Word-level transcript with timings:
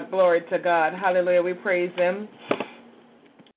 Glory 0.00 0.42
to 0.50 0.58
God. 0.58 0.94
Hallelujah. 0.94 1.42
We 1.42 1.54
praise 1.54 1.92
Him. 1.96 2.28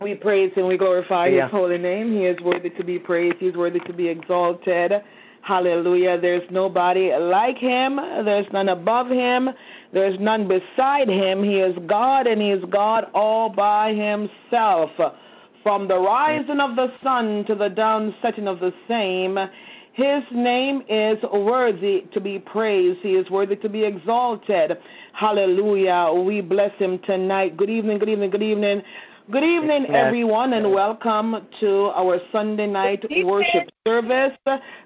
We 0.01 0.15
praise 0.15 0.53
Him. 0.53 0.67
We 0.67 0.77
glorify 0.77 1.27
Yeah. 1.27 1.43
His 1.43 1.51
holy 1.51 1.77
name. 1.77 2.11
He 2.11 2.25
is 2.25 2.39
worthy 2.41 2.69
to 2.71 2.83
be 2.83 2.99
praised. 2.99 3.37
He 3.37 3.47
is 3.47 3.55
worthy 3.55 3.79
to 3.81 3.93
be 3.93 4.07
exalted. 4.07 5.01
Hallelujah. 5.41 6.19
There's 6.19 6.49
nobody 6.49 7.15
like 7.15 7.57
Him. 7.57 7.97
There's 7.97 8.47
none 8.51 8.69
above 8.69 9.07
Him. 9.09 9.49
There's 9.93 10.19
none 10.19 10.47
beside 10.47 11.07
Him. 11.07 11.43
He 11.43 11.59
is 11.59 11.77
God 11.87 12.27
and 12.27 12.41
He 12.41 12.51
is 12.51 12.63
God 12.71 13.07
all 13.13 13.49
by 13.49 13.93
Himself. 13.93 14.91
From 15.61 15.87
the 15.87 15.97
rising 15.97 16.59
of 16.59 16.75
the 16.75 16.91
sun 17.01 17.43
to 17.45 17.55
the 17.55 17.69
down 17.69 18.13
setting 18.21 18.47
of 18.47 18.59
the 18.59 18.73
same, 18.87 19.37
his 19.95 20.23
name 20.29 20.83
is 20.89 21.17
worthy 21.23 22.01
to 22.11 22.19
be 22.19 22.37
praised. 22.37 22.99
He 22.99 23.15
is 23.15 23.29
worthy 23.29 23.55
to 23.55 23.69
be 23.69 23.85
exalted. 23.85 24.77
Hallelujah. 25.13 26.11
We 26.13 26.41
bless 26.41 26.77
him 26.77 26.99
tonight. 26.99 27.55
Good 27.55 27.69
evening, 27.69 27.99
good 27.99 28.09
evening, 28.09 28.29
good 28.29 28.43
evening. 28.43 28.83
Good 29.31 29.43
evening, 29.43 29.87
Yes. 29.89 30.05
everyone, 30.05 30.53
and 30.53 30.71
welcome 30.71 31.47
to 31.59 31.91
our 31.95 32.19
Sunday 32.31 32.67
night 32.67 33.03
worship 33.23 33.71
service. 33.87 34.37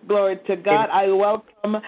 Glory 0.08 0.38
to 0.48 0.56
God. 0.56 0.90
I 0.94 1.12
welcome 1.12 1.82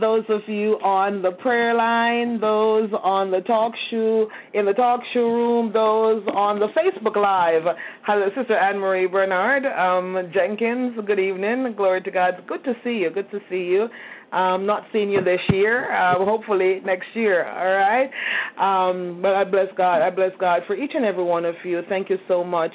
those 0.00 0.24
of 0.30 0.48
you 0.48 0.78
on 0.80 1.20
the 1.20 1.32
prayer 1.32 1.74
line, 1.74 2.40
those 2.40 2.90
on 3.02 3.30
the 3.30 3.42
talk 3.42 3.74
show, 3.90 4.30
in 4.54 4.64
the 4.64 4.72
talk 4.72 5.04
show 5.12 5.28
room, 5.28 5.70
those 5.70 6.26
on 6.28 6.58
the 6.58 6.68
Facebook 6.68 7.16
Live. 7.16 7.76
Hello, 8.04 8.30
Sister 8.34 8.56
Anne 8.56 8.78
Marie 8.78 9.06
Bernard 9.06 9.66
um, 9.66 10.30
Jenkins. 10.32 10.98
Good 11.04 11.20
evening. 11.20 11.74
Glory 11.74 12.00
to 12.00 12.10
God. 12.10 12.42
Good 12.46 12.64
to 12.64 12.74
see 12.82 13.00
you. 13.00 13.10
Good 13.10 13.30
to 13.32 13.40
see 13.50 13.66
you. 13.66 13.90
Um, 14.32 14.66
not 14.66 14.86
seeing 14.92 15.10
you 15.10 15.22
this 15.22 15.40
year. 15.48 15.90
Uh, 15.92 16.16
hopefully 16.24 16.80
next 16.84 17.08
year. 17.14 17.46
All 17.46 17.64
right. 17.64 18.10
Um, 18.58 19.20
but 19.22 19.34
I 19.34 19.44
bless 19.44 19.68
God. 19.76 20.02
I 20.02 20.10
bless 20.10 20.32
God 20.38 20.62
for 20.66 20.76
each 20.76 20.94
and 20.94 21.04
every 21.04 21.24
one 21.24 21.44
of 21.44 21.54
you. 21.64 21.82
Thank 21.88 22.10
you 22.10 22.18
so 22.28 22.44
much. 22.44 22.72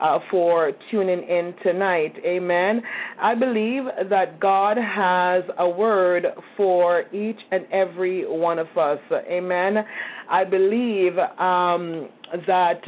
Uh, 0.00 0.18
for 0.28 0.72
tuning 0.90 1.22
in 1.22 1.54
tonight. 1.62 2.16
Amen. 2.24 2.82
I 3.16 3.36
believe 3.36 3.84
that 4.10 4.40
God 4.40 4.76
has 4.76 5.44
a 5.58 5.68
word 5.68 6.26
for 6.56 7.04
each 7.12 7.38
and 7.52 7.64
every 7.70 8.26
one 8.26 8.58
of 8.58 8.66
us. 8.76 8.98
Amen. 9.12 9.86
I 10.28 10.44
believe 10.44 11.16
um, 11.38 12.08
that 12.46 12.82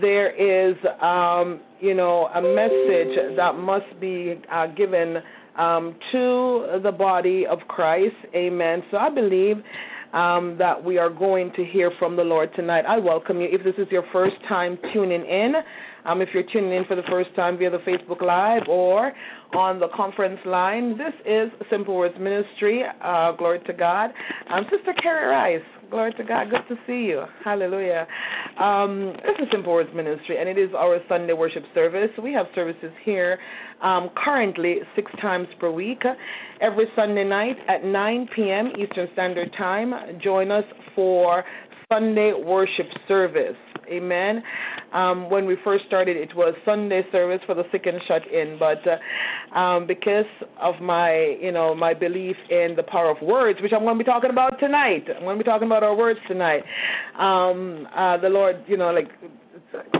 there 0.00 0.30
is, 0.30 0.76
um, 1.00 1.60
you 1.80 1.94
know, 1.94 2.28
a 2.34 2.42
message 2.42 3.36
that 3.36 3.56
must 3.56 3.98
be 3.98 4.40
uh, 4.50 4.66
given 4.68 5.22
um, 5.56 5.94
to 6.12 6.80
the 6.82 6.92
body 6.92 7.46
of 7.46 7.60
Christ. 7.68 8.16
Amen. 8.34 8.82
So 8.90 8.96
I 8.96 9.10
believe 9.10 9.62
um, 10.14 10.56
that 10.58 10.82
we 10.82 10.96
are 10.96 11.10
going 11.10 11.52
to 11.52 11.64
hear 11.64 11.90
from 11.98 12.16
the 12.16 12.24
Lord 12.24 12.54
tonight. 12.54 12.84
I 12.86 12.98
welcome 12.98 13.40
you. 13.40 13.48
If 13.50 13.64
this 13.64 13.74
is 13.76 13.90
your 13.90 14.04
first 14.12 14.36
time 14.48 14.78
tuning 14.92 15.24
in, 15.24 15.56
um, 16.04 16.22
if 16.22 16.32
you're 16.32 16.44
tuning 16.44 16.72
in 16.72 16.84
for 16.84 16.94
the 16.94 17.02
first 17.04 17.34
time 17.34 17.58
via 17.58 17.70
the 17.70 17.78
Facebook 17.78 18.22
Live 18.22 18.68
or 18.68 19.12
on 19.52 19.80
the 19.80 19.88
conference 19.88 20.40
line, 20.44 20.96
this 20.96 21.14
is 21.26 21.50
Simple 21.68 21.96
Words 21.96 22.18
Ministry. 22.18 22.84
Uh, 23.00 23.32
glory 23.32 23.58
to 23.60 23.72
God. 23.72 24.12
Um, 24.48 24.66
Sister 24.70 24.92
Carrie 24.94 25.26
Rice. 25.26 25.62
Glory 25.90 26.12
to 26.14 26.24
God. 26.24 26.50
Good 26.50 26.66
to 26.68 26.78
see 26.86 27.04
you. 27.06 27.24
Hallelujah. 27.44 28.06
Um, 28.58 29.16
this 29.24 29.38
is 29.38 29.48
Simple 29.50 29.72
Words 29.72 29.90
Ministry, 29.94 30.38
and 30.38 30.48
it 30.48 30.58
is 30.58 30.72
our 30.74 30.98
Sunday 31.08 31.32
worship 31.32 31.64
service. 31.74 32.10
We 32.22 32.32
have 32.32 32.46
services 32.54 32.92
here 33.02 33.38
um, 33.80 34.10
currently 34.14 34.80
six 34.94 35.10
times 35.20 35.48
per 35.58 35.70
week. 35.70 36.04
Every 36.60 36.86
Sunday 36.96 37.24
night 37.24 37.58
at 37.68 37.84
9 37.84 38.28
p.m. 38.34 38.72
Eastern 38.78 39.08
Standard 39.12 39.52
Time. 39.52 40.18
Join 40.20 40.50
us 40.50 40.64
for 40.94 41.44
Sunday 41.92 42.32
worship 42.32 42.88
service. 43.06 43.56
Amen. 43.88 44.42
Um, 44.92 45.30
when 45.30 45.46
we 45.46 45.56
first 45.64 45.84
started, 45.86 46.16
it 46.16 46.34
was 46.34 46.54
Sunday 46.64 47.04
service 47.10 47.40
for 47.46 47.54
the 47.54 47.66
sick 47.70 47.86
and 47.86 48.00
shut 48.02 48.26
in, 48.28 48.58
but 48.58 48.82
uh, 48.86 49.58
um, 49.58 49.86
because 49.86 50.26
of 50.58 50.80
my, 50.80 51.36
you 51.40 51.52
know, 51.52 51.74
my 51.74 51.94
belief 51.94 52.36
in 52.50 52.76
the 52.76 52.82
power 52.82 53.10
of 53.10 53.20
words, 53.22 53.60
which 53.60 53.72
I'm 53.72 53.82
going 53.82 53.98
to 53.98 54.04
be 54.04 54.10
talking 54.10 54.30
about 54.30 54.58
tonight, 54.58 55.06
I'm 55.08 55.22
going 55.22 55.38
to 55.38 55.44
be 55.44 55.48
talking 55.48 55.66
about 55.66 55.82
our 55.82 55.94
words 55.94 56.20
tonight. 56.26 56.64
Um, 57.16 57.88
uh, 57.94 58.16
the 58.18 58.28
Lord, 58.28 58.62
you 58.66 58.76
know, 58.76 58.90
like 58.90 59.08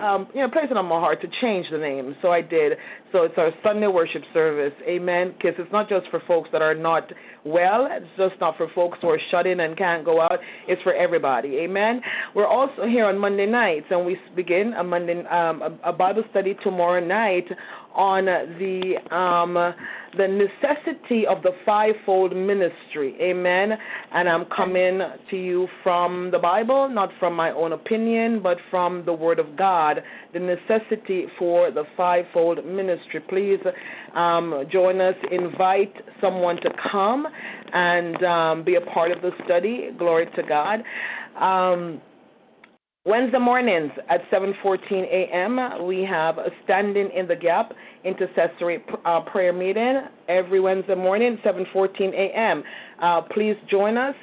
um, 0.00 0.28
you 0.34 0.40
know, 0.40 0.48
placed 0.48 0.70
it 0.70 0.76
on 0.76 0.86
my 0.86 0.98
heart 0.98 1.20
to 1.22 1.28
change 1.40 1.70
the 1.70 1.78
name, 1.78 2.16
so 2.22 2.30
I 2.30 2.40
did. 2.40 2.78
So 3.12 3.22
it's 3.24 3.36
our 3.38 3.52
Sunday 3.62 3.86
worship 3.86 4.22
service, 4.32 4.72
amen. 4.86 5.34
Because 5.36 5.54
it's 5.58 5.72
not 5.72 5.88
just 5.88 6.08
for 6.08 6.20
folks 6.20 6.48
that 6.52 6.62
are 6.62 6.74
not 6.74 7.12
well, 7.44 7.88
it's 7.90 8.06
just 8.16 8.40
not 8.40 8.56
for 8.56 8.68
folks 8.74 8.98
who 9.02 9.08
are 9.08 9.20
shut 9.30 9.46
in 9.46 9.60
and 9.60 9.76
can't 9.76 10.04
go 10.04 10.20
out. 10.20 10.40
It's 10.66 10.82
for 10.82 10.94
everybody, 10.94 11.58
amen. 11.58 12.02
We're 12.34 12.46
also 12.46 12.86
here 12.86 13.06
on 13.06 13.18
Monday 13.18 13.46
nights, 13.46 13.86
and 13.90 14.04
we 14.04 14.18
begin 14.34 14.74
a 14.74 14.84
Monday 14.84 15.24
um, 15.26 15.78
a 15.84 15.92
Bible 15.92 16.24
study 16.30 16.56
tomorrow 16.62 17.04
night 17.04 17.50
on 17.94 18.26
the 18.26 18.96
um, 19.10 19.74
the 20.16 20.28
necessity 20.28 21.26
of 21.26 21.42
the 21.42 21.52
fivefold 21.66 22.36
ministry, 22.36 23.16
amen. 23.20 23.76
And 24.12 24.28
I'm 24.28 24.44
coming 24.46 25.00
to 25.30 25.36
you 25.36 25.68
from 25.82 26.30
the 26.30 26.38
Bible, 26.38 26.88
not 26.88 27.10
from 27.18 27.34
my 27.34 27.50
own 27.50 27.72
opinion, 27.72 28.40
but 28.40 28.58
from 28.70 29.04
the 29.04 29.12
Word 29.12 29.38
of 29.38 29.56
God. 29.56 30.02
The 30.32 30.38
necessity 30.38 31.26
for 31.38 31.70
the 31.70 31.84
fivefold 31.96 32.64
ministry. 32.64 33.20
Please 33.20 33.60
um, 34.14 34.64
join 34.70 35.00
us. 35.00 35.16
Invite 35.32 35.94
someone 36.20 36.56
to 36.58 36.72
come 36.90 37.26
and 37.72 38.22
um, 38.22 38.62
be 38.62 38.76
a 38.76 38.80
part 38.80 39.10
of 39.10 39.20
the 39.20 39.32
study. 39.44 39.90
Glory 39.98 40.26
to 40.36 40.42
God. 40.42 40.84
Wednesday 43.06 43.38
mornings 43.38 43.92
at 44.08 44.22
7:14 44.30 45.02
a.m. 45.04 45.84
we 45.86 46.02
have 46.04 46.38
standing 46.64 47.10
in 47.10 47.28
the 47.28 47.36
gap 47.36 47.74
intercessory 48.04 48.84
uh, 49.04 49.20
prayer 49.22 49.52
meeting 49.52 50.02
every 50.28 50.60
Wednesday 50.60 50.94
morning 50.94 51.38
7:14 51.44 52.12
a.m. 52.12 52.62
Uh, 52.98 53.22
please 53.22 53.56
join 53.66 53.96
us 53.96 54.14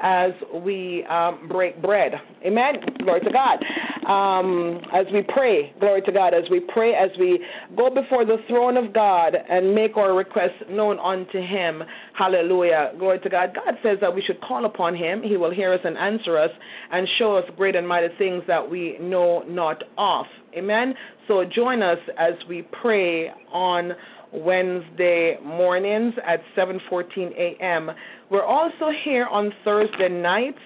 as 0.00 0.32
we 0.54 1.04
um, 1.04 1.48
break 1.48 1.80
bread. 1.82 2.20
Amen. 2.44 2.76
Glory 2.98 3.20
to 3.20 3.30
God. 3.30 3.64
Um, 4.06 4.80
as 4.92 5.06
we 5.12 5.22
pray, 5.22 5.72
glory 5.80 6.02
to 6.02 6.12
God. 6.12 6.34
As 6.34 6.48
we 6.50 6.60
pray, 6.60 6.94
as 6.94 7.10
we 7.18 7.44
go 7.76 7.90
before 7.90 8.24
the 8.24 8.38
throne 8.48 8.76
of 8.76 8.92
God 8.92 9.34
and 9.34 9.74
make 9.74 9.96
our 9.96 10.14
requests 10.14 10.62
known 10.68 10.98
unto 10.98 11.40
Him. 11.40 11.82
Hallelujah. 12.14 12.92
Glory 12.98 13.18
to 13.20 13.28
God. 13.28 13.54
God 13.54 13.78
says 13.82 13.98
that 14.00 14.14
we 14.14 14.22
should 14.22 14.40
call 14.40 14.64
upon 14.64 14.94
Him. 14.94 15.22
He 15.22 15.36
will 15.36 15.50
hear 15.50 15.72
us 15.72 15.80
and 15.84 15.96
answer 15.96 16.36
us 16.36 16.50
and 16.90 17.08
show 17.16 17.34
us 17.34 17.48
great 17.56 17.76
and 17.76 17.88
mighty 17.88 18.14
things 18.16 18.42
that 18.46 18.68
we 18.68 18.98
know 19.00 19.44
not 19.46 19.84
of. 19.96 20.26
Amen. 20.54 20.94
So 21.28 21.44
join 21.44 21.82
us 21.82 21.98
as 22.18 22.34
we 22.48 22.62
pray 22.62 23.32
on 23.50 23.94
Wednesday 24.32 25.38
mornings 25.42 26.14
at 26.24 26.42
7:14 26.56 27.32
a.m. 27.36 27.90
We're 28.30 28.44
also 28.44 28.90
here 28.90 29.26
on 29.26 29.52
Thursday 29.64 30.08
nights 30.08 30.60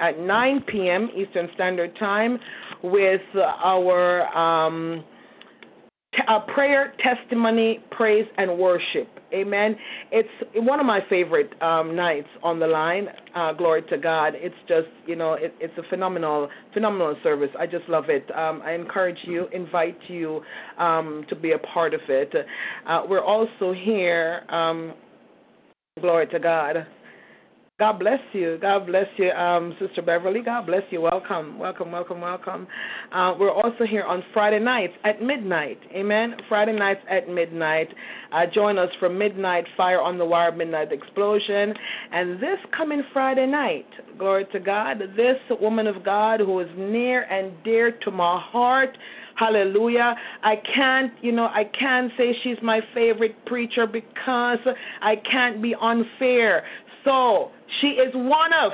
at 0.00 0.18
9 0.18 0.62
p.m. 0.62 1.10
Eastern 1.14 1.50
Standard 1.54 1.96
Time 1.96 2.38
with 2.82 3.22
our 3.34 4.26
um, 4.36 5.04
uh, 6.26 6.40
prayer, 6.40 6.94
testimony, 6.98 7.82
praise, 7.90 8.26
and 8.38 8.58
worship. 8.58 9.08
Amen. 9.32 9.76
It's 10.12 10.28
one 10.54 10.78
of 10.78 10.86
my 10.86 11.04
favorite 11.08 11.60
um, 11.62 11.96
nights 11.96 12.28
on 12.42 12.60
the 12.60 12.66
line. 12.66 13.08
Uh, 13.34 13.52
glory 13.52 13.82
to 13.82 13.98
God. 13.98 14.34
It's 14.36 14.54
just, 14.68 14.88
you 15.06 15.16
know, 15.16 15.32
it, 15.34 15.54
it's 15.60 15.76
a 15.78 15.82
phenomenal, 15.84 16.48
phenomenal 16.72 17.16
service. 17.22 17.50
I 17.58 17.66
just 17.66 17.88
love 17.88 18.08
it. 18.08 18.30
Um, 18.36 18.62
I 18.64 18.72
encourage 18.72 19.18
you, 19.24 19.48
invite 19.48 19.98
you 20.08 20.42
um, 20.78 21.24
to 21.28 21.34
be 21.34 21.52
a 21.52 21.58
part 21.58 21.92
of 21.92 22.00
it. 22.08 22.34
Uh, 22.86 23.02
we're 23.08 23.24
also 23.24 23.72
here. 23.72 24.44
Um, 24.48 24.94
glory 26.00 26.26
to 26.28 26.38
God. 26.38 26.86
God 27.78 27.98
bless 27.98 28.22
you. 28.32 28.56
God 28.58 28.86
bless 28.86 29.06
you, 29.18 29.30
um, 29.32 29.76
Sister 29.78 30.00
Beverly. 30.00 30.40
God 30.40 30.64
bless 30.64 30.84
you. 30.88 31.02
Welcome, 31.02 31.58
welcome, 31.58 31.92
welcome, 31.92 32.22
welcome. 32.22 32.66
Uh, 33.12 33.34
we're 33.38 33.52
also 33.52 33.84
here 33.84 34.02
on 34.04 34.24
Friday 34.32 34.58
nights 34.58 34.94
at 35.04 35.20
midnight. 35.20 35.78
Amen. 35.92 36.36
Friday 36.48 36.72
nights 36.72 37.02
at 37.06 37.28
midnight. 37.28 37.92
Uh, 38.32 38.46
join 38.46 38.78
us 38.78 38.88
for 38.98 39.10
Midnight 39.10 39.66
Fire 39.76 40.00
on 40.00 40.16
the 40.16 40.24
Wire 40.24 40.52
Midnight 40.52 40.90
Explosion. 40.90 41.74
And 42.12 42.40
this 42.40 42.58
coming 42.72 43.02
Friday 43.12 43.46
night, 43.46 43.86
glory 44.16 44.46
to 44.52 44.58
God, 44.58 45.02
this 45.14 45.38
woman 45.60 45.86
of 45.86 46.02
God 46.02 46.40
who 46.40 46.60
is 46.60 46.70
near 46.78 47.24
and 47.24 47.52
dear 47.62 47.92
to 47.92 48.10
my 48.10 48.40
heart. 48.40 48.96
Hallelujah. 49.34 50.16
I 50.42 50.56
can't, 50.56 51.12
you 51.22 51.30
know, 51.30 51.48
I 51.52 51.64
can't 51.64 52.10
say 52.16 52.34
she's 52.42 52.56
my 52.62 52.80
favorite 52.94 53.36
preacher 53.44 53.86
because 53.86 54.60
I 55.02 55.16
can't 55.16 55.60
be 55.60 55.74
unfair. 55.78 56.64
So 57.06 57.52
she 57.80 57.92
is 57.92 58.12
one 58.14 58.52
of 58.52 58.72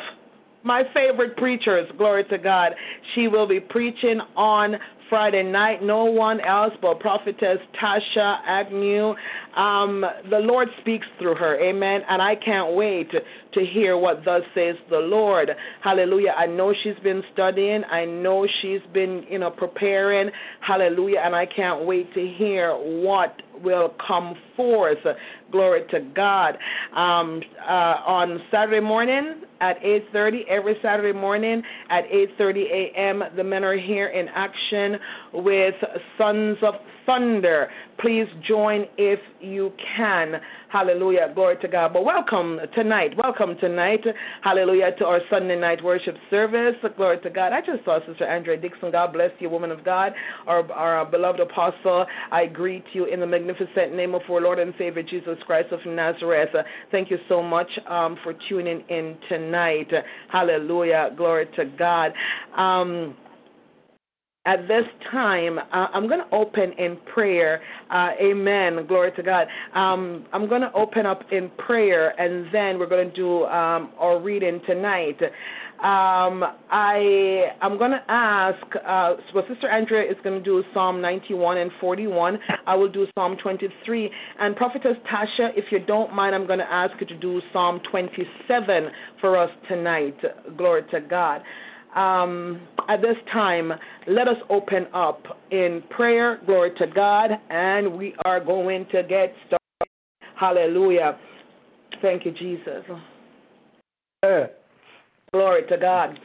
my 0.65 0.85
favorite 0.95 1.37
preachers. 1.37 1.89
Glory 1.99 2.25
to 2.25 2.39
God. 2.39 2.75
She 3.15 3.29
will 3.29 3.47
be 3.47 3.61
preaching 3.61 4.21
on 4.35 4.79
Friday 5.13 5.43
night. 5.43 5.83
No 5.83 6.07
one 6.07 6.41
else 6.41 6.73
but 6.81 6.99
Prophetess 6.99 7.59
Tasha 7.79 8.41
Agnew. 8.47 9.15
Um, 9.55 10.07
the 10.31 10.39
Lord 10.39 10.69
speaks 10.81 11.07
through 11.19 11.35
her. 11.35 11.61
Amen. 11.61 12.03
And 12.09 12.23
I 12.23 12.35
can't 12.35 12.75
wait 12.75 13.11
to, 13.11 13.61
hear 13.63 13.99
what 13.99 14.25
thus 14.25 14.43
says 14.55 14.77
the 14.89 15.01
Lord. 15.01 15.55
Hallelujah. 15.83 16.35
I 16.35 16.47
know 16.47 16.73
she's 16.73 16.99
been 17.01 17.23
studying. 17.31 17.85
I 17.91 18.07
know 18.07 18.49
she's 18.63 18.81
been, 18.95 19.27
you 19.29 19.39
know, 19.39 19.51
preparing. 19.51 20.31
Hallelujah. 20.61 21.21
And 21.23 21.37
I 21.37 21.45
can't 21.45 21.85
wait 21.85 22.15
to 22.15 22.27
hear 22.27 22.73
what 22.73 23.43
will 23.63 23.95
come 24.05 24.35
forth. 24.57 25.07
Glory 25.51 25.85
to 25.91 26.01
God. 26.01 26.57
Um, 26.95 27.43
uh, 27.61 28.01
on 28.07 28.43
Saturday 28.51 28.81
morning 28.81 29.43
at 29.63 29.81
8:30, 29.81 30.45
every 30.49 30.77
Saturday 30.83 31.17
morning 31.17 31.63
at 31.89 32.05
8:30 32.11 32.71
a.m., 32.71 33.25
the 33.37 33.45
men 33.45 33.63
are 33.65 33.77
here 33.77 34.09
in 34.09 34.29
action 34.29 34.99
with 35.33 35.77
Sons 36.19 36.59
of 36.63 36.75
Thunder. 37.07 37.69
Please 37.99 38.27
join 38.43 38.87
if 38.97 39.21
you 39.41 39.73
can. 39.97 40.41
Hallelujah. 40.69 41.33
Glory 41.35 41.57
to 41.59 41.69
God. 41.69 41.93
But 41.93 42.05
welcome 42.05 42.61
tonight. 42.75 43.17
Welcome 43.17 43.57
tonight. 43.59 44.05
Hallelujah 44.43 44.93
to 44.99 45.07
our 45.07 45.21
Sunday 45.31 45.59
night 45.59 45.83
worship 45.83 46.17
service. 46.31 46.77
Glory 46.97 47.21
to 47.21 47.31
God. 47.31 47.53
I 47.53 47.61
just 47.61 47.85
saw 47.85 48.05
Sister 48.07 48.25
Andrea 48.25 48.57
Dixon. 48.57 48.91
God 48.91 49.13
bless 49.13 49.31
you, 49.39 49.51
woman 49.51 49.71
of 49.71 49.85
God. 49.85 50.15
Our, 50.47 50.71
our 50.73 51.05
beloved 51.05 51.41
apostle. 51.41 52.07
I 52.31 52.47
greet 52.47 52.85
you 52.93 53.05
in 53.05 53.21
the 53.21 53.27
magnificent 53.27 53.95
name 53.95 54.15
of 54.15 54.23
our 54.31 54.41
Lord 54.41 54.59
and 54.59 54.75
Savior 54.79 55.03
Jesus 55.03 55.39
Christ 55.47 55.73
of 55.73 55.85
Nazareth. 55.87 56.55
Thank 56.91 57.11
you 57.11 57.19
so 57.29 57.43
much 57.43 57.71
um, 57.87 58.19
for 58.23 58.35
tuning 58.49 58.81
in 58.89 59.17
tonight. 59.29 59.93
Hallelujah. 60.29 61.13
Glory 61.17 61.47
to 61.57 61.65
God. 61.65 62.13
Um, 62.57 63.17
at 64.45 64.67
this 64.67 64.87
time, 65.09 65.59
uh, 65.59 65.89
I'm 65.93 66.09
going 66.09 66.19
to 66.19 66.35
open 66.35 66.73
in 66.73 66.97
prayer. 66.97 67.63
Uh, 67.91 68.11
amen. 68.21 68.87
Glory 68.87 69.13
to 69.13 69.23
God. 69.23 69.47
Um, 69.73 70.27
I'm 70.33 70.49
going 70.49 70.63
to 70.63 70.73
open 70.73 71.07
up 71.07 71.31
in 71.31 71.49
prayer, 71.51 72.21
and 72.21 72.53
then 72.53 72.77
we're 72.77 72.89
going 72.89 73.09
to 73.09 73.15
do 73.15 73.45
um, 73.45 73.93
our 73.99 74.21
reading 74.21 74.61
tonight. 74.67 75.23
Um, 75.79 76.45
I 76.71 77.53
I'm 77.61 77.79
going 77.79 77.93
to 77.93 78.03
ask. 78.11 78.65
Uh, 78.85 79.15
so 79.33 79.45
Sister 79.47 79.69
Andrea 79.69 80.11
is 80.11 80.17
going 80.25 80.39
to 80.39 80.45
do 80.45 80.65
Psalm 80.75 81.01
91 81.01 81.59
and 81.59 81.71
41. 81.81 82.39
I 82.67 82.75
will 82.75 82.91
do 82.91 83.07
Psalm 83.17 83.37
23. 83.37 84.11
And 84.41 84.57
Prophetess 84.57 84.97
Tasha, 85.09 85.57
if 85.57 85.71
you 85.71 85.79
don't 85.79 86.13
mind, 86.13 86.35
I'm 86.35 86.47
going 86.49 86.59
to 86.59 86.73
ask 86.73 87.01
you 87.01 87.07
to 87.07 87.17
do 87.17 87.41
Psalm 87.53 87.81
27 87.91 88.91
for 89.21 89.37
us 89.37 89.51
tonight. 89.69 90.17
Glory 90.57 90.83
to 90.91 91.01
God 91.01 91.43
um, 91.95 92.61
at 92.89 93.03
this 93.03 93.17
time, 93.31 93.73
let 94.07 94.29
us 94.29 94.39
open 94.49 94.87
up 94.93 95.39
in 95.51 95.83
prayer. 95.91 96.41
Glory 96.47 96.73
to 96.77 96.87
God. 96.87 97.39
And 97.51 97.97
we 97.97 98.15
are 98.25 98.41
going 98.41 98.87
to 98.87 99.03
get 99.03 99.35
started. 99.47 99.59
Hallelujah. 100.35 101.19
Thank 102.01 102.25
you, 102.25 102.33
Jesus. 102.33 102.85
Uh, 104.23 104.47
Glory 105.33 105.63
to 105.69 105.77
God. 105.79 106.19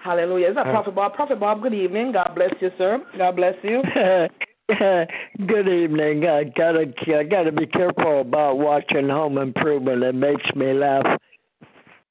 Hallelujah. 0.00 0.48
Is 0.48 0.54
that 0.54 0.66
uh, 0.66 0.70
Prophet 0.70 0.94
Bob? 0.94 1.14
Prophet 1.14 1.40
Bob, 1.40 1.62
good 1.62 1.74
evening. 1.74 2.12
God 2.12 2.32
bless 2.34 2.52
you, 2.60 2.70
sir. 2.78 3.04
God 3.18 3.36
bless 3.36 3.56
you. 3.62 3.82
Good 4.68 5.68
evening. 5.68 6.26
I 6.26 6.42
gotta 6.42 6.92
I 7.16 7.22
gotta 7.22 7.52
be 7.52 7.66
careful 7.66 8.20
about 8.20 8.58
watching 8.58 9.08
Home 9.08 9.38
Improvement. 9.38 10.02
It 10.02 10.16
makes 10.16 10.44
me 10.56 10.72
laugh. 10.72 11.20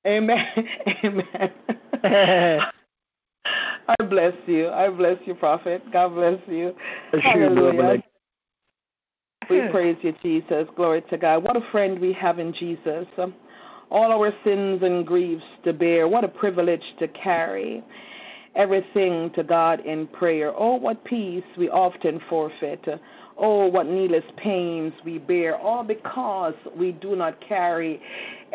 Amen. 0.08 0.48
Amen. 1.04 2.62
I 3.88 4.04
bless 4.04 4.34
you. 4.48 4.70
I 4.70 4.90
bless 4.90 5.18
you, 5.26 5.36
Prophet. 5.36 5.84
God 5.92 6.10
bless 6.10 6.40
you. 6.48 6.74
Hallelujah. 7.22 8.04
We 9.50 9.68
praise 9.70 9.98
you, 10.02 10.14
Jesus. 10.24 10.68
Glory 10.76 11.04
to 11.10 11.18
God. 11.18 11.44
What 11.44 11.56
a 11.56 11.62
friend 11.72 12.00
we 12.00 12.14
have 12.14 12.40
in 12.40 12.52
Jesus. 12.54 13.06
All 13.92 14.12
our 14.12 14.34
sins 14.44 14.82
and 14.82 15.06
griefs 15.06 15.44
to 15.64 15.74
bear. 15.74 16.08
What 16.08 16.24
a 16.24 16.28
privilege 16.28 16.84
to 17.00 17.08
carry 17.10 17.84
everything 18.56 19.30
to 19.32 19.44
God 19.44 19.82
in 19.82 20.08
prayer. 20.08 20.52
Oh, 20.56 20.76
what 20.76 21.04
peace 21.04 21.44
we 21.58 21.70
often 21.70 22.20
forfeit. 22.30 22.84
Oh, 23.38 23.68
what 23.68 23.86
needless 23.86 24.24
pains 24.38 24.94
we 25.04 25.18
bear, 25.18 25.58
all 25.58 25.84
because 25.84 26.54
we 26.76 26.94
do 26.94 27.18
not 27.18 27.40
carry 27.42 28.02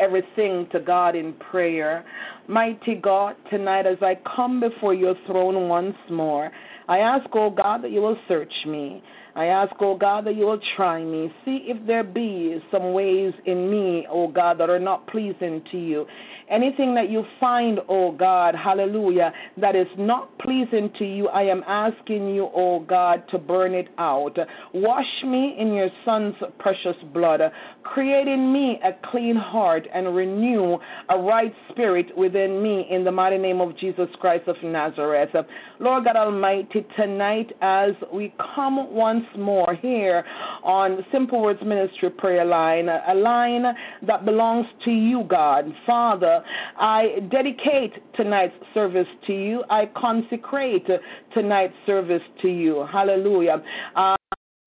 everything 0.01 0.67
to 0.71 0.79
God 0.79 1.15
in 1.15 1.33
prayer. 1.33 2.03
Mighty 2.47 2.95
God, 2.95 3.35
tonight 3.49 3.85
as 3.85 3.97
I 4.01 4.15
come 4.35 4.59
before 4.59 4.93
your 4.93 5.15
throne 5.27 5.69
once 5.69 5.95
more, 6.09 6.51
I 6.87 6.97
ask, 6.97 7.29
oh 7.33 7.51
God, 7.51 7.83
that 7.83 7.91
you 7.91 8.01
will 8.01 8.17
search 8.27 8.53
me. 8.65 9.03
I 9.35 9.45
ask, 9.45 9.73
oh 9.79 9.97
God, 9.97 10.25
that 10.25 10.35
you 10.35 10.45
will 10.45 10.61
try 10.75 11.03
me. 11.03 11.33
See 11.45 11.63
if 11.67 11.85
there 11.87 12.03
be 12.03 12.61
some 12.71 12.93
ways 12.93 13.33
in 13.45 13.69
me, 13.69 14.05
oh 14.09 14.27
God, 14.27 14.57
that 14.57 14.69
are 14.69 14.79
not 14.79 15.07
pleasing 15.07 15.63
to 15.71 15.77
you. 15.77 16.05
Anything 16.49 16.93
that 16.95 17.09
you 17.09 17.25
find, 17.39 17.79
oh 17.87 18.11
God, 18.11 18.55
hallelujah, 18.55 19.33
that 19.57 19.75
is 19.75 19.87
not 19.97 20.37
pleasing 20.39 20.91
to 20.97 21.05
you, 21.05 21.29
I 21.29 21.43
am 21.43 21.63
asking 21.65 22.33
you, 22.35 22.49
oh 22.53 22.81
God, 22.81 23.23
to 23.29 23.37
burn 23.37 23.73
it 23.73 23.89
out. 23.97 24.37
Wash 24.73 25.23
me 25.23 25.55
in 25.57 25.73
your 25.73 25.89
Son's 26.03 26.35
precious 26.59 26.97
blood. 27.13 27.41
Create 27.83 28.27
in 28.27 28.51
me 28.51 28.79
a 28.83 28.93
clean 29.09 29.35
heart 29.35 29.87
and 29.93 30.13
renew 30.15 30.77
a 31.09 31.17
right 31.17 31.53
spirit 31.69 32.15
within 32.17 32.61
me 32.61 32.87
in 32.89 33.03
the 33.03 33.11
mighty 33.11 33.37
name 33.37 33.61
of 33.61 33.77
Jesus 33.77 34.09
Christ 34.19 34.47
of 34.47 34.61
Nazareth. 34.61 35.35
Lord 35.79 36.03
God 36.03 36.15
Almighty, 36.15 36.85
tonight 36.95 37.53
as 37.61 37.93
we 38.11 38.33
come 38.55 38.93
once 38.93 39.20
more 39.37 39.73
here 39.73 40.23
on 40.63 41.05
Simple 41.11 41.41
Words 41.41 41.61
Ministry 41.63 42.09
prayer 42.09 42.45
line, 42.45 42.89
a 42.89 43.13
line 43.13 43.65
that 44.03 44.25
belongs 44.25 44.67
to 44.85 44.91
you, 44.91 45.23
God. 45.23 45.73
Father, 45.85 46.43
I 46.77 47.19
dedicate 47.29 48.01
tonight's 48.13 48.55
service 48.73 49.07
to 49.27 49.33
you. 49.33 49.63
I 49.69 49.87
consecrate 49.95 50.87
tonight's 51.33 51.75
service 51.85 52.23
to 52.41 52.49
you. 52.49 52.85
Hallelujah. 52.91 53.63
Uh, 53.95 54.15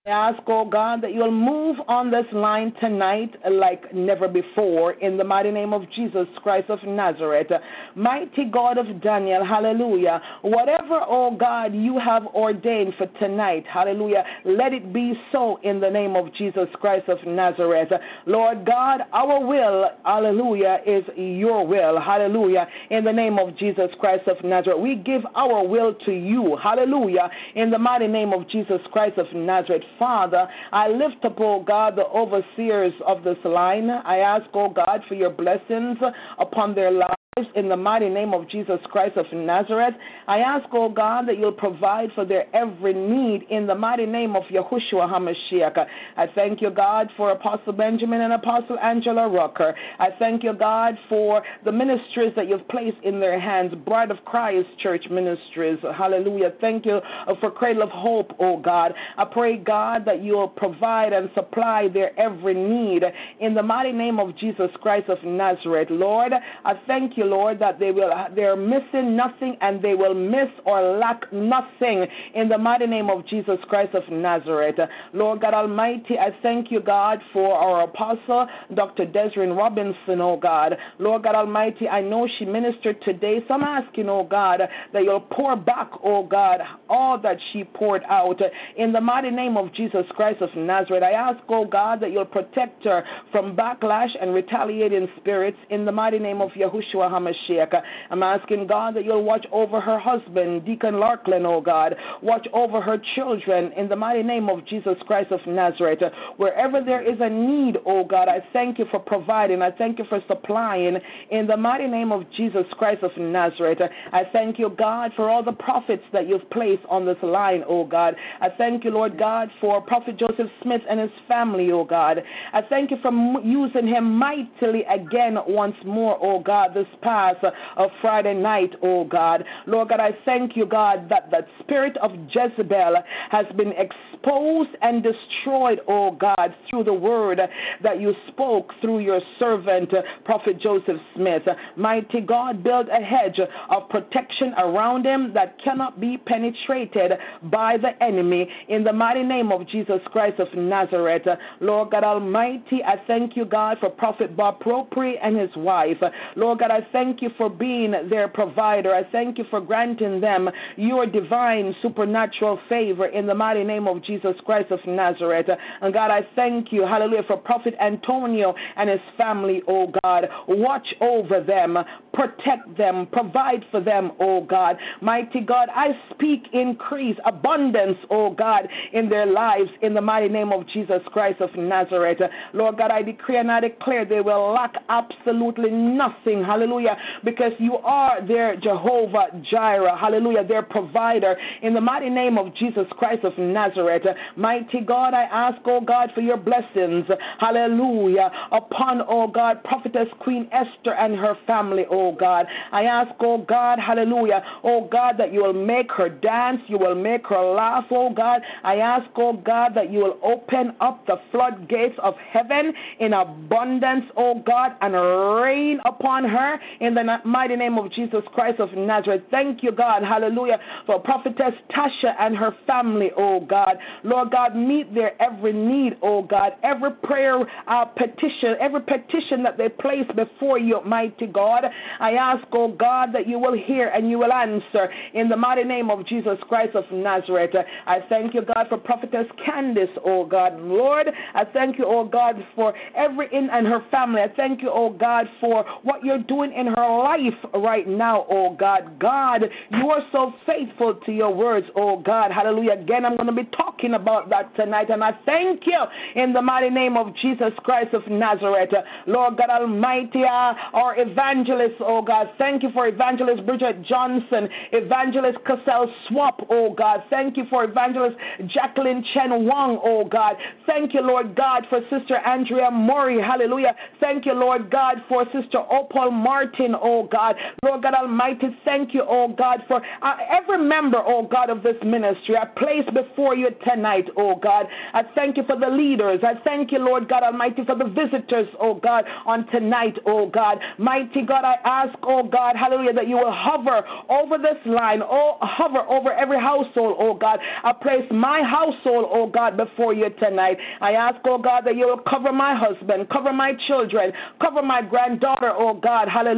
I 0.07 0.11
ask, 0.11 0.43
oh 0.49 0.67
God, 0.67 1.01
that 1.01 1.15
you'll 1.15 1.31
move 1.31 1.79
on 1.89 2.11
this 2.11 2.27
line 2.31 2.75
tonight 2.79 3.35
like 3.51 3.95
never 3.95 4.29
before 4.29 4.93
in 4.93 5.17
the 5.17 5.25
mighty 5.25 5.51
name 5.51 5.73
of 5.73 5.89
Jesus 5.89 6.29
Christ 6.43 6.69
of 6.69 6.83
Nazareth. 6.83 7.51
Mighty 7.95 8.45
God 8.45 8.77
of 8.77 9.01
Daniel, 9.01 9.43
hallelujah. 9.43 10.21
Whatever, 10.43 11.01
oh 11.09 11.35
God, 11.35 11.75
you 11.75 11.99
have 11.99 12.27
ordained 12.27 12.97
for 12.99 13.07
tonight, 13.19 13.65
hallelujah, 13.67 14.27
let 14.45 14.75
it 14.75 14.93
be 14.93 15.19
so 15.33 15.57
in 15.63 15.81
the 15.81 15.89
name 15.89 16.17
of 16.17 16.31
Jesus 16.35 16.69
Christ 16.75 17.09
of 17.09 17.27
Nazareth. 17.27 17.91
Lord 18.27 18.67
God, 18.67 19.05
our 19.11 19.43
will, 19.43 19.91
hallelujah, 20.05 20.83
is 20.85 21.05
your 21.17 21.67
will, 21.67 21.99
hallelujah, 21.99 22.69
in 22.91 23.05
the 23.05 23.13
name 23.15 23.39
of 23.39 23.57
Jesus 23.57 23.91
Christ 23.99 24.29
of 24.29 24.45
Nazareth. 24.45 24.81
We 24.81 24.97
give 24.97 25.23
our 25.35 25.67
will 25.67 25.95
to 26.05 26.13
you, 26.13 26.57
hallelujah, 26.57 27.31
in 27.55 27.71
the 27.71 27.79
mighty 27.79 28.07
name 28.07 28.35
of 28.35 28.47
Jesus 28.49 28.83
Christ 28.93 29.17
of 29.17 29.33
Nazareth. 29.33 29.83
Father, 29.99 30.49
I 30.73 30.89
lift 30.89 31.25
up, 31.25 31.37
oh 31.39 31.63
God, 31.63 31.97
the 31.97 32.07
overseers 32.07 32.95
of 33.07 33.25
this 33.25 33.39
line. 33.45 33.91
I 33.91 34.19
ask, 34.19 34.47
oh 34.55 34.71
God, 34.71 35.03
for 35.09 35.15
your 35.15 35.31
blessings 35.31 35.99
upon 36.39 36.75
their 36.75 36.91
lives 36.91 37.15
in 37.57 37.69
the 37.69 37.77
mighty 37.77 38.09
name 38.09 38.33
of 38.33 38.47
Jesus 38.47 38.79
Christ 38.93 39.17
of 39.17 39.27
Nazareth. 39.33 39.95
I 40.29 40.39
ask, 40.39 40.69
oh 40.71 40.89
God, 40.89 41.27
that 41.27 41.37
you'll 41.37 41.51
provide 41.51 42.13
for 42.13 42.25
their 42.25 42.47
every 42.55 42.95
need 42.95 43.43
in 43.51 43.67
the 43.67 43.75
mighty 43.75 44.07
name 44.07 44.37
of 44.37 44.45
Yahushua 44.45 45.11
HaMashiach. 45.11 45.85
I 46.17 46.29
thank 46.29 46.63
you, 46.63 46.71
God, 46.71 47.11
for 47.17 47.33
Apostle 47.33 47.73
Benjamin 47.73 48.21
and 48.21 48.35
Apostle 48.35 48.79
Angela 48.79 49.29
Rucker. 49.29 49.75
I 49.99 50.11
thank 50.17 50.45
you, 50.45 50.53
God, 50.53 50.97
for 51.09 51.43
the 51.65 51.73
ministries 51.73 52.33
that 52.37 52.49
you've 52.49 52.69
placed 52.69 52.99
in 53.03 53.19
their 53.19 53.41
hands, 53.41 53.75
Bride 53.85 54.13
of 54.13 54.25
Christ 54.25 54.69
Church 54.79 55.07
Ministries. 55.11 55.79
Hallelujah. 55.83 56.53
Thank 56.61 56.87
you 56.87 57.01
for 57.41 57.51
Cradle 57.51 57.83
of 57.83 57.91
Hope, 57.91 58.33
oh 58.39 58.59
God. 58.59 58.95
I 59.17 59.25
pray, 59.25 59.57
God, 59.57 60.05
that 60.05 60.23
you'll 60.23 60.49
provide 60.49 61.13
and 61.13 61.29
supply 61.35 61.89
their 61.89 62.17
every 62.19 62.55
need 62.55 63.03
in 63.41 63.55
the 63.55 63.63
mighty 63.63 63.91
name 63.93 64.21
of 64.21 64.37
Jesus 64.37 64.71
Christ 64.81 65.09
of 65.09 65.21
Nazareth. 65.25 65.89
Lord, 65.91 66.33
I 66.65 66.81
thank 66.87 67.17
you 67.17 67.24
you, 67.25 67.31
Lord, 67.31 67.59
that 67.59 67.79
they 67.79 67.91
will 67.91 68.13
they're 68.35 68.57
missing 68.57 69.17
nothing 69.17 69.57
and 69.61 69.83
they 69.83 69.95
will 69.95 70.15
miss 70.15 70.49
or 70.65 70.81
lack 70.81 71.33
nothing 71.33 72.07
in 72.35 72.49
the 72.49 72.59
mighty 72.59 72.87
name 72.87 73.11
of 73.11 73.27
Jesus 73.27 73.59
Christ 73.69 73.95
of 73.95 74.09
Nazareth. 74.11 74.79
Lord 75.13 75.41
God 75.41 75.55
Almighty, 75.55 76.19
I 76.19 76.35
thank 76.43 76.71
you, 76.71 76.81
God, 76.81 77.21
for 77.33 77.55
our 77.57 77.85
apostle, 77.85 78.49
Dr. 78.75 79.07
Desrin 79.07 79.57
Robinson, 79.57 80.21
oh 80.21 80.37
God. 80.37 80.77
Lord 80.99 81.23
God 81.23 81.35
Almighty, 81.35 81.89
I 81.89 82.01
know 82.01 82.29
she 82.39 82.45
ministered 82.45 83.01
today, 83.03 83.43
so 83.47 83.55
I'm 83.55 83.63
asking, 83.63 84.09
oh 84.09 84.25
God, 84.25 84.69
that 84.93 85.05
you'll 85.05 85.21
pour 85.21 85.57
back, 85.57 85.91
oh 86.03 86.25
God, 86.25 86.61
all 86.89 87.19
that 87.21 87.39
she 87.53 87.65
poured 87.65 88.03
out 88.09 88.41
in 88.77 88.93
the 88.93 89.01
mighty 89.01 89.31
name 89.31 89.57
of 89.57 89.73
Jesus 89.73 90.07
Christ 90.15 90.43
of 90.43 90.55
Nazareth. 90.55 91.03
I 91.03 91.13
ask, 91.13 91.43
oh 91.49 91.65
God, 91.65 92.01
that 92.01 92.13
you'll 92.13 92.25
protect 92.25 92.85
her 92.85 93.05
from 93.33 93.57
backlash 93.57 94.11
and 94.21 94.35
retaliating 94.35 95.09
spirits 95.17 95.59
in 95.71 95.85
the 95.85 95.93
mighty 95.93 96.19
name 96.19 96.41
of 96.41 96.51
Yahushua 96.51 97.11
HaMashiach. 97.15 97.83
I'm 98.11 98.23
asking 98.23 98.67
God 98.67 98.95
that 98.95 99.05
you'll 99.05 99.25
watch 99.25 99.47
over 99.53 99.81
her 99.81 99.99
husband, 99.99 100.65
Deacon 100.65 100.95
Larklin, 100.95 101.45
oh 101.45 101.61
God. 101.61 101.97
Watch 102.23 102.47
over 102.53 102.81
her 102.81 103.01
children 103.15 103.73
in 103.73 103.89
the 103.89 103.97
mighty 103.97 104.23
name 104.23 104.49
of 104.49 104.65
Jesus 104.65 104.97
Christ 105.07 105.31
of 105.31 105.45
Nazareth. 105.47 106.03
Wherever 106.37 106.83
there 106.83 107.03
is 107.03 107.19
a 107.21 107.29
need, 107.29 107.79
oh 107.87 108.05
God, 108.05 108.29
I 108.29 108.45
thank 108.53 108.79
you 108.79 108.87
for 108.91 108.99
providing. 108.99 109.63
I 109.63 109.71
thank 109.71 109.99
you 109.99 110.05
for 110.05 110.21
supplying 110.29 110.99
in 111.31 111.47
the 111.47 111.57
mighty 111.57 111.87
name 111.87 112.13
of 112.13 112.29
Jesus 112.31 112.67
Christ 112.79 113.03
of 113.03 113.17
Nazareth. 113.17 113.81
I 114.13 114.25
thank 114.33 114.59
you, 114.59 114.71
God, 114.71 115.13
for 115.15 115.29
all 115.29 115.43
the 115.43 115.53
prophets 115.53 116.05
that 116.13 116.29
you've 116.29 116.49
placed 116.51 116.85
on 116.89 117.05
this 117.05 117.19
line, 117.23 117.65
oh 117.67 117.85
God. 117.85 118.17
I 118.41 118.49
thank 118.51 118.85
you, 118.85 118.91
Lord 118.91 119.19
God, 119.19 119.51
for 119.61 119.81
Prophet 119.81 120.17
Joseph 120.17 120.51
Smith 120.63 120.83
and 120.89 121.01
his 121.01 121.11
family, 121.29 121.71
oh 121.73 121.85
God. 121.85 122.23
I 122.53 122.63
thank 122.63 122.91
you 122.91 122.99
for 122.99 123.13
using 123.43 123.87
him 123.87 124.17
mightily 124.17 124.85
again 124.85 125.39
once 125.47 125.77
more, 125.85 126.19
oh 126.21 126.41
God, 126.41 126.75
this 126.75 126.87
uh, 127.07 127.89
Friday 128.01 128.35
night, 128.35 128.75
oh 128.83 129.05
God. 129.05 129.45
Lord 129.67 129.89
God, 129.89 130.01
I 130.01 130.17
thank 130.25 130.57
you, 130.57 130.67
God, 130.67 131.09
that 131.09 131.31
the 131.31 131.47
spirit 131.61 131.97
of 131.99 132.13
Jezebel 132.29 133.03
has 133.31 133.47
been 133.57 133.73
exposed 133.73 134.71
and 134.83 135.03
destroyed, 135.03 135.81
oh 135.89 136.13
God, 136.13 136.55
through 136.69 136.85
the 136.85 136.95
word 136.95 137.41
that 137.83 138.01
you 138.01 138.15
spoke 138.29 138.73
through 138.81 139.01
your 139.01 139.21
servant, 139.39 139.93
Prophet 140.25 140.59
Joseph 140.59 141.01
Smith. 141.15 141.43
Mighty 141.77 142.21
God, 142.21 142.63
build 142.63 142.89
a 142.89 143.01
hedge 143.01 143.41
of 143.69 143.89
protection 143.89 144.55
around 144.59 145.05
him 145.05 145.33
that 145.35 145.59
cannot 145.59 146.01
be 146.01 146.17
penetrated 146.17 147.13
by 147.45 147.77
the 147.77 148.03
enemy. 148.03 148.49
In 148.69 148.85
the 148.85 148.93
mighty 148.93 149.23
name 149.23 149.53
of 149.53 149.67
Jesus 149.67 150.01
Christ 150.07 150.41
of 150.41 150.53
Nazareth, 150.55 151.27
Lord 151.61 151.91
God 151.91 152.05
Almighty, 152.05 152.83
I 152.83 153.01
thank 153.07 153.37
you, 153.37 153.45
God, 153.45 153.79
for 153.79 153.91
Prophet 153.91 154.37
Bob 154.37 154.61
Propri 154.61 155.17
and 155.23 155.37
his 155.37 155.55
wife. 155.57 155.99
Lord 156.37 156.61
God, 156.61 156.71
I 156.71 156.87
thank 156.95 157.21
you 157.21 157.31
for 157.37 157.51
being 157.51 157.91
their 158.09 158.29
provider. 158.29 158.95
I 158.95 159.03
thank 159.11 159.37
you 159.37 159.45
for 159.51 159.61
granting 159.61 160.21
them 160.21 160.49
your 160.77 161.07
divine 161.07 161.75
supernatural 161.83 162.61
favor 162.69 163.07
in 163.07 163.27
the 163.27 163.35
mighty 163.35 163.65
name 163.65 163.89
of 163.89 164.01
Jesus 164.01 164.37
Christ 164.47 164.71
of 164.71 164.79
Nazareth. 164.87 165.51
And 165.81 165.93
God, 165.93 166.13
I 166.13 166.25
thank 166.37 166.73
you, 166.73 166.87
hallelujah, 166.87 167.25
for 167.25 167.37
Prophet 167.37 167.75
Antonio 167.81 168.55
and 168.77 168.89
his 168.89 169.01
family, 169.19 169.61
oh 169.67 169.93
God. 170.05 170.29
Watch 170.47 170.95
over 171.01 171.43
them, 171.43 171.77
protect 172.13 172.77
them, 172.79 173.09
provide 173.11 173.67
for 173.73 173.81
them, 173.81 174.13
oh 174.21 174.45
God. 174.45 174.79
Mighty 175.01 175.41
God, 175.41 175.71
I 175.75 175.99
speak 176.11 176.47
increase, 176.53 177.19
abundance, 177.25 177.99
oh 178.09 178.31
God, 178.31 178.69
in 178.93 179.09
their 179.09 179.27
lives 179.27 179.71
in 179.83 179.95
the 179.95 180.01
mighty 180.01 180.29
name 180.29 180.53
of 180.53 180.65
Jesus 180.69 181.03
Christ 181.13 181.41
of 181.41 181.53
Nazareth. 181.57 182.21
Lord 182.53 182.79
God, 182.79 182.93
I 182.93 183.03
decree 183.03 183.39
and 183.39 183.51
I 183.51 183.59
declare 183.59 184.05
they 184.05 184.21
will 184.21 184.53
lack 184.53 184.77
absolutely 184.89 185.71
nothing, 185.71 186.45
hallelujah, 186.45 186.84
because 187.25 187.53
you 187.59 187.77
are 187.79 188.25
their 188.27 188.57
Jehovah 188.57 189.27
Jireh, 189.43 189.97
hallelujah, 189.97 190.45
their 190.45 190.63
provider 190.63 191.37
in 191.63 191.75
the 191.75 191.81
mighty 191.81 192.11
name 192.11 192.39
of 192.39 192.55
Jesus 192.55 192.87
Christ 192.93 193.25
of 193.25 193.37
Nazareth. 193.39 194.07
Mighty 194.37 194.81
God, 194.81 195.15
I 195.15 195.23
ask, 195.25 195.61
oh 195.65 195.81
God, 195.81 196.13
for 196.15 196.21
your 196.21 196.37
blessings, 196.37 197.07
hallelujah, 197.39 198.31
upon, 198.53 199.03
oh 199.09 199.27
God, 199.29 199.63
prophetess 199.65 200.09
Queen 200.21 200.49
Esther 200.53 200.95
and 200.95 201.17
her 201.17 201.37
family, 201.47 201.87
oh 201.91 202.13
God. 202.13 202.47
I 202.73 202.85
ask, 202.85 203.13
oh 203.21 203.39
God, 203.39 203.79
hallelujah, 203.79 204.45
oh 204.63 204.89
God, 204.89 205.17
that 205.19 205.33
you 205.33 205.43
will 205.43 205.53
make 205.53 205.91
her 205.93 206.09
dance, 206.09 206.61
you 206.67 206.79
will 206.79 206.95
make 206.95 207.27
her 207.27 207.41
laugh, 207.41 207.87
oh 207.91 208.13
God. 208.13 208.43
I 208.63 208.77
ask, 208.77 209.09
oh 209.17 209.35
God, 209.35 209.75
that 209.75 209.91
you 209.91 209.99
will 210.01 210.19
open 210.23 210.75
up 210.81 211.07
the 211.07 211.21
floodgates 211.31 211.99
of 211.99 212.17
heaven 212.17 212.73
in 212.99 213.13
abundance, 213.13 214.07
oh 214.17 214.41
God, 214.41 214.77
and 214.81 214.95
rain 214.95 215.81
upon 215.85 216.25
her 216.25 216.59
in 216.81 216.95
the 216.95 217.21
mighty 217.25 217.57
name 217.57 217.79
of 217.79 217.91
Jesus 217.91 218.23
Christ 218.33 218.61
of 218.61 218.73
Nazareth. 218.73 219.23
Thank 219.31 219.63
you, 219.63 219.73
God, 219.73 220.03
hallelujah, 220.03 220.59
for 220.87 221.01
prophetess 221.01 221.55
Tasha 221.71 222.15
and 222.19 222.37
her 222.37 222.55
family, 222.67 223.11
oh 223.17 223.41
God. 223.41 223.79
Lord 224.03 224.31
God, 224.31 224.57
meet 224.57 224.95
their 224.95 225.21
every 225.21 225.53
need, 225.53 225.97
oh 226.03 226.23
God, 226.23 226.55
every 226.63 226.91
prayer 226.91 227.47
uh, 227.67 227.85
petition, 227.85 228.57
every 228.61 228.81
petition 228.81 229.43
that 229.43 229.59
they 229.59 229.69
place 229.69 230.07
before 230.15 230.59
you, 230.59 230.81
mighty 230.85 231.27
God. 231.27 231.67
I 232.01 232.13
ask, 232.15 232.47
oh 232.53 232.73
God, 232.73 233.13
that 233.13 233.27
you 233.27 233.39
will 233.39 233.57
hear 233.57 233.89
and 233.89 234.11
you 234.11 234.19
will 234.19 234.33
answer 234.33 234.91
in 235.13 235.29
the 235.29 235.37
mighty 235.37 235.65
name 235.65 235.91
of 235.91 236.07
Jesus 236.07 236.39
Christ 236.49 236.75
of 236.75 236.91
Nazareth. 236.91 237.55
I 237.87 238.01
thank 238.09 238.35
you, 238.35 238.43
God, 238.43 238.67
for 238.69 238.79
prophetess 238.79 239.27
Candace, 239.45 239.91
oh 240.05 240.25
God. 240.25 240.61
Lord, 240.61 241.11
I 241.35 241.45
thank 241.45 241.79
you, 241.79 241.85
oh 241.87 242.05
God, 242.05 242.45
for 242.55 242.75
every 242.95 243.33
in 243.33 243.51
and 243.51 243.67
her 243.67 243.85
family. 243.91 244.23
I 244.23 244.33
thank 244.35 244.63
you, 244.63 244.71
oh 244.73 244.91
God, 244.91 245.29
for 245.41 245.65
what 245.83 246.05
you're 246.05 246.23
doing 246.23 246.53
in 246.53 246.64
her 246.67 247.03
life 247.03 247.35
right 247.55 247.87
now, 247.87 248.27
oh 248.29 248.55
God. 248.55 248.99
God, 248.99 249.51
you 249.71 249.91
are 249.91 250.03
so 250.13 250.35
faithful 250.47 250.95
to 250.95 251.13
your 251.13 251.35
words, 251.35 251.67
oh 251.77 251.99
God. 252.01 252.31
Hallelujah. 252.31 252.73
Again, 252.73 253.05
I'm 253.05 253.17
going 253.17 253.27
to 253.27 253.33
be 253.33 253.49
talking 253.57 253.95
about 253.95 254.29
that 254.31 254.55
tonight, 254.57 254.91
and 254.91 255.03
I 255.03 255.17
thank 255.25 255.67
you 255.67 255.81
in 256.15 256.33
the 256.33 256.43
mighty 256.43 256.71
name 256.71 256.97
of 256.97 257.15
Jesus 257.17 257.53
Christ 257.59 257.95
of 257.95 258.07
Nazareth. 258.09 258.73
Lord 259.07 259.37
God 259.37 259.51
Almighty, 259.51 260.25
uh, 260.25 260.55
our 260.73 260.99
evangelist, 260.99 261.77
oh 261.81 262.03
God. 262.03 262.31
Thank 262.39 262.63
you 262.63 262.71
for 262.71 262.87
evangelist 262.87 263.45
Bridget 263.47 263.83
Johnson, 263.83 264.49
evangelist 264.73 265.39
Cassell 265.45 265.93
Swap, 266.09 266.47
oh 266.51 266.73
God. 266.73 267.05
Thank 267.11 267.37
you 267.37 267.45
for 267.51 267.65
evangelist 267.65 268.17
Jacqueline 268.47 269.05
Chen 269.13 269.47
Wang, 269.47 269.79
oh 269.83 270.05
God. 270.05 270.37
Thank 270.67 270.95
you, 270.95 271.01
Lord 271.01 271.35
God, 271.35 271.67
for 271.69 271.81
Sister 271.91 272.17
Andrea 272.17 272.71
Murray. 272.71 273.21
Hallelujah. 273.21 273.75
Thank 274.01 274.27
you, 274.27 274.33
Lord 274.33 274.71
God, 274.71 275.03
for 275.09 275.25
Sister 275.33 275.59
Opal 275.71 276.11
Martin, 276.11 276.44
oh 276.81 277.09
God. 277.11 277.37
Lord 277.63 277.83
God 277.83 277.95
Almighty, 277.95 278.57
thank 278.65 278.95
you, 278.95 279.05
oh 279.07 279.29
God, 279.29 279.65
for 279.69 279.83
uh, 280.03 280.17
every 280.31 280.59
member, 280.59 281.03
oh 281.05 281.27
God, 281.27 281.51
of 281.51 281.63
this 281.63 281.77
ministry. 281.83 282.37
I 282.37 282.47
place 282.47 282.89
before 282.93 283.35
you 283.35 283.51
tonight, 283.65 284.11
oh 284.17 284.37
God. 284.37 284.67
I 284.93 285.05
thank 285.15 285.37
you 285.37 285.45
for 285.45 285.59
the 285.59 285.69
leaders. 285.69 286.21
I 286.23 286.35
thank 286.45 286.73
you, 286.73 286.79
Lord 286.79 287.09
God 287.09 287.23
Almighty, 287.23 287.65
for 287.65 287.75
the 287.75 287.87
visitors, 287.87 288.49
oh 288.61 288.75
God, 288.75 289.05
on 289.27 289.47
tonight, 289.49 289.99
oh 290.07 290.29
God. 290.29 290.61
Mighty 290.79 291.23
God, 291.23 291.45
I 291.45 291.59
ask, 291.65 291.99
oh 292.03 292.23
God, 292.23 292.57
hallelujah, 292.57 292.93
that 292.95 293.09
you 293.09 293.17
will 293.17 293.33
hover 293.33 293.83
over 294.09 294.39
this 294.39 294.59
line, 294.67 295.03
oh, 295.03 295.39
hover 295.41 295.81
over 295.89 296.13
every 296.13 296.41
household, 296.41 296.97
oh 296.99 297.15
God. 297.15 297.41
I 297.63 297.73
place 297.73 298.07
my 298.11 298.43
household, 298.43 299.09
oh 299.11 299.29
God, 299.29 299.57
before 299.57 299.95
you 299.95 300.11
tonight. 300.11 300.59
I 300.81 300.93
ask, 300.93 301.21
oh 301.25 301.39
God, 301.39 301.65
that 301.65 301.77
you 301.77 301.87
will 301.87 301.99
cover 301.99 302.33
my 302.33 302.55
husband, 302.55 303.09
cover 303.09 303.33
my 303.33 303.55
children, 303.67 304.13
cover 304.41 304.63
my 304.63 304.83
granddaughter, 304.83 305.53
oh 305.55 305.75
God, 305.75 306.09
hallelujah, 306.09 306.34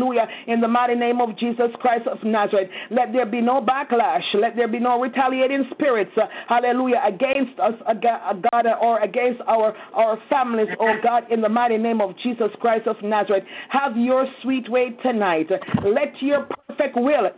in 0.46 0.60
the 0.60 0.68
mighty 0.68 0.94
name 0.94 1.20
of 1.20 1.36
Jesus 1.36 1.70
Christ 1.80 2.06
of 2.06 2.22
Nazareth. 2.22 2.70
Let 2.90 3.12
there 3.12 3.26
be 3.26 3.40
no 3.40 3.60
backlash. 3.60 4.34
Let 4.34 4.56
there 4.56 4.68
be 4.68 4.78
no 4.78 5.00
retaliating 5.00 5.66
spirits, 5.70 6.12
uh, 6.16 6.26
hallelujah, 6.48 7.00
against 7.04 7.58
us, 7.58 7.74
uh, 7.86 7.94
God, 7.94 8.66
or 8.80 9.00
against 9.00 9.40
our, 9.46 9.74
our 9.94 10.18
families, 10.28 10.68
oh 10.80 10.96
God, 11.02 11.30
in 11.30 11.40
the 11.40 11.48
mighty 11.48 11.78
name 11.78 12.00
of 12.00 12.16
Jesus 12.16 12.50
Christ 12.60 12.86
of 12.86 13.00
Nazareth. 13.02 13.44
Have 13.68 13.96
your 13.96 14.26
sweet 14.42 14.68
way 14.68 14.90
tonight. 15.02 15.50
Let 15.84 16.22
your 16.22 16.46
perfect 16.68 16.96
will, 16.96 17.30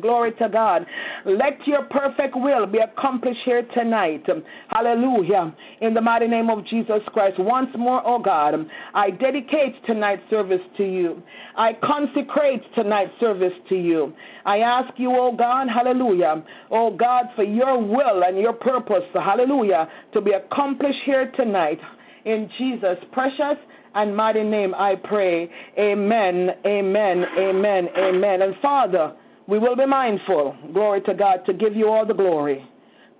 glory 0.00 0.32
to 0.32 0.48
God, 0.48 0.86
let 1.24 1.66
your 1.66 1.84
perfect 1.84 2.34
will 2.36 2.66
be 2.66 2.78
accomplished 2.78 3.40
here 3.44 3.66
tonight. 3.72 4.26
Hallelujah. 4.68 5.54
In 5.80 5.94
the 5.94 6.00
mighty 6.00 6.26
name 6.26 6.50
of 6.50 6.64
Jesus 6.64 7.02
Christ. 7.12 7.38
Once 7.38 7.70
more, 7.76 8.02
oh 8.04 8.18
God, 8.18 8.66
I 8.92 9.10
dedicate 9.10 9.84
tonight's 9.84 10.28
service 10.30 10.60
to 10.76 10.84
you. 10.84 11.22
I 11.56 11.74
consecrate 11.74 12.62
tonight's 12.74 13.18
service 13.20 13.52
to 13.68 13.76
you. 13.76 14.12
I 14.44 14.58
ask 14.58 14.98
you, 14.98 15.14
oh 15.14 15.34
God, 15.36 15.68
hallelujah, 15.68 16.42
oh 16.70 16.90
God, 16.96 17.26
for 17.36 17.44
your 17.44 17.78
will 17.78 18.24
and 18.24 18.38
your 18.38 18.52
purpose, 18.52 19.04
hallelujah, 19.14 19.88
to 20.12 20.20
be 20.20 20.32
accomplished 20.32 21.00
here 21.04 21.30
tonight. 21.32 21.80
In 22.24 22.50
Jesus' 22.58 22.98
precious 23.12 23.56
and 23.94 24.16
mighty 24.16 24.42
name 24.42 24.74
I 24.74 24.96
pray. 24.96 25.50
Amen, 25.78 26.56
amen, 26.66 27.26
amen, 27.38 27.88
amen. 27.96 28.42
And 28.42 28.56
Father, 28.60 29.14
we 29.46 29.58
will 29.58 29.76
be 29.76 29.86
mindful, 29.86 30.56
glory 30.72 31.02
to 31.02 31.14
God, 31.14 31.44
to 31.46 31.52
give 31.52 31.76
you 31.76 31.88
all 31.88 32.04
the 32.04 32.14
glory, 32.14 32.68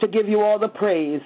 to 0.01 0.09
give 0.09 0.29
you 0.29 0.41
all 0.41 0.59
the 0.59 0.69
praise. 0.69 1.23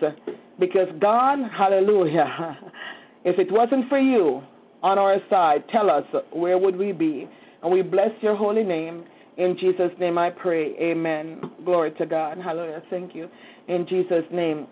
Because 0.59 0.89
God, 0.99 1.39
hallelujah, 1.51 2.59
if 3.25 3.39
it 3.39 3.51
wasn't 3.51 3.89
for 3.89 3.99
you 3.99 4.43
on 4.83 4.99
our 4.99 5.19
side, 5.29 5.69
tell 5.69 5.91
us 5.91 6.05
where 6.33 6.59
would 6.59 6.77
we 6.77 6.93
be? 6.93 7.29
And 7.63 7.73
we 7.73 7.83
bless 7.83 8.11
your 8.23 8.37
holy 8.37 8.65
name. 8.65 9.05
In 9.37 9.57
Jesus' 9.57 9.93
name 9.99 10.19
I 10.19 10.31
pray. 10.31 10.77
Amen. 10.79 11.51
Glory 11.65 11.93
to 11.93 12.07
God. 12.07 12.39
Hallelujah. 12.39 12.83
Thank 12.91 13.15
you. 13.15 13.29
In 13.69 13.87
Jesus' 13.87 14.25
name. 14.33 14.67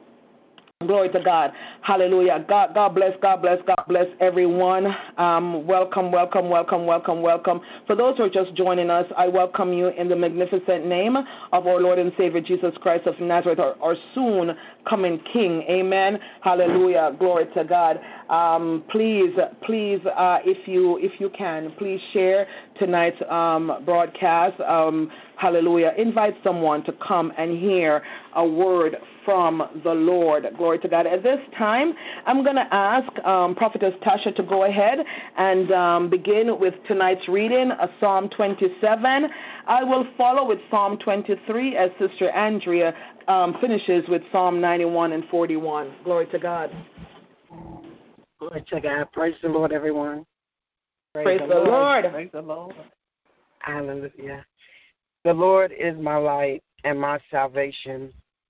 Glory 0.81 1.09
to 1.09 1.23
God. 1.25 1.53
Hallelujah. 1.81 2.45
God, 2.47 2.75
God 2.75 2.91
bless, 2.95 3.13
God 3.23 3.41
bless, 3.41 3.59
God 3.67 3.83
bless 3.89 4.07
everyone. 4.21 4.95
Um, 5.17 5.67
welcome, 5.67 6.13
welcome, 6.13 6.51
welcome, 6.51 6.85
welcome, 6.85 7.23
welcome. 7.23 7.63
For 7.87 7.97
those 7.97 8.19
who 8.19 8.25
are 8.25 8.29
just 8.29 8.55
joining 8.55 8.91
us, 8.91 9.07
I 9.17 9.27
welcome 9.27 9.73
you 9.73 9.89
in 9.89 10.11
the 10.11 10.17
magnificent 10.17 10.85
name 10.85 11.17
of 11.17 11.67
our 11.67 11.81
Lord 11.81 11.99
and 11.99 12.13
Savior 12.19 12.43
Jesus 12.43 12.75
Christ 12.83 13.07
of 13.07 13.19
Nazareth, 13.21 13.59
our, 13.59 13.75
our 13.81 13.95
soon 14.15 14.55
coming 14.89 15.21
King. 15.33 15.63
Amen. 15.69 16.19
Hallelujah. 16.41 17.15
Glory 17.19 17.47
to 17.55 17.65
God. 17.65 18.01
Um, 18.29 18.85
please, 18.91 19.35
please, 19.63 20.01
uh, 20.07 20.39
if 20.45 20.67
you 20.67 20.99
if 20.99 21.21
you 21.21 21.31
can, 21.31 21.73
please 21.79 22.01
share 22.13 22.47
tonight's 22.79 23.21
um, 23.29 23.83
broadcast. 23.85 24.61
Um, 24.61 25.11
hallelujah. 25.37 25.93
Invite 25.97 26.37
someone 26.43 26.83
to 26.85 26.93
come 26.93 27.33
and 27.37 27.59
hear 27.59 28.03
a 28.35 28.47
word 28.47 28.97
from 29.27 29.81
the 29.85 29.93
Lord. 29.93 30.47
Glory 30.57 30.79
to 30.79 30.89
God. 30.89 31.07
At 31.07 31.23
this 31.23 31.41
time, 31.59 31.93
I'm 32.25 32.43
going 32.43 32.57
to 32.57 32.75
ask 32.75 33.07
um, 33.27 33.55
Prophetess 33.55 33.93
Tasha 34.03 34.35
to 34.37 34.43
go 34.43 34.65
ahead 34.65 35.01
and 35.37 35.71
um, 35.73 36.09
begin 36.09 36.59
with 36.59 36.73
tonight's 36.87 37.29
reading, 37.29 37.73
uh, 37.73 37.89
Psalm 38.01 38.31
27. 38.31 39.29
I 39.67 39.85
will 39.85 40.07
follow 40.17 40.49
with 40.49 40.61
Psalm 40.71 40.97
23 40.97 41.77
as 41.77 41.91
Sister 41.99 42.31
Andrea 42.31 42.95
um, 43.29 43.57
finishes 43.61 44.09
with 44.09 44.23
Psalm 44.33 44.61
91 44.61 45.13
and 45.13 45.25
41. 45.29 45.93
Glory 46.05 46.27
to 46.27 46.39
God. 46.39 46.71
Glory 48.39 48.65
to 48.69 48.81
God. 48.81 49.13
Praise 49.13 49.35
the 49.43 49.49
Lord, 49.49 49.73
everyone. 49.73 50.25
Praise, 51.13 51.39
Praise 51.39 51.41
the, 51.41 51.55
Lord. 51.55 52.05
Lord. 52.05 52.13
Praise 52.13 52.31
the 52.33 52.43
Lord. 52.43 52.75
Hallelujah. 53.59 54.47
The 55.25 55.35
Lord 55.35 55.73
is 55.77 55.99
my 56.01 56.17
light 56.17 56.63
and 56.85 57.01
my 57.01 57.19
salvation. 57.33 58.13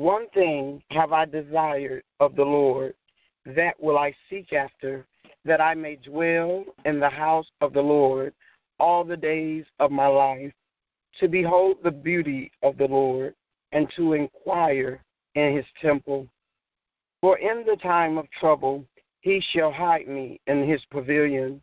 One 0.00 0.30
thing 0.30 0.82
have 0.92 1.12
I 1.12 1.26
desired 1.26 2.04
of 2.20 2.34
the 2.34 2.42
Lord, 2.42 2.94
that 3.44 3.78
will 3.78 3.98
I 3.98 4.14
seek 4.30 4.54
after, 4.54 5.04
that 5.44 5.60
I 5.60 5.74
may 5.74 5.96
dwell 5.96 6.64
in 6.86 6.98
the 6.98 7.10
house 7.10 7.50
of 7.60 7.74
the 7.74 7.82
Lord 7.82 8.32
all 8.78 9.04
the 9.04 9.18
days 9.18 9.66
of 9.78 9.90
my 9.90 10.06
life, 10.06 10.54
to 11.18 11.28
behold 11.28 11.82
the 11.82 11.90
beauty 11.90 12.50
of 12.62 12.78
the 12.78 12.86
Lord, 12.86 13.34
and 13.72 13.92
to 13.96 14.14
inquire 14.14 15.04
in 15.34 15.54
his 15.54 15.66
temple. 15.82 16.26
For 17.20 17.36
in 17.36 17.66
the 17.66 17.76
time 17.76 18.16
of 18.16 18.30
trouble 18.30 18.86
he 19.20 19.38
shall 19.52 19.70
hide 19.70 20.08
me 20.08 20.40
in 20.46 20.66
his 20.66 20.82
pavilion. 20.86 21.60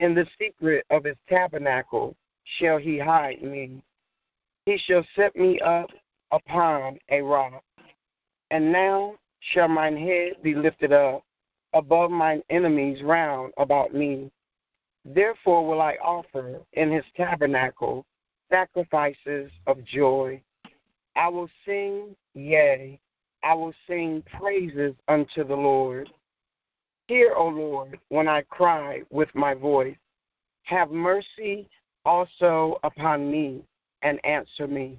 In 0.00 0.14
the 0.14 0.26
secret 0.40 0.86
of 0.88 1.04
his 1.04 1.18
tabernacle 1.28 2.16
shall 2.44 2.78
he 2.78 2.98
hide 2.98 3.42
me. 3.42 3.82
He 4.64 4.78
shall 4.78 5.04
set 5.14 5.36
me 5.36 5.60
up 5.60 5.90
upon 6.32 6.98
a 7.10 7.20
rock. 7.20 7.62
And 8.50 8.72
now 8.72 9.14
shall 9.40 9.68
mine 9.68 9.96
head 9.96 10.42
be 10.42 10.54
lifted 10.54 10.92
up 10.92 11.22
above 11.74 12.10
mine 12.10 12.42
enemies 12.50 13.02
round 13.02 13.52
about 13.58 13.94
me. 13.94 14.30
Therefore 15.04 15.66
will 15.66 15.80
I 15.80 15.96
offer 16.02 16.60
in 16.72 16.90
his 16.90 17.04
tabernacle 17.16 18.04
sacrifices 18.50 19.50
of 19.66 19.84
joy. 19.84 20.40
I 21.16 21.28
will 21.28 21.48
sing, 21.64 22.16
yea, 22.34 22.98
I 23.42 23.54
will 23.54 23.74
sing 23.86 24.22
praises 24.38 24.94
unto 25.08 25.44
the 25.44 25.56
Lord. 25.56 26.10
Hear, 27.06 27.34
O 27.34 27.48
Lord, 27.48 27.98
when 28.08 28.28
I 28.28 28.42
cry 28.42 29.02
with 29.10 29.34
my 29.34 29.54
voice. 29.54 29.96
Have 30.64 30.90
mercy 30.90 31.68
also 32.04 32.78
upon 32.84 33.30
me, 33.30 33.62
and 34.02 34.24
answer 34.24 34.66
me. 34.66 34.98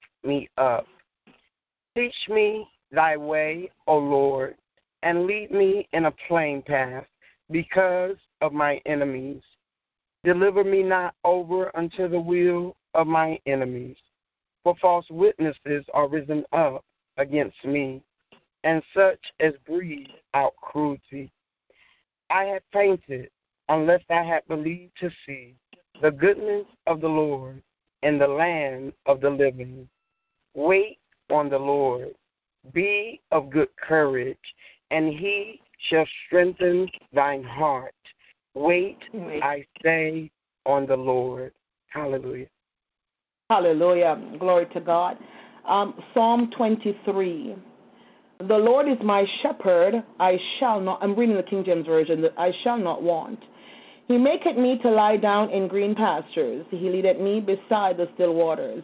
me 0.23 0.49
up. 0.57 0.85
Teach 1.95 2.15
me 2.29 2.67
thy 2.91 3.17
way, 3.17 3.69
O 3.87 3.97
Lord, 3.97 4.55
and 5.03 5.25
lead 5.25 5.51
me 5.51 5.87
in 5.93 6.05
a 6.05 6.13
plain 6.27 6.61
path 6.61 7.05
because 7.49 8.17
of 8.41 8.53
my 8.53 8.81
enemies. 8.85 9.41
Deliver 10.23 10.63
me 10.63 10.83
not 10.83 11.15
over 11.23 11.75
unto 11.75 12.07
the 12.07 12.19
will 12.19 12.75
of 12.93 13.07
my 13.07 13.39
enemies, 13.45 13.97
for 14.63 14.75
false 14.79 15.05
witnesses 15.09 15.85
are 15.93 16.07
risen 16.07 16.45
up 16.51 16.83
against 17.17 17.63
me, 17.65 18.01
and 18.63 18.83
such 18.93 19.19
as 19.39 19.53
breathe 19.65 20.07
out 20.33 20.55
cruelty. 20.61 21.31
I 22.29 22.43
had 22.45 22.61
fainted 22.71 23.29
unless 23.69 24.03
I 24.09 24.23
had 24.23 24.47
believed 24.47 24.93
to 24.99 25.09
see 25.25 25.55
the 26.01 26.11
goodness 26.11 26.65
of 26.87 27.01
the 27.01 27.09
Lord 27.09 27.61
in 28.03 28.17
the 28.17 28.27
land 28.27 28.93
of 29.05 29.21
the 29.21 29.29
living. 29.29 29.87
Wait 30.53 30.99
on 31.29 31.49
the 31.49 31.57
Lord. 31.57 32.13
Be 32.73 33.21
of 33.31 33.49
good 33.49 33.69
courage, 33.77 34.37
and 34.91 35.07
he 35.07 35.59
shall 35.89 36.05
strengthen 36.27 36.87
thine 37.13 37.43
heart. 37.43 37.93
Wait, 38.53 38.97
Wait. 39.13 39.41
I 39.41 39.65
say, 39.81 40.29
on 40.65 40.85
the 40.85 40.95
Lord. 40.95 41.53
Hallelujah. 41.87 42.47
Hallelujah. 43.49 44.21
Glory 44.39 44.67
to 44.73 44.79
God. 44.79 45.17
Um, 45.65 46.01
Psalm 46.13 46.51
23. 46.55 47.55
The 48.47 48.57
Lord 48.57 48.87
is 48.87 48.97
my 49.03 49.25
shepherd, 49.41 50.03
I 50.19 50.39
shall 50.57 50.81
not, 50.81 51.03
I'm 51.03 51.15
reading 51.15 51.35
the 51.35 51.43
King 51.43 51.63
James 51.63 51.85
Version, 51.85 52.27
I 52.37 52.51
shall 52.63 52.77
not 52.77 53.03
want. 53.03 53.39
He 54.07 54.17
maketh 54.17 54.57
me 54.57 54.79
to 54.79 54.89
lie 54.89 55.17
down 55.17 55.51
in 55.51 55.67
green 55.67 55.93
pastures. 55.93 56.65
He 56.71 56.89
leadeth 56.89 57.19
me 57.19 57.39
beside 57.39 57.97
the 57.97 58.09
still 58.15 58.33
waters. 58.33 58.83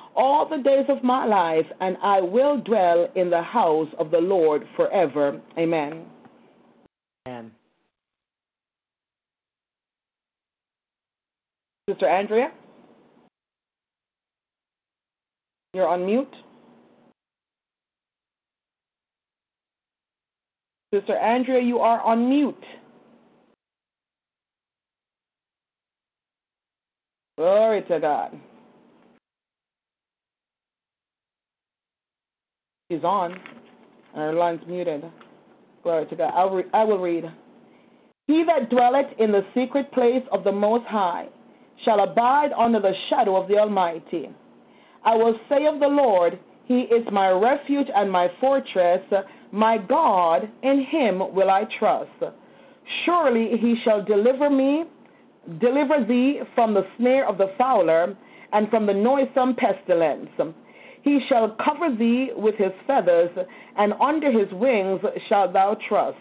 all 0.15 0.47
the 0.47 0.57
days 0.57 0.85
of 0.89 1.03
my 1.03 1.25
life, 1.25 1.65
and 1.79 1.97
I 2.01 2.21
will 2.21 2.59
dwell 2.59 3.09
in 3.15 3.29
the 3.29 3.41
house 3.41 3.89
of 3.97 4.11
the 4.11 4.19
Lord 4.19 4.67
forever. 4.75 5.39
Amen. 5.57 6.05
Amen. 7.27 7.51
Sister 11.89 12.07
Andrea? 12.07 12.51
You're 15.73 15.87
on 15.87 16.05
mute. 16.05 16.35
Sister 20.93 21.15
Andrea, 21.15 21.61
you 21.61 21.79
are 21.79 22.01
on 22.01 22.27
mute. 22.27 22.65
Glory 27.37 27.81
to 27.83 27.99
God. 27.99 28.37
She's 32.91 33.05
on. 33.05 33.39
Her 34.13 34.33
line's 34.33 34.67
muted. 34.67 35.09
Glory 35.81 36.05
to 36.07 36.15
God. 36.17 36.33
I'll 36.35 36.53
re- 36.53 36.65
I 36.73 36.83
will 36.83 36.99
read. 36.99 37.31
He 38.27 38.43
that 38.43 38.69
dwelleth 38.69 39.17
in 39.17 39.31
the 39.31 39.45
secret 39.53 39.89
place 39.93 40.23
of 40.29 40.43
the 40.43 40.51
Most 40.51 40.85
High 40.87 41.29
shall 41.85 42.01
abide 42.01 42.51
under 42.51 42.81
the 42.81 42.93
shadow 43.07 43.37
of 43.37 43.47
the 43.47 43.57
Almighty. 43.57 44.29
I 45.05 45.15
will 45.15 45.39
say 45.47 45.67
of 45.67 45.79
the 45.79 45.87
Lord, 45.87 46.37
He 46.65 46.81
is 46.81 47.07
my 47.13 47.31
refuge 47.31 47.87
and 47.95 48.11
my 48.11 48.29
fortress, 48.41 49.01
my 49.53 49.77
God, 49.77 50.51
in 50.61 50.81
Him 50.81 51.19
will 51.33 51.49
I 51.49 51.63
trust. 51.79 52.11
Surely 53.05 53.55
He 53.55 53.77
shall 53.85 54.03
deliver 54.03 54.49
me, 54.49 54.83
deliver 55.59 56.03
thee 56.03 56.41
from 56.55 56.73
the 56.73 56.85
snare 56.97 57.25
of 57.25 57.37
the 57.37 57.53
fowler 57.57 58.17
and 58.51 58.69
from 58.69 58.85
the 58.85 58.93
noisome 58.93 59.55
pestilence. 59.55 60.29
He 61.01 61.19
shall 61.27 61.49
cover 61.51 61.89
thee 61.89 62.31
with 62.35 62.55
his 62.55 62.71
feathers, 62.85 63.31
and 63.75 63.93
under 63.99 64.31
his 64.31 64.51
wings 64.53 65.01
shalt 65.27 65.53
thou 65.53 65.75
trust. 65.87 66.17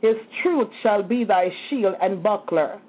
His 0.00 0.16
truth 0.42 0.68
shall 0.82 1.02
be 1.02 1.24
thy 1.24 1.50
shield 1.68 1.94
and 2.00 2.22
buckler. 2.22 2.80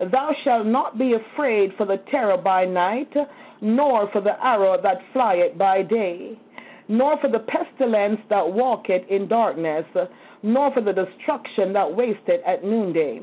Thou 0.00 0.32
shalt 0.42 0.66
not 0.66 0.98
be 0.98 1.14
afraid 1.14 1.74
for 1.76 1.86
the 1.86 1.98
terror 1.98 2.36
by 2.36 2.64
night, 2.66 3.14
nor 3.60 4.08
for 4.10 4.20
the 4.20 4.42
arrow 4.44 4.80
that 4.80 5.00
flieth 5.12 5.56
by 5.58 5.82
day, 5.82 6.38
nor 6.88 7.16
for 7.18 7.28
the 7.28 7.40
pestilence 7.40 8.20
that 8.28 8.52
walketh 8.52 9.06
in 9.08 9.26
darkness, 9.26 9.86
nor 10.42 10.72
for 10.72 10.80
the 10.80 10.92
destruction 10.92 11.72
that 11.72 11.94
wasteth 11.94 12.42
at 12.46 12.64
noonday. 12.64 13.22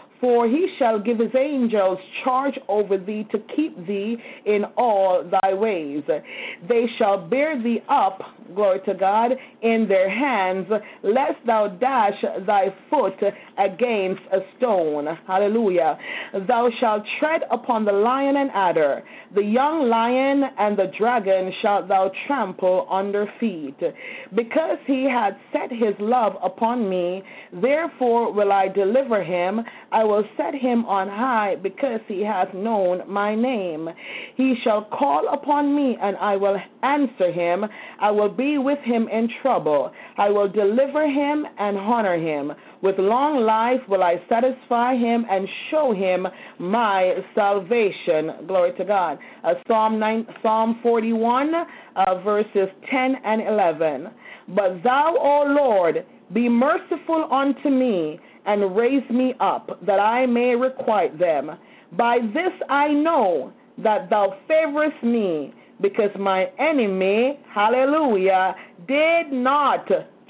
For 0.21 0.47
he 0.47 0.73
shall 0.77 0.99
give 0.99 1.17
his 1.17 1.33
angels 1.35 1.97
charge 2.23 2.57
over 2.67 2.97
thee 2.97 3.27
to 3.31 3.39
keep 3.39 3.87
thee 3.87 4.17
in 4.45 4.65
all 4.77 5.23
thy 5.23 5.53
ways. 5.53 6.03
They 6.69 6.87
shall 6.97 7.27
bear 7.27 7.61
thee 7.61 7.81
up, 7.89 8.21
glory 8.51 8.79
to 8.85 8.93
God, 8.93 9.37
in 9.61 9.87
their 9.87 10.09
hands, 10.09 10.67
lest 11.03 11.45
thou 11.45 11.67
dash 11.67 12.23
thy 12.45 12.73
foot 12.89 13.21
against 13.57 14.21
a 14.31 14.41
stone. 14.57 15.17
Hallelujah. 15.27 15.97
Thou 16.47 16.69
shalt 16.79 17.03
tread 17.19 17.43
upon 17.49 17.85
the 17.85 17.91
lion 17.91 18.37
and 18.37 18.51
adder, 18.53 19.03
the 19.33 19.43
young 19.43 19.87
lion 19.87 20.43
and 20.57 20.77
the 20.77 20.91
dragon 20.97 21.53
shalt 21.61 21.87
thou 21.87 22.11
trample 22.27 22.87
under 22.89 23.31
feet. 23.39 23.79
Because 24.35 24.77
he 24.85 25.05
hath 25.05 25.35
set 25.53 25.71
his 25.71 25.95
love 25.99 26.37
upon 26.43 26.89
me, 26.89 27.23
therefore 27.53 28.31
will 28.31 28.51
I 28.51 28.67
deliver 28.67 29.23
him. 29.23 29.61
I 29.91 30.03
will 30.03 30.25
set 30.37 30.53
him 30.53 30.85
on 30.85 31.07
high 31.07 31.55
because 31.55 32.01
he 32.07 32.21
hath 32.21 32.53
known 32.53 33.03
my 33.07 33.35
name. 33.35 33.89
He 34.35 34.55
shall 34.55 34.83
call 34.85 35.27
upon 35.29 35.75
me, 35.75 35.97
and 36.01 36.17
I 36.17 36.35
will 36.35 36.59
answer 36.83 37.31
him. 37.31 37.65
I 37.99 38.11
will 38.11 38.29
be 38.41 38.57
with 38.57 38.79
him 38.79 39.07
in 39.07 39.29
trouble. 39.43 39.91
I 40.17 40.31
will 40.31 40.49
deliver 40.49 41.07
him 41.07 41.45
and 41.59 41.77
honor 41.77 42.17
him. 42.17 42.51
With 42.81 42.97
long 42.97 43.41
life 43.41 43.81
will 43.87 44.01
I 44.01 44.19
satisfy 44.27 44.95
him 44.95 45.27
and 45.29 45.47
show 45.69 45.93
him 45.93 46.27
my 46.57 47.23
salvation. 47.35 48.47
Glory 48.47 48.73
to 48.79 48.83
God. 48.83 49.19
Uh, 49.43 49.53
Psalm, 49.67 49.99
9, 49.99 50.25
Psalm 50.41 50.79
41, 50.81 51.53
uh, 51.53 52.21
verses 52.23 52.67
10 52.89 53.17
and 53.23 53.43
11. 53.43 54.09
But 54.47 54.81
thou, 54.81 55.15
O 55.19 55.45
Lord, 55.47 56.03
be 56.33 56.49
merciful 56.49 57.27
unto 57.31 57.69
me 57.69 58.19
and 58.45 58.75
raise 58.75 59.07
me 59.11 59.35
up, 59.39 59.77
that 59.85 59.99
I 59.99 60.25
may 60.25 60.55
requite 60.55 61.19
them. 61.19 61.51
By 61.91 62.17
this 62.33 62.53
I 62.69 62.87
know 62.87 63.53
that 63.77 64.09
thou 64.09 64.35
favorest 64.47 65.03
me, 65.03 65.53
because 65.81 66.11
my 66.17 66.49
enemy, 66.57 67.39
hallelujah, 67.49 68.55
did 68.87 69.31
not 69.31 69.89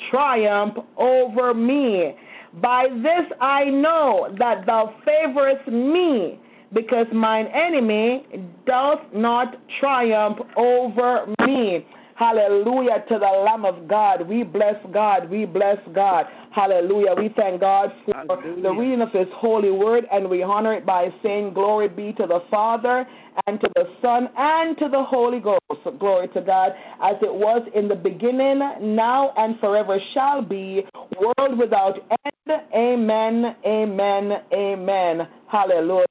triumph 0.10 0.78
over 0.98 1.54
me. 1.54 2.16
By 2.62 2.88
this 3.02 3.32
I 3.40 3.66
know 3.66 4.34
that 4.40 4.66
thou 4.66 4.94
favorest 5.06 5.68
me, 5.68 6.40
because 6.74 7.08
mine 7.12 7.48
enemy 7.48 8.26
doth 8.66 9.02
not 9.14 9.58
triumph 9.80 10.40
over 10.56 11.28
me. 11.46 11.86
Hallelujah 12.22 13.04
to 13.10 13.18
the 13.18 13.26
Lamb 13.26 13.66
of 13.66 13.88
God. 13.88 14.28
We 14.28 14.44
bless 14.44 14.76
God. 14.94 15.28
We 15.28 15.46
bless 15.46 15.80
God. 15.92 16.28
Hallelujah. 16.52 17.16
We 17.18 17.30
thank 17.30 17.62
God 17.62 17.92
for 18.06 18.14
Hallelujah. 18.14 18.62
the 18.62 18.72
reading 18.76 19.02
of 19.02 19.10
His 19.12 19.26
holy 19.34 19.72
word, 19.72 20.06
and 20.12 20.30
we 20.30 20.44
honor 20.44 20.72
it 20.74 20.86
by 20.86 21.12
saying, 21.24 21.56
Glory 21.56 21.88
be 21.88 22.14
to 22.14 22.28
the 22.28 22.44
Father, 22.52 23.08
and 23.48 23.60
to 23.60 23.68
the 23.74 23.90
Son, 24.04 24.30
and 24.38 24.78
to 24.78 24.88
the 24.88 25.04
Holy 25.04 25.40
Ghost. 25.40 25.60
Glory 25.98 26.28
to 26.28 26.42
God, 26.42 26.74
as 27.02 27.16
it 27.24 27.34
was 27.34 27.68
in 27.74 27.88
the 27.88 27.96
beginning, 27.96 28.60
now, 28.96 29.34
and 29.36 29.60
forever 29.60 29.98
shall 30.14 30.44
be, 30.44 30.86
world 31.20 31.58
without 31.58 31.98
end. 32.24 32.62
Amen. 32.76 33.56
Amen. 33.66 34.44
Amen. 34.54 35.28
Hallelujah. 35.48 36.06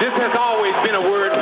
This 0.00 0.12
has 0.12 0.36
always 0.38 0.74
been 0.84 0.94
a 0.94 1.00
word 1.00 1.35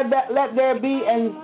Said 0.00 0.12
that 0.12 0.32
let 0.32 0.54
there 0.56 0.80
be 0.80 1.02
and 1.06 1.34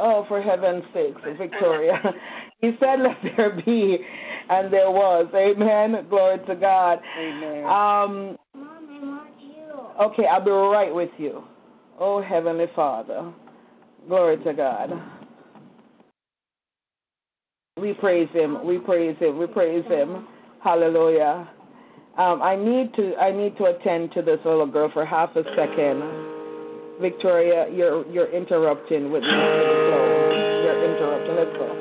Oh, 0.00 0.24
for 0.28 0.40
heaven's 0.40 0.84
sakes, 0.94 1.20
Victoria. 1.36 2.00
he 2.60 2.76
said, 2.78 3.00
let 3.00 3.16
there 3.36 3.60
be, 3.66 3.98
and 4.48 4.72
there 4.72 4.90
was. 4.90 5.26
Amen. 5.34 6.06
Glory 6.08 6.38
to 6.46 6.54
God. 6.54 7.00
Amen. 7.18 7.64
Um, 7.66 8.38
okay, 10.00 10.26
I'll 10.26 10.44
be 10.44 10.52
right 10.52 10.94
with 10.94 11.10
you. 11.18 11.42
Oh, 11.98 12.22
Heavenly 12.22 12.66
Father. 12.76 13.32
Glory 14.06 14.36
to 14.44 14.54
God. 14.54 15.02
We 17.76 17.92
praise 17.94 18.28
him. 18.32 18.64
We 18.64 18.78
praise 18.78 19.16
him. 19.18 19.36
We 19.38 19.48
praise 19.48 19.84
him. 19.86 20.28
Hallelujah. 20.62 21.48
Um, 22.18 22.42
I 22.42 22.56
need 22.56 22.92
to 22.94 23.16
I 23.16 23.30
need 23.30 23.56
to 23.58 23.66
attend 23.66 24.10
to 24.12 24.22
this 24.22 24.40
little 24.44 24.66
girl 24.66 24.90
for 24.90 25.04
half 25.04 25.36
a 25.36 25.44
second. 25.54 26.02
Victoria, 27.00 27.68
you're 27.70 28.04
you're 28.10 28.30
interrupting 28.32 29.12
with 29.12 29.22
me. 29.22 29.28
You're 29.30 30.84
interrupting. 30.84 31.36
Let's 31.36 31.56
go. 31.56 31.77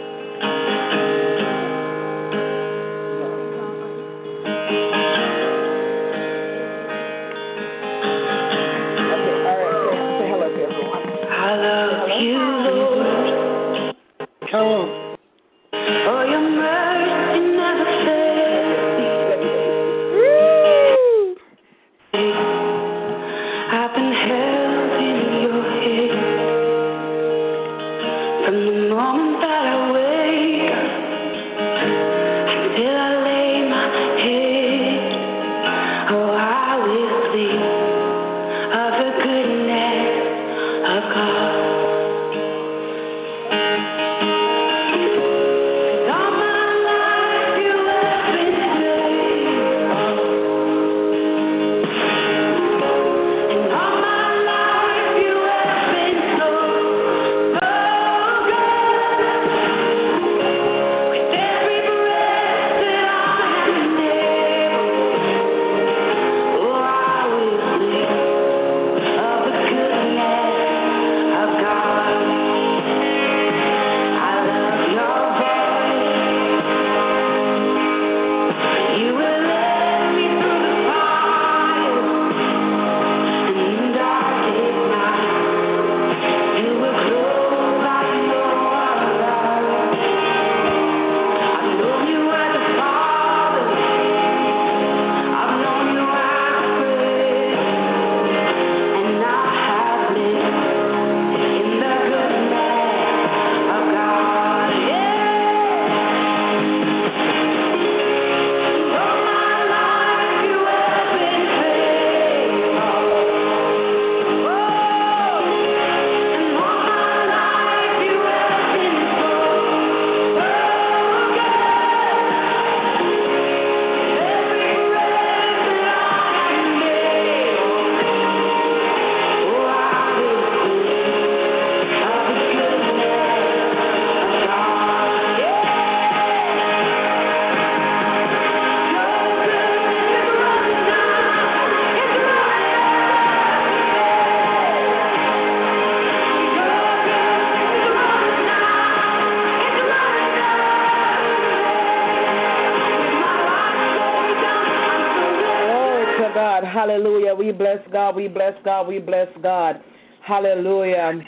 We 157.48 157.54
bless 157.54 157.79
God. 157.93 158.17
We 158.17 158.27
bless 158.27 158.56
God. 158.65 158.87
We 158.89 159.00
bless 159.00 159.29
God. 159.41 159.81
Hallelujah. 160.21 161.21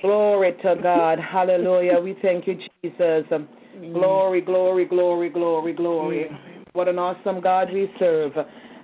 Glory 0.00 0.56
to 0.62 0.74
God. 0.82 1.20
Hallelujah. 1.20 2.00
We 2.00 2.16
thank 2.22 2.46
you, 2.46 2.58
Jesus. 2.82 3.26
Glory, 3.92 4.40
glory, 4.40 4.86
glory, 4.86 5.28
glory, 5.28 5.74
glory. 5.74 6.30
What 6.72 6.88
an 6.88 6.98
awesome 6.98 7.42
God 7.42 7.70
we 7.70 7.92
serve. 7.98 8.32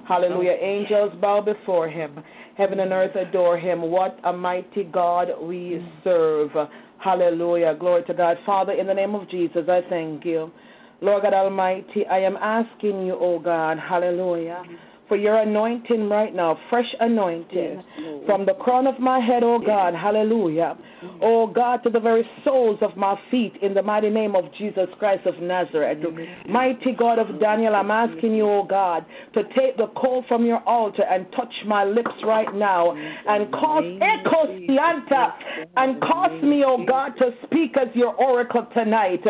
Hallelujah. 0.07 0.59
Angels 0.61 1.15
bow 1.19 1.41
before 1.41 1.89
him. 1.89 2.23
Heaven 2.59 2.81
and 2.81 2.93
earth 2.93 3.17
adore 3.17 3.57
him. 3.57 3.81
What 3.91 4.21
a 4.25 4.33
mighty 4.35 4.85
God 4.85 5.31
we 5.41 5.83
serve. 6.05 6.51
Hallelujah. 6.99 7.75
Glory 7.81 8.03
to 8.05 8.13
God. 8.13 8.37
Father, 8.45 8.75
in 8.75 8.87
the 8.87 8.93
name 8.93 9.15
of 9.15 9.31
Jesus, 9.31 9.67
I 9.67 9.81
thank 9.89 10.27
you. 10.27 10.53
Lord 11.01 11.23
God 11.23 11.33
Almighty, 11.33 12.07
I 12.07 12.19
am 12.19 12.37
asking 12.37 13.07
you, 13.07 13.17
oh 13.19 13.39
God, 13.41 13.77
hallelujah, 13.77 14.63
for 15.09 15.17
your 15.17 15.37
anointing 15.37 16.09
right 16.09 16.35
now, 16.35 16.59
fresh 16.71 16.95
anointing 17.01 17.83
from 18.25 18.47
the 18.47 18.55
crown 18.55 18.87
of 18.87 18.99
my 18.99 19.19
head, 19.19 19.43
oh 19.43 19.59
God, 19.59 19.95
hallelujah, 19.95 20.79
oh 21.21 21.47
God, 21.47 21.83
to 21.83 21.91
the 21.91 22.01
very 22.01 22.29
soles 22.45 22.79
of 22.81 22.97
my 22.97 23.21
feet 23.31 23.57
in 23.63 23.75
the 23.75 23.83
mighty 23.83 24.11
name 24.11 24.37
of 24.37 24.53
Jesus 24.55 24.89
Christ 24.99 25.27
of 25.27 25.39
Nazareth. 25.41 25.99
Mighty 26.49 26.93
God 26.93 27.19
of 27.19 27.41
Daniel, 27.41 27.75
I'm 27.75 27.91
asking 27.91 28.35
you, 28.35 28.49
oh 28.49 28.65
God, 28.65 29.05
to 29.35 29.45
take 29.55 29.77
the 29.77 29.89
coal 29.89 30.25
from 30.29 30.47
your 30.47 30.63
altar 30.69 31.03
and 31.03 31.31
touch 31.33 31.53
my 31.67 31.85
lips 31.85 32.15
right 32.25 32.55
now 32.55 32.93
and 32.93 33.53
cause 33.53 33.85
echo 34.01 34.47
sianta 34.47 35.35
and 35.77 36.01
cause 36.01 36.43
me, 36.43 36.65
oh 36.65 36.85
God, 36.87 37.17
to 37.19 37.35
speak 37.45 37.77
as 37.77 37.89
your 37.95 38.15
oracle 38.15 38.67
tonight. 38.73 39.25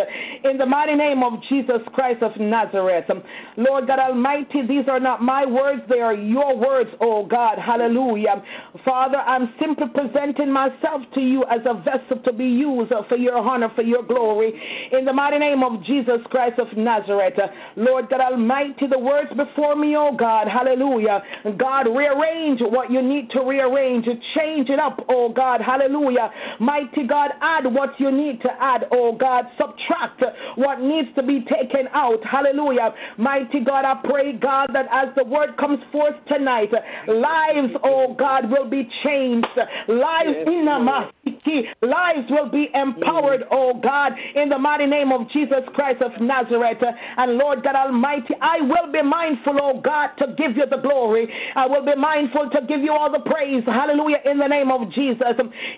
In 0.45 0.59
the 0.59 0.67
mighty 0.67 0.95
name 0.95 1.23
of 1.23 1.41
Jesus 1.43 1.81
Christ 1.95 2.23
of 2.23 2.37
Nazareth. 2.37 3.11
Lord 3.57 3.87
God 3.87 3.99
Almighty, 3.99 4.67
these 4.67 4.87
are 4.89 5.01
not 5.01 5.23
my 5.23 5.47
words, 5.47 5.62
they 5.89 6.01
are 6.01 6.15
your 6.15 6.57
words, 6.57 6.91
oh 7.01 7.27
God. 7.27 7.59
Hallelujah. 7.59 8.43
Father, 8.85 9.19
I'm 9.19 9.53
simply 9.61 9.87
presenting 9.89 10.51
myself 10.51 11.03
to 11.15 11.21
you 11.21 11.45
as 11.45 11.61
a 11.65 11.75
vessel 11.75 12.19
to 12.25 12.33
be 12.33 12.47
used 12.47 12.93
for 13.09 13.17
your 13.17 13.37
honor, 13.37 13.71
for 13.75 13.83
your 13.83 14.03
glory. 14.03 14.89
In 14.93 15.05
the 15.05 15.13
mighty 15.13 15.39
name 15.39 15.63
of 15.63 15.83
Jesus 15.83 16.21
Christ 16.31 16.59
of 16.59 16.77
Nazareth. 16.77 17.39
Lord 17.77 18.09
God 18.09 18.21
Almighty, 18.21 18.87
the 18.87 18.99
words 18.99 19.33
before 19.35 19.77
me, 19.77 19.97
oh 19.97 20.15
God. 20.17 20.49
Hallelujah. 20.49 21.23
God, 21.57 21.87
rearrange 21.89 22.61
what 22.61 22.91
you 22.91 23.03
need 23.03 23.31
to 23.31 23.41
rearrange. 23.41 24.07
Change 24.35 24.71
it 24.71 24.79
up, 24.79 25.05
oh 25.09 25.33
God. 25.33 25.61
Hallelujah. 25.61 26.31
Mighty 26.61 27.07
God, 27.07 27.33
add 27.41 27.65
what 27.73 27.99
you 27.99 28.11
need 28.11 28.41
to 28.43 28.53
add, 28.63 28.87
oh 28.91 29.17
God. 29.17 29.49
Subtract 29.59 30.23
what 30.57 30.81
needs 30.81 31.09
to 31.15 31.23
be 31.23 31.45
taken 31.45 31.89
out. 31.93 32.25
Hallelujah. 32.25 32.95
Mighty 33.17 33.61
God, 33.61 33.85
I 33.85 34.01
pray, 34.05 34.33
God, 34.33 34.71
that 34.73 34.87
as 34.91 35.15
the 35.17 35.25
word 35.25 35.52
comes 35.57 35.81
forth 35.91 36.15
tonight, 36.27 36.73
lives, 37.07 37.73
oh 37.83 38.15
God, 38.15 38.51
will 38.51 38.69
be 38.69 38.89
changed. 39.03 39.49
Lives 39.89 40.37
in 40.47 40.65
the 40.65 40.79
mighty 41.45 41.69
lives 41.83 42.31
will 42.31 42.49
be 42.49 42.71
empowered, 42.75 43.45
oh 43.51 43.75
God, 43.75 44.13
in 44.35 44.49
the 44.49 44.59
mighty 44.59 44.87
name 44.87 45.13
of 45.13 45.29
Jesus 45.29 45.61
Christ 45.75 46.03
of 46.03 46.21
Nazareth. 46.21 46.83
And 47.17 47.35
Lord 47.35 47.63
God 47.63 47.75
Almighty, 47.75 48.35
I 48.41 48.61
will 48.61 48.91
be 48.93 49.03
mindful, 49.03 49.59
oh 49.61 49.81
God, 49.81 50.11
to 50.19 50.35
give 50.37 50.57
you 50.57 50.67
the 50.67 50.79
glory. 50.79 51.33
I 51.55 51.67
will 51.67 51.85
be 51.85 51.95
mindful 51.95 52.51
to 52.51 52.63
give 52.67 52.81
you 52.81 52.93
all 52.93 53.11
the 53.11 53.21
praise. 53.21 53.65
Hallelujah, 53.65 54.19
in 54.25 54.39
the 54.39 54.47
name 54.47 54.71
of 54.71 54.91
Jesus. 54.91 55.23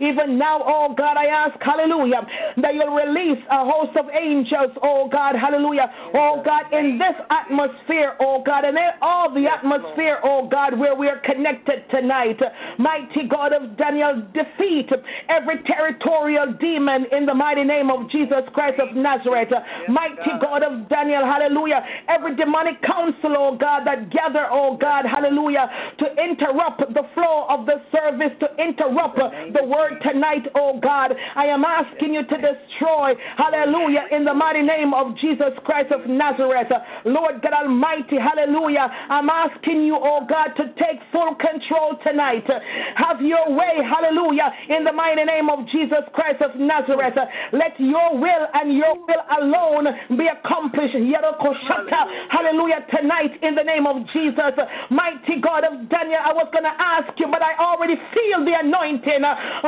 Even 0.01 0.39
now, 0.39 0.62
oh 0.65 0.95
God, 0.97 1.17
I 1.17 1.27
ask, 1.27 1.61
hallelujah, 1.61 2.27
that 2.59 2.75
you'll 2.75 2.95
release 2.95 3.43
a 3.51 3.65
host 3.65 3.97
of 3.97 4.09
angels, 4.11 4.77
oh 4.83 5.09
God, 5.09 5.37
hallelujah, 5.37 5.93
oh 6.15 6.43
God, 6.45 6.73
in 6.73 6.99
this 6.99 7.15
atmosphere, 7.31 8.17
oh 8.21 8.43
God, 8.43 8.65
and 8.65 8.77
in 8.77 8.91
all 9.01 9.33
the 9.33 9.47
atmosphere, 9.47 10.21
oh 10.23 10.49
God, 10.49 10.79
where 10.79 10.95
we 10.95 11.09
are 11.09 11.21
connected 11.21 11.89
tonight. 11.91 12.41
Mighty 12.79 13.29
God 13.29 13.53
of 13.53 13.77
Daniel, 13.77 14.27
defeat 14.33 14.91
every 15.29 15.54
territorial 15.63 16.53
demon 16.55 17.07
in 17.13 17.27
the 17.27 17.35
mighty 17.35 17.65
name 17.65 17.91
of 17.91 18.09
Jesus 18.11 18.43
Christ 18.53 18.81
of 18.81 18.95
Nazareth. 18.97 19.53
Mighty 19.89 20.33
God 20.41 20.63
of 20.63 20.89
Daniel, 20.89 21.25
hallelujah, 21.25 21.85
every 22.09 22.35
demonic 22.37 22.83
counsel, 22.83 23.35
oh 23.37 23.57
God, 23.57 23.85
that 23.87 24.11
gather, 24.11 24.49
oh 24.51 24.77
God, 24.77 25.05
hallelujah, 25.05 25.71
to 25.99 26.15
interrupt 26.23 26.81
the 26.81 27.09
flow 27.15 27.47
of 27.49 27.67
the 27.67 27.83
service, 27.93 28.33
to 28.41 28.55
interrupt 28.57 29.17
the 29.17 29.65
word 29.65 30.01
tonight, 30.03 30.49
oh 30.55 30.81
God. 30.81 31.17
I 31.35 31.47
am 31.47 31.65
asking 31.65 32.15
you 32.15 32.25
to 32.25 32.37
destroy, 32.37 33.15
hallelujah, 33.37 34.07
in 34.11 34.25
the 34.25 34.35
mighty 34.35 34.63
name 34.63 34.95
of 34.95 35.17
Jesus 35.17 35.53
Christ 35.65 35.93
of 35.93 36.07
Nazareth. 36.07 36.73
Lord 37.05 37.43
God 37.43 37.53
Almighty, 37.53 38.19
hallelujah. 38.19 38.91
I'm 39.09 39.29
asking 39.29 39.83
you, 39.83 39.97
oh 40.01 40.27
God, 40.27 40.55
to 40.57 40.73
take 40.79 41.01
full 41.13 41.35
control 41.35 41.99
tonight. 42.03 42.49
Have 42.97 43.21
your 43.21 43.55
way, 43.55 43.83
hallelujah, 43.83 44.53
in 44.69 44.85
the 44.85 44.93
mighty 44.93 45.25
name 45.25 45.43
of 45.51 45.66
Jesus 45.66 46.05
Christ 46.12 46.42
of 46.42 46.57
Nazareth. 46.57 47.18
Let 47.53 47.78
your 47.78 48.18
will 48.18 48.47
and 48.55 48.72
your 48.72 48.95
will 48.95 49.22
alone 49.38 49.88
be 50.16 50.28
accomplished. 50.28 50.95
Hallelujah, 50.95 52.86
tonight 52.90 53.42
in 53.42 53.55
the 53.55 53.62
name 53.62 53.86
of 53.86 54.07
Jesus. 54.09 54.53
Mighty 54.90 55.40
God 55.40 55.64
of 55.64 55.88
Daniel, 55.88 56.20
I 56.22 56.32
was 56.32 56.49
going 56.53 56.64
to 56.64 56.74
ask 56.78 57.18
you, 57.18 57.26
but 57.28 57.42
I 57.42 57.55
already 57.57 57.97
feel 58.12 58.45
the 58.45 58.59
anointing. 58.59 59.22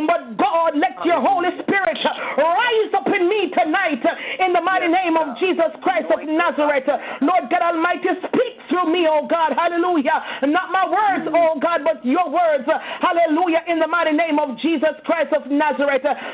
But 0.07 0.37
God, 0.37 0.77
let 0.77 1.05
your 1.05 1.21
Holy 1.21 1.51
Spirit 1.63 1.99
rise 2.39 2.93
up 2.95 3.07
in 3.09 3.29
me 3.29 3.51
tonight 3.51 4.05
in 4.41 4.53
the 4.53 4.61
mighty 4.61 4.89
name 4.89 5.17
of 5.17 5.37
Jesus 5.39 5.71
Christ 5.83 6.11
of 6.11 6.23
Nazareth. 6.27 6.89
Lord 7.21 7.51
God 7.51 7.63
Almighty, 7.63 8.09
speak 8.27 8.61
through 8.69 8.93
me, 8.93 9.07
oh 9.09 9.27
God. 9.27 9.53
Hallelujah. 9.53 10.23
Not 10.47 10.71
my 10.73 10.87
words, 10.87 11.29
oh 11.33 11.59
God, 11.61 11.83
but 11.85 12.05
your 12.05 12.31
words. 12.31 12.69
Hallelujah. 13.01 13.63
In 13.69 13.79
the 13.79 13.87
mighty 13.87 14.13
name 14.13 14.39
of 14.39 14.57
Jesus 14.59 14.95
Christ 15.05 15.33
of 15.33 15.47
Nazareth. 15.51 15.66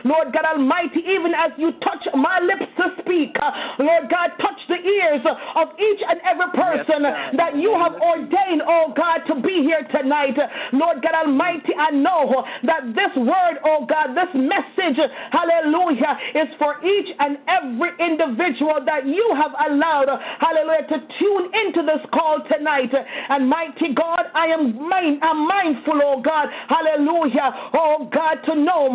Lord 0.04 0.32
God 0.32 0.44
Almighty, 0.44 1.00
even 1.06 1.34
as 1.34 1.52
you 1.56 1.72
touch 1.80 2.06
my 2.14 2.40
lips 2.40 2.70
to 2.76 2.94
speak, 3.00 3.36
Lord 3.78 4.10
God, 4.10 4.32
touch 4.40 4.60
the 4.68 4.80
ears 4.80 5.24
of 5.54 5.68
each 5.78 6.00
and 6.08 6.20
every 6.24 6.50
person 6.52 7.02
that 7.02 7.56
you 7.56 7.74
have 7.74 7.94
ordained, 7.94 8.62
oh 8.66 8.92
God, 8.96 9.18
to 9.26 9.40
be 9.40 9.62
here 9.62 9.86
tonight. 9.90 10.38
Lord 10.72 11.02
God 11.02 11.14
Almighty, 11.14 11.74
I 11.76 11.90
know 11.90 12.44
that 12.64 12.94
this 12.94 13.14
word, 13.16 13.58
oh 13.64 13.86
God, 13.86 14.14
this 14.14 14.28
message, 14.34 14.98
hallelujah, 15.30 16.18
is 16.34 16.48
for 16.58 16.82
each 16.84 17.14
and 17.18 17.38
every 17.48 17.90
individual 17.98 18.80
that 18.84 19.06
you 19.06 19.32
have 19.36 19.52
allowed, 19.66 20.08
hallelujah, 20.38 20.86
to 20.88 21.06
tune 21.18 21.50
into 21.54 21.82
this 21.82 22.04
call 22.12 22.42
tonight. 22.48 22.94
And 23.28 23.48
mighty 23.48 23.94
God, 23.94 24.26
I 24.34 24.46
am 24.46 24.88
mind, 24.88 25.20
I'm 25.22 25.46
mindful, 25.46 26.00
oh 26.02 26.20
God, 26.20 26.48
hallelujah, 26.68 27.70
oh 27.74 28.08
God, 28.12 28.36
to 28.44 28.54
know, 28.54 28.88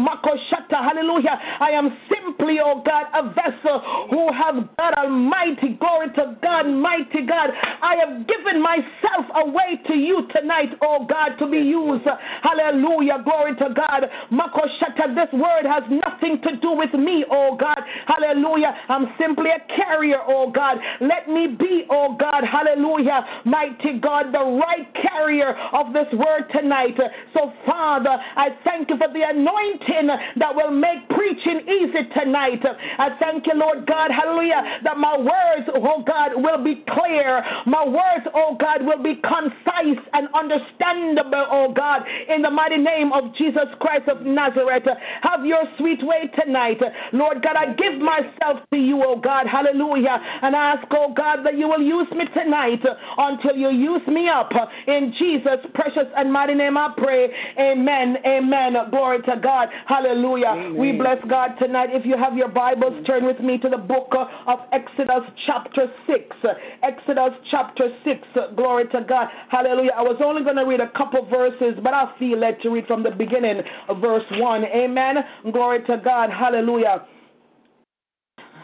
hallelujah, 0.69 1.39
I 1.59 1.71
am 1.71 1.97
simply, 2.09 2.59
oh 2.59 2.81
God, 2.85 3.05
a 3.13 3.33
vessel 3.33 4.07
who 4.09 4.31
have 4.33 4.55
God 4.77 4.93
Almighty, 4.95 5.77
glory 5.79 6.09
to 6.15 6.37
God, 6.41 6.67
mighty 6.67 7.25
God. 7.25 7.51
I 7.81 7.95
have 7.95 8.27
given 8.27 8.61
myself 8.61 9.25
away 9.35 9.81
to 9.87 9.95
you 9.95 10.27
tonight, 10.29 10.77
oh 10.81 11.05
God, 11.05 11.37
to 11.37 11.49
be 11.49 11.59
used. 11.59 12.07
Hallelujah, 12.41 13.21
glory 13.23 13.55
to 13.55 13.73
God. 13.73 14.09
Makoshata, 14.31 15.15
this 15.15 15.31
word 15.33 15.65
has 15.65 15.83
nothing 15.89 16.41
to 16.41 16.57
do 16.57 16.73
with 16.73 16.93
me, 16.93 17.25
oh 17.29 17.55
God. 17.55 17.81
Hallelujah. 18.05 18.75
I'm 18.89 19.13
simply 19.19 19.51
a 19.51 19.59
carrier, 19.75 20.19
oh 20.25 20.51
God. 20.51 20.77
Let 21.01 21.27
me 21.27 21.47
be, 21.47 21.85
oh 21.89 22.15
God, 22.15 22.43
hallelujah, 22.43 23.25
mighty 23.45 23.99
God, 23.99 24.33
the 24.33 24.39
right 24.39 24.93
carrier 24.93 25.53
of 25.73 25.93
this 25.93 26.07
word 26.13 26.45
tonight. 26.51 26.97
So, 27.33 27.53
Father, 27.65 28.17
I 28.35 28.55
thank 28.63 28.89
you 28.89 28.97
for 28.97 29.07
the 29.11 29.29
anointing 29.29 30.09
that 30.37 30.55
will 30.55 30.71
make 30.71 31.07
preaching 31.09 31.61
easy 31.67 32.07
tonight. 32.13 32.63
I 32.97 33.15
thank 33.19 33.47
you, 33.47 33.53
Lord 33.53 33.85
God, 33.85 34.11
hallelujah, 34.11 34.79
that 34.83 34.97
my 34.97 35.17
words, 35.17 35.69
oh 35.73 36.03
God, 36.05 36.31
will 36.35 36.63
be 36.63 36.83
clear. 36.87 37.43
My 37.65 37.85
words, 37.85 38.27
oh 38.33 38.55
God, 38.59 38.85
will 38.85 39.01
be 39.01 39.15
concise 39.15 40.03
and 40.13 40.27
understandable, 40.33 41.45
oh 41.49 41.73
God, 41.73 42.03
in 42.27 42.41
the 42.41 42.51
mighty 42.51 42.77
name 42.77 43.11
of 43.11 43.33
Jesus 43.35 43.67
Christ 43.79 44.07
of 44.07 44.21
Nazareth. 44.21 44.87
Have 45.21 45.45
your 45.45 45.63
sweet 45.77 46.05
way 46.05 46.29
tonight. 46.39 46.81
Lord 47.13 47.41
God, 47.41 47.55
I 47.55 47.73
give 47.73 47.99
myself 47.99 48.61
to 48.71 48.77
you, 48.77 49.03
oh 49.03 49.19
God, 49.19 49.47
hallelujah, 49.47 50.19
and 50.41 50.55
ask, 50.55 50.87
oh 50.91 51.13
God, 51.13 51.43
that 51.43 51.57
you 51.57 51.67
will 51.67 51.81
use 51.81 52.09
me 52.11 52.27
tonight 52.33 52.81
until 53.17 53.55
you 53.55 53.69
use 53.69 54.05
me 54.07 54.27
up. 54.27 54.51
In 54.87 55.13
Jesus' 55.17 55.65
precious 55.73 56.07
and 56.15 56.31
mighty 56.31 56.53
name 56.53 56.77
I 56.77 56.93
pray. 56.97 57.33
Amen. 57.59 58.17
Amen. 58.25 58.75
Glory 58.89 59.21
to 59.23 59.39
God. 59.41 59.69
Hallelujah. 59.85 60.06
Amen. 60.51 60.77
We 60.77 60.97
bless 60.97 61.23
God 61.29 61.55
tonight. 61.59 61.89
If 61.91 62.05
you 62.05 62.17
have 62.17 62.35
your 62.35 62.47
Bibles, 62.47 63.05
turn 63.05 63.25
with 63.25 63.39
me 63.39 63.57
to 63.59 63.69
the 63.69 63.77
book 63.77 64.13
of 64.13 64.59
Exodus 64.71 65.23
chapter 65.45 65.91
6. 66.05 66.35
Exodus 66.83 67.33
chapter 67.49 67.89
6. 68.03 68.27
Glory 68.55 68.87
to 68.89 69.01
God. 69.07 69.29
Hallelujah. 69.49 69.91
I 69.95 70.01
was 70.01 70.17
only 70.23 70.43
going 70.43 70.55
to 70.55 70.65
read 70.65 70.79
a 70.79 70.89
couple 70.91 71.25
verses, 71.29 71.75
but 71.83 71.93
I 71.93 72.13
feel 72.17 72.37
led 72.37 72.61
to 72.61 72.69
read 72.69 72.87
from 72.87 73.03
the 73.03 73.11
beginning, 73.11 73.61
verse 74.01 74.25
1. 74.31 74.65
Amen. 74.65 75.23
Glory 75.51 75.83
to 75.85 75.97
God. 75.97 76.29
Hallelujah. 76.29 77.05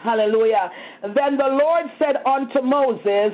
Hallelujah. 0.04 0.70
Then 1.14 1.38
the 1.38 1.46
Lord 1.46 1.86
said 1.98 2.16
unto 2.26 2.60
Moses, 2.60 3.32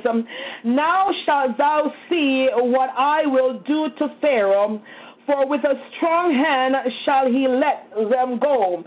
Now 0.63 1.11
shalt 1.25 1.57
thou 1.57 1.93
see 2.09 2.47
what 2.53 2.89
I 2.95 3.25
will 3.25 3.59
do 3.59 3.89
to 3.97 4.15
Pharaoh. 4.21 4.81
For 5.25 5.45
with 5.45 5.63
a 5.63 5.79
strong 5.95 6.33
hand 6.33 6.75
shall 7.05 7.31
he 7.31 7.47
let 7.47 7.89
them 8.09 8.39
go, 8.39 8.83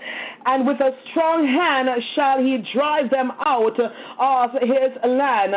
and 0.47 0.67
with 0.67 0.81
a 0.81 0.97
strong 1.11 1.47
hand 1.47 1.89
shall 2.15 2.43
he 2.43 2.65
drive 2.73 3.11
them 3.11 3.33
out 3.45 3.79
of 3.79 4.51
his 4.61 4.91
land. 5.05 5.55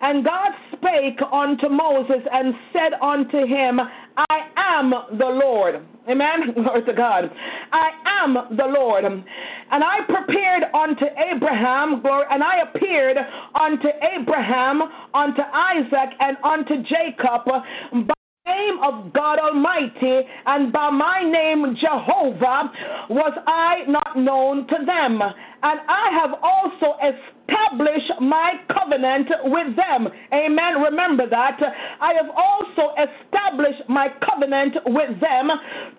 And 0.00 0.24
God 0.24 0.52
spake 0.72 1.20
unto 1.32 1.68
Moses 1.68 2.22
and 2.32 2.54
said 2.72 2.94
unto 3.00 3.46
him, 3.46 3.80
I 4.16 4.48
am 4.56 4.90
the 5.18 5.26
Lord. 5.26 5.82
Amen. 6.08 6.52
Glory 6.54 6.84
to 6.84 6.92
God. 6.92 7.30
I 7.72 7.90
am 8.22 8.56
the 8.56 8.66
Lord. 8.66 9.04
And 9.04 9.24
I 9.70 10.00
prepared 10.08 10.64
unto 10.72 11.04
Abraham, 11.16 12.00
glory, 12.00 12.24
and 12.30 12.42
I 12.42 12.58
appeared 12.58 13.18
unto 13.54 13.88
Abraham, 14.02 14.82
unto 15.14 15.42
Isaac, 15.42 16.14
and 16.20 16.36
unto 16.42 16.82
Jacob 16.82 17.42
name 18.48 18.78
of 18.82 19.12
God 19.12 19.38
Almighty 19.38 20.22
and 20.46 20.72
by 20.72 20.90
my 20.90 21.22
name 21.22 21.74
Jehovah 21.76 22.72
was 23.10 23.32
I 23.46 23.84
not 23.86 24.16
known 24.16 24.66
to 24.68 24.84
them. 24.84 25.22
And 25.60 25.80
I 25.88 26.10
have 26.12 26.34
also 26.42 26.96
established 27.02 28.12
my 28.20 28.60
covenant 28.72 29.28
with 29.44 29.74
them. 29.76 30.08
Amen. 30.32 30.82
Remember 30.82 31.28
that. 31.28 31.60
I 32.00 32.14
have 32.14 32.30
also 32.36 32.94
established 32.94 33.82
my 33.88 34.12
covenant 34.22 34.76
with 34.86 35.20
them 35.20 35.50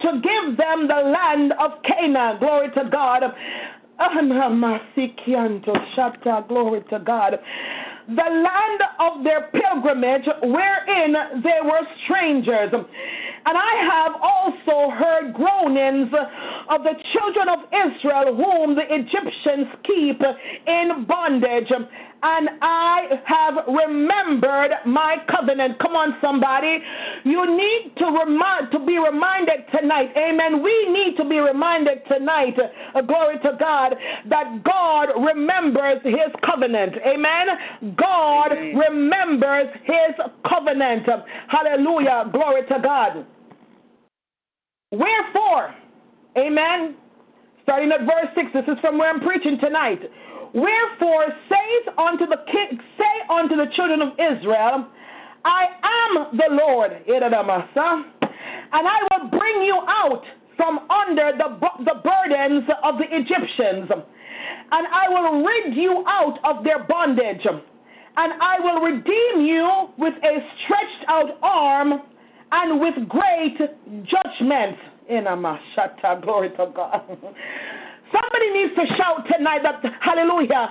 to 0.02 0.22
give 0.22 0.58
them 0.58 0.88
the 0.88 0.96
land 0.96 1.54
of 1.54 1.84
Canaan. 1.84 2.40
Glory 2.40 2.72
to 2.72 2.90
God. 2.90 3.36
Glory 6.48 6.82
to 6.90 7.00
God 7.00 7.40
the 8.10 8.30
land 8.30 8.82
of 9.00 9.24
their 9.24 9.50
pilgrimage 9.54 10.28
wherein 10.42 11.42
they 11.44 11.60
were 11.64 11.82
strangers. 12.04 12.72
And 12.74 13.58
I 13.58 13.76
have 13.92 14.16
also 14.22 14.90
heard 14.92 15.34
groanings 15.34 16.12
of 16.70 16.84
the 16.84 16.96
children 17.14 17.50
of 17.50 17.60
Israel, 17.72 18.36
whom 18.36 18.76
the 18.76 18.86
Egyptians 18.94 19.68
keep 19.84 20.22
in 20.68 21.06
bondage 21.06 21.72
and 22.22 22.50
I 22.62 23.22
have 23.26 23.66
remembered 23.68 24.72
my 24.86 25.18
covenant. 25.30 25.80
Come 25.80 25.96
on, 25.96 26.18
somebody. 26.22 26.84
You 27.24 27.46
need 27.46 27.94
to 27.98 28.06
remind 28.06 28.72
to 28.72 28.86
be 28.86 28.98
reminded 29.00 29.66
tonight. 29.72 30.12
Amen. 30.18 30.62
We 30.62 30.90
need 30.90 31.16
to 31.18 31.28
be 31.28 31.40
reminded 31.40 32.06
tonight, 32.08 32.58
uh, 32.94 33.02
glory 33.02 33.40
to 33.40 33.56
God, 33.60 33.96
that 34.28 34.64
God 34.64 35.10
remembers 35.18 36.02
his 36.04 36.32
covenant. 36.44 36.96
Amen. 37.06 37.96
God 37.96 38.52
Amen. 38.52 38.78
remembers 38.78 39.68
his 39.84 40.16
covenant. 40.48 41.08
Hallelujah. 41.48 42.30
Glory 42.34 42.64
to 42.68 42.80
God. 42.82 43.26
Wherefore, 44.92 45.76
amen 46.38 46.96
starting 47.70 47.92
at 47.92 48.00
verse 48.00 48.30
6. 48.34 48.52
This 48.52 48.68
is 48.68 48.80
from 48.82 48.98
where 48.98 49.10
I'm 49.10 49.20
preaching 49.20 49.60
tonight. 49.60 50.02
Wherefore 50.54 51.26
says 51.48 51.94
unto 51.98 52.26
the 52.26 52.44
king, 52.52 52.80
say 52.98 53.28
unto 53.30 53.56
the 53.56 53.68
children 53.74 54.02
of 54.02 54.14
Israel, 54.20 54.88
I 55.46 55.68
am 55.84 56.38
the 56.38 56.48
Lord, 56.50 56.92
and 57.08 58.88
I 58.88 59.08
will 59.12 59.30
bring 59.30 59.62
you 59.62 59.80
out 59.88 60.24
from 60.58 60.80
under 60.90 61.32
the, 61.38 61.58
the 61.86 62.02
burdens 62.04 62.70
of 62.84 62.98
the 62.98 63.06
Egyptians, 63.10 63.90
and 63.92 64.88
I 64.88 65.08
will 65.10 65.46
rid 65.46 65.76
you 65.76 66.04
out 66.08 66.40
of 66.44 66.64
their 66.64 66.84
bondage, 66.84 67.46
and 67.46 67.64
I 68.18 68.60
will 68.60 68.82
redeem 68.82 69.46
you 69.46 69.90
with 69.98 70.16
a 70.24 70.48
stretched 70.64 71.06
out 71.08 71.38
arm 71.42 72.02
and 72.52 72.82
with 72.82 73.08
great 73.08 73.58
judgment. 74.04 74.78
In 75.08 75.24
Amashata, 75.24 76.22
glory 76.22 76.50
to 76.52 76.72
God. 76.76 77.18
Somebody 78.12 78.52
needs 78.52 78.76
to 78.76 78.86
shout 78.96 79.26
tonight 79.32 79.62
that, 79.64 79.84
hallelujah, 80.02 80.70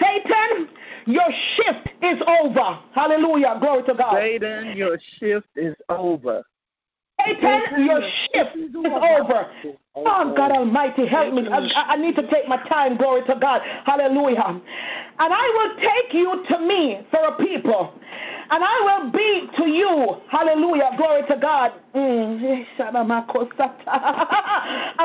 Satan, 0.00 0.68
your 1.06 1.28
shift 1.56 1.88
is 2.02 2.20
over. 2.26 2.80
Hallelujah, 2.94 3.58
glory 3.60 3.82
to 3.84 3.94
God. 3.94 4.14
Satan, 4.14 4.76
your 4.76 4.98
shift 5.18 5.48
is 5.56 5.74
over. 5.88 6.42
Satan, 7.24 7.86
your 7.86 8.00
shift 8.32 8.56
is 8.56 8.74
over. 8.74 9.50
Oh, 9.96 10.34
God 10.36 10.50
oh, 10.50 10.58
Almighty, 10.58 11.06
help 11.06 11.32
me. 11.32 11.46
I, 11.48 11.94
I, 11.94 11.96
need 11.96 12.16
to 12.16 12.28
take 12.28 12.48
my 12.48 12.56
time. 12.68 12.96
Glory 12.96 13.22
to 13.26 13.36
God. 13.40 13.62
Hallelujah. 13.84 14.42
And 14.44 14.62
I 15.18 15.50
will 15.54 15.76
take 15.76 16.12
you 16.12 16.44
to 16.48 16.58
me 16.58 17.06
for 17.12 17.20
a 17.20 17.36
people. 17.38 17.94
And 18.50 18.62
I 18.62 18.80
will 18.84 19.10
be 19.10 19.48
to 19.56 19.66
you. 19.68 20.20
Hallelujah. 20.28 20.90
Glory 20.96 21.22
to 21.28 21.36
God. 21.40 21.72
A 21.94 22.26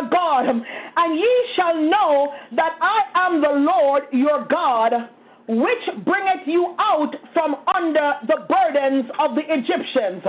God. 0.09 0.63
And 0.97 1.15
ye 1.15 1.47
shall 1.55 1.75
know 1.75 2.33
that 2.55 2.77
I 2.81 3.03
am 3.15 3.41
the 3.41 3.51
Lord 3.51 4.03
your 4.11 4.45
God 4.45 5.09
which 5.47 5.89
bringeth 6.05 6.45
you 6.45 6.75
out 6.77 7.15
from 7.33 7.55
under 7.67 8.19
the 8.27 8.45
burdens 8.47 9.09
of 9.17 9.33
the 9.33 9.51
Egyptians 9.51 10.23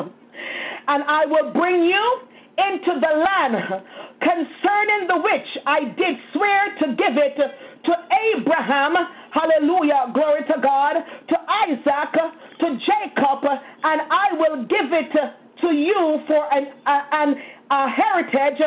and 0.88 1.02
I 1.04 1.26
will 1.26 1.52
bring 1.52 1.84
you 1.84 2.20
into 2.58 3.00
the 3.00 3.16
land 3.16 3.82
concerning 4.20 5.06
the 5.08 5.20
which 5.22 5.58
I 5.66 5.84
did 5.96 6.18
swear 6.32 6.74
to 6.80 6.94
give 6.94 7.16
it 7.16 7.36
to 7.36 7.96
Abraham, 8.34 8.94
hallelujah, 9.32 10.10
glory 10.14 10.42
to 10.44 10.60
God, 10.62 11.04
to 11.28 11.38
Isaac, 11.48 12.12
to 12.58 12.78
Jacob, 12.78 13.44
and 13.82 14.00
I 14.10 14.28
will 14.32 14.64
give 14.64 14.92
it 14.92 15.12
to 15.60 15.74
you 15.74 16.20
for 16.26 16.52
an, 16.52 16.72
an, 16.86 17.36
a 17.70 17.88
heritage. 17.88 18.62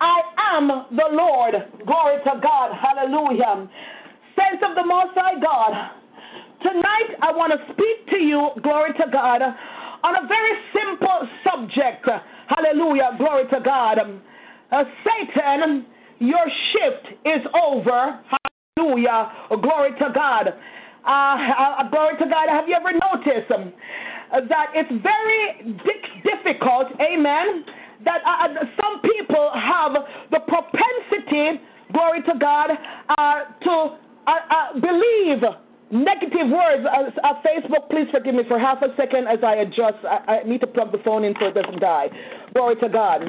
I 0.00 0.20
am 0.54 0.68
the 0.96 1.08
Lord, 1.12 1.54
glory 1.86 2.18
to 2.24 2.40
God, 2.42 2.74
hallelujah. 2.74 3.68
Sense 4.36 4.62
of 4.62 4.74
the 4.74 4.84
Most 4.84 5.14
High 5.14 5.40
God. 5.40 5.92
Tonight 6.62 7.16
I 7.22 7.32
want 7.32 7.52
to 7.52 7.72
speak 7.72 8.08
to 8.08 8.18
you, 8.18 8.50
glory 8.62 8.92
to 8.94 9.06
God, 9.12 9.42
on 9.42 10.24
a 10.24 10.26
very 10.26 10.58
simple 10.72 11.28
subject. 11.44 12.08
Hallelujah. 12.46 13.14
Glory 13.18 13.46
to 13.48 13.60
God. 13.60 13.98
Uh, 14.70 14.84
Satan, 15.04 15.86
your 16.18 16.46
shift 16.72 17.08
is 17.24 17.46
over. 17.54 18.20
Hallelujah. 18.78 19.32
Glory 19.62 19.92
to 19.92 20.12
God. 20.14 20.52
Uh, 21.02 21.08
uh, 21.08 21.88
glory 21.88 22.14
to 22.18 22.26
God. 22.26 22.50
Have 22.50 22.68
you 22.68 22.74
ever 22.74 22.92
noticed 22.92 23.50
um, 23.50 23.72
that 24.30 24.68
it's 24.74 24.92
very 25.02 25.72
difficult, 26.22 26.88
amen, 27.00 27.64
that 28.04 28.20
uh, 28.26 28.48
uh, 28.48 28.64
some 28.78 29.00
people 29.00 29.50
have 29.54 29.92
the 30.30 30.40
propensity, 30.40 31.62
glory 31.94 32.20
to 32.24 32.34
God, 32.38 32.72
uh, 33.16 33.44
to 33.62 33.96
uh, 34.26 34.78
believe 34.78 35.42
negative 35.90 36.50
words. 36.50 36.84
Facebook, 37.46 37.88
please 37.88 38.08
forgive 38.10 38.34
me 38.34 38.42
for 38.46 38.58
half 38.58 38.82
a 38.82 38.94
second 38.96 39.26
as 39.26 39.38
I 39.42 39.54
adjust. 39.54 40.04
I, 40.04 40.42
I 40.42 40.42
need 40.46 40.60
to 40.60 40.66
plug 40.66 40.92
the 40.92 40.98
phone 40.98 41.24
in 41.24 41.34
so 41.40 41.46
it 41.46 41.54
doesn't 41.54 41.80
die. 41.80 42.10
Glory 42.52 42.76
to 42.76 42.90
God. 42.90 43.22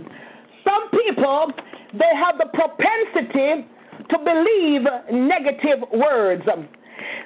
Some 0.65 0.89
people, 0.89 1.53
they 1.93 2.13
have 2.17 2.37
the 2.37 2.49
propensity 2.53 3.65
to 4.09 4.17
believe 4.19 4.81
negative 5.11 5.83
words. 5.93 6.43
Um, 6.51 6.67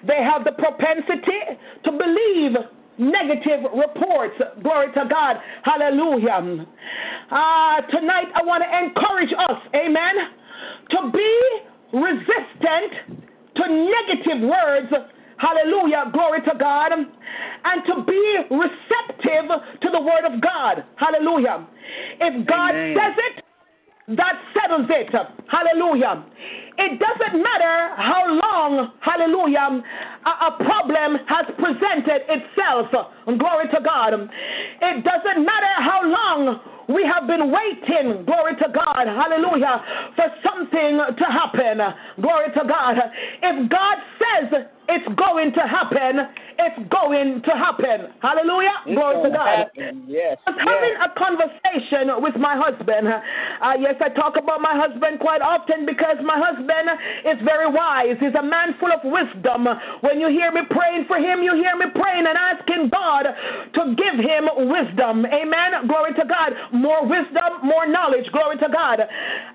they 0.06 0.24
have 0.24 0.44
the 0.44 0.52
propensity 0.52 1.40
to 1.84 1.92
believe 1.92 2.58
negative 2.98 3.72
reports. 3.74 4.36
Glory 4.62 4.92
to 4.94 5.08
God. 5.10 5.38
Hallelujah. 5.64 6.32
Um, 6.32 6.68
uh, 7.30 7.82
tonight, 7.82 8.28
I 8.34 8.44
want 8.44 8.64
to 8.64 8.84
encourage 8.84 9.34
us, 9.38 9.62
amen, 9.76 10.16
to 10.90 11.12
be 11.12 11.60
resistant 11.94 13.22
to 13.56 13.68
negative 13.68 14.48
words 14.48 14.94
Hallelujah. 15.42 16.12
Glory 16.14 16.42
to 16.42 16.54
God. 16.58 16.92
Um, 16.92 17.12
and 17.66 17.84
to 17.86 18.04
be 18.06 18.38
receptive 18.52 19.50
to 19.82 19.90
the 19.90 20.00
word 20.00 20.24
of 20.24 20.40
God. 20.40 20.86
Hallelujah. 20.98 21.66
If 22.20 22.48
God 22.48 22.76
Amen. 22.76 22.96
says 22.96 23.16
it, 23.18 23.44
that 24.18 24.40
settles 24.54 24.88
it. 24.90 25.14
Hallelujah. 25.48 26.24
It 26.78 27.00
doesn't 27.00 27.42
matter 27.42 27.96
how 27.96 28.28
long, 28.28 28.92
hallelujah, 29.02 29.84
a, 30.26 30.52
problem 30.64 31.18
has 31.28 31.46
presented 31.58 32.24
itself. 32.28 32.90
Glory 33.26 33.68
to 33.70 33.82
God. 33.84 34.14
It 34.82 35.04
doesn't 35.04 35.46
matter 35.46 35.74
how 35.78 36.02
long 36.04 36.60
we 36.90 37.06
have 37.06 37.28
been 37.28 37.52
waiting, 37.52 38.26
glory 38.26 38.56
to 38.56 38.68
God, 38.74 39.08
hallelujah, 39.08 39.84
for 40.16 40.34
something 40.44 40.98
to 41.16 41.26
happen. 41.26 41.80
Glory 42.22 42.52
to 42.54 42.64
God. 42.68 42.98
If 43.44 43.70
God 43.70 43.98
says 44.20 44.66
it's 44.92 45.08
going 45.16 45.54
to 45.54 45.62
happen, 45.62 46.28
it's 46.60 46.80
going 46.92 47.42
to 47.44 47.52
happen. 47.52 48.12
Hallelujah. 48.22 48.76
It's 48.86 48.96
glory 49.00 49.24
to 49.24 49.30
God. 49.32 49.72
Yes. 50.08 50.38
I 50.46 50.52
was 50.52 50.60
yes. 50.60 50.68
having 50.68 50.96
a 51.00 51.10
conversation 51.16 52.22
with 52.22 52.36
my 52.36 52.60
husband. 52.60 53.08
Uh, 53.08 53.74
yes, 53.80 53.96
I 54.02 54.10
talk 54.10 54.36
about 54.36 54.60
my 54.60 54.76
husband 54.76 55.20
quite 55.20 55.42
often 55.42 55.86
because 55.86 56.18
my 56.24 56.38
husband 56.38 56.92
is 57.24 57.40
very 57.44 57.72
wise. 57.72 58.18
He's 58.20 58.36
a 58.36 58.44
man 58.44 58.76
full 58.80 58.92
of 58.92 59.00
wisdom. 59.04 59.68
When 60.02 60.20
you 60.20 60.28
hear 60.28 60.52
me 60.52 60.62
praying 60.70 61.06
for 61.06 61.18
him, 61.18 61.42
you 61.42 61.56
hear 61.56 61.76
me 61.76 61.88
praying 61.96 62.28
and 62.28 62.38
asking 62.38 62.90
God 62.90 63.32
to 63.74 63.96
give 63.96 64.20
him 64.20 64.50
wisdom. 64.68 65.26
Amen. 65.26 65.88
Glory 65.88 66.14
to 66.20 66.26
God 66.28 66.54
more 66.72 67.08
wisdom, 67.08 67.64
more 67.64 67.88
knowledge. 67.88 68.32
Glory 68.32 68.58
to 68.58 68.68
God. 68.68 69.00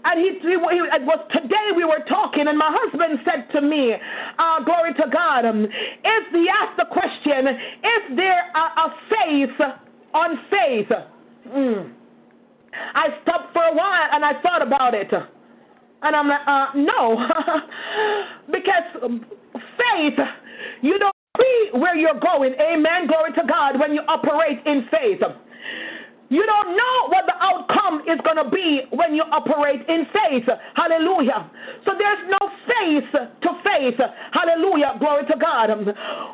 And 0.05 0.17
he, 0.21 0.39
he, 0.41 0.57
he 0.57 0.81
it 0.97 1.03
was 1.05 1.21
today 1.31 1.77
we 1.77 1.85
were 1.85 2.05
talking, 2.09 2.49
and 2.49 2.57
my 2.57 2.71
husband 2.71 3.21
said 3.25 3.51
to 3.53 3.61
me, 3.61 3.97
uh, 4.39 4.65
"Glory 4.65 4.95
to 4.95 5.07
God." 5.13 5.26
Um, 5.45 5.67
if 6.05 6.33
he 6.33 6.49
asked 6.49 6.77
the 6.79 6.87
question, 6.87 7.49
"Is 7.49 8.17
there 8.17 8.51
a, 8.55 8.59
a 8.59 8.95
faith 9.11 9.61
on 10.15 10.39
faith?" 10.51 10.89
Mm. 11.49 11.93
I 12.95 13.19
stopped 13.23 13.53
for 13.53 13.63
a 13.63 13.75
while 13.75 14.09
and 14.13 14.25
I 14.25 14.41
thought 14.43 14.63
about 14.63 14.95
it. 14.95 15.13
And 16.03 16.15
I'm 16.15 16.29
like, 16.29 16.41
uh, 16.47 16.69
no. 16.75 17.29
because 18.53 19.13
faith, 19.53 20.19
you 20.83 20.99
don't 20.99 21.15
see 21.41 21.69
where 21.73 21.97
you're 21.97 22.21
going. 22.21 22.55
Amen. 22.55 23.07
Glory 23.07 23.33
to 23.33 23.45
God 23.49 23.81
when 23.81 23.95
you 23.95 24.03
operate 24.07 24.65
in 24.67 24.87
faith. 24.91 25.23
You 26.29 26.45
don't 26.45 26.77
know 26.77 27.09
what 27.09 27.27
the 27.27 27.35
outcome 27.41 28.03
is 28.09 28.21
going 28.23 28.37
to 28.37 28.51
be 28.51 28.83
when 28.91 29.15
you 29.15 29.23
operate 29.23 29.87
in 29.89 30.07
faith. 30.13 30.49
Hallelujah. 30.75 31.51
So 31.85 31.93
there's 31.97 32.29
no 32.29 32.51
faith 32.67 33.05
to 33.13 33.61
faith. 33.63 34.01
Hallelujah. 34.33 34.97
Glory 34.99 35.25
to 35.27 35.37
God. 35.39 35.71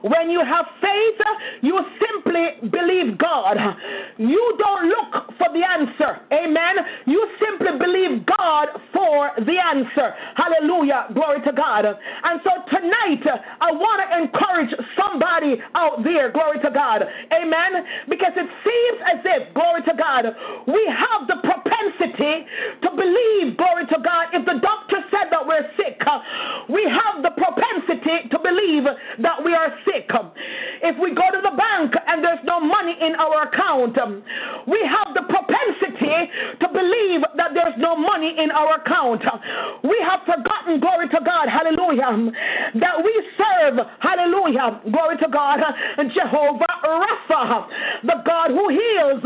When 0.03 0.31
you 0.31 0.41
have 0.45 0.67
faith, 0.81 1.21
you 1.61 1.85
simply 2.01 2.69
believe 2.71 3.19
God. 3.19 3.59
You 4.17 4.55
don't 4.59 4.89
look 4.89 5.37
for 5.37 5.53
the 5.53 5.63
answer. 5.69 6.21
Amen. 6.33 6.77
You 7.07 7.29
simply 7.39 7.79
believe 7.79 8.25
God 8.25 8.69
for 8.93 9.33
the 9.45 9.59
answer. 9.63 10.15
Hallelujah. 10.37 11.09
Glory 11.13 11.43
to 11.43 11.53
God. 11.53 11.85
And 11.85 12.41
so 12.43 12.51
tonight, 12.69 13.27
I 13.61 13.73
want 13.73 14.09
to 14.09 14.19
encourage 14.23 14.75
somebody 14.97 15.63
out 15.75 16.03
there. 16.03 16.31
Glory 16.33 16.61
to 16.61 16.71
God. 16.71 17.05
Amen. 17.33 17.85
Because 18.09 18.33
it 18.37 18.49
seems 18.65 19.03
as 19.13 19.21
if, 19.25 19.55
glory 19.55 19.82
to 19.85 19.95
God, 19.97 20.35
we 20.67 20.87
have 20.87 21.27
the 21.27 21.37
propensity 21.43 22.47
to 22.83 22.91
believe, 22.91 23.57
glory 23.57 23.87
to 23.87 23.99
God, 24.03 24.29
if 24.33 24.45
the 24.47 24.59
doctor 24.61 25.05
said 25.11 25.31
that 25.31 25.47
we're 25.47 25.69
sick, 25.77 26.01
we 26.69 26.85
have 26.85 27.23
the 27.23 27.31
propensity 27.37 28.29
to 28.29 28.39
believe 28.39 28.85
that 29.19 29.45
we 29.45 29.55
are 29.55 29.75
sick. 29.85 30.11
If 30.83 30.99
we 30.99 31.15
go 31.15 31.31
to 31.31 31.41
the 31.43 31.57
bank 31.57 31.95
and 32.07 32.25
there's 32.25 32.45
no 32.45 32.61
money 32.61 32.97
in 33.01 33.15
our 33.17 33.49
account, 33.49 33.99
we 34.67 34.81
have 34.87 35.15
the 35.15 35.23
propensity 35.29 36.31
to 36.61 36.69
believe 36.69 37.23
that 37.37 37.55
there's 37.55 37.77
no 37.79 37.97
money 37.97 38.39
in 38.39 38.51
our 38.51 38.81
account. 38.81 39.23
We 39.83 39.99
have 40.03 40.21
forgotten 40.27 40.81
glory 40.81 41.09
to 41.09 41.21
God, 41.25 41.49
hallelujah, 41.49 42.33
that 42.81 43.03
we 43.03 43.13
serve, 43.37 43.87
hallelujah, 44.01 44.81
glory 44.91 45.19
to 45.19 45.29
God, 45.29 45.61
Jehovah 46.15 46.67
Rapha, 46.85 47.69
the 48.03 48.23
God 48.25 48.51
who 48.51 48.69
heals, 48.69 49.23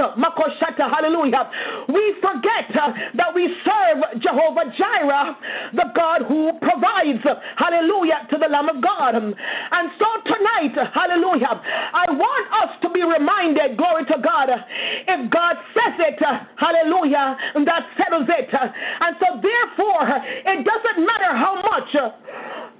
hallelujah. 0.61 1.51
We 1.89 2.15
forget 2.21 2.75
uh, 2.75 2.93
that 3.15 3.35
we 3.35 3.55
serve 3.65 4.21
Jehovah 4.21 4.73
Jireh, 4.77 5.37
the 5.75 5.93
God 5.95 6.23
who 6.23 6.53
provides, 6.61 7.25
hallelujah, 7.57 8.27
to 8.31 8.39
the 8.39 8.49
Lamb 8.49 8.69
of 8.69 8.83
God. 8.83 9.15
And 9.15 9.91
so 9.99 10.07
tonight, 10.25 10.77
hallelujah, 10.93 11.61
I 11.93 12.07
want 12.11 12.47
us 12.63 12.77
to 12.83 12.91
be 12.91 13.03
reminded, 13.03 13.77
glory 13.77 14.05
to 14.07 14.19
God, 14.23 14.51
if 14.51 15.31
God 15.31 15.57
says 15.75 15.95
it, 15.99 16.23
hallelujah, 16.57 17.37
that 17.65 17.87
settles 17.97 18.29
it. 18.29 18.51
And 18.53 19.17
so 19.21 19.41
therefore, 19.41 20.07
it 20.47 20.65
doesn't 20.65 21.07
matter 21.07 21.37
how 21.37 21.61
much 21.63 21.95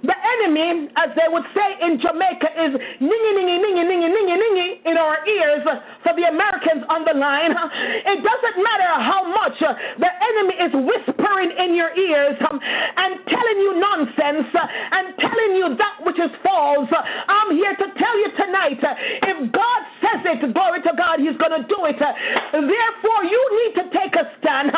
the 0.07 0.15
enemy, 0.15 0.89
as 0.95 1.11
they 1.19 1.27
would 1.27 1.43
say 1.53 1.75
in 1.83 1.99
Jamaica, 1.99 2.47
is 2.55 2.71
ningy, 3.03 3.31
ningy, 3.35 3.59
ningy, 3.59 3.83
ningy, 3.83 4.07
ningy, 4.07 4.35
ningy 4.39 4.69
in 4.87 4.97
our 4.97 5.19
ears 5.27 5.67
for 6.01 6.15
the 6.15 6.23
Americans 6.31 6.87
on 6.89 7.03
the 7.03 7.13
line. 7.13 7.51
It 8.07 8.23
doesn't 8.23 8.57
matter 8.63 8.91
how 9.03 9.27
much 9.27 9.61
uh, 9.61 9.75
the 9.99 10.07
enemy 10.07 10.55
is 10.63 10.71
whispering 10.73 11.51
in 11.51 11.75
your 11.75 11.91
ears 11.95 12.37
um, 12.49 12.59
and 12.63 13.19
telling 13.27 13.59
you 13.59 13.75
nonsense 13.79 14.47
uh, 14.55 14.67
and 14.91 15.13
telling 15.19 15.51
you 15.59 15.75
that 15.75 15.99
which 16.03 16.19
is 16.19 16.31
false. 16.41 16.89
I'm 17.27 17.51
here 17.51 17.75
to 17.75 17.87
tell 17.99 18.15
you 18.17 18.29
tonight 18.37 18.79
uh, 18.83 18.95
if 19.27 19.51
God 19.51 19.81
says 19.99 20.21
it, 20.23 20.53
glory 20.53 20.81
to 20.83 20.93
God, 20.95 21.19
He's 21.19 21.35
going 21.35 21.51
to 21.51 21.67
do 21.67 21.83
it. 21.85 21.99
Therefore, 21.99 23.21
you 23.23 23.41
need 23.59 23.73
to 23.75 23.85
take 23.91 24.15
a 24.15 24.31
stand. 24.39 24.71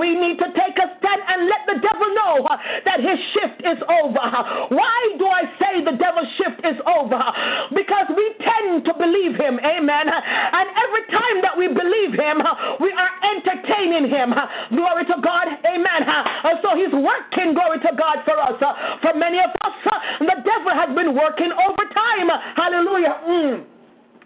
We 0.00 0.18
need 0.18 0.38
to 0.38 0.50
take 0.52 0.76
a 0.78 0.96
stand 0.98 1.22
and 1.28 1.46
let 1.46 1.62
the 1.66 1.78
devil 1.80 2.08
know 2.14 2.48
that 2.84 3.00
his 3.00 3.18
shift 3.32 3.62
is 3.62 3.78
over. 3.88 4.24
Why 4.68 5.14
do 5.18 5.26
I 5.26 5.44
say 5.58 5.84
the 5.84 5.96
devil's 5.96 6.28
shift 6.36 6.64
is 6.64 6.76
over? 6.86 7.22
Because 7.74 8.06
we 8.16 8.34
tend 8.40 8.84
to 8.84 8.94
believe 8.94 9.36
him. 9.36 9.58
Amen. 9.60 10.08
And 10.08 10.66
every 10.74 11.04
time 11.12 11.42
that 11.42 11.54
we 11.56 11.68
believe 11.68 12.12
him, 12.14 12.42
we 12.80 12.90
are 12.92 13.10
entertaining 13.36 14.08
him. 14.10 14.34
Glory 14.74 15.04
to 15.06 15.16
God. 15.22 15.48
Amen. 15.64 16.02
So 16.62 16.76
he's 16.76 16.92
working, 16.92 17.54
glory 17.54 17.78
to 17.80 17.92
God, 17.96 18.24
for 18.24 18.38
us. 18.38 18.58
For 19.02 19.14
many 19.14 19.38
of 19.38 19.50
us, 19.62 19.74
the 20.20 20.42
devil 20.44 20.72
has 20.72 20.94
been 20.94 21.14
working 21.14 21.52
overtime. 21.52 22.28
Hallelujah. 22.56 23.20
Mm. 23.26 23.75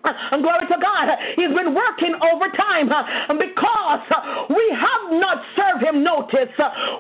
And 0.05 0.43
glory 0.43 0.67
to 0.67 0.79
God, 0.81 1.19
He's 1.37 1.53
been 1.53 1.75
working 1.75 2.15
overtime 2.21 2.89
because 3.37 4.05
we 4.49 4.65
have 4.73 5.21
not 5.21 5.43
served 5.57 5.85
Him 5.85 6.03
notice. 6.03 6.53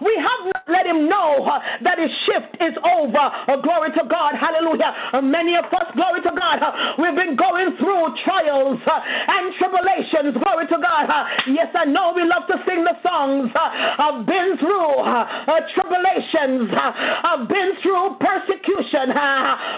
We 0.04 0.14
have 0.16 0.42
not 0.52 0.64
let 0.68 0.86
Him 0.86 1.08
know 1.08 1.48
that 1.82 1.98
His 1.98 2.10
shift 2.26 2.60
is 2.60 2.76
over. 2.84 3.24
Oh, 3.48 3.62
glory 3.62 3.90
to 3.96 4.04
God, 4.08 4.34
hallelujah. 4.36 5.22
Many 5.22 5.56
of 5.56 5.64
us, 5.64 5.88
glory 5.94 6.20
to 6.22 6.32
God, 6.36 6.60
we've 6.98 7.16
been 7.16 7.36
going 7.36 7.76
through 7.76 8.14
trials 8.24 8.80
and 8.84 9.54
tribulations. 9.56 10.36
Glory 10.36 10.66
to 10.68 10.78
God. 10.78 11.08
Yes, 11.48 11.72
I 11.74 11.84
know 11.84 12.12
we 12.14 12.24
love 12.24 12.46
to 12.48 12.62
sing 12.66 12.84
the 12.84 12.96
songs. 13.02 13.50
I've 13.54 14.26
been 14.26 14.58
through 14.58 15.00
uh, 15.00 15.60
tribulations, 15.74 16.70
I've 16.72 17.48
been 17.48 17.72
through 17.82 18.16
persecution, 18.20 19.12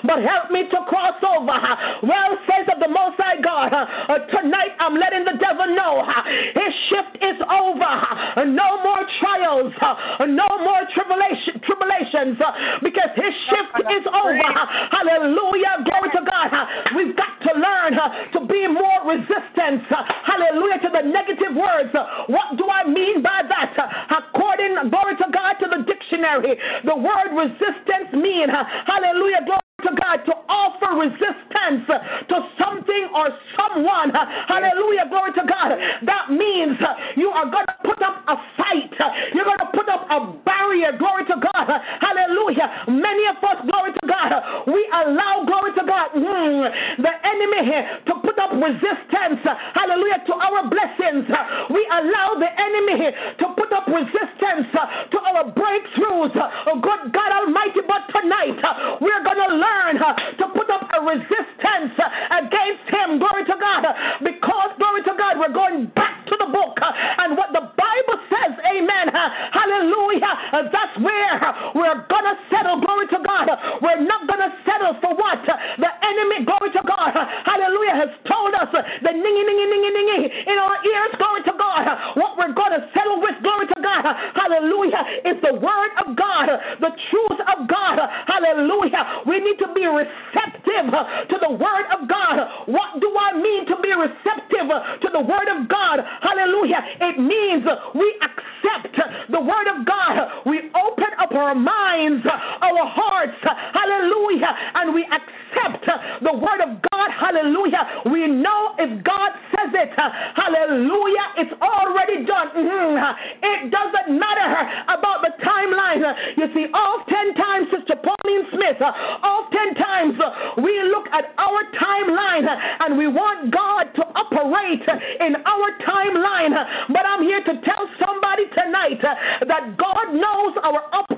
but 0.05 0.23
help 0.23 0.51
me 0.51 0.69
to 0.69 0.79
cross 0.89 1.23
over. 1.23 1.59
Well, 2.03 2.39
says 2.47 2.67
of 2.73 2.81
the 2.81 2.89
most 2.89 3.12
Most 3.19 3.43
God, 3.43 3.73
uh, 3.73 4.19
tonight 4.27 4.73
I'm 4.79 4.95
letting 4.95 5.25
the 5.25 5.37
devil 5.39 5.67
know 5.75 6.01
uh, 6.01 6.23
his 6.25 6.73
shift 6.89 7.17
is 7.21 7.41
over. 7.45 7.83
Uh, 7.85 8.45
no 8.45 8.83
more 8.83 9.05
trials, 9.21 9.73
uh, 9.81 10.27
no 10.27 10.49
more 10.63 10.83
tribulation, 10.95 11.61
tribulations, 11.61 12.41
uh, 12.41 12.79
because 12.83 13.11
his 13.17 13.35
shift 13.49 13.77
is 13.91 14.05
over. 14.07 14.53
Hallelujah. 14.93 15.85
Glory 15.85 16.11
to 16.15 16.23
God. 16.25 16.49
Uh, 16.53 16.67
we've 16.97 17.17
got 17.17 17.41
to 17.43 17.53
learn 17.59 17.99
to 18.33 18.41
be 18.47 18.69
more 18.69 19.05
resistant. 19.05 19.83
Hallelujah 20.25 20.79
to 20.81 20.91
the 20.93 21.03
negative 21.03 21.57
words. 21.57 21.93
What 22.29 22.57
do 22.57 22.69
I 22.69 22.89
mean 22.89 23.23
by 23.23 23.43
that? 23.49 23.75
According, 24.09 24.91
glory 24.91 25.17
to 25.17 25.29
God, 25.33 25.55
to 25.61 25.69
the 25.69 25.85
dictionary, 25.85 26.57
the 26.85 26.97
word 26.97 27.35
resistance 27.35 28.13
mean, 28.13 28.49
hallelujah, 28.49 29.45
glory 29.45 29.62
to 29.83 29.91
God 29.95 30.17
to 30.25 30.35
offer 30.49 30.97
resistance 30.99 31.87
to 32.29 32.37
something 32.59 33.09
or 33.15 33.31
someone. 33.57 34.11
Hallelujah. 34.11 35.07
Glory 35.09 35.33
to 35.35 35.45
God. 35.47 35.79
That 36.03 36.31
means 36.31 36.79
you 37.17 37.31
are 37.31 37.51
going 37.51 37.67
to 37.67 37.77
put 37.85 38.01
up 38.03 38.25
a 38.29 38.37
fight. 38.57 38.95
You're 39.35 39.45
going 39.45 39.59
to 39.59 39.71
put 39.75 39.89
up 39.89 40.07
a 40.11 40.33
barrier. 40.45 40.97
Glory 40.99 41.25
to 41.27 41.37
God. 41.37 41.67
Hallelujah. 42.01 42.85
Many 42.89 43.27
of 43.27 43.37
us, 43.43 43.59
glory 43.69 43.93
to 43.93 44.07
God, 44.07 44.67
we 44.67 44.89
allow, 44.93 45.45
glory 45.47 45.73
to 45.75 45.85
God, 45.87 46.11
mm, 46.13 47.03
the 47.03 47.13
enemy 47.27 47.65
here 47.67 48.01
to 48.07 48.15
put 48.23 48.39
up 48.39 48.53
resistance. 48.53 49.41
Hallelujah. 49.75 50.23
To 50.27 50.35
our 50.35 50.69
blessings. 50.69 51.27
We 51.71 51.83
allow 51.91 52.39
the 52.39 52.51
enemy 52.61 52.97
here 52.97 53.15
to 53.39 53.47
put 53.57 53.73
up 53.73 53.87
resistance 53.87 54.71
to 54.73 55.19
our 55.21 55.51
breakthroughs. 55.53 56.33
Oh, 56.67 56.81
good 56.81 57.13
God 57.13 57.33
Almighty. 57.33 57.81
But 57.87 58.09
tonight, 58.13 58.59
we're 59.01 59.25
going 59.25 59.43
to 59.49 59.55
learn 59.55 59.72
learn 59.73 59.97
uh, 59.99 60.15
to 60.37 60.45
put 60.53 60.69
up 60.71 60.89
a 60.93 61.01
resistance 61.01 61.95
uh, 61.99 62.45
against 62.45 62.85
him. 62.89 63.19
Glory 63.19 63.45
to 63.45 63.57
God. 63.59 63.83
Because, 64.21 64.71
glory 64.79 65.03
to 65.05 65.15
God, 65.17 65.39
we're 65.39 65.53
going 65.53 65.87
back 65.97 66.27
to 66.27 66.37
the 66.37 66.47
book 66.47 66.79
uh, 66.81 66.93
and 67.25 67.37
what 67.37 67.53
the 67.53 67.65
Bible 67.77 68.19
says. 68.29 68.53
Amen. 68.65 69.09
Uh, 69.09 69.31
hallelujah. 69.53 70.33
Uh, 70.53 70.69
that's 70.71 70.97
where 71.01 71.37
we're 71.75 72.07
going 72.09 72.29
to 72.29 72.37
settle. 72.51 72.81
Glory 72.81 73.09
to 73.09 73.21
God. 73.25 73.49
We're 73.81 74.05
not 74.05 74.29
going 74.29 74.41
to 74.41 74.53
settle 74.65 74.95
for 75.01 75.15
what 75.17 75.43
uh, 75.49 75.57
the 75.79 75.91
enemy, 76.05 76.45
glory 76.45 76.73
to 76.73 76.83
God, 76.87 77.13
hallelujah, 77.13 77.97
has 77.97 78.13
told 78.29 78.55
us. 78.55 78.69
The 78.73 79.13
ningy, 79.13 79.43
ningy, 79.45 79.67
ningy, 79.69 79.91
ningy 79.93 80.29
in 80.47 80.57
our 80.59 80.77
ears. 80.85 81.13
Glory 81.19 81.43
to 81.45 81.55
God. 81.59 82.17
What 82.17 82.37
we're 82.37 82.55
going 82.55 82.73
to 82.73 82.83
settle 82.95 83.21
with, 83.21 83.37
glory 83.43 83.67
to 83.69 83.79
God. 83.83 84.05
Hallelujah. 84.35 85.03
Is 85.25 85.39
the 85.43 85.55
word 85.55 85.93
of 86.05 86.17
God, 86.17 86.49
the 86.81 86.93
truth 87.11 87.41
of 87.41 87.69
God. 87.69 87.99
Hallelujah. 88.27 89.23
We 89.27 89.41
need 89.41 89.52
to 89.59 89.73
be 89.75 89.87
receptive 89.87 90.93
to 91.29 91.39
the 91.41 91.51
word 91.51 91.87
of 91.93 92.09
God. 92.09 92.67
What 92.67 93.01
do 93.01 93.17
I 93.19 93.33
mean 93.41 93.67
to 93.67 93.77
be 93.83 93.93
receptive 93.93 94.69
to 95.01 95.09
the 95.13 95.21
word 95.21 95.49
of 95.49 95.69
God? 95.69 96.01
Hallelujah. 96.21 96.81
It 97.01 97.19
means 97.19 97.65
we 97.95 98.15
accept 98.23 98.97
the 99.31 99.41
word 99.41 99.67
of 99.69 99.85
God. 99.87 100.43
We 100.47 100.71
open 100.75 101.11
up 101.19 101.33
our 101.33 101.55
minds, 101.55 102.27
our 102.27 102.87
hearts. 102.87 103.39
Hallelujah. 103.43 104.55
And 104.75 104.95
we 104.95 105.05
accept 105.05 105.87
the 106.23 106.33
word 106.33 106.61
of 106.61 106.81
God. 106.91 107.11
Hallelujah. 107.11 108.03
We 108.11 108.27
know 108.27 108.75
if 108.79 109.05
God 109.05 109.33
says 109.55 109.71
it, 109.75 109.91
hallelujah, 109.95 111.27
it's 111.37 111.53
already 111.61 112.25
done. 112.25 112.49
Mm-hmm. 112.51 112.97
It 113.43 113.71
doesn't 113.71 114.19
matter 114.19 114.85
about 114.89 115.23
the 115.23 115.33
timeline. 115.43 116.03
You 116.37 116.49
see, 116.55 116.67
oftentimes, 116.73 117.71
Sister 117.71 117.97
Pauline 117.97 118.47
Smith, 118.51 118.81
oftentimes 118.81 119.42
Oftentimes, 119.43 120.21
uh, 120.21 120.63
we 120.63 120.83
look 120.83 121.09
at 121.11 121.35
our 121.39 121.63
timeline 121.75 122.47
uh, 122.47 122.85
and 122.87 122.97
we 122.97 123.09
want 123.09 123.51
God 123.51 123.85
to 123.95 124.07
operate 124.15 124.87
uh, 124.89 124.99
in 125.25 125.37
our 125.37 125.69
timeline. 125.83 126.55
But 126.89 127.05
I'm 127.07 127.23
here 127.23 127.43
to 127.45 127.61
tell 127.63 127.89
somebody 127.99 128.47
tonight 128.55 129.01
that 129.03 129.77
God 129.77 130.15
knows 130.15 130.57
our 130.63 130.83
up. 130.93 131.13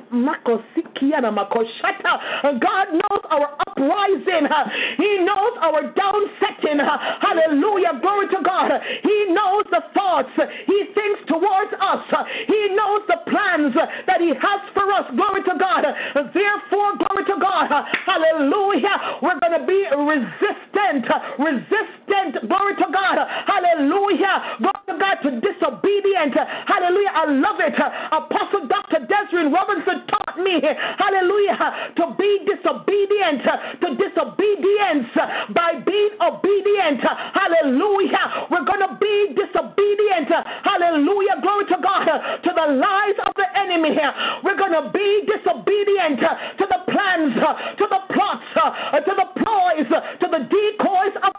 God 2.60 2.86
knows 2.92 3.22
our 3.30 3.56
uprising. 3.66 4.48
He 4.96 5.18
knows 5.18 5.52
our 5.60 5.92
downsetting. 5.92 6.80
Hallelujah. 7.20 7.98
Glory 8.00 8.28
to 8.28 8.40
God. 8.44 8.80
He 9.02 9.26
knows 9.30 9.64
the 9.70 9.82
thoughts 9.92 10.30
He 10.66 10.86
thinks 10.94 11.20
towards 11.26 11.72
us. 11.80 12.04
He 12.46 12.68
knows 12.74 13.02
the 13.08 13.18
plans 13.26 13.74
that 14.06 14.20
He 14.20 14.28
has 14.28 14.60
for 14.72 14.90
us. 14.92 15.10
Glory 15.16 15.42
to 15.44 15.56
God. 15.58 15.84
Therefore, 16.32 16.96
glory 16.96 17.24
to 17.26 17.36
God. 17.40 17.68
Hallelujah. 18.14 19.18
We're 19.22 19.40
going 19.40 19.58
to 19.58 19.66
be 19.66 19.82
resistant. 19.90 21.02
Resistant. 21.34 22.46
Glory 22.46 22.76
to 22.76 22.86
God. 22.92 23.18
Hallelujah. 23.26 24.54
Glory 24.62 24.82
to 24.86 24.94
God 25.02 25.16
to 25.26 25.40
disobedient. 25.42 26.34
Hallelujah. 26.38 27.10
I 27.10 27.24
love 27.26 27.58
it. 27.58 27.74
Apostle 27.74 28.68
Dr. 28.68 29.06
Desrin 29.10 29.52
Robinson 29.52 30.06
taught 30.06 30.38
me. 30.38 30.62
Hallelujah. 30.62 31.90
To 31.96 32.14
be 32.14 32.46
disobedient. 32.46 33.42
To 33.82 33.88
disobedience 33.98 35.10
by 35.50 35.82
being 35.82 36.14
obedient. 36.22 37.02
Hallelujah. 37.02 38.46
We're 38.50 38.64
going 38.64 38.86
to 38.86 38.94
be 39.00 39.34
disobedient. 39.34 40.30
Hallelujah. 40.62 41.42
Glory 41.42 41.66
to 41.66 41.78
God. 41.82 42.06
To 42.46 42.50
the 42.54 42.66
lies 42.78 43.18
of 43.26 43.34
the 43.34 43.50
enemy. 43.58 43.98
We're 44.44 44.58
going 44.58 44.78
to 44.78 44.90
be 44.94 45.26
disobedient 45.26 46.22
to 46.22 46.66
the 46.70 46.78
plans, 46.86 47.34
to 47.34 47.86
the 47.90 48.03
plots, 48.12 48.44
uh, 48.56 49.00
to 49.00 49.14
the 49.14 49.42
ploys, 49.42 49.88
to 50.20 50.28
the 50.28 50.46
decoys 50.48 51.16
of 51.22 51.32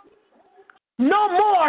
no 0.98 1.30
more, 1.30 1.68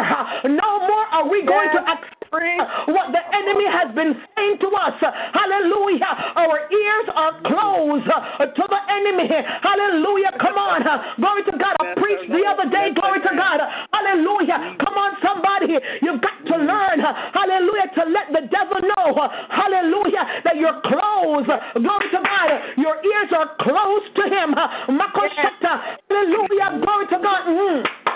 no 0.49 0.87
more 0.87 1.05
are 1.11 1.29
we 1.29 1.45
going 1.45 1.69
to 1.71 1.81
accept 1.81 2.17
what 2.31 3.11
the 3.11 3.23
enemy 3.35 3.65
has 3.67 3.93
been 3.95 4.15
saying 4.35 4.59
to 4.59 4.67
us. 4.69 4.93
Hallelujah. 4.99 6.33
Our 6.35 6.69
ears 6.71 7.07
are 7.15 7.41
closed 7.41 8.07
uh, 8.07 8.45
to 8.45 8.63
the 8.67 8.79
enemy. 8.89 9.27
Hallelujah. 9.27 10.31
Come 10.39 10.55
on. 10.55 10.83
Glory 11.17 11.43
to 11.45 11.51
God. 11.51 11.75
I 11.79 11.93
preached 11.95 12.29
the 12.31 12.43
other 12.47 12.69
day. 12.69 12.93
Glory 12.93 13.21
to 13.21 13.31
God. 13.35 13.61
Hallelujah. 13.93 14.75
Come 14.83 14.97
on, 14.97 15.17
somebody. 15.23 15.79
You've 16.01 16.21
got 16.21 16.45
to 16.47 16.57
learn. 16.57 16.99
Uh, 17.01 17.31
hallelujah. 17.33 17.91
To 17.95 18.03
let 18.05 18.31
the 18.33 18.47
devil 18.51 18.81
know. 18.81 19.15
Uh, 19.15 19.29
hallelujah. 19.49 20.41
That 20.43 20.57
you're 20.57 20.81
closed. 20.83 21.47
Glory 21.47 22.09
to 22.11 22.21
God. 22.23 22.59
Your 22.77 22.99
ears 23.03 23.31
are 23.31 23.55
closed 23.59 24.15
to 24.15 24.23
him. 24.27 24.53
Hallelujah. 26.11 26.79
Glory 26.83 27.07
to 27.07 27.19
God. 27.23 27.47
Mm. 27.47 28.06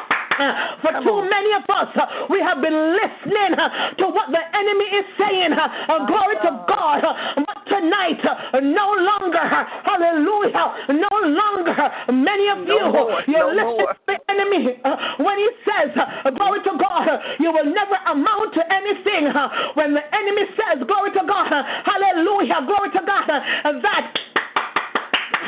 For 0.81 0.91
too 1.03 1.29
many 1.29 1.53
of 1.53 1.63
us, 1.69 1.89
uh, 1.95 2.27
we 2.29 2.39
have 2.41 2.61
been 2.61 2.97
listening 2.97 3.53
uh, 3.57 3.93
to 3.97 4.07
what 4.07 4.31
the 4.31 4.41
enemy 4.55 4.85
is 4.85 5.05
saying. 5.17 5.53
Uh, 5.53 5.61
uh, 5.61 5.69
uh, 5.69 5.93
uh 5.93 6.07
glory 6.07 6.35
to 6.41 6.51
God. 6.67 7.01
But 7.45 7.65
tonight, 7.67 8.21
no 8.61 8.87
longer, 8.97 9.39
hallelujah, 9.39 10.87
no 10.89 11.13
longer, 11.21 11.77
many 12.11 12.49
of 12.49 12.65
you, 12.67 12.81
you're 13.27 13.53
listening 13.53 13.87
to 13.87 13.99
the 14.07 14.19
enemy 14.29 14.81
when 15.17 15.37
he 15.37 15.49
says, 15.65 15.93
glory 16.37 16.63
to 16.63 16.73
God, 16.77 17.07
you 17.39 17.51
will 17.51 17.65
never 17.65 17.95
amount 18.07 18.53
to 18.55 18.73
anything. 18.73 19.29
When 19.75 19.93
the 19.93 20.03
enemy 20.15 20.49
says, 20.57 20.83
glory 20.87 21.11
to 21.11 21.23
God, 21.27 21.51
hallelujah, 21.85 22.65
glory 22.65 22.89
to 22.91 23.01
God, 23.05 23.27
that 23.27 24.17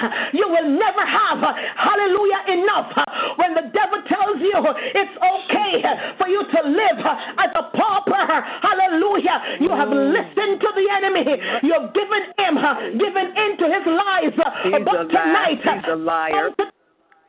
you 0.33 0.47
will 0.47 0.69
never 0.69 1.05
have, 1.05 1.39
hallelujah, 1.75 2.41
enough. 2.49 2.91
When 3.37 3.53
the 3.53 3.69
devil 3.73 4.01
tells 4.07 4.39
you 4.39 4.53
it's 4.95 5.15
okay 5.17 5.83
for 6.17 6.27
you 6.27 6.43
to 6.43 6.59
live 6.67 6.99
as 7.37 7.51
a 7.55 7.63
pauper, 7.75 8.25
hallelujah, 8.61 9.57
you 9.59 9.69
have 9.69 9.89
mm. 9.89 10.13
listened 10.13 10.61
to 10.61 10.69
the 10.75 10.87
enemy. 10.91 11.23
You've 11.63 11.93
given 11.93 12.23
him, 12.37 12.55
given 12.97 13.37
into 13.37 13.65
his 13.69 13.85
lies. 13.85 14.33
He's 14.63 14.85
but 14.85 15.09
tonight, 15.09 15.59
he's 15.61 15.87
a 15.87 15.95
liar. 15.95 16.49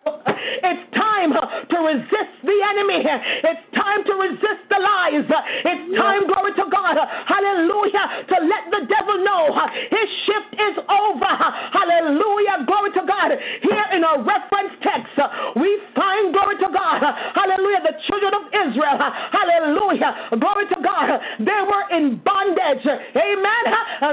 It's 0.07 0.85
time 0.95 1.33
to 1.33 1.77
resist 1.81 2.35
the 2.45 2.59
enemy. 2.75 3.05
It's 3.09 3.65
time 3.75 4.05
to 4.05 4.13
resist 4.15 4.63
the 4.69 4.79
lies. 4.79 5.25
It's 5.65 5.97
time, 5.97 6.27
glory 6.29 6.53
to 6.61 6.67
God, 6.71 6.97
hallelujah, 7.27 8.29
to 8.29 8.37
let 8.45 8.69
the 8.71 8.85
devil 8.85 9.25
know 9.25 9.57
his 9.91 10.09
shift 10.27 10.53
is 10.61 10.77
over. 10.89 11.33
Hallelujah, 11.73 12.65
glory 12.67 12.93
to 12.93 13.05
God. 13.07 13.33
Here 13.63 13.87
in 13.93 14.05
our 14.05 14.21
reference 14.21 14.77
text, 14.83 15.17
we 15.57 15.81
find, 15.95 16.33
glory 16.33 16.57
to 16.61 16.69
God, 16.73 17.01
hallelujah, 17.35 17.81
the 17.85 17.97
children 18.05 18.35
of 18.35 18.45
Israel, 18.53 18.99
hallelujah, 19.01 20.37
glory 20.41 20.67
to 20.69 20.79
God. 20.83 21.21
They 21.41 21.61
were 21.65 21.87
in 21.97 22.21
bondage, 22.21 22.85
amen. 22.85 23.65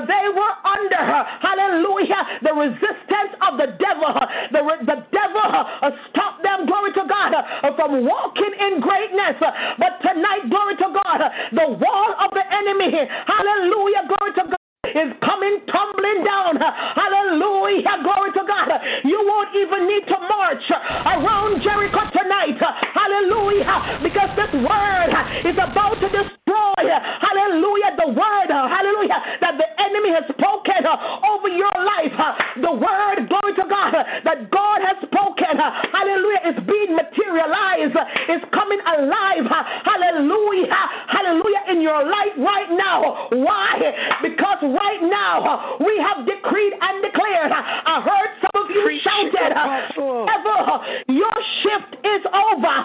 They 0.08 0.26
were 0.32 0.54
under, 0.64 1.04
hallelujah, 1.44 2.40
the 2.44 2.54
resistance 2.54 3.36
of 3.44 3.58
the 3.58 3.76
devil. 3.80 4.16
The, 4.52 4.62
the 4.86 5.06
devil 5.12 5.48
Uh, 5.82 5.92
stop 6.12 6.42
them, 6.44 6.66
glory 6.66 6.94
to 6.94 7.06
God, 7.08 7.34
uh, 7.34 7.76
from 7.76 8.06
walking 8.06 8.54
in 8.60 8.80
greatness. 8.80 9.42
Uh, 9.42 9.76
but 9.78 9.98
tonight, 10.02 10.50
glory 10.50 10.76
to 10.78 10.90
God, 10.94 11.22
uh, 11.22 11.30
the 11.52 11.78
wall 11.82 12.16
of 12.20 12.30
the 12.32 12.46
enemy, 12.54 12.92
hallelujah, 13.26 14.08
glory 14.08 14.34
to 14.36 14.44
God 14.50 14.61
is 14.90 15.14
coming 15.22 15.62
tumbling 15.70 16.26
down. 16.26 16.58
Hallelujah. 16.58 18.02
Glory 18.02 18.34
to 18.34 18.44
God. 18.50 18.70
You 19.06 19.22
won't 19.30 19.54
even 19.56 19.88
need 19.88 20.08
to 20.10 20.18
march 20.26 20.66
around 20.74 21.62
Jericho 21.62 22.02
tonight. 22.10 22.58
Hallelujah. 22.58 24.02
Because 24.02 24.34
this 24.36 24.50
word 24.58 25.14
is 25.46 25.54
about 25.62 26.02
to 26.02 26.10
destroy. 26.10 26.82
Hallelujah. 26.82 27.94
The 27.94 28.10
word. 28.10 28.50
Hallelujah. 28.50 29.38
That 29.40 29.62
the 29.62 29.70
enemy 29.78 30.18
has 30.18 30.26
spoken 30.34 30.82
over 30.82 31.50
your 31.50 31.78
life. 31.78 32.18
The 32.58 32.74
word, 32.74 33.30
glory 33.30 33.54
to 33.62 33.66
God, 33.70 33.94
that 33.94 34.50
God 34.50 34.82
has 34.82 34.98
spoken. 35.06 35.62
Hallelujah. 35.62 36.58
Is 36.58 36.60
being 36.66 36.98
materialized. 36.98 37.96
Is 38.34 38.42
coming 38.50 38.82
alive. 38.82 39.46
Hallelujah. 39.86 40.74
Hallelujah. 41.06 41.70
In 41.70 41.82
your 41.82 42.02
life 42.02 42.34
right 42.42 42.74
now. 42.74 43.30
Why? 43.30 44.18
Because 44.26 44.58
right 44.74 45.02
now 45.02 45.44
uh, 45.44 45.78
we 45.84 45.98
have 46.00 46.26
decreed 46.26 46.74
and 46.80 47.04
declared. 47.04 47.52
Uh, 47.52 47.62
I 47.62 48.02
heard 48.02 48.32
some 48.42 48.64
of 48.64 48.70
you 48.72 49.00
shouted, 49.02 49.52
uh, 49.54 49.92
Ever, 50.32 50.62
your 51.08 51.38
shift 51.64 51.98
is 52.06 52.22
over. 52.32 52.76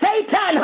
Satan, 0.00 0.54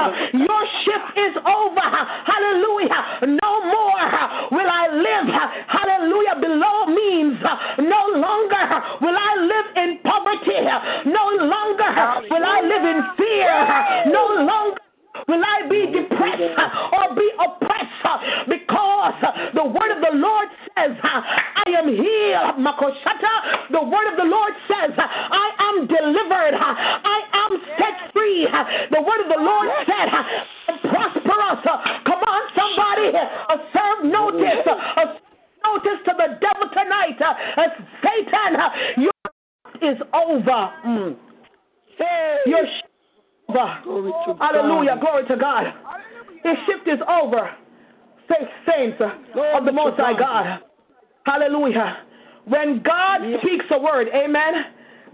your 0.40 0.62
shift 0.84 1.10
is 1.16 1.34
over. 1.44 1.88
Hallelujah. 2.26 3.36
No 3.40 3.52
more 3.64 4.06
will 4.50 4.70
I 4.70 4.88
live. 4.92 5.28
Hallelujah. 5.68 6.36
Below 6.40 6.86
means 6.86 7.40
no 7.78 8.02
longer 8.16 8.64
will 9.00 9.16
I 9.16 9.32
live 9.40 9.68
in 9.76 9.98
poverty. 10.04 10.60
No 11.10 11.24
longer 11.40 11.92
will 12.30 12.44
I 12.44 12.60
live 12.62 12.84
in 12.84 13.00
fear. 13.16 14.12
No 14.12 14.44
longer 14.44 14.85
will 15.28 15.42
I 15.44 15.68
be 15.68 15.92
depressed 15.92 16.42
uh, 16.56 16.90
or 16.92 17.14
be 17.14 17.30
oppressed 17.38 18.04
uh, 18.04 18.44
because 18.48 19.14
uh, 19.22 19.50
the 19.54 19.64
word 19.64 19.90
of 19.92 20.00
the 20.00 20.16
Lord 20.18 20.48
says, 20.76 20.96
I 21.02 21.64
am 21.76 21.88
healed. 21.88 22.60
Makoshata. 22.60 23.70
The 23.72 23.82
word 23.82 24.12
of 24.12 24.16
the 24.16 24.28
Lord 24.28 24.52
says, 24.68 24.92
I 24.96 25.50
am 25.58 25.86
delivered. 25.86 26.54
I 26.56 27.20
am 27.32 27.60
set 27.78 28.12
free. 28.12 28.46
The 28.90 29.02
word 29.02 29.20
of 29.24 29.28
the 29.28 29.42
Lord 29.42 29.68
said, 29.86 30.08
prosperous. 30.90 31.62
Come 32.04 32.22
on, 32.22 32.42
somebody. 32.54 33.12
Serve 33.72 34.04
notice. 34.04 34.66
A 34.66 35.26
Notice 35.66 35.98
to 36.04 36.14
the 36.16 36.38
devil 36.40 36.68
tonight. 36.72 37.18
Satan, 38.02 39.02
your 39.02 39.12
is 39.82 40.00
over. 40.12 40.72
Mm. 40.86 41.16
Your 42.46 42.64
over. 43.48 44.38
Hallelujah. 44.40 44.98
Glory 45.00 45.26
to 45.26 45.36
God. 45.36 45.74
His 46.42 46.56
shift 46.66 46.86
is 46.88 47.00
over. 47.08 47.50
Faith 48.28 48.48
saints 48.68 49.00
of 49.00 49.64
the 49.64 49.72
Most 49.72 49.98
High 49.98 50.18
God. 50.18 50.62
Hallelujah. 51.24 51.98
When 52.44 52.80
God 52.82 53.20
speaks 53.40 53.64
a 53.70 53.80
word, 53.80 54.08
amen. 54.14 54.66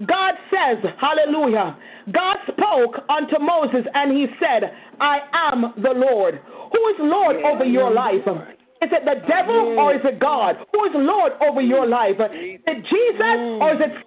God 0.06 0.34
says, 0.50 0.78
hallelujah. 0.98 1.76
God 2.10 2.36
spoke 2.48 3.04
unto 3.08 3.38
Moses 3.38 3.86
and 3.94 4.10
he 4.12 4.26
said, 4.40 4.74
I 5.00 5.20
am 5.32 5.72
the 5.82 5.92
Lord. 5.92 6.40
Who 6.72 6.88
is 6.88 6.96
Lord 6.98 7.36
over 7.36 7.64
your 7.64 7.90
life? 7.90 8.22
Is 8.82 8.90
it 8.90 9.04
the 9.04 9.26
devil 9.28 9.78
or 9.78 9.94
is 9.94 10.00
it 10.04 10.18
God? 10.18 10.56
Who 10.74 10.84
is 10.84 10.92
Lord 10.94 11.32
over 11.40 11.60
your 11.60 11.86
life? 11.86 12.16
Is 12.18 12.60
it 12.66 12.84
Jesus 12.84 13.60
or 13.62 13.74
is 13.74 13.80
it 13.80 14.06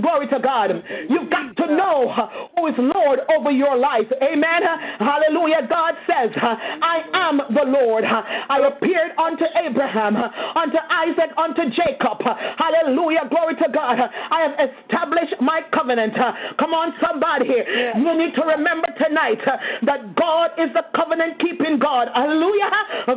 Glory 0.00 0.28
to 0.28 0.40
God. 0.40 0.82
You've 1.08 1.30
got 1.30 1.56
to 1.56 1.66
know 1.66 2.08
who 2.56 2.66
is 2.66 2.74
Lord 2.78 3.20
over 3.34 3.50
your 3.50 3.76
life. 3.76 4.06
Amen. 4.22 4.62
Hallelujah. 4.98 5.66
God 5.68 5.94
says, 6.06 6.30
I 6.36 7.02
am 7.14 7.40
the 7.54 7.64
Lord. 7.64 8.04
I 8.04 8.58
appeared 8.66 9.12
unto 9.18 9.44
Abraham, 9.54 10.16
unto 10.16 10.78
Isaac, 10.88 11.30
unto 11.36 11.70
Jacob. 11.70 12.18
Hallelujah. 12.56 13.28
Glory 13.30 13.56
to 13.56 13.68
God. 13.72 13.98
I 14.00 14.42
have 14.42 14.70
established 14.70 15.34
my 15.40 15.62
covenant. 15.72 16.14
Come 16.58 16.74
on, 16.74 16.94
somebody. 17.00 17.46
You 17.46 18.14
need 18.16 18.34
to 18.34 18.42
remember 18.42 18.88
tonight 18.98 19.40
that 19.82 20.14
God 20.16 20.50
is 20.58 20.72
the 20.72 20.84
covenant 20.94 21.38
keeping 21.38 21.78
God. 21.78 22.08
Hallelujah. 22.14 22.70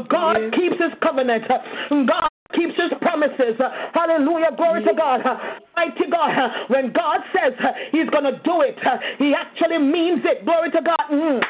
God 0.10 0.54
keeps 0.54 0.78
his 0.82 0.94
covenant. 1.02 1.48
God 1.48 2.30
keeps 2.54 2.76
his 2.76 2.92
promises. 3.02 3.60
Hallelujah. 3.94 4.52
Glory 4.56 4.84
to 4.84 4.94
God. 4.94 5.22
Mighty 5.76 6.10
God. 6.10 6.70
When 6.70 6.92
God 6.92 7.22
says 7.34 7.54
he's 7.92 8.10
going 8.10 8.26
to 8.26 8.40
do 8.44 8.62
it, 8.62 8.80
he 9.18 9.34
actually 9.34 9.80
means 9.80 10.22
it. 10.24 10.46
Glory 10.46 10.72
to 10.72 10.82
God. 10.82 11.00
Mm. 11.12 11.44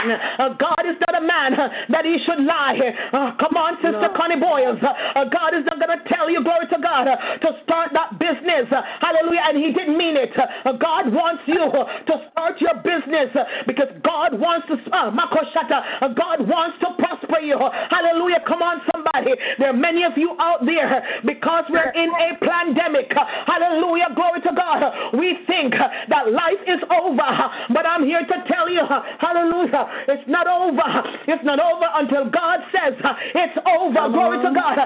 Uh, 0.00 0.54
God 0.54 0.82
is 0.86 0.96
not 1.06 1.22
a 1.22 1.24
man 1.26 1.54
uh, 1.54 1.68
that 1.90 2.04
he 2.04 2.18
should 2.18 2.40
lie. 2.40 2.78
Uh, 3.12 3.36
come 3.36 3.56
on, 3.56 3.76
Sister 3.76 4.08
no. 4.08 4.14
Connie 4.16 4.40
Boyles. 4.40 4.80
Uh, 4.80 5.24
God 5.28 5.54
is 5.54 5.64
not 5.66 5.78
going 5.78 5.92
to 5.92 6.04
tell 6.08 6.30
you, 6.30 6.42
glory 6.42 6.66
to 6.68 6.78
God, 6.80 7.08
uh, 7.08 7.16
to 7.38 7.60
start 7.64 7.92
that 7.92 8.18
business. 8.18 8.66
Uh, 8.72 8.82
hallelujah. 9.00 9.44
And 9.44 9.58
he 9.58 9.72
didn't 9.72 9.96
mean 9.98 10.16
it. 10.16 10.32
God 10.80 11.12
wants 11.12 11.42
you 11.46 11.60
to 11.60 12.14
start 12.32 12.60
your 12.60 12.80
business 12.80 13.28
because 13.66 13.88
God 14.02 14.38
wants 14.38 14.68
to, 14.68 14.80
uh, 14.92 15.10
Makoshata, 15.12 16.14
God 16.16 16.48
wants 16.48 16.78
to 16.80 16.94
prosper 16.98 17.40
you. 17.40 17.58
Hallelujah. 17.58 18.42
Come 18.46 18.62
on, 18.62 18.80
somebody. 18.92 19.34
There 19.58 19.70
are 19.70 19.76
many 19.76 20.04
of 20.04 20.16
you 20.16 20.36
out 20.38 20.64
there 20.64 21.20
because 21.24 21.64
we're 21.68 21.92
in 21.92 22.10
a 22.10 22.36
pandemic. 22.40 23.12
Hallelujah. 23.12 24.08
Glory 24.14 24.40
to 24.42 24.52
God. 24.54 25.18
We 25.18 25.44
think 25.46 25.74
that 25.74 26.32
life 26.32 26.62
is 26.66 26.80
over. 26.90 27.28
But 27.70 27.86
I'm 27.86 28.04
here 28.04 28.24
to 28.24 28.44
tell 28.46 28.68
you, 28.68 28.82
hallelujah. 29.18 29.89
It's 30.08 30.28
not 30.28 30.46
over. 30.46 30.82
It's 31.26 31.44
not 31.44 31.58
over 31.60 31.86
until 31.94 32.30
God 32.30 32.60
says 32.72 32.94
it's 33.34 33.58
over. 33.66 34.08
Glory 34.12 34.38
to 34.42 34.52
God. 34.54 34.78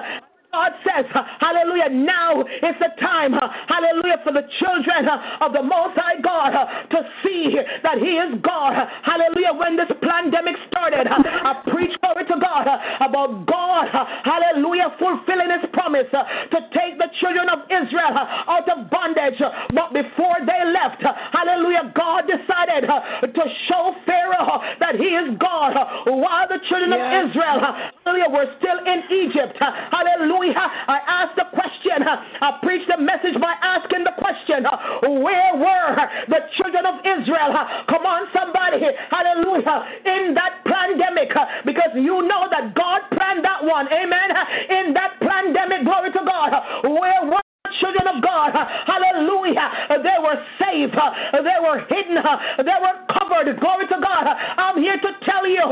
God 0.54 0.70
says, 0.86 1.04
hallelujah, 1.42 1.90
now 1.90 2.42
is 2.46 2.78
the 2.78 2.94
time, 3.02 3.34
hallelujah, 3.66 4.22
for 4.22 4.30
the 4.30 4.46
children 4.62 5.10
of 5.42 5.50
the 5.50 5.66
Most 5.66 5.98
High 5.98 6.22
God 6.22 6.54
to 6.94 7.10
see 7.26 7.58
that 7.82 7.98
He 7.98 8.22
is 8.22 8.38
God. 8.38 8.86
Hallelujah. 9.02 9.50
When 9.50 9.74
this 9.74 9.90
pandemic 9.98 10.54
started, 10.70 11.10
I 11.10 11.58
preached 11.66 11.98
glory 12.00 12.22
to 12.30 12.38
God 12.38 12.70
about 13.02 13.50
God, 13.50 13.90
hallelujah, 14.22 14.94
fulfilling 14.94 15.50
His 15.50 15.66
promise 15.74 16.06
to 16.14 16.58
take 16.70 17.02
the 17.02 17.10
children 17.18 17.50
of 17.50 17.66
Israel 17.66 18.14
out 18.14 18.70
of 18.70 18.86
bondage. 18.94 19.42
But 19.74 19.90
before 19.90 20.38
they 20.46 20.70
left, 20.70 21.02
hallelujah, 21.34 21.90
God 21.98 22.30
decided 22.30 22.86
to 22.86 23.42
show 23.66 23.90
Pharaoh 24.06 24.62
that 24.78 24.94
He 24.94 25.18
is 25.18 25.34
God 25.34 25.74
while 26.06 26.46
the 26.46 26.62
children 26.70 26.94
yes. 26.94 27.02
of 27.02 27.10
Israel, 27.26 27.58
hallelujah, 28.06 28.30
were 28.30 28.54
still 28.62 28.78
in 28.86 29.02
Egypt. 29.10 29.58
Hallelujah. 29.58 30.43
I 30.52 31.00
asked 31.06 31.36
the 31.36 31.46
question. 31.52 32.02
Uh, 32.02 32.24
I 32.40 32.58
preached 32.62 32.88
the 32.88 32.98
message 32.98 33.40
by 33.40 33.54
asking 33.62 34.04
the 34.04 34.12
question 34.18 34.66
uh, 34.66 34.76
where 35.22 35.56
were 35.56 35.90
the 36.28 36.40
children 36.56 36.84
of 36.86 37.00
Israel? 37.04 37.54
Uh, 37.54 37.84
come 37.86 38.04
on, 38.04 38.28
somebody. 38.32 38.84
Hallelujah. 39.10 39.86
In 40.04 40.34
that 40.34 40.64
pandemic, 40.64 41.30
because 41.64 41.92
you 41.94 42.22
know 42.26 42.48
that 42.50 42.74
God 42.74 43.02
planned 43.12 43.44
that 43.44 43.64
one. 43.64 43.86
Amen. 43.92 44.28
In 44.70 44.94
that 44.94 45.20
pandemic, 45.20 45.84
glory 45.84 46.12
to 46.12 46.22
God. 46.24 46.52
Where 46.84 47.30
were 47.30 47.43
children 47.80 48.06
of 48.08 48.22
God, 48.22 48.52
hallelujah, 48.52 50.02
they 50.02 50.18
were 50.22 50.38
saved, 50.58 50.94
they 50.94 51.58
were 51.60 51.84
hidden, 51.88 52.18
they 52.58 52.78
were 52.80 52.96
covered. 53.10 53.58
Glory 53.60 53.86
to 53.88 53.98
God. 54.00 54.26
I'm 54.56 54.78
here 54.78 54.96
to 54.96 55.10
tell 55.22 55.46
you, 55.46 55.62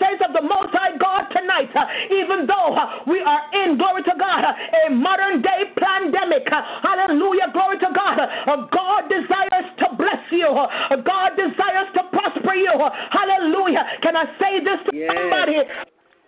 saints 0.00 0.22
of 0.26 0.32
the 0.32 0.42
Most 0.42 0.70
High 0.72 0.96
God, 0.96 1.28
tonight, 1.30 1.70
even 2.10 2.46
though 2.46 3.02
we 3.06 3.20
are 3.20 3.42
in, 3.52 3.76
glory 3.76 4.02
to 4.04 4.14
God, 4.18 4.44
a 4.44 4.90
modern 4.90 5.42
day 5.42 5.72
pandemic, 5.76 6.48
hallelujah, 6.48 7.50
glory 7.52 7.78
to 7.78 7.90
God, 7.94 8.16
God 8.70 9.08
desires 9.08 9.68
to 9.78 9.88
bless 9.96 10.24
you, 10.30 10.48
God 11.04 11.36
desires 11.36 11.88
to 11.94 12.02
prosper 12.12 12.54
you, 12.54 12.72
hallelujah. 13.10 13.86
Can 14.02 14.16
I 14.16 14.24
say 14.40 14.64
this 14.64 14.80
to 14.88 14.96
yes. 14.96 15.12
somebody? 15.14 15.58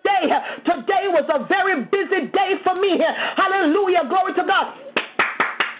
Today, 0.05 0.37
today 0.67 1.09
was 1.09 1.25
a 1.33 1.47
very 1.49 1.85
busy 1.87 2.29
day 2.29 2.61
for 2.63 2.75
me. 2.75 3.01
Hallelujah. 3.37 4.05
Glory 4.07 4.35
to 4.35 4.45
God. 4.45 4.77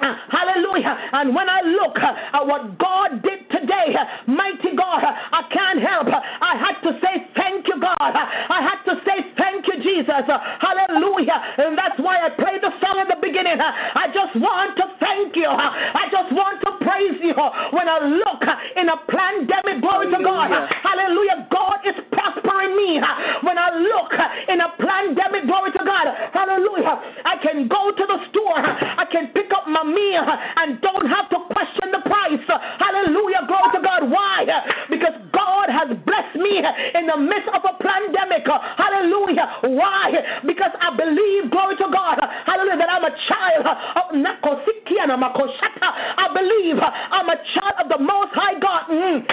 Hallelujah. 0.01 0.97
And 1.13 1.35
when 1.35 1.49
I 1.49 1.61
look 1.63 1.99
at 1.99 2.47
what 2.47 2.79
God 2.79 3.23
did 3.23 3.49
today, 3.51 3.95
mighty 4.27 4.77
God, 4.77 5.03
I 5.05 5.47
can't 5.51 5.81
help. 5.81 6.09
I 6.09 6.57
had 6.59 6.81
to 6.83 6.99
say 7.01 7.27
thank 7.37 7.69
you, 7.69 7.81
God. 7.81 7.95
I 8.01 8.61
had 8.61 8.83
to 8.91 9.01
say 9.07 9.33
thank 9.37 9.67
you, 9.69 9.79
Jesus. 9.83 10.27
Hallelujah. 10.27 11.39
And 11.59 11.79
that's 11.79 11.99
why 12.01 12.19
I 12.21 12.31
played 12.31 12.63
the 12.63 12.73
song 12.83 12.99
at 12.99 13.09
the 13.09 13.21
beginning. 13.21 13.57
I 13.61 14.11
just 14.13 14.35
want 14.37 14.77
to 14.77 14.91
thank 14.99 15.37
you. 15.37 15.47
I 15.47 16.09
just 16.11 16.35
want 16.35 16.61
to 16.67 16.73
praise 16.83 17.19
you. 17.23 17.35
When 17.71 17.87
I 17.89 18.03
look 18.03 18.43
in 18.77 18.89
a 18.89 18.99
pandemic, 19.07 19.81
glory 19.81 20.11
to 20.11 20.21
God. 20.23 20.51
Hallelujah. 20.83 21.47
God 21.51 21.79
is 21.87 21.95
prospering 22.11 22.75
me. 22.77 22.99
When 23.47 23.57
I 23.59 23.71
look 23.79 24.13
in 24.49 24.59
a 24.61 24.71
pandemic, 24.81 25.47
glory 25.47 25.71
to 25.73 25.83
God. 25.85 26.11
Hallelujah. 26.35 26.99
I 27.25 27.39
can 27.39 27.69
go 27.69 27.95
to 27.95 28.05
the 28.05 28.19
store. 28.31 28.59
I 28.59 29.07
can 29.11 29.31
pick 29.33 29.53
up 29.53 29.69
my 29.69 29.84
and 29.85 30.81
don't 30.81 31.07
have 31.07 31.29
to 31.31 31.39
question 31.53 31.93
the 31.93 32.01
price. 32.05 32.41
Hallelujah. 32.79 33.45
Glory 33.47 33.71
to 33.75 33.81
God. 33.83 34.11
Why? 34.11 34.47
Because 34.89 35.15
God 35.33 35.69
has 35.71 35.89
blessed 36.05 36.37
me 36.37 36.59
in 36.59 37.07
the 37.07 37.17
midst 37.17 37.49
of 37.53 37.63
a 37.65 37.75
pandemic. 37.83 38.47
Hallelujah. 38.47 39.77
Why? 39.77 40.41
Because 40.47 40.73
I 40.81 40.97
believe, 40.97 41.51
glory 41.51 41.77
to 41.77 41.89
God. 41.93 42.19
Hallelujah. 42.47 42.79
That 42.79 42.91
I'm 42.91 43.05
a 43.05 43.15
child 43.29 43.67
of 43.67 44.07
Nakosikiana 44.17 45.17
Makoshata. 45.21 45.91
I 46.17 46.31
believe 46.33 46.77
I'm 46.81 47.29
a 47.29 47.39
child 47.55 47.75
of 47.85 47.89
the 47.89 47.99
Most 48.03 48.33
High 48.33 48.59
God. 48.59 48.89
Mm. 48.89 49.27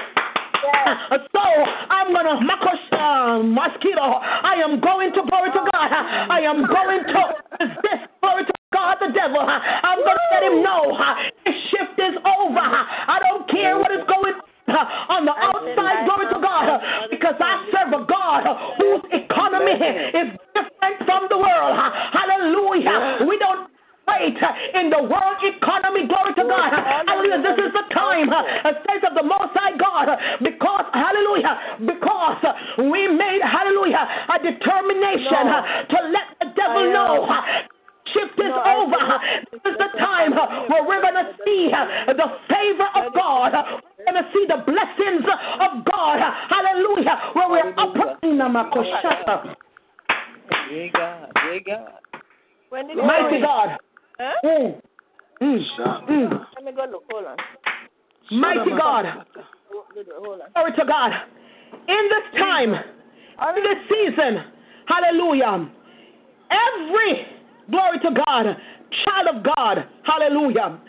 So 1.33 1.41
I'm 1.41 2.13
gonna 2.13 2.37
uh, 3.01 3.39
mosquito. 3.43 4.01
I 4.01 4.61
am 4.63 4.79
going 4.79 5.11
to 5.13 5.23
glory 5.27 5.49
to 5.51 5.69
God. 5.73 5.89
I 5.91 6.41
am 6.41 6.65
going 6.65 7.03
to 7.05 7.35
resist 7.59 8.09
glory 8.21 8.45
to 8.45 8.60
God 8.81 8.97
the 8.97 9.13
devil. 9.13 9.45
I'm 9.45 10.01
going 10.01 10.17
to 10.17 10.27
let 10.33 10.43
him 10.43 10.63
know 10.65 10.97
his 11.45 11.55
shift 11.69 11.97
is 12.01 12.17
over. 12.17 12.65
I 12.65 13.21
don't 13.29 13.47
care 13.47 13.77
what 13.77 13.91
is 13.91 14.03
going 14.09 14.33
on 14.65 15.25
the 15.25 15.35
outside, 15.37 16.05
glory 16.09 16.27
to 16.33 16.39
God, 16.41 16.81
because 17.11 17.35
I 17.39 17.61
serve 17.69 17.93
a 17.93 18.05
God 18.05 18.41
whose 18.79 19.03
economy 19.11 19.77
is 19.77 20.33
different 20.55 20.97
from 21.05 21.27
the 21.29 21.37
world. 21.37 21.77
Hallelujah. 21.77 23.25
We 23.27 23.37
don't 23.37 23.69
wait 24.07 24.39
in 24.73 24.89
the 24.89 25.03
world 25.03 25.37
economy. 25.43 26.07
Glory 26.07 26.33
to 26.33 26.43
God. 26.43 26.71
Hallelujah. 26.73 27.41
This 27.43 27.67
is 27.67 27.73
the 27.73 27.85
time, 27.93 28.31
A 28.31 28.71
saints 28.87 29.05
of 29.05 29.13
the 29.13 29.23
Most 29.23 29.53
High 29.53 29.77
God, 29.77 30.07
because, 30.41 30.85
hallelujah, 30.93 31.77
because 31.85 32.41
we 32.89 33.07
made, 33.11 33.41
hallelujah, 33.43 34.07
a 34.29 34.39
determination 34.41 35.45
to 35.89 35.97
let 36.09 36.27
the 36.39 36.47
devil 36.55 36.89
know 36.93 37.27
shift 38.13 38.39
is 38.39 38.49
no, 38.49 38.63
over. 38.63 39.19
This 39.51 39.73
is 39.73 39.77
the 39.77 39.97
time 39.97 40.31
where 40.69 40.85
we're 40.85 41.01
going 41.01 41.15
to 41.15 41.33
see 41.45 41.69
the 41.69 42.37
favor 42.49 42.87
of 42.95 43.13
God. 43.13 43.53
We're 43.97 44.11
going 44.11 44.23
to 44.23 44.31
see 44.33 44.45
the 44.47 44.63
blessings 44.65 45.25
of 45.59 45.85
God. 45.85 46.19
Hallelujah. 46.49 47.31
Where 47.33 47.49
we're 47.49 47.73
operating. 47.77 48.37
Mighty 52.95 53.41
God. 53.41 53.79
Huh? 54.19 54.33
Mm. 54.45 54.81
Mm. 55.41 56.07
Mm. 56.07 56.45
Let 56.55 56.63
me 56.63 56.71
go 56.71 56.85
look. 56.91 57.03
Hold 57.11 57.25
on. 57.25 57.37
Mighty 58.31 58.69
God. 58.71 59.25
Glory 60.53 60.71
to 60.73 60.85
God. 60.85 61.11
In 61.87 62.09
this 62.09 62.39
time, 62.39 62.73
in 62.73 63.63
this 63.63 63.77
season, 63.89 64.43
hallelujah, 64.85 65.69
every 66.49 67.25
glory 67.71 67.99
to 67.99 68.11
God, 68.25 68.57
child 69.05 69.35
of 69.35 69.43
God, 69.43 69.87
hallelujah, 70.03 70.79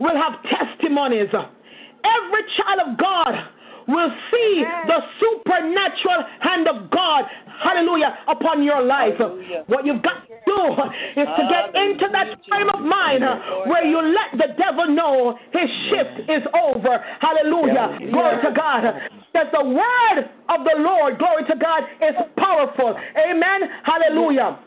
will 0.00 0.16
have 0.16 0.42
testimonies. 0.44 1.28
Every 1.32 2.42
child 2.56 2.80
of 2.86 2.96
God 2.98 3.48
will 3.88 4.10
see 4.30 4.64
the 4.86 5.02
supernatural 5.18 6.24
hand 6.40 6.68
of 6.68 6.90
God, 6.90 7.24
hallelujah, 7.58 8.18
upon 8.28 8.62
your 8.62 8.82
life. 8.82 9.16
Hallelujah. 9.18 9.64
What 9.66 9.86
you've 9.86 10.02
got 10.02 10.26
to 10.28 10.34
do 10.46 11.20
is 11.20 11.26
to 11.26 11.46
get 11.48 11.74
into 11.74 12.08
that 12.12 12.38
frame 12.48 12.68
of 12.68 12.80
mind 12.80 13.24
where 13.66 13.84
you 13.84 14.00
let 14.00 14.32
the 14.32 14.54
devil 14.58 14.86
know 14.88 15.38
his 15.52 15.70
shift 15.88 16.30
is 16.30 16.46
over. 16.54 16.98
Hallelujah. 17.20 17.98
Glory 18.12 18.42
to 18.42 18.52
God. 18.54 19.02
That 19.34 19.52
the 19.52 19.64
word 19.64 20.30
of 20.48 20.64
the 20.64 20.76
Lord, 20.78 21.18
glory 21.18 21.44
to 21.44 21.56
God, 21.56 21.84
is 22.02 22.14
powerful. 22.36 22.98
Amen. 23.16 23.70
Hallelujah. 23.84 24.58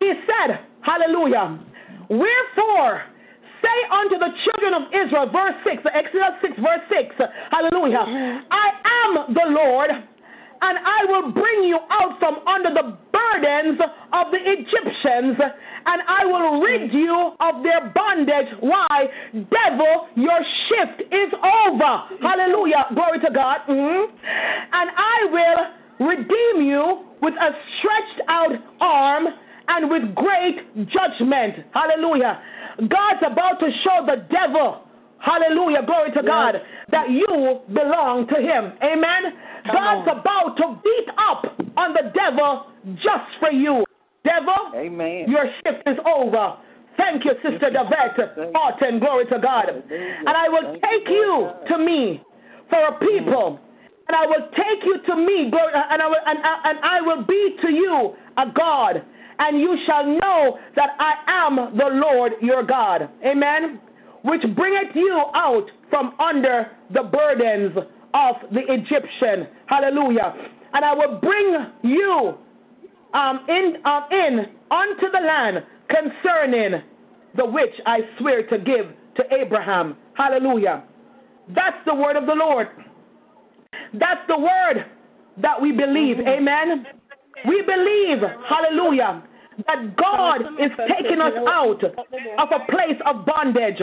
He 0.00 0.12
said, 0.26 0.60
Hallelujah. 0.80 1.58
Wherefore, 2.08 3.02
say 3.62 3.78
unto 3.90 4.18
the 4.18 4.32
children 4.44 4.82
of 4.82 4.92
Israel, 4.92 5.30
verse 5.30 5.54
6, 5.64 5.82
Exodus 5.92 6.40
6, 6.42 6.56
verse 6.58 6.80
6, 6.90 7.14
hallelujah, 7.50 8.42
I 8.50 8.70
am 8.84 9.34
the 9.34 9.46
Lord, 9.46 9.90
and 9.90 10.78
I 10.78 11.04
will 11.06 11.32
bring 11.32 11.64
you 11.64 11.78
out 11.90 12.18
from 12.18 12.38
under 12.46 12.70
the 12.70 12.96
burdens 13.12 13.80
of 14.12 14.30
the 14.32 14.40
Egyptians, 14.42 15.36
and 15.86 16.02
I 16.06 16.24
will 16.24 16.60
rid 16.60 16.92
you 16.92 17.32
of 17.38 17.62
their 17.62 17.92
bondage. 17.94 18.48
Why? 18.60 19.08
Devil, 19.32 20.08
your 20.16 20.40
shift 20.68 21.02
is 21.12 21.32
over. 21.32 22.04
Hallelujah. 22.20 22.86
Glory 22.94 23.20
to 23.20 23.30
God. 23.32 23.60
Mm-hmm. 23.68 24.16
And 24.72 24.90
I 24.96 25.26
will 25.30 26.08
redeem 26.08 26.68
you 26.68 27.04
with 27.22 27.34
a 27.34 27.50
stretched 27.78 28.28
out 28.28 28.52
arm 28.80 29.28
and 29.70 29.88
with 29.88 30.14
great 30.14 30.88
judgment. 30.88 31.64
Hallelujah. 31.72 32.42
God's 32.88 33.22
about 33.24 33.60
to 33.60 33.70
show 33.82 34.04
the 34.04 34.26
devil, 34.30 34.82
hallelujah, 35.18 35.84
glory 35.86 36.10
to 36.10 36.22
yes. 36.22 36.26
God, 36.26 36.62
that 36.90 37.10
you 37.10 37.60
belong 37.72 38.26
to 38.28 38.36
him. 38.36 38.72
Amen. 38.82 39.32
Come 39.66 39.74
God's 39.74 40.08
on. 40.08 40.18
about 40.18 40.56
to 40.56 40.80
beat 40.82 41.08
up 41.16 41.56
on 41.76 41.92
the 41.92 42.10
devil 42.14 42.66
just 42.96 43.38
for 43.38 43.52
you. 43.52 43.84
Devil, 44.24 44.72
Amen. 44.74 45.30
your 45.30 45.46
shift 45.64 45.86
is 45.86 45.98
over. 46.04 46.56
Thank 46.96 47.24
you, 47.24 47.32
Sister 47.42 47.70
Davette 47.70 48.52
Martin. 48.52 48.98
Glory 48.98 49.24
to 49.26 49.38
God. 49.38 49.68
And 49.68 50.28
I 50.28 50.48
will 50.48 50.74
take 50.74 51.08
you 51.08 51.50
to 51.68 51.78
me 51.78 52.22
for 52.68 52.78
a 52.78 52.98
people. 52.98 53.60
And 54.08 54.16
I 54.16 54.26
will 54.26 54.48
take 54.56 54.84
you 54.84 55.00
to 55.06 55.16
me, 55.16 55.44
and 55.44 56.02
I 56.02 56.08
will, 56.08 56.16
and, 56.26 56.38
and 56.42 56.78
I 56.82 57.00
will 57.00 57.24
be 57.24 57.56
to 57.62 57.72
you 57.72 58.16
a 58.36 58.50
God 58.50 59.04
and 59.40 59.58
you 59.58 59.76
shall 59.86 60.06
know 60.06 60.58
that 60.76 60.90
I 60.98 61.14
am 61.26 61.76
the 61.76 61.88
Lord 61.88 62.34
your 62.42 62.62
God. 62.62 63.08
Amen. 63.24 63.80
Which 64.22 64.42
bringeth 64.54 64.94
you 64.94 65.18
out 65.34 65.70
from 65.88 66.14
under 66.20 66.70
the 66.90 67.04
burdens 67.04 67.76
of 68.12 68.36
the 68.52 68.70
Egyptian. 68.72 69.48
Hallelujah. 69.66 70.34
And 70.74 70.84
I 70.84 70.92
will 70.94 71.18
bring 71.20 71.66
you 71.82 72.34
um, 73.14 73.46
in, 73.48 73.78
um, 73.86 74.04
in 74.12 74.46
unto 74.70 75.10
the 75.10 75.20
land 75.20 75.64
concerning 75.88 76.82
the 77.34 77.46
which 77.46 77.80
I 77.86 78.00
swear 78.18 78.46
to 78.48 78.58
give 78.58 78.92
to 79.14 79.34
Abraham. 79.34 79.96
Hallelujah. 80.14 80.84
That's 81.48 81.78
the 81.86 81.94
word 81.94 82.16
of 82.16 82.26
the 82.26 82.34
Lord. 82.34 82.68
That's 83.94 84.20
the 84.28 84.38
word 84.38 84.84
that 85.38 85.60
we 85.60 85.72
believe. 85.72 86.20
Amen. 86.20 86.86
We 87.48 87.62
believe, 87.62 88.18
hallelujah, 88.46 89.22
that 89.66 89.96
God 89.96 90.42
is 90.58 90.70
taking 90.88 91.20
us 91.20 91.34
out 91.46 91.82
of 91.84 92.48
a 92.52 92.64
place 92.70 93.00
of 93.04 93.26
bondage. 93.26 93.80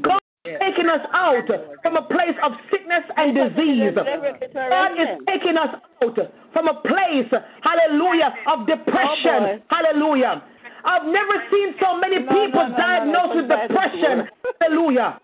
God 0.00 0.20
is 0.44 0.56
taking 0.60 0.88
us 0.88 1.06
out 1.12 1.46
from 1.82 1.96
a 1.96 2.02
place 2.02 2.36
of 2.42 2.52
sickness 2.70 3.04
and 3.16 3.34
disease. 3.34 3.92
God 3.94 4.98
is 4.98 5.08
taking 5.26 5.56
us 5.56 5.74
out 6.02 6.18
from 6.52 6.68
a 6.68 6.74
place, 6.82 7.32
hallelujah, 7.62 8.34
of 8.46 8.66
depression. 8.66 9.62
Hallelujah. 9.68 10.42
I've 10.84 11.06
never 11.06 11.44
seen 11.50 11.74
so 11.80 11.96
many 11.96 12.18
people 12.18 12.74
diagnosed 12.76 13.36
with 13.36 13.48
depression. 13.48 14.28
Hallelujah. 14.60 15.20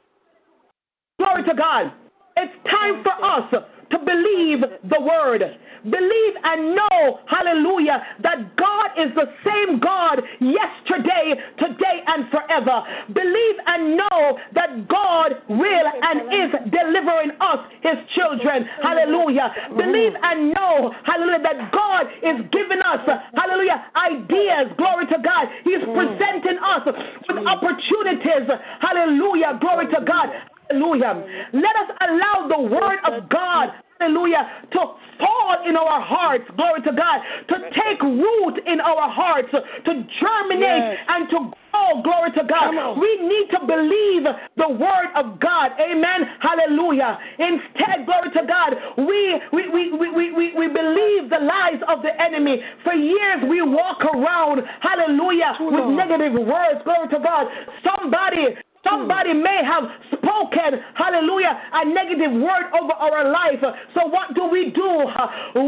Glory 1.19 1.45
to 1.45 1.55
God. 1.55 1.93
It's 2.37 2.53
time 2.71 3.03
for 3.03 3.13
us 3.25 3.53
to 3.91 3.99
believe 3.99 4.61
the 4.61 5.01
word. 5.01 5.59
Believe 5.85 6.35
and 6.43 6.75
know, 6.75 7.21
hallelujah, 7.27 8.05
that 8.21 8.57
God 8.57 8.91
is 8.99 9.15
the 9.15 9.33
same 9.47 9.79
God 9.79 10.23
yesterday, 10.41 11.41
today, 11.57 12.03
and 12.07 12.29
forever. 12.31 12.83
Believe 13.13 13.57
and 13.67 13.97
know 13.97 14.39
that 14.55 14.89
God 14.89 15.37
will 15.49 15.87
and 16.03 16.21
is 16.33 16.71
delivering 16.71 17.31
us, 17.41 17.61
his 17.81 17.97
children. 18.15 18.69
Hallelujah. 18.83 19.55
Believe 19.77 20.15
and 20.21 20.51
know, 20.51 20.95
hallelujah, 21.05 21.43
that 21.43 21.73
God 21.73 22.07
is 22.23 22.45
giving 22.51 22.81
us, 22.81 23.09
hallelujah, 23.35 23.87
ideas. 23.95 24.73
Glory 24.77 25.07
to 25.07 25.19
God. 25.23 25.49
He's 25.65 25.85
presenting 25.85 26.59
us 26.59 26.87
with 27.29 27.47
opportunities. 27.47 28.51
Hallelujah. 28.81 29.59
Glory 29.61 29.87
to 29.87 30.05
God. 30.05 30.31
Hallelujah. 30.71 31.49
Let 31.53 31.77
us 31.77 31.91
allow 32.01 32.49
the 32.49 32.63
word 32.63 32.99
of 33.05 33.29
God 33.29 33.73
hallelujah, 34.01 34.49
to 34.71 34.79
fall 35.19 35.57
in 35.67 35.77
our 35.77 36.01
hearts, 36.01 36.45
glory 36.57 36.83
to 36.83 36.93
God, 36.93 37.21
to 37.49 37.71
take 37.71 38.01
root 38.03 38.59
in 38.67 38.81
our 38.81 39.09
hearts, 39.09 39.51
to 39.51 40.07
germinate 40.21 40.61
yes. 40.61 40.99
and 41.09 41.29
to 41.31 41.53
grow, 41.73 42.03
glory 42.03 42.31
to 42.33 42.45
God. 42.45 42.99
We 42.99 43.19
need 43.27 43.51
to 43.51 43.61
believe 43.67 44.25
the 44.57 44.69
word 44.69 45.11
of 45.15 45.41
God, 45.41 45.73
amen, 45.81 46.29
hallelujah. 46.41 47.19
Instead, 47.39 48.07
glory 48.07 48.31
to 48.35 48.47
God, 48.47 48.77
we, 48.97 49.41
we, 49.53 49.69
we, 49.69 49.93
we, 49.93 50.33
we, 50.33 50.55
we 50.55 50.69
believe 50.69 51.31
the 51.31 51.41
lies 51.41 51.81
of 51.89 52.03
the 52.03 52.21
enemy. 52.21 52.63
For 52.85 52.93
years 52.93 53.43
we 53.49 53.63
walk 53.63 54.05
around, 54.05 54.63
hallelujah, 54.81 55.57
with 55.61 55.87
negative 55.97 56.35
words, 56.35 56.83
glory 56.85 57.09
to 57.09 57.19
God. 57.19 57.49
Somebody 57.83 58.57
Somebody 58.85 59.35
may 59.35 59.63
have 59.65 59.85
spoken, 60.13 60.81
hallelujah, 60.95 61.61
a 61.73 61.85
negative 61.85 62.33
word 62.33 62.71
over 62.81 62.93
our 62.93 63.31
life. 63.31 63.61
So 63.95 64.07
what 64.07 64.35
do 64.35 64.49
we 64.49 64.71
do? 64.71 65.07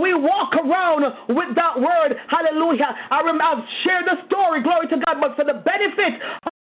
We 0.00 0.14
walk 0.14 0.54
around 0.56 1.04
with 1.28 1.54
that 1.56 1.80
word, 1.80 2.16
hallelujah. 2.28 2.96
I 3.10 3.20
I've 3.20 3.64
shared 3.82 4.06
the 4.06 4.24
story, 4.26 4.62
glory 4.62 4.88
to 4.88 4.98
God, 5.04 5.20
but 5.20 5.36
for 5.36 5.44
the 5.44 5.54
benefit 5.54 6.20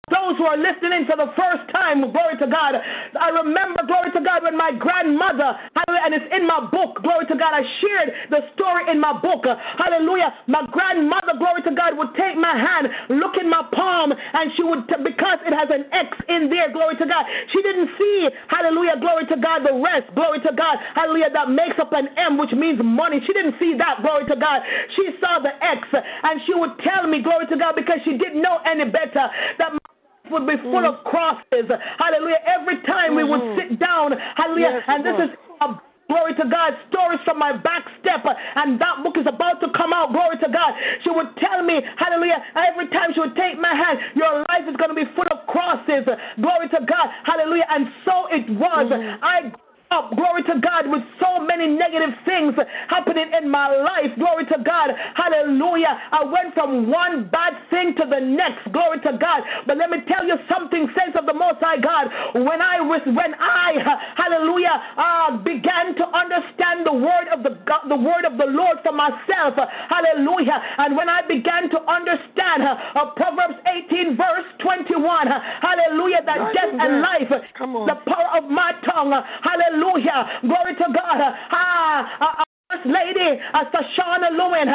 those 0.07 0.37
who 0.37 0.45
are 0.45 0.55
listening 0.55 1.03
for 1.03 1.19
the 1.19 1.27
first 1.35 1.67
time, 1.71 1.99
glory 2.11 2.39
to 2.39 2.47
God. 2.47 2.79
I 3.19 3.27
remember, 3.43 3.83
glory 3.83 4.11
to 4.15 4.21
God, 4.23 4.43
when 4.43 4.55
my 4.55 4.71
grandmother, 4.71 5.59
and 5.75 6.13
it's 6.15 6.31
in 6.31 6.47
my 6.47 6.63
book, 6.71 7.03
glory 7.03 7.25
to 7.27 7.35
God, 7.35 7.51
I 7.51 7.63
shared 7.83 8.15
the 8.31 8.47
story 8.55 8.87
in 8.89 8.99
my 8.99 9.19
book, 9.19 9.43
hallelujah. 9.43 10.33
My 10.47 10.65
grandmother, 10.71 11.35
glory 11.37 11.61
to 11.63 11.75
God, 11.75 11.97
would 11.97 12.15
take 12.15 12.37
my 12.37 12.55
hand, 12.55 12.87
look 13.19 13.35
in 13.35 13.49
my 13.49 13.67
palm, 13.73 14.13
and 14.15 14.51
she 14.55 14.63
would, 14.63 14.87
because 14.87 15.39
it 15.43 15.51
has 15.51 15.67
an 15.71 15.91
X 15.91 16.15
in 16.29 16.49
there, 16.49 16.71
glory 16.71 16.95
to 16.97 17.05
God, 17.05 17.25
she 17.51 17.61
didn't 17.61 17.91
see, 17.99 18.29
hallelujah, 18.47 18.95
glory 18.99 19.25
to 19.27 19.35
God, 19.35 19.67
the 19.67 19.75
rest, 19.75 20.07
glory 20.15 20.39
to 20.39 20.55
God, 20.55 20.79
hallelujah, 20.95 21.31
that 21.31 21.49
makes 21.51 21.79
up 21.79 21.91
an 21.91 22.07
M, 22.15 22.37
which 22.37 22.53
means 22.53 22.79
money. 22.81 23.19
She 23.25 23.33
didn't 23.33 23.59
see 23.59 23.75
that, 23.75 24.01
glory 24.01 24.25
to 24.27 24.35
God. 24.39 24.63
She 24.95 25.11
saw 25.19 25.39
the 25.39 25.51
X, 25.63 25.83
and 25.91 26.39
she 26.45 26.53
would 26.55 26.79
tell 26.79 27.07
me, 27.07 27.21
glory 27.21 27.47
to 27.47 27.57
God, 27.57 27.75
because 27.75 27.99
she 28.05 28.17
didn't 28.17 28.41
know 28.41 28.59
any 28.63 28.89
better, 28.89 29.27
that 29.59 29.75
would 30.31 30.47
be 30.47 30.57
full 30.57 30.83
mm. 30.83 30.93
of 30.93 31.03
crosses. 31.03 31.69
Hallelujah. 31.97 32.39
Every 32.45 32.81
time 32.83 33.11
mm-hmm. 33.11 33.15
we 33.15 33.23
would 33.23 33.41
mm-hmm. 33.41 33.69
sit 33.71 33.79
down, 33.79 34.13
hallelujah. 34.35 34.81
Yes, 34.81 34.83
and 34.87 35.05
this 35.05 35.29
is 35.29 35.35
a 35.61 35.81
Glory 36.07 36.33
to 36.35 36.47
God, 36.49 36.73
stories 36.89 37.19
from 37.25 37.37
my 37.37 37.51
back 37.57 37.83
step, 37.99 38.23
and 38.55 38.79
that 38.79 39.03
book 39.03 39.17
is 39.17 39.27
about 39.27 39.59
to 39.59 39.67
come 39.75 39.91
out. 39.91 40.11
Glory 40.11 40.37
to 40.37 40.47
God. 40.47 40.73
She 41.03 41.09
would 41.09 41.35
tell 41.35 41.61
me, 41.63 41.81
hallelujah, 41.97 42.43
every 42.55 42.87
time 42.87 43.13
she 43.13 43.19
would 43.19 43.35
take 43.35 43.59
my 43.59 43.75
hand, 43.75 43.99
your 44.15 44.45
life 44.47 44.63
is 44.69 44.75
going 44.77 44.89
to 44.89 44.95
be 44.95 45.03
full 45.15 45.27
of 45.27 45.45
crosses. 45.47 46.07
Glory 46.39 46.69
to 46.69 46.79
God, 46.87 47.09
hallelujah. 47.23 47.65
And 47.69 47.91
so 48.05 48.27
it 48.31 48.49
was. 48.57 48.89
Mm. 48.89 49.19
I 49.21 49.51
up, 49.91 50.15
glory 50.15 50.43
to 50.43 50.59
God, 50.59 50.89
with 50.89 51.03
so 51.19 51.39
many 51.39 51.67
negative 51.67 52.15
things 52.25 52.53
happening 52.87 53.31
in 53.33 53.49
my 53.49 53.67
life. 53.69 54.11
Glory 54.17 54.45
to 54.45 54.57
God. 54.63 54.91
Hallelujah. 55.15 55.99
I 56.11 56.23
went 56.25 56.53
from 56.53 56.91
one 56.91 57.29
bad 57.29 57.53
thing 57.69 57.95
to 57.95 58.05
the 58.05 58.19
next. 58.19 58.71
Glory 58.71 58.99
to 59.01 59.17
God. 59.17 59.43
But 59.65 59.77
let 59.77 59.89
me 59.89 59.99
tell 60.07 60.25
you 60.25 60.35
something, 60.49 60.87
sense 60.97 61.15
of 61.15 61.25
the 61.25 61.33
Most 61.33 61.59
High 61.59 61.79
God. 61.79 62.11
When 62.33 62.61
I 62.61 62.81
was, 62.81 63.01
when 63.05 63.33
I, 63.39 63.99
hallelujah, 64.15 64.83
uh, 64.97 65.37
began 65.43 65.95
to 65.95 66.07
understand 66.07 66.85
the 66.85 66.93
word 66.93 67.27
of 67.31 67.43
the 67.43 67.57
God, 67.65 67.87
the 67.87 67.97
word 67.97 68.25
of 68.25 68.37
the 68.37 68.45
Lord 68.45 68.77
for 68.83 68.91
myself. 68.91 69.55
Hallelujah. 69.89 70.61
And 70.77 70.95
when 70.95 71.09
I 71.09 71.25
began 71.27 71.69
to 71.69 71.79
understand 71.89 72.63
uh, 72.63 73.11
Proverbs 73.15 73.55
18 73.67 74.17
verse 74.17 74.45
21, 74.59 75.27
hallelujah, 75.27 76.21
that 76.25 76.53
death 76.53 76.75
and 76.79 77.01
life, 77.01 77.29
the 77.29 77.95
power 78.05 78.43
of 78.43 78.49
my 78.49 78.73
tongue, 78.83 79.11
hallelujah 79.41 79.76
Hallelujah. 79.77 80.39
Glory 80.41 80.75
to 80.75 80.85
God. 80.91 81.35
Ah, 81.51 82.43
Lady 82.83 83.39
uh, 83.53 83.63
Sashana 83.71 84.27
Lewin, 84.35 84.67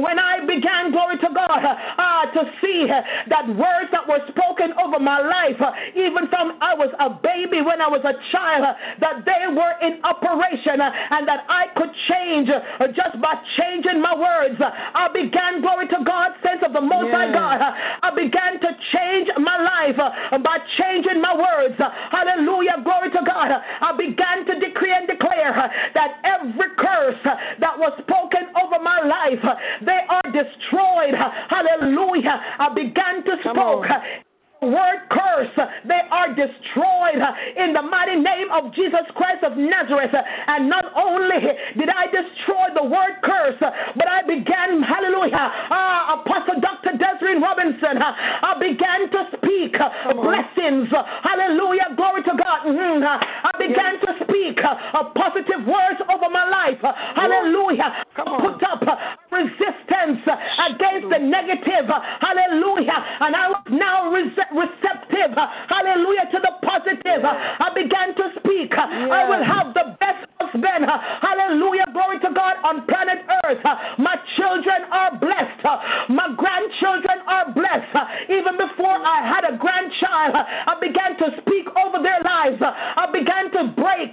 when 0.00 0.20
I 0.20 0.46
began, 0.46 0.92
glory 0.92 1.18
to 1.18 1.30
God, 1.34 1.50
uh, 1.50 2.26
to 2.30 2.46
see 2.62 2.86
that 2.86 3.48
words 3.48 3.90
that 3.90 4.06
were 4.06 4.22
spoken 4.28 4.72
over 4.78 5.00
my 5.00 5.18
life, 5.18 5.58
even 5.96 6.28
from 6.28 6.58
I 6.60 6.74
was 6.74 6.94
a 7.00 7.10
baby 7.10 7.60
when 7.60 7.80
I 7.80 7.88
was 7.88 8.02
a 8.06 8.14
child, 8.30 8.76
that 9.00 9.24
they 9.26 9.50
were 9.50 9.74
in 9.82 9.98
operation 10.04 10.78
and 10.78 11.26
that 11.26 11.42
I 11.48 11.74
could 11.74 11.90
change 12.06 12.46
just 12.94 13.20
by 13.20 13.34
changing 13.58 14.00
my 14.00 14.14
words. 14.14 14.54
I 14.62 15.10
began, 15.12 15.60
glory 15.60 15.88
to 15.88 16.06
God, 16.06 16.38
sense 16.46 16.62
of 16.62 16.72
the 16.72 16.80
Most 16.80 17.10
High 17.10 17.34
God. 17.34 17.58
I 17.58 18.14
began 18.14 18.60
to 18.60 18.70
change 18.94 19.28
my 19.38 19.58
life 19.58 19.98
by 19.98 20.58
changing 20.78 21.20
my 21.20 21.34
words. 21.34 21.74
Hallelujah, 22.14 22.78
glory 22.84 23.10
to 23.10 23.22
God. 23.26 23.58
I 23.58 23.90
began 23.98 24.46
to 24.46 24.54
decree 24.60 24.94
and 24.94 25.08
declare 25.08 25.50
that 25.94 26.22
every 26.22 26.78
curse 26.78 27.18
that 27.58 27.78
was 27.78 27.92
spoken 28.02 28.48
over 28.62 28.82
my 28.82 29.00
life, 29.00 29.40
they 29.82 30.00
are 30.08 30.22
destroyed. 30.32 31.14
Hallelujah. 31.14 32.40
I 32.58 32.72
began 32.74 33.24
to 33.24 33.36
speak 33.40 34.29
word 34.62 35.08
curse, 35.08 35.50
they 35.84 36.00
are 36.10 36.34
destroyed 36.34 37.20
in 37.56 37.72
the 37.72 37.82
mighty 37.82 38.16
name 38.16 38.50
of 38.52 38.72
Jesus 38.74 39.08
Christ 39.14 39.42
of 39.44 39.56
Nazareth. 39.56 40.14
And 40.46 40.68
not 40.68 40.92
only 40.94 41.40
did 41.76 41.88
I 41.88 42.06
destroy 42.06 42.68
the 42.74 42.84
word 42.84 43.20
curse, 43.22 43.56
but 43.60 44.08
I 44.08 44.22
began, 44.22 44.82
hallelujah, 44.82 45.52
uh, 45.70 46.20
Apostle 46.20 46.60
Dr. 46.60 46.96
Desiree 46.98 47.40
Robinson, 47.40 47.98
I 48.00 48.56
began 48.60 49.10
to 49.10 49.28
speak 49.36 49.76
blessings, 50.14 50.88
hallelujah, 51.22 51.96
glory 51.96 52.22
to 52.24 52.34
God. 52.36 52.68
Mm-hmm. 52.68 53.04
I 53.04 53.52
began 53.58 53.96
yes. 53.96 54.04
to 54.04 54.24
speak 54.24 54.60
uh, 54.62 55.04
positive 55.14 55.64
words 55.66 56.00
over 56.08 56.28
my 56.28 56.48
life, 56.48 56.80
hallelujah. 56.82 58.04
Put 58.14 58.62
up 58.62 58.84
resistance 59.32 60.20
against 60.68 61.08
the 61.08 61.18
negative, 61.18 61.88
hallelujah. 62.20 62.98
And 63.20 63.34
I 63.34 63.48
was 63.48 63.64
now 63.70 64.12
resist 64.12 64.49
receptive, 64.52 65.36
hallelujah, 65.68 66.28
to 66.32 66.38
the 66.40 66.52
positive. 66.62 67.24
I 67.24 67.70
began 67.74 68.14
to 68.16 68.32
speak. 68.38 68.74
I 68.76 69.28
will 69.28 69.44
have 69.44 69.74
the 69.74 69.96
best 70.00 70.26
husband, 70.40 70.86
hallelujah, 70.86 71.86
glory 71.92 72.18
to 72.20 72.30
God, 72.34 72.56
on 72.64 72.86
planet 72.86 73.24
earth. 73.44 73.62
My 73.98 74.16
children 74.36 74.84
are 74.90 75.18
blessed. 75.18 75.64
My 76.08 76.34
grandchildren 76.36 77.20
are 77.26 77.52
blessed. 77.52 77.96
Even 78.30 78.56
before 78.56 78.96
I 78.96 79.26
had 79.26 79.44
a 79.44 79.56
grandchild, 79.56 80.34
I 80.34 80.76
began 80.80 81.16
to 81.18 81.36
speak 81.42 81.68
over 81.76 82.02
their 82.02 82.20
lives. 82.24 82.58
I 82.60 83.08
began 83.12 83.50
to 83.52 83.72
break 83.76 84.12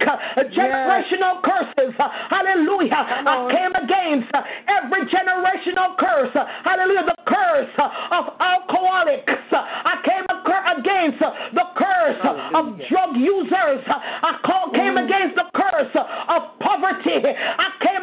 generational 0.52 1.42
curses. 1.42 1.94
Hallelujah. 1.98 3.02
I 3.26 3.48
came 3.50 3.74
against 3.74 4.32
every 4.68 5.06
generational 5.06 5.96
curse. 5.98 6.34
Hallelujah. 6.64 7.06
The 7.06 7.16
curse 7.26 7.72
of 7.78 8.34
alcoholics. 8.40 9.32
I 9.50 10.00
came 10.04 10.24
against 10.28 11.18
the 11.20 11.64
curse 11.76 12.20
of 12.54 12.78
drug 12.88 13.16
users. 13.16 13.82
I 13.86 14.70
came 14.74 14.94
mm. 14.94 15.04
against 15.04 15.36
the 15.36 15.48
curse 15.54 15.94
of 15.94 16.58
poverty. 16.60 17.24
I 17.24 17.70
came 17.80 18.02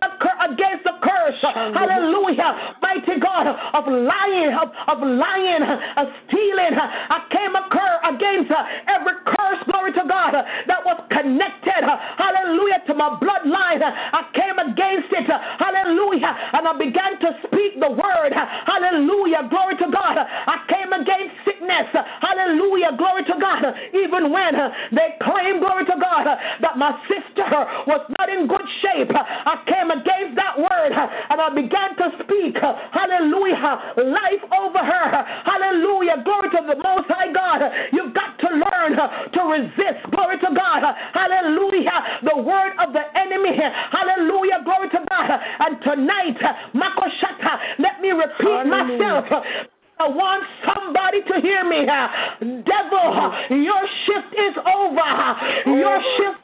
against 0.52 0.84
the 0.84 0.98
curse 1.02 1.16
curse, 1.26 1.42
hallelujah, 1.42 2.78
mighty 2.82 3.20
God, 3.20 3.48
of 3.48 3.88
lying, 3.88 4.54
of, 4.54 4.70
of 4.88 5.00
lying, 5.02 5.64
of 5.64 6.08
stealing. 6.28 6.76
I 6.78 7.26
came 7.32 7.56
against 7.56 8.52
every 8.88 9.18
curse, 9.26 9.62
glory 9.66 9.94
to 9.94 10.06
God, 10.08 10.34
that 10.34 10.86
was 10.86 11.02
connected, 11.10 11.82
hallelujah, 11.82 12.84
to 12.88 12.94
my 12.94 13.18
bloodline. 13.22 13.82
I 13.82 14.30
came 14.34 14.60
against 14.60 15.12
it, 15.12 15.26
hallelujah, 15.26 16.36
and 16.54 16.68
I 16.68 16.78
began 16.78 17.20
to 17.20 17.40
speak 17.48 17.80
the 17.80 17.90
word, 17.90 18.34
hallelujah, 18.34 19.48
glory 19.50 19.78
to 19.78 19.90
God. 19.92 20.18
I 20.18 20.62
came 20.70 20.94
against 20.94 21.36
sickness, 21.46 21.90
hallelujah, 22.22 22.96
glory 22.98 23.24
to 23.26 23.36
God, 23.40 23.64
even 23.94 24.32
when 24.32 24.56
uh, 24.56 24.74
they 24.92 25.16
claim, 25.22 25.60
glory 25.60 25.86
to 25.86 25.98
God, 26.00 26.28
uh, 26.28 26.38
that 26.62 26.78
my 26.78 27.00
sister 27.08 27.44
uh, 27.44 27.84
was 27.88 28.02
not 28.18 28.30
in 28.30 28.48
good 28.48 28.66
shape. 28.82 29.12
I 29.14 29.62
came 29.68 29.92
against 29.92 30.36
that 30.36 30.58
word 30.58 30.92
and 30.92 31.42
I 31.42 31.50
began 31.54 31.96
to 31.98 32.12
speak, 32.24 32.58
hallelujah, 32.58 33.94
life 33.98 34.44
over 34.54 34.80
her, 34.80 35.10
hallelujah, 35.44 36.22
glory 36.24 36.50
to 36.52 36.62
the 36.68 36.78
Most 36.82 37.08
High 37.10 37.32
God. 37.32 37.62
You've 37.92 38.14
got 38.14 38.40
to 38.40 38.50
learn 38.50 38.96
to 38.98 39.42
resist, 39.50 40.10
glory 40.12 40.40
to 40.40 40.52
God, 40.56 40.84
hallelujah, 41.14 42.22
the 42.24 42.38
word 42.42 42.74
of 42.80 42.94
the 42.94 43.06
enemy, 43.18 43.58
hallelujah, 43.58 44.62
glory 44.64 44.90
to 44.90 45.02
God. 45.10 45.40
And 45.60 45.82
tonight, 45.82 46.38
Makoshata, 46.74 47.80
let 47.80 48.02
me 48.02 48.12
repeat 48.12 48.68
hallelujah. 48.68 49.22
myself. 49.22 49.75
I 49.98 50.08
want 50.10 50.44
somebody 50.66 51.22
to 51.24 51.42
hear 51.42 51.64
me. 51.64 51.86
Devil, 51.86 53.64
your 53.64 53.84
shift 54.06 54.34
is 54.38 54.56
over. 54.66 55.78
Your 55.78 56.00
shift 56.18 56.40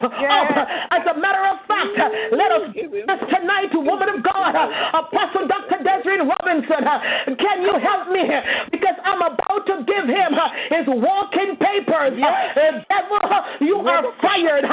Yes. 0.00 0.86
As 0.90 1.02
a 1.10 1.18
matter 1.18 1.42
of 1.42 1.66
fact, 1.66 1.98
let 2.30 2.52
us 2.52 2.72
give 2.72 2.92
this 2.92 3.20
tonight, 3.34 3.74
woman 3.74 4.08
of 4.08 4.22
God, 4.22 4.54
Apostle 4.94 5.48
Dr. 5.48 5.82
Desiree 5.82 6.20
Robinson, 6.20 6.86
can 7.36 7.62
you 7.62 7.74
help 7.78 8.08
me? 8.08 8.22
Because 8.70 8.94
I'm 9.04 9.22
about 9.22 9.66
to 9.66 9.84
give 9.86 10.06
him 10.06 10.32
his 10.70 10.86
walking 10.86 11.56
papers. 11.56 12.14
Yes. 12.16 12.56
Eh, 12.56 12.84
devil, 12.88 13.44
you 13.60 13.76
are 13.78 14.04
fired. 14.22 14.64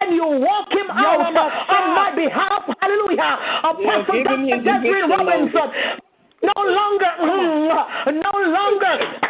And 0.00 0.14
you 0.14 0.22
walk 0.22 0.70
him 0.70 0.86
out 0.90 1.34
on 1.34 1.94
my 1.96 2.14
behalf. 2.14 2.62
Hallelujah. 2.80 3.38
Apostle 3.64 4.22
Dr. 4.22 4.62
Desiree 4.62 5.02
Robinson. 5.10 5.98
No 6.42 6.62
longer, 6.62 7.10
mm, 7.20 8.22
no 8.22 8.32
longer 8.50 9.28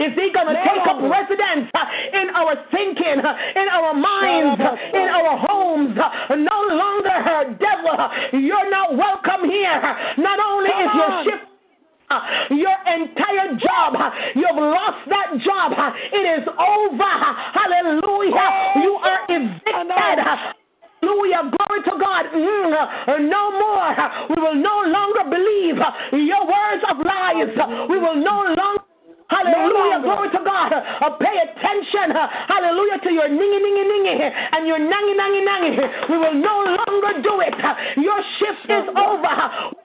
is 0.00 0.14
he 0.14 0.32
going 0.32 0.48
to 0.48 0.56
take 0.64 0.86
up 0.86 1.00
residence 1.02 1.70
in 2.12 2.30
our 2.30 2.56
thinking, 2.70 3.20
in 3.20 3.68
our 3.68 3.94
minds, 3.94 4.60
in 4.94 5.08
our 5.08 5.36
homes? 5.36 5.96
No 5.96 6.58
longer, 6.72 7.56
devil, 7.60 8.40
you're 8.40 8.70
not 8.70 8.96
welcome 8.96 9.48
here. 9.48 9.80
Not 10.18 10.38
only 10.40 10.70
is 10.70 10.90
your 10.94 11.24
ship 11.24 11.48
your 12.50 12.76
entire 12.86 13.54
job. 13.58 14.12
You've 14.34 14.56
lost 14.56 15.08
that 15.10 15.38
job. 15.40 15.72
It 16.10 16.40
is 16.40 16.48
over. 16.48 17.02
Hallelujah. 17.52 18.72
You 18.82 18.94
are 18.94 19.20
evicted. 19.28 20.54
Hallelujah. 21.00 21.50
Glory 21.50 21.82
to 21.84 21.94
God. 21.98 22.26
Mm, 22.34 23.30
no 23.30 23.50
more. 23.52 23.94
We 24.30 24.42
will 24.42 24.54
no 24.54 24.82
longer 24.86 25.30
believe 25.30 25.76
your 26.12 26.46
words 26.46 26.84
of 26.88 26.98
lies. 27.04 27.88
We 27.88 27.98
will 27.98 28.16
no 28.16 28.54
longer 28.56 28.82
Hallelujah. 29.28 30.00
Glory 30.02 30.30
to 30.30 30.40
God. 30.44 30.72
Uh, 30.72 31.10
pay 31.20 31.36
attention. 31.36 32.16
Uh, 32.16 32.28
hallelujah 32.48 32.98
to 33.04 33.12
your 33.12 33.28
ningy, 33.28 33.60
ningy, 33.60 33.84
ningy 33.84 34.16
uh, 34.24 34.56
and 34.56 34.66
your 34.66 34.78
nangy, 34.78 35.14
nangy, 35.20 35.44
nangy. 35.44 36.08
We 36.08 36.16
will 36.16 36.34
no 36.34 36.64
longer 36.64 37.20
do 37.20 37.40
it. 37.40 37.52
Uh, 37.60 37.76
your 38.00 38.20
shift 38.40 38.64
is 38.72 38.88
over. 38.96 39.28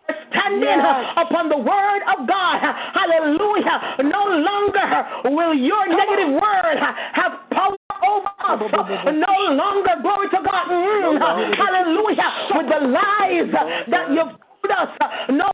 We're 0.07 0.15
standing 0.31 0.79
uh, 0.79 1.03
yes. 1.03 1.27
upon 1.27 1.49
the 1.49 1.57
word 1.57 2.01
of 2.07 2.27
God. 2.27 2.59
Hallelujah. 2.95 4.03
No 4.03 4.23
longer 4.31 5.35
will 5.35 5.53
your 5.53 5.85
Come 5.87 5.97
negative 5.97 6.31
on. 6.31 6.41
word 6.41 6.79
have 6.79 7.33
power 7.51 7.75
over 7.99 8.27
us. 8.47 9.05
No 9.11 9.35
longer, 9.51 9.91
glory 10.01 10.29
to 10.29 10.39
God. 10.39 10.67
Mm, 10.71 11.55
hallelujah. 11.55 12.31
With 12.55 12.67
the 12.71 12.87
lies 12.87 13.51
that 13.91 14.11
you've 14.11 14.39
told 14.39 14.71
us. 14.71 14.89
No 15.29 15.51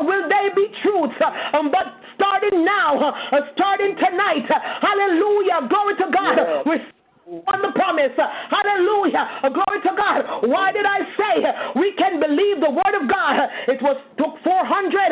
will 0.00 0.28
they 0.28 0.50
be 0.54 0.68
truth. 0.82 1.14
Um, 1.52 1.70
but 1.70 1.94
starting 2.14 2.64
now, 2.64 2.98
uh, 2.98 3.40
starting 3.54 3.96
tonight, 3.96 4.46
hallelujah, 4.80 5.68
glory 5.68 5.96
to 5.96 6.10
God. 6.12 6.66
We're 6.66 6.84
on 7.24 7.62
the 7.62 7.72
promise. 7.72 8.12
Hallelujah. 8.16 9.48
Glory 9.48 9.80
to 9.80 9.92
God. 9.96 10.44
Why 10.44 10.72
did 10.72 10.84
I 10.84 11.08
say 11.16 11.80
we 11.80 11.92
can 11.96 12.20
believe 12.20 12.60
the 12.60 12.70
word 12.70 12.94
of 13.00 13.08
God? 13.08 13.48
It 13.68 13.80
was 13.80 13.96
took 14.20 14.36
430 14.44 15.08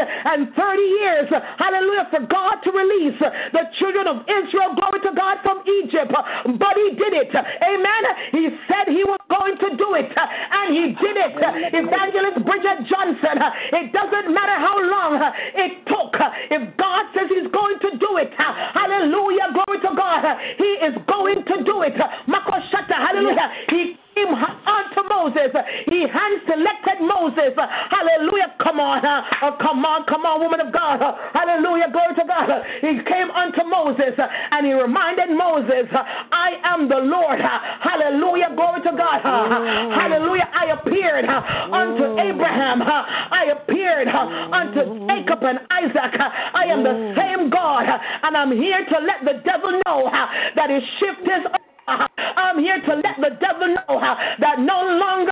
years. 1.01 1.29
Hallelujah. 1.57 2.09
For 2.13 2.21
God 2.29 2.61
to 2.65 2.71
release 2.71 3.17
the 3.19 3.65
children 3.81 4.07
of 4.07 4.29
Israel. 4.29 4.77
Glory 4.77 5.01
to 5.09 5.13
God 5.17 5.41
from 5.41 5.65
Egypt. 5.65 6.13
But 6.13 6.75
he 6.77 6.93
did 7.01 7.17
it. 7.17 7.33
Amen. 7.33 8.03
He 8.31 8.53
said 8.69 8.93
he 8.93 9.05
was 9.09 9.21
going 9.33 9.57
to 9.57 9.77
do 9.81 9.97
it. 9.97 10.13
And 10.13 10.69
he 10.69 10.93
did 11.01 11.17
it. 11.17 11.33
Evangelist 11.73 12.45
Bridget 12.45 12.85
Johnson. 12.93 13.41
It 13.73 13.93
doesn't 13.97 14.29
matter 14.29 14.57
how 14.61 14.77
long 14.85 15.17
it 15.57 15.81
took. 15.89 16.13
If 16.53 16.77
God 16.77 17.09
says 17.17 17.33
he's 17.33 17.49
going 17.49 17.81
to 17.81 17.97
do 17.97 18.21
it. 18.21 18.37
Hallelujah. 18.37 19.57
Glory 19.57 19.81
to 19.81 19.97
God. 19.97 20.37
He 20.61 20.77
is 20.85 20.93
going 21.09 21.45
to 21.49 21.65
do 21.65 21.81
it. 21.83 21.97
Makoshata, 22.27 22.95
hallelujah. 22.95 23.51
He 23.69 23.97
came 24.15 24.35
unto 24.35 25.09
Moses. 25.09 25.53
He 25.87 26.07
hand 26.07 26.43
selected 26.47 27.01
Moses. 27.01 27.55
Hallelujah. 27.57 28.55
Come 28.61 28.81
on. 28.81 29.05
Uh, 29.05 29.57
come 29.57 29.85
on. 29.85 30.05
Come 30.05 30.27
on, 30.27 30.41
woman 30.41 30.61
of 30.61 30.73
God. 30.73 31.01
Hallelujah. 31.33 31.91
Glory 31.91 32.15
to 32.17 32.25
God. 32.27 32.65
He 32.81 33.03
came 33.05 33.31
unto 33.31 33.65
Moses 33.65 34.15
and 34.19 34.67
he 34.67 34.73
reminded 34.73 35.31
Moses, 35.31 35.89
I 35.93 36.61
am 36.65 36.89
the 36.89 36.99
Lord. 36.99 37.41
Hallelujah. 37.41 38.53
Glory 38.55 38.83
to 38.83 38.93
God. 38.93 39.23
Hallelujah. 39.23 40.49
I 40.53 40.77
appeared 40.77 41.25
unto 41.25 42.21
Abraham. 42.21 42.83
I 42.83 43.55
appeared 43.57 44.09
unto 44.09 45.09
Jacob 45.09 45.43
and 45.43 45.61
Isaac. 45.71 46.21
I 46.21 46.67
am 46.69 46.83
the 46.85 47.15
same 47.17 47.51
God. 47.51 47.87
And 48.23 48.37
I'm 48.37 48.53
here 48.53 48.85
to 48.85 48.99
let 48.99 49.25
the 49.25 49.41
devil 49.45 49.81
know 49.87 50.11
that 50.13 50.71
his 50.71 50.83
shift 50.99 51.23
is 51.23 51.47
Uh-huh. 51.87 52.07
I'm 52.17 52.59
here 52.59 52.81
to 52.81 52.95
let 52.95 53.17
the 53.19 53.37
devil 53.41 53.69
know 53.69 53.99
that 54.39 54.59
no 54.61 54.87
longer 54.99 55.31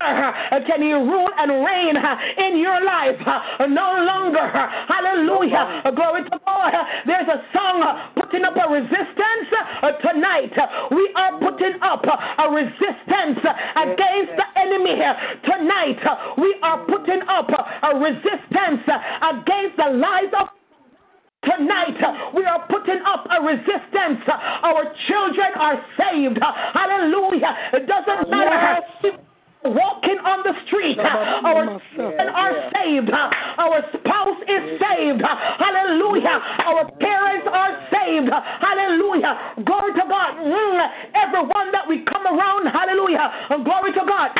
can 0.66 0.82
he 0.82 0.92
rule 0.92 1.30
and 1.38 1.64
reign 1.64 1.96
in 1.96 2.58
your 2.58 2.82
life. 2.84 3.20
No 3.68 4.02
longer. 4.02 4.46
Hallelujah. 4.88 5.82
Glory 5.94 6.24
to 6.24 6.40
God. 6.44 6.74
There's 7.06 7.28
a 7.28 7.44
song 7.52 8.12
putting 8.16 8.44
up 8.44 8.56
a 8.56 8.68
resistance 8.68 9.48
tonight. 10.02 10.52
We 10.90 11.12
are 11.14 11.38
putting 11.38 11.80
up 11.82 12.04
a 12.04 12.50
resistance 12.50 13.38
against 13.76 14.32
the 14.36 14.46
enemy 14.56 15.00
tonight. 15.44 16.02
We 16.36 16.56
are 16.62 16.84
putting 16.86 17.22
up 17.28 17.50
a 17.50 17.98
resistance 17.98 18.82
against 19.22 19.76
the 19.76 19.90
lies 19.90 20.32
of 20.38 20.48
Tonight, 21.42 21.96
uh, 22.02 22.30
we 22.34 22.44
are 22.44 22.66
putting 22.68 23.00
up 23.06 23.26
a 23.30 23.40
resistance. 23.40 24.20
Uh, 24.26 24.60
our 24.62 24.92
children 25.08 25.48
are 25.56 25.82
saved. 25.96 26.38
Uh, 26.38 26.52
hallelujah. 26.52 27.56
It 27.72 27.86
doesn't 27.86 28.28
matter. 28.30 28.84
Yes. 29.02 29.14
Walking 29.62 30.18
on 30.20 30.42
the 30.42 30.54
street, 30.66 30.98
our 30.98 31.80
children 31.94 32.28
are 32.28 32.70
saved. 32.76 33.10
Our 33.10 33.84
spouse 33.92 34.40
is 34.48 34.80
saved. 34.80 35.20
Hallelujah. 35.20 36.40
Our 36.64 36.90
parents 36.92 37.46
are 37.50 37.88
saved. 37.92 38.32
Hallelujah. 38.32 39.54
Glory 39.64 39.92
to 39.94 40.04
God. 40.08 40.36
Mm, 40.40 40.90
everyone 41.14 41.72
that 41.72 41.88
we 41.88 42.04
come 42.04 42.26
around, 42.26 42.68
hallelujah. 42.68 43.32
Glory 43.64 43.92
to 43.92 44.04
God 44.06 44.32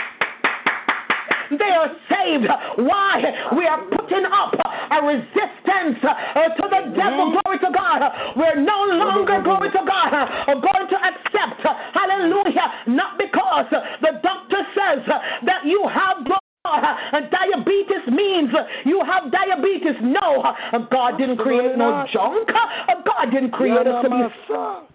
they 1.51 1.70
are 1.70 1.90
saved. 2.09 2.48
Why? 2.77 3.51
We 3.56 3.66
are 3.66 3.82
putting 3.90 4.24
up 4.27 4.55
a 4.90 5.02
resistance 5.02 5.98
uh, 6.02 6.48
to 6.55 6.64
the 6.68 6.93
devil. 6.94 7.39
Glory 7.43 7.59
to 7.59 7.70
God. 7.72 8.36
We're 8.36 8.60
no 8.60 8.86
longer, 8.94 9.43
glory 9.43 9.70
to 9.70 9.82
God, 9.86 10.10
going 10.47 10.89
to 10.89 10.97
accept, 10.97 11.62
hallelujah, 11.93 12.72
not 12.86 13.18
because 13.18 13.66
the 13.70 14.20
doctor 14.22 14.66
says 14.74 15.06
that 15.44 15.64
you 15.64 15.86
have 15.89 16.27
God, 16.27 17.31
diabetes 17.31 18.06
means 18.09 18.51
you 18.85 19.02
have 19.05 19.32
diabetes. 19.32 19.97
No, 20.02 20.55
God 20.90 21.16
didn't 21.18 21.39
create 21.39 21.77
no 21.77 22.06
junk. 22.12 22.48
God 22.48 23.31
didn't 23.31 23.52
create 23.52 23.86
us 23.86 24.05
to 24.05 24.10
be 24.10 24.89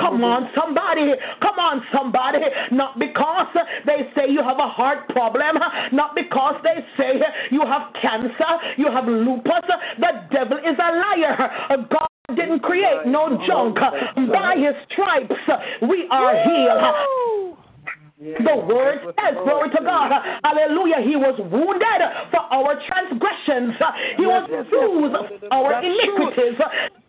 Come 0.00 0.24
on, 0.24 0.50
somebody. 0.54 1.12
Come 1.40 1.58
on, 1.58 1.84
somebody. 1.92 2.38
Not 2.70 2.98
because 2.98 3.48
they 3.86 4.10
say 4.14 4.28
you 4.28 4.42
have 4.42 4.58
a 4.58 4.68
heart 4.68 5.08
problem, 5.10 5.58
not 5.92 6.14
because 6.14 6.56
they 6.62 6.84
say 6.96 7.20
you 7.50 7.60
have 7.62 7.92
cancer, 7.94 8.58
you 8.76 8.90
have 8.90 9.06
lupus. 9.06 9.64
The 9.98 10.26
devil 10.30 10.58
is 10.58 10.76
a 10.78 10.92
liar. 10.96 11.86
God 11.90 12.08
didn't 12.34 12.60
create 12.60 13.06
no 13.06 13.38
junk. 13.46 13.78
By 14.32 14.56
his 14.56 14.74
stripes, 14.90 15.34
we 15.82 16.08
are 16.10 16.36
healed. 16.36 17.58
The 18.16 18.56
word 18.66 19.00
says, 19.20 19.34
glory 19.44 19.68
to 19.70 19.82
God. 19.82 20.40
Hallelujah. 20.42 21.00
He 21.02 21.16
was 21.16 21.38
wounded 21.38 22.00
for 22.30 22.40
our 22.40 22.80
transgressions. 22.86 23.74
He 24.16 24.24
was 24.24 24.48
bruised 24.70 25.14
for 25.14 25.52
our 25.52 25.82
iniquities 25.82 26.58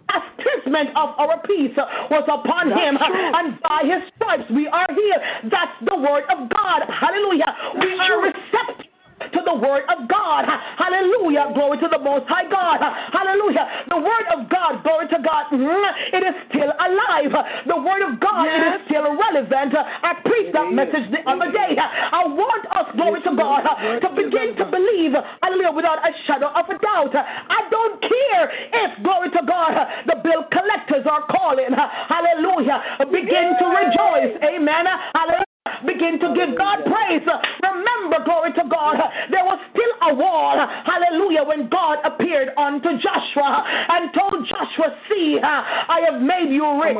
chastisement 0.09 0.89
of 0.95 1.17
our 1.17 1.41
peace 1.45 1.75
was 1.75 2.23
upon 2.27 2.69
That's 2.69 2.81
him, 2.81 2.97
true. 2.97 3.31
and 3.35 3.61
by 3.61 3.81
his 3.83 4.01
stripes 4.15 4.49
we 4.51 4.67
are 4.67 4.87
healed. 4.89 5.51
That's 5.51 5.73
the 5.85 5.95
word 5.95 6.23
of 6.29 6.49
God. 6.49 6.83
Hallelujah. 6.89 7.55
That's 7.73 7.85
we 7.85 7.99
are 7.99 8.21
receptive 8.21 8.91
to 9.19 9.41
the 9.45 9.55
word 9.55 9.83
of 9.87 10.07
God. 10.07 10.43
Hallelujah. 10.77 11.51
Glory 11.53 11.79
to 11.79 11.87
the 11.87 11.99
most 11.99 12.27
high 12.27 12.49
God. 12.49 12.83
Hallelujah. 13.11 13.85
The 13.87 13.97
word 13.97 14.27
of 14.35 14.49
God, 14.49 14.83
glory 14.83 15.07
to 15.07 15.19
God, 15.23 15.47
mm, 15.51 15.91
it 16.11 16.23
is 16.23 16.35
still 16.51 16.71
alive. 16.75 17.31
The 17.65 17.79
word 17.79 18.03
of 18.03 18.19
God, 18.19 18.45
yes. 18.45 18.59
it 18.59 18.81
is 18.81 18.87
still 18.91 19.07
relevant. 19.15 19.73
I 19.75 20.19
preached 20.25 20.53
that 20.53 20.71
message 20.71 21.07
the 21.11 21.23
other 21.29 21.51
day. 21.51 21.79
I 21.79 22.27
want 22.27 22.67
us, 22.71 22.91
glory 22.95 23.21
to 23.23 23.33
God, 23.35 23.63
to 24.03 24.09
begin 24.15 24.55
to 24.59 24.65
believe, 24.67 25.15
hallelujah, 25.41 25.71
without 25.71 26.03
a 26.03 26.11
shadow 26.27 26.51
of 26.51 26.67
a 26.67 26.77
doubt. 26.79 27.15
I 27.15 27.67
don't 27.71 28.01
care 28.01 28.51
if, 28.51 29.03
glory 29.03 29.31
to 29.31 29.41
God, 29.47 29.73
the 30.07 30.19
bill 30.23 30.43
collectors 30.51 31.07
are 31.07 31.23
calling. 31.31 31.71
Hallelujah. 31.71 33.07
Begin 33.11 33.55
to 33.59 33.65
rejoice. 33.71 34.35
Amen. 34.43 34.85
Hallelujah. 35.15 35.54
Begin 35.85 36.19
to 36.19 36.33
give 36.33 36.57
God 36.57 36.85
praise. 36.85 37.27
Remember, 37.63 38.23
glory 38.23 38.53
to 38.53 38.63
God, 38.69 39.01
there 39.31 39.43
was 39.43 39.59
still 39.71 40.09
a 40.09 40.13
wall. 40.15 40.57
Hallelujah. 40.85 41.43
When 41.43 41.69
God 41.69 41.99
appeared 42.03 42.49
unto 42.57 42.97
Joshua 42.97 43.65
and 43.89 44.13
told 44.13 44.45
Joshua, 44.45 44.95
See, 45.09 45.39
I 45.41 46.05
have 46.09 46.21
made 46.21 46.53
you 46.53 46.81
rich. 46.81 46.97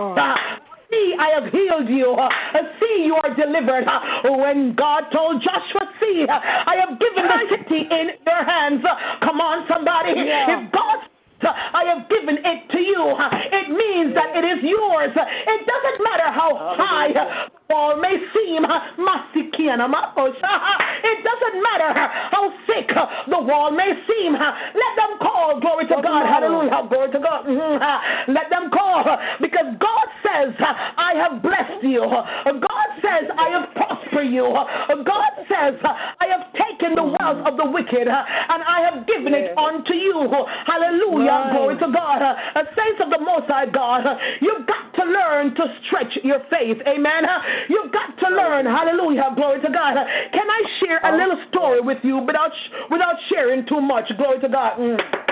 See, 0.92 1.16
I 1.18 1.30
have 1.40 1.52
healed 1.52 1.90
you. 1.90 2.18
See, 2.80 3.06
you 3.06 3.16
are 3.16 3.36
delivered. 3.36 3.86
When 4.24 4.74
God 4.76 5.10
told 5.12 5.42
Joshua, 5.42 5.90
See, 6.00 6.26
I 6.28 6.76
have 6.88 7.00
given 7.00 7.28
the 7.28 7.48
city 7.50 7.88
in 7.90 8.10
your 8.26 8.44
hands. 8.44 8.84
Come 9.22 9.42
on, 9.42 9.68
somebody. 9.68 10.14
Yeah. 10.16 10.66
If 10.66 10.72
God 10.72 11.00
I 11.42 11.84
have 11.86 12.10
given 12.10 12.38
it 12.44 12.70
to 12.72 12.80
you. 12.80 13.16
It 13.20 13.70
means 13.70 14.14
that 14.16 14.36
it 14.36 14.46
is 14.46 14.64
yours. 14.64 15.12
It 15.16 15.68
doesn't 15.68 16.04
matter 16.04 16.32
how 16.32 16.56
high 16.76 17.12
the 17.14 17.52
wall 17.70 17.98
may 17.98 18.18
seem. 18.34 18.66
It 18.66 18.72
doesn't 21.24 21.62
matter 21.62 21.94
how 22.32 22.54
thick 22.66 22.88
the 23.28 23.40
wall 23.42 23.72
may 23.72 23.94
seem. 24.08 24.34
Let 24.34 24.96
them 24.96 25.18
call. 25.20 25.60
Glory 25.60 25.88
to 25.88 26.02
God. 26.02 26.26
Hallelujah. 26.26 26.88
Glory 26.90 27.12
to 27.12 27.20
God. 27.20 27.46
Mm-hmm. 27.46 28.32
Let 28.32 28.50
them 28.50 28.72
call 28.72 29.04
because 29.42 29.76
God 29.80 30.08
says, 30.24 30.56
I 30.60 31.14
have 31.16 31.42
blessed 31.42 31.84
you. 31.84 32.02
God 32.02 32.88
says, 33.02 33.30
I 33.38 33.50
have 33.50 33.74
prospered 33.76 34.28
you. 34.28 34.54
God 35.04 35.32
says, 35.50 35.76
I 35.84 36.28
have 36.32 36.54
taken 36.54 36.96
the 36.96 37.04
wealth 37.04 37.46
of 37.46 37.58
the 37.58 37.70
wicked 37.70 38.08
and 38.08 38.64
I 38.64 38.82
have 38.90 39.06
given 39.06 39.34
it 39.34 39.58
unto 39.58 39.94
you. 39.94 40.32
Hallelujah. 40.66 41.25
Glory 41.52 41.78
to 41.80 41.92
God. 41.92 42.22
Uh, 42.22 42.64
Saints 42.76 43.02
of 43.02 43.10
the 43.10 43.20
Most 43.20 43.48
High 43.48 43.66
God, 43.66 44.06
uh, 44.06 44.18
you've 44.42 44.66
got 44.68 44.94
to 44.96 45.04
learn 45.04 45.56
to 45.56 45.76
stretch 45.86 46.18
your 46.24 46.40
faith. 46.50 46.78
Amen. 46.88 47.26
Uh, 47.26 47.42
you've 47.70 47.92
got 47.92 48.18
to 48.20 48.30
learn. 48.30 48.66
Hallelujah. 48.66 49.34
Glory 49.36 49.62
to 49.62 49.70
God. 49.70 49.96
Can 50.32 50.50
I 50.50 50.62
share 50.80 50.98
a 50.98 51.14
oh, 51.14 51.18
little 51.18 51.44
story 51.50 51.82
with 51.82 52.00
you 52.04 52.18
without 52.18 52.52
without 52.90 53.16
sharing 53.30 53.66
too 53.66 53.82
much? 53.82 54.12
Glory 54.18 54.40
to 54.40 54.50
God. 54.50 54.78
Mm. 54.80 55.26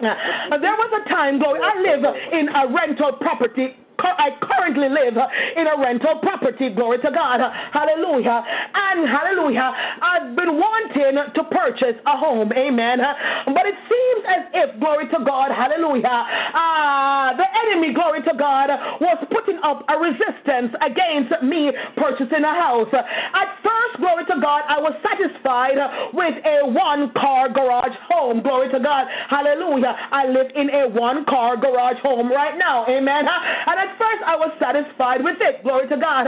There 0.00 0.76
was 0.76 1.02
a 1.04 1.08
time, 1.10 1.38
glory, 1.38 1.60
I 1.62 1.78
live 1.78 2.04
in 2.32 2.48
a 2.48 2.72
rental 2.72 3.12
property 3.20 3.76
I 4.04 4.36
currently 4.40 4.88
live 4.88 5.16
in 5.56 5.66
a 5.66 5.76
rental 5.80 6.18
property. 6.20 6.74
Glory 6.74 6.98
to 6.98 7.10
God. 7.10 7.40
Hallelujah. 7.72 8.44
And 8.74 9.08
hallelujah. 9.08 9.72
I've 10.02 10.36
been 10.36 10.56
wanting 10.56 11.16
to 11.34 11.44
purchase 11.50 11.96
a 12.06 12.16
home. 12.16 12.52
Amen. 12.52 12.98
But 13.46 13.66
it 13.66 13.74
seems 13.88 14.24
as 14.26 14.42
if, 14.54 14.80
glory 14.80 15.08
to 15.08 15.24
God, 15.24 15.50
hallelujah, 15.50 16.08
uh, 16.08 17.36
the 17.36 17.46
enemy, 17.66 17.94
glory 17.94 18.22
to 18.22 18.34
God, 18.36 18.70
was 19.00 19.18
putting 19.30 19.58
up 19.62 19.84
a 19.88 19.98
resistance 19.98 20.74
against 20.80 21.42
me 21.42 21.72
purchasing 21.96 22.44
a 22.44 22.54
house. 22.54 22.88
At 22.92 23.58
first, 23.62 23.98
glory 23.98 24.24
to 24.26 24.40
God, 24.40 24.62
I 24.68 24.80
was 24.80 24.94
satisfied 25.02 25.78
with 26.14 26.34
a 26.44 26.66
one 26.70 27.12
car 27.12 27.48
garage 27.48 27.96
home. 28.08 28.42
Glory 28.42 28.70
to 28.70 28.80
God. 28.80 29.08
Hallelujah. 29.28 29.96
I 30.10 30.26
live 30.26 30.50
in 30.54 30.70
a 30.70 30.88
one 30.88 31.24
car 31.24 31.56
garage 31.56 31.98
home 32.00 32.30
right 32.30 32.56
now. 32.58 32.86
Amen. 32.86 33.26
And 33.26 33.76
at 33.78 33.89
first 33.98 34.22
I 34.24 34.36
was 34.36 34.52
satisfied 34.58 35.22
with 35.22 35.38
it. 35.40 35.62
Glory 35.62 35.88
to 35.88 35.96
God. 35.96 36.26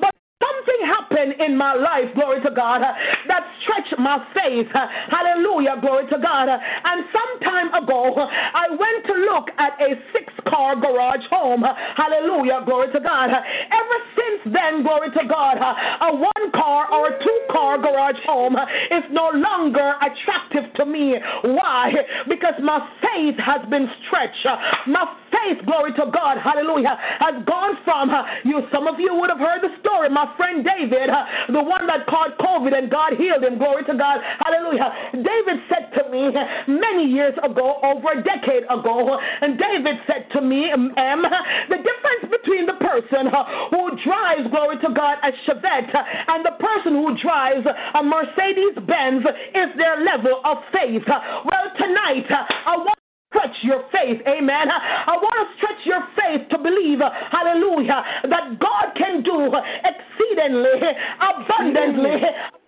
But 0.00 0.14
something 0.42 0.86
happened 0.86 1.32
in 1.40 1.56
my 1.56 1.74
life, 1.74 2.14
glory 2.14 2.40
to 2.42 2.50
God, 2.50 2.82
uh, 2.82 2.94
that 3.28 3.46
stretched 3.62 3.98
my 3.98 4.26
faith. 4.34 4.68
Uh, 4.74 4.86
hallelujah, 5.08 5.78
glory 5.80 6.06
to 6.10 6.18
God. 6.18 6.48
Uh, 6.48 6.58
and 6.84 7.04
some 7.12 7.40
time 7.40 7.72
ago, 7.74 8.14
I 8.18 8.68
went 8.70 9.06
to 9.06 9.14
look 9.14 9.50
at 9.58 9.80
a 9.80 9.94
six 10.12 10.32
car 10.46 10.76
garage 10.76 11.24
home. 11.30 11.64
Hallelujah, 11.96 12.62
glory 12.64 12.92
to 12.92 13.00
God. 13.00 13.30
Ever 13.30 13.98
since 14.16 14.54
then, 14.54 14.82
glory 14.82 15.10
to 15.10 15.24
God, 15.28 15.58
a 15.58 16.14
one 16.16 16.50
car 16.52 16.90
or 16.92 17.08
a 17.08 17.22
two 17.22 17.40
car 17.50 17.78
garage 17.78 18.20
home 18.24 18.56
is 18.90 19.04
no 19.10 19.30
longer 19.30 19.94
attractive 20.00 20.72
to 20.74 20.86
me. 20.86 21.16
Why? 21.42 21.92
Because 22.28 22.54
my 22.62 22.88
faith 23.00 23.38
has 23.38 23.66
been 23.68 23.88
stretched. 24.06 24.46
My 24.86 25.06
faith, 25.30 25.64
glory 25.64 25.92
to 25.94 26.10
God, 26.12 26.38
hallelujah, 26.38 26.98
has 27.18 27.44
gone 27.44 27.76
from 27.84 28.10
you. 28.44 28.62
Some 28.72 28.86
of 28.86 28.98
you 28.98 29.14
would 29.14 29.30
have 29.30 29.38
heard 29.38 29.62
the 29.62 29.74
story. 29.80 30.08
My 30.08 30.31
friend 30.36 30.64
David, 30.64 31.10
the 31.48 31.62
one 31.62 31.86
that 31.86 32.06
caught 32.06 32.38
COVID 32.38 32.76
and 32.76 32.90
God 32.90 33.14
healed 33.14 33.44
him. 33.44 33.58
Glory 33.58 33.84
to 33.84 33.94
God. 33.96 34.20
Hallelujah. 34.44 34.92
David 35.12 35.62
said 35.68 35.90
to 35.94 36.10
me 36.10 36.32
many 36.66 37.04
years 37.04 37.34
ago, 37.42 37.78
over 37.82 38.18
a 38.18 38.22
decade 38.22 38.64
ago, 38.64 39.18
and 39.40 39.58
David 39.58 40.00
said 40.06 40.26
to 40.32 40.40
me, 40.40 40.70
M, 40.70 40.90
the 40.92 41.76
difference 41.76 42.30
between 42.30 42.66
the 42.66 42.74
person 42.74 43.26
who 43.70 43.96
drives, 44.02 44.48
glory 44.50 44.78
to 44.78 44.92
God, 44.94 45.18
a 45.22 45.32
Chevette 45.46 45.94
and 46.28 46.44
the 46.44 46.56
person 46.58 46.94
who 46.94 47.16
drives 47.20 47.66
a 47.66 48.02
Mercedes 48.02 48.78
Benz 48.86 49.24
is 49.54 49.76
their 49.76 50.00
level 50.00 50.40
of 50.44 50.58
faith. 50.72 51.04
Well, 51.06 51.72
tonight, 51.76 52.26
I 52.30 52.76
want 52.76 52.98
stretch 53.32 53.56
your 53.62 53.84
faith. 53.90 54.20
Amen. 54.28 54.68
I 54.68 55.16
want 55.16 55.48
to 55.48 55.56
stretch 55.56 55.86
your 55.86 56.06
faith 56.14 56.48
to 56.50 56.58
believe, 56.58 57.00
hallelujah, 57.00 58.04
that 58.28 58.60
God 58.60 58.92
can 58.94 59.22
do 59.22 59.48
exceedingly, 59.82 60.92
abundantly, 61.18 62.20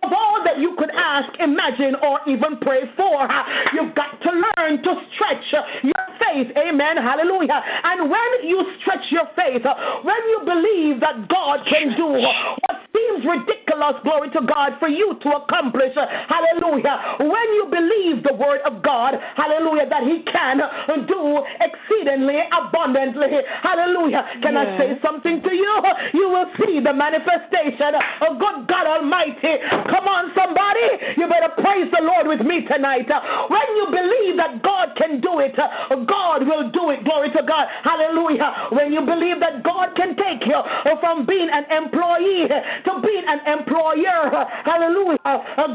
of 0.03 0.11
all 0.11 0.43
that 0.43 0.57
you 0.57 0.75
could 0.77 0.91
ask, 0.91 1.29
imagine, 1.39 1.95
or 2.01 2.19
even 2.27 2.57
pray 2.57 2.89
for. 2.97 3.29
You've 3.73 3.95
got 3.95 4.21
to 4.21 4.31
learn 4.31 4.81
to 4.83 5.01
stretch 5.13 5.53
your 5.83 5.93
faith. 6.19 6.51
Amen. 6.57 6.97
Hallelujah. 6.97 7.61
And 7.83 8.09
when 8.09 8.29
you 8.43 8.65
stretch 8.81 9.11
your 9.11 9.29
faith, 9.35 9.63
when 10.03 10.21
you 10.29 10.41
believe 10.45 10.99
that 11.01 11.29
God 11.29 11.61
can 11.69 11.95
do 11.95 12.05
what 12.05 12.81
seems 12.95 13.25
ridiculous, 13.25 13.95
glory 14.03 14.29
to 14.31 14.41
God, 14.47 14.79
for 14.79 14.87
you 14.87 15.17
to 15.21 15.29
accomplish, 15.35 15.93
hallelujah. 15.95 17.17
When 17.19 17.47
you 17.53 17.67
believe 17.69 18.23
the 18.23 18.33
word 18.33 18.61
of 18.61 18.81
God, 18.81 19.15
hallelujah, 19.35 19.89
that 19.89 20.03
He 20.03 20.23
can 20.23 20.54
Uh, 20.61 21.05
do 21.07 21.43
exceedingly 21.59 22.43
abundantly, 22.51 23.43
hallelujah. 23.61 24.25
Can. 24.41 24.55
I 24.55 24.77
say 24.77 24.99
something 25.03 25.41
to 25.43 25.53
you? 25.53 25.83
You 26.13 26.29
will 26.29 26.47
see 26.57 26.79
the 26.79 26.93
manifestation 26.93 27.95
of 28.21 28.39
good 28.39 28.67
God 28.67 28.87
Almighty. 28.87 29.59
Come 29.91 30.07
on, 30.07 30.31
somebody. 30.33 31.15
You 31.17 31.27
better 31.27 31.51
praise 31.59 31.91
the 31.91 31.99
Lord 32.01 32.27
with 32.27 32.39
me 32.39 32.65
tonight. 32.65 33.11
When 33.49 33.67
you 33.75 33.85
believe 33.91 34.37
that 34.37 34.63
God 34.63 34.95
can 34.95 35.19
do 35.19 35.39
it, 35.39 35.55
God 35.55 36.47
will 36.47 36.71
do 36.71 36.91
it. 36.91 37.03
Glory 37.03 37.31
to 37.31 37.43
God. 37.43 37.67
Hallelujah. 37.83 38.69
When 38.71 38.93
you 38.93 39.01
believe 39.01 39.39
that 39.41 39.63
God 39.63 39.93
can 39.95 40.15
take 40.15 40.45
you 40.47 40.55
from 41.01 41.25
being 41.25 41.49
an 41.49 41.65
employee 41.67 42.47
to 42.47 42.91
being 43.03 43.25
an 43.27 43.43
employer, 43.59 44.31
hallelujah, 44.63 45.19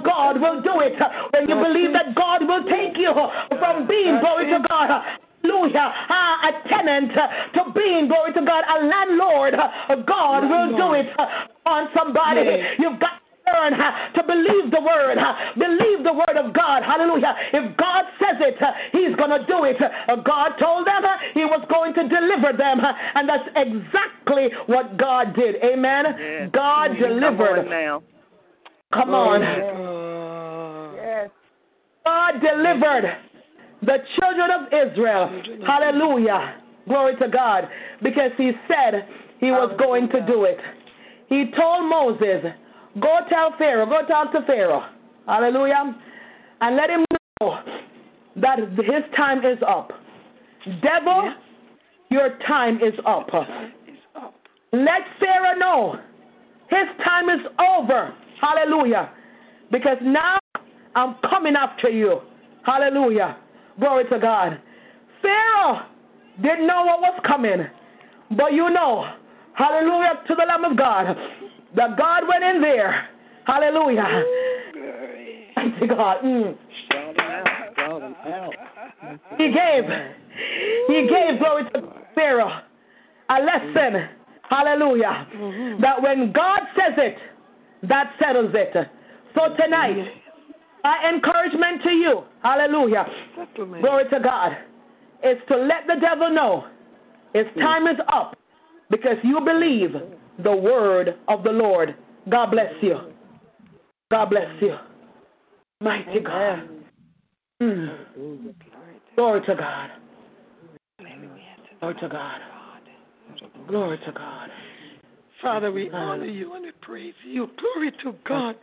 God 0.05 0.41
will 0.41 0.63
do 0.63 0.81
it. 0.81 0.97
When 1.37 1.49
you 1.49 1.57
believe 1.57 1.93
that 1.93 2.15
God 2.15 2.49
will 2.49 2.65
take 2.65 2.97
you 2.97 3.13
from 3.61 3.87
being, 3.87 4.21
glory 4.21 4.47
to 4.49 4.65
God, 4.65 4.70
hallelujah, 4.71 5.93
uh, 6.09 6.49
a 6.49 6.69
tenant 6.69 7.13
to 7.13 7.73
being, 7.75 8.09
glory 8.09 8.33
to 8.33 8.43
God, 8.43 8.65
a 8.69 8.85
landlord, 8.85 9.55
God 10.07 10.49
will 10.49 10.77
do 10.77 10.95
it 10.95 11.11
on 11.67 11.89
somebody. 11.95 12.63
You've 12.79 13.01
got 13.01 13.21
to 13.47 13.53
learn 13.53 13.73
to 13.73 14.23
believe 14.23 14.71
the 14.71 14.81
word, 14.81 15.19
believe 15.59 16.05
the 16.05 16.13
word 16.13 16.37
of 16.37 16.53
God. 16.55 16.83
Hallelujah. 16.83 17.35
If 17.53 17.77
God 17.77 18.05
says 18.21 18.37
it, 18.41 18.59
He's 18.93 19.17
going 19.17 19.31
to 19.31 19.45
do 19.47 19.65
it. 19.65 19.79
God 20.25 20.57
told 20.59 20.87
them 20.87 21.05
He 21.35 21.45
was 21.45 21.65
going 21.69 21.95
to 21.95 22.09
deliver 22.09 22.57
them, 22.57 22.81
and 22.81 23.29
that's 23.29 23.49
exactly 23.57 24.51
what 24.67 24.97
God 24.97 25.35
did. 25.35 25.57
Amen. 25.65 26.17
Yes. 26.19 26.51
God 26.53 26.97
delivered. 26.97 27.67
Come 28.93 29.15
on. 29.15 29.41
Come 29.41 29.81
on. 29.81 30.95
Yes. 30.97 31.31
God 32.05 32.41
delivered 32.41 33.17
the 33.83 33.99
children 34.19 34.51
of 34.51 34.73
Israel. 34.73 35.43
Hallelujah. 35.67 36.57
Glory 36.89 37.17
to 37.17 37.29
God. 37.29 37.69
Because 38.03 38.33
He 38.37 38.53
said 38.69 39.09
He 39.39 39.51
was 39.51 39.75
going 39.79 40.09
to 40.11 40.25
do 40.27 40.45
it. 40.45 40.59
He 41.29 41.51
told 41.53 41.89
Moses, 41.89 42.45
Go 43.01 43.21
tell 43.29 43.55
Pharaoh, 43.57 43.87
go 43.87 44.05
talk 44.07 44.33
to 44.33 44.43
Pharaoh. 44.43 44.85
Hallelujah. 45.27 45.97
And 46.61 46.77
let 46.77 46.91
him 46.91 47.05
know 47.41 47.61
that 48.37 48.59
his 48.59 49.05
time 49.17 49.45
is 49.45 49.59
up. 49.67 49.93
Devil, 50.83 51.25
Yeah. 51.25 51.35
your 52.11 52.31
time 52.47 52.81
is 52.81 52.99
up. 53.07 53.31
Let 54.73 55.03
Pharaoh 55.19 55.57
know 55.57 55.99
his 56.69 56.89
time 57.05 57.29
is 57.29 57.47
over. 57.59 58.13
Hallelujah. 58.41 59.11
Because 59.71 59.99
now 60.03 60.39
I'm 60.95 61.15
coming 61.29 61.55
after 61.55 61.89
you. 61.89 62.21
Hallelujah. 62.65 63.37
Glory 63.79 64.05
to 64.09 64.19
God. 64.19 64.61
Pharaoh 65.23 65.83
didn't 66.43 66.67
know 66.67 66.85
what 66.85 67.01
was 67.01 67.21
coming. 67.25 67.67
But 68.33 68.53
you 68.53 68.71
know, 68.71 69.13
hallelujah 69.55 70.23
to 70.27 70.35
the 70.35 70.45
Lamb 70.45 70.65
of 70.65 70.77
God, 70.77 71.17
that 71.77 71.97
God 71.97 72.25
went 72.29 72.45
in 72.45 72.61
there. 72.61 73.09
Hallelujah. 73.45 74.25
Thank 75.55 75.81
you, 75.81 75.89
God. 75.89 76.23
Mm. 76.23 76.57
Shout 76.91 77.15
him 77.15 77.21
out. 77.21 77.47
Shout 77.77 78.03
him 78.03 78.15
out. 78.27 78.55
He 79.37 79.53
gave, 79.53 79.85
he 80.87 81.09
gave 81.09 81.39
glory 81.39 81.65
to 81.75 81.93
Pharaoh 82.15 82.61
a 83.31 83.41
lesson. 83.41 84.09
Hallelujah. 84.43 85.27
That 85.81 86.03
when 86.03 86.33
God 86.33 86.63
says 86.77 86.95
it, 86.97 87.19
that 87.85 88.15
settles 88.19 88.51
it. 88.55 88.77
So 89.35 89.55
tonight, 89.57 90.20
my 90.83 91.11
encouragement 91.13 91.83
to 91.83 91.91
you, 91.91 92.23
hallelujah, 92.43 93.07
Settlement. 93.37 93.83
glory 93.83 94.05
to 94.11 94.21
God, 94.21 94.57
is 95.23 95.37
to 95.49 95.57
let 95.57 95.87
the 95.87 95.97
devil 96.01 96.31
know 96.31 96.67
his 97.35 97.47
time 97.59 97.87
is 97.87 97.99
up 98.09 98.37
because 98.91 99.17
you 99.23 99.41
believe 99.41 99.95
the 100.43 100.55
word 100.55 101.17
of 101.29 101.45
the 101.45 101.53
Lord. 101.53 101.95
God 102.29 102.51
bless 102.51 102.73
you. 102.83 102.99
God 104.11 104.31
bless 104.31 104.51
you. 104.61 104.77
Mighty 105.81 106.21
God. 106.21 106.69
Mm. 107.63 108.55
Glory 109.17 109.41
to 109.47 109.55
God. 109.55 109.91
Glory 111.81 111.95
to 112.01 112.09
God. 112.09 112.41
Glory 113.69 113.99
to 114.05 114.13
God. 114.13 114.51
Father, 115.41 115.73
we 115.73 115.91
honor 115.91 116.27
you 116.27 116.53
and 116.55 116.65
we 116.65 116.73
praise 116.73 117.15
you. 117.25 117.49
Glory 117.59 117.93
to 118.03 118.15
God. 118.25 118.57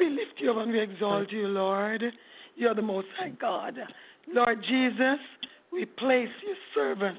We 0.00 0.08
lift 0.08 0.36
you 0.38 0.50
up 0.50 0.56
and 0.56 0.72
we 0.72 0.80
exalt 0.80 1.30
you, 1.30 1.46
Lord. 1.46 2.02
You 2.56 2.68
are 2.68 2.74
the 2.74 2.80
most 2.80 3.08
high 3.18 3.34
God. 3.38 3.78
Lord 4.32 4.62
Jesus, 4.62 5.18
we 5.70 5.84
place 5.84 6.30
your 6.42 6.56
servant 6.74 7.18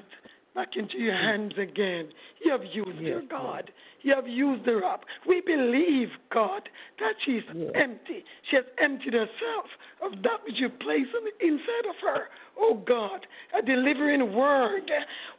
back 0.56 0.76
into 0.76 0.98
your 0.98 1.14
hands 1.14 1.54
again. 1.56 2.08
You 2.44 2.50
have 2.50 2.64
used 2.64 3.00
her, 3.06 3.22
God. 3.22 3.70
You 4.00 4.16
have 4.16 4.26
used 4.26 4.66
her 4.66 4.84
up. 4.84 5.04
We 5.28 5.40
believe, 5.42 6.08
God, 6.32 6.68
that 6.98 7.14
she's 7.24 7.44
empty. 7.76 8.24
She 8.50 8.56
has 8.56 8.64
emptied 8.78 9.12
herself 9.14 9.66
of 10.02 10.20
that 10.24 10.40
which 10.44 10.58
you 10.58 10.66
on 10.66 10.72
the 10.80 11.46
inside 11.46 11.88
of 11.88 11.94
her. 12.02 12.30
Oh 12.58 12.74
God, 12.74 13.28
a 13.56 13.62
delivering 13.62 14.34
word. 14.34 14.90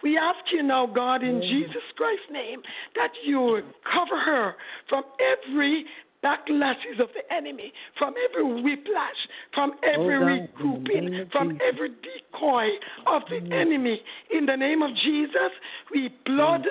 We 0.02 0.18
ask 0.18 0.40
you 0.50 0.64
now, 0.64 0.86
God, 0.86 1.24
in 1.24 1.42
Jesus 1.42 1.84
Christ's 1.98 2.32
name, 2.32 2.62
that 2.96 3.12
you 3.22 3.42
would 3.42 3.66
cover 3.84 4.18
her 4.18 4.56
from 4.88 5.04
every 5.20 5.86
backlashes 6.24 7.00
of 7.00 7.10
the 7.14 7.34
enemy, 7.34 7.74
from 7.98 8.14
every 8.30 8.62
whiplash, 8.62 9.28
from 9.54 9.74
every 9.84 10.20
God, 10.20 10.32
in 10.32 10.48
regrouping, 10.48 11.32
from 11.32 11.60
every 11.62 11.90
decoy 11.90 12.70
of 13.06 13.24
the 13.30 13.42
enemy. 13.54 14.02
In 14.32 14.46
the 14.46 14.58
name 14.58 14.82
of 14.82 14.96
Jesus, 14.96 15.52
we 15.92 16.14
blood 16.26 16.66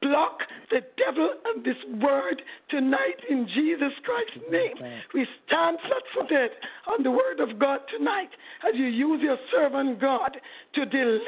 block 0.00 0.42
the 0.70 0.82
devil 0.96 1.30
and 1.44 1.64
this 1.64 1.76
word 2.00 2.42
tonight 2.68 3.20
in 3.28 3.46
Jesus 3.48 3.92
Christ's 4.04 4.38
name. 4.50 4.74
We 5.14 5.26
stand 5.46 5.78
flat 5.80 6.02
footed 6.14 6.50
on 6.86 7.02
the 7.02 7.10
word 7.10 7.40
of 7.40 7.58
God 7.58 7.80
tonight 7.88 8.30
as 8.66 8.74
you 8.74 8.86
use 8.86 9.22
your 9.22 9.38
servant 9.52 10.00
God 10.00 10.40
to 10.74 10.86
deliver 10.86 11.22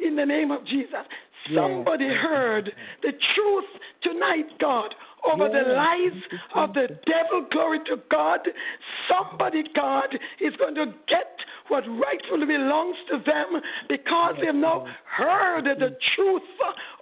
in 0.00 0.16
the 0.16 0.26
name 0.26 0.50
of 0.50 0.64
Jesus. 0.64 1.06
Somebody 1.54 2.08
heard 2.08 2.72
the 3.02 3.12
truth 3.34 3.64
tonight, 4.02 4.46
God, 4.58 4.94
over 5.24 5.48
the 5.48 5.72
lies 5.72 6.22
of 6.54 6.74
the 6.74 6.98
devil. 7.06 7.46
Glory 7.50 7.80
to 7.86 8.00
God. 8.10 8.40
Somebody, 9.08 9.64
God, 9.74 10.18
is 10.40 10.56
going 10.56 10.74
to 10.74 10.94
get 11.06 11.26
what 11.68 11.84
rightfully 11.88 12.46
belongs 12.46 12.96
to 13.08 13.18
them 13.24 13.60
because 13.88 14.36
they 14.40 14.46
have 14.46 14.54
now 14.54 14.86
heard 15.04 15.64
the 15.64 15.96
truth 16.14 16.42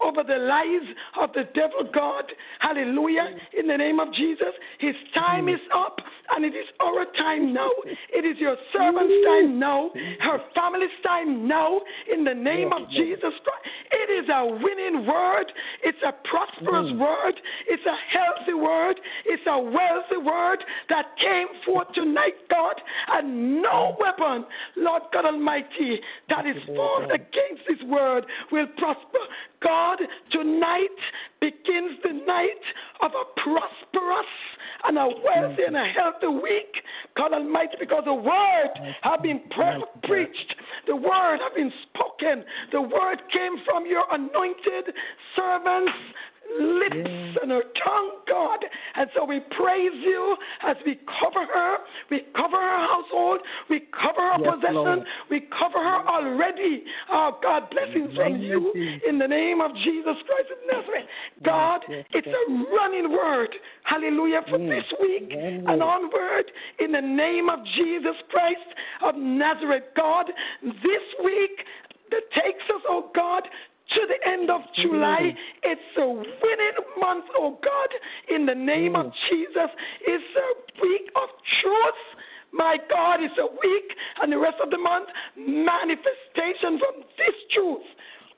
over 0.01 0.23
the 0.23 0.37
lies 0.37 0.95
of 1.21 1.33
the 1.33 1.49
devil, 1.55 1.89
God. 1.93 2.25
Hallelujah. 2.61 3.37
In 3.57 3.67
the 3.67 3.77
name 3.77 4.01
of 4.01 4.13
Jesus, 4.13 4.55
his 4.79 4.95
time 5.15 5.49
is 5.49 5.61
up 5.73 6.01
and 6.35 6.45
it 6.45 6.55
is 6.55 6.67
our 6.81 7.05
time 7.17 7.53
now. 7.53 7.71
It 8.11 8.25
is 8.25 8.39
your 8.39 8.57
servant's 8.73 9.15
time 9.27 9.59
now, 9.59 9.91
her 10.21 10.41
family's 10.55 10.91
time 11.05 11.49
now. 11.49 11.81
In 12.13 12.25
the 12.25 12.35
name 12.35 12.73
of 12.73 12.89
Jesus 12.91 13.35
Christ, 13.43 13.67
it 13.91 14.25
is 14.25 14.29
a 14.29 14.47
winning 14.63 15.07
word. 15.07 15.53
It's 15.83 16.03
a 16.05 16.13
prosperous 16.29 16.93
word. 16.99 17.41
It's 17.67 17.87
a 17.87 17.97
healthy 18.09 18.55
word. 18.55 19.01
It's 19.25 19.43
a 19.47 19.59
wealthy 19.61 20.17
word 20.17 20.65
that 20.89 21.17
came 21.17 21.49
forth 21.65 21.93
tonight, 21.93 22.35
God. 22.51 22.81
And 23.09 23.63
no 23.63 23.97
weapon, 24.01 24.47
Lord 24.77 25.03
God 25.13 25.27
Almighty, 25.27 26.01
that 26.29 26.47
is 26.47 26.63
formed 26.67 27.11
against 27.11 27.63
this 27.69 27.83
word 27.87 28.27
will 28.51 28.67
prosper. 28.77 29.19
God, 29.61 29.99
tonight 30.31 30.89
begins 31.41 31.99
the 32.03 32.13
night 32.27 32.63
of 33.01 33.13
a 33.13 33.41
prosperous 33.41 34.27
and 34.85 34.99
a 34.99 35.09
wealthy 35.25 35.65
and 35.65 35.77
a 35.77 35.85
healthy 35.85 36.29
week. 36.29 36.83
God 37.17 37.33
Almighty, 37.33 37.77
because 37.79 38.05
the 38.05 38.15
word 38.15 38.71
have 39.03 39.23
been 39.23 39.43
pre- 39.51 39.85
preached, 40.05 40.55
the 40.87 40.97
word 40.97 41.39
have 41.41 41.55
been 41.55 41.73
spoken, 41.83 42.45
the 42.73 42.83
word 42.83 43.23
came 43.31 43.57
from 43.65 43.87
your 43.87 44.05
anointed 44.11 44.95
servants 45.35 45.93
lips 46.61 47.11
and 47.43 47.51
her 47.51 47.63
tongue, 47.83 48.11
God. 48.27 48.65
And 48.95 49.11
so 49.15 49.25
we 49.25 49.41
praise 49.41 49.93
you 49.95 50.37
as 50.63 50.77
we 50.85 50.99
cover 51.21 51.45
her, 51.45 51.79
we 52.11 52.21
cover 52.35 52.57
her 52.57 52.87
household, 52.87 53.41
we 53.69 53.81
cover 53.81 54.21
her 54.21 54.39
Yes, 54.41 54.55
possession, 54.55 54.75
Lord. 54.75 55.07
we 55.31 55.41
cover 55.41 55.79
her 55.79 56.07
already. 56.09 56.85
Oh 57.11 57.39
God, 57.43 57.71
blessings 57.71 58.15
from 58.17 58.37
you 58.37 58.73
in 59.07 59.19
the 59.19 59.29
name 59.29 59.61
of 59.61 59.75
Jesus 59.75 60.17
Christ 60.27 60.51
of 60.51 60.59
Nazareth. 60.71 61.07
God, 61.43 61.85
yes, 61.89 62.05
it's 62.13 62.27
a 62.27 62.75
running 62.75 63.13
word. 63.13 63.55
Hallelujah 63.85 64.43
for 64.49 64.59
Mm, 64.59 64.69
this 64.69 64.93
week 65.01 65.35
and 65.35 65.83
onward 65.83 66.51
in 66.79 66.93
the 66.93 67.01
name 67.01 67.49
of 67.49 67.65
Jesus 67.65 68.17
Christ 68.31 68.75
of 69.03 69.15
Nazareth. 69.17 69.85
God, 69.97 70.31
this 70.63 71.03
week 71.25 71.65
that 72.11 72.31
takes 72.33 72.65
us, 72.75 72.83
oh 72.89 73.11
God, 73.15 73.49
to 73.91 74.07
the 74.07 74.29
end 74.29 74.51
of 74.51 74.63
July. 74.75 75.35
It's 75.63 75.97
a 75.97 76.09
winning 76.09 76.85
month, 77.01 77.25
oh 77.37 77.59
God, 77.63 77.89
in 78.35 78.47
the 78.47 78.55
name 78.55 78.97
of 78.97 79.13
Jesus. 79.29 79.71
It's 80.03 80.37
a 80.37 80.83
week 80.83 81.11
of 81.17 81.29
truth. 81.61 81.95
My 82.53 82.79
God, 82.91 83.21
it's 83.21 83.39
a 83.39 83.47
week 83.47 83.97
and 84.23 84.33
the 84.33 84.39
rest 84.39 84.57
of 84.63 84.71
the 84.71 84.79
month, 84.79 85.09
manifestation 85.37 86.79
from 86.79 87.05
this 87.17 87.35
truth 87.51 87.85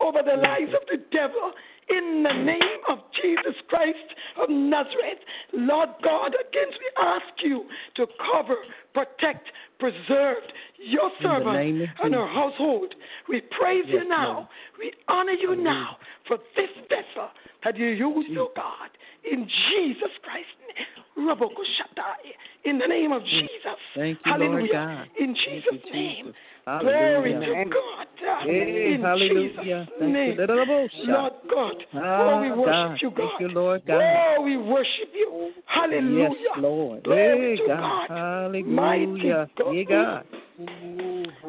over 0.00 0.22
the 0.22 0.36
lives 0.36 0.72
of 0.74 0.86
the 0.88 1.02
devil. 1.12 1.52
In 1.88 2.22
the 2.22 2.32
name 2.32 2.80
of 2.88 2.98
Jesus 3.20 3.56
Christ 3.68 4.14
of 4.36 4.48
Nazareth, 4.48 5.18
Lord 5.52 5.88
God, 6.04 6.34
against 6.34 6.78
we 6.78 6.90
ask 6.96 7.26
you 7.38 7.64
to 7.96 8.06
cover, 8.32 8.54
protect, 8.92 9.50
preserve 9.78 10.38
your 10.78 11.10
the 11.20 11.28
servant 11.28 11.92
and 12.02 12.14
her 12.14 12.26
household. 12.26 12.94
We 13.28 13.42
praise 13.42 13.84
you 13.88 14.08
now. 14.08 14.34
Lord. 14.34 14.46
We 14.78 14.92
honor 15.08 15.32
you 15.32 15.56
now 15.56 15.96
for 16.26 16.38
this 16.56 16.70
vessel 16.88 17.30
that 17.64 17.76
you 17.76 17.88
use, 17.88 18.26
oh 18.36 18.50
God, 18.54 18.90
in 19.30 19.48
Jesus 19.70 20.10
Christ's 20.22 20.50
name. 20.76 21.26
Rabokoshatai, 21.28 22.32
In 22.64 22.78
the 22.78 22.86
name 22.86 23.12
of 23.12 23.22
mm. 23.22 23.26
Jesus. 23.26 23.76
Thank 23.94 24.18
you, 24.24 24.32
Lord 24.32 24.40
Hallelujah. 24.40 24.72
God. 24.72 25.10
In 25.18 25.34
Jesus' 25.34 25.64
you, 25.84 25.92
name. 25.92 26.26
Jesus. 26.26 26.36
Glory 26.80 27.32
to 27.34 27.64
God. 27.70 28.06
Hey, 28.42 28.94
in 28.94 29.02
hallelujah. 29.02 29.86
Jesus' 29.86 29.94
Thank 29.98 30.12
name. 30.12 30.30
you, 30.30 30.34
little 30.46 30.66
Lord 31.04 31.32
God. 31.50 31.74
Oh, 31.94 31.98
ah, 32.00 32.40
we 32.40 32.50
worship 32.50 32.64
God. 32.64 33.02
you, 33.02 33.10
God. 33.10 33.28
Thank 33.28 33.40
you, 33.40 33.48
Lord 33.48 33.82
oh, 33.84 33.88
God. 33.88 34.36
Oh, 34.38 34.42
we 34.42 34.56
worship 34.56 35.10
you. 35.14 35.52
Hallelujah. 35.66 36.28
Yes, 36.30 36.58
Lord. 36.58 37.02
Glory 37.04 37.56
Hey, 37.56 37.56
to 37.56 37.66
God. 37.66 38.08
God. 38.08 38.50
Mighty. 38.80 39.28
God. 39.28 39.50
God. 39.88 40.26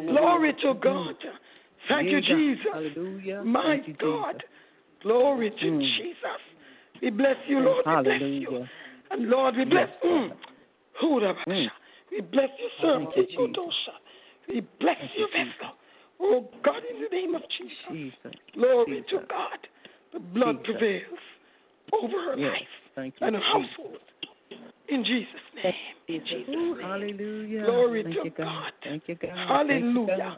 Glory 0.08 0.54
to 0.62 0.74
God. 0.76 1.16
Thank 1.88 2.12
you, 2.12 2.22
Jesus. 2.22 2.66
Hallelujah. 2.72 3.44
My 3.44 3.82
you, 3.86 3.94
God. 3.94 4.34
Jesus. 4.34 4.50
Glory 5.02 5.50
to 5.50 5.72
Mm. 5.72 5.82
Jesus. 5.82 6.42
We 7.02 7.10
bless 7.10 7.38
you, 7.48 7.60
Lord. 7.60 7.86
We 7.86 8.04
bless 8.04 8.22
you. 8.22 8.68
And 9.10 9.30
Lord, 9.30 9.58
we 9.58 9.66
bless 9.66 9.90
Yes, 10.04 10.38
mm. 11.48 11.72
We 12.12 12.22
bless 12.22 12.50
your 12.60 12.70
servant. 12.80 13.14
Thank 13.16 13.32
you, 13.32 13.48
Jesus. 13.48 13.90
We 14.48 14.62
bless 14.80 14.98
you, 15.16 15.28
vessel. 15.28 15.76
Oh 16.20 16.50
God, 16.62 16.84
in 16.84 17.02
the 17.02 17.10
name 17.10 17.36
of 17.36 17.42
Jesus. 17.50 18.12
Glory 18.54 19.04
to 19.10 19.20
God. 19.28 19.68
The 20.14 20.20
blood 20.20 20.64
prevails 20.64 21.20
over 21.94 22.18
her 22.22 22.36
life 22.36 22.68
Thank 22.96 23.20
you, 23.20 23.28
and 23.28 23.36
her 23.36 23.42
household. 23.42 24.00
In 24.92 25.04
Jesus' 25.06 25.28
name. 25.56 25.74
In 26.10 26.26
Jesus' 26.26 26.48
name. 26.54 26.82
Hallelujah. 26.82 27.64
Glory 27.66 28.04
Thank 28.04 28.16
to 28.18 28.24
you, 28.26 28.30
God. 28.32 28.46
God. 28.46 28.72
Thank 28.84 29.04
you, 29.08 29.16
God. 29.16 29.32
Hallelujah. 29.38 30.38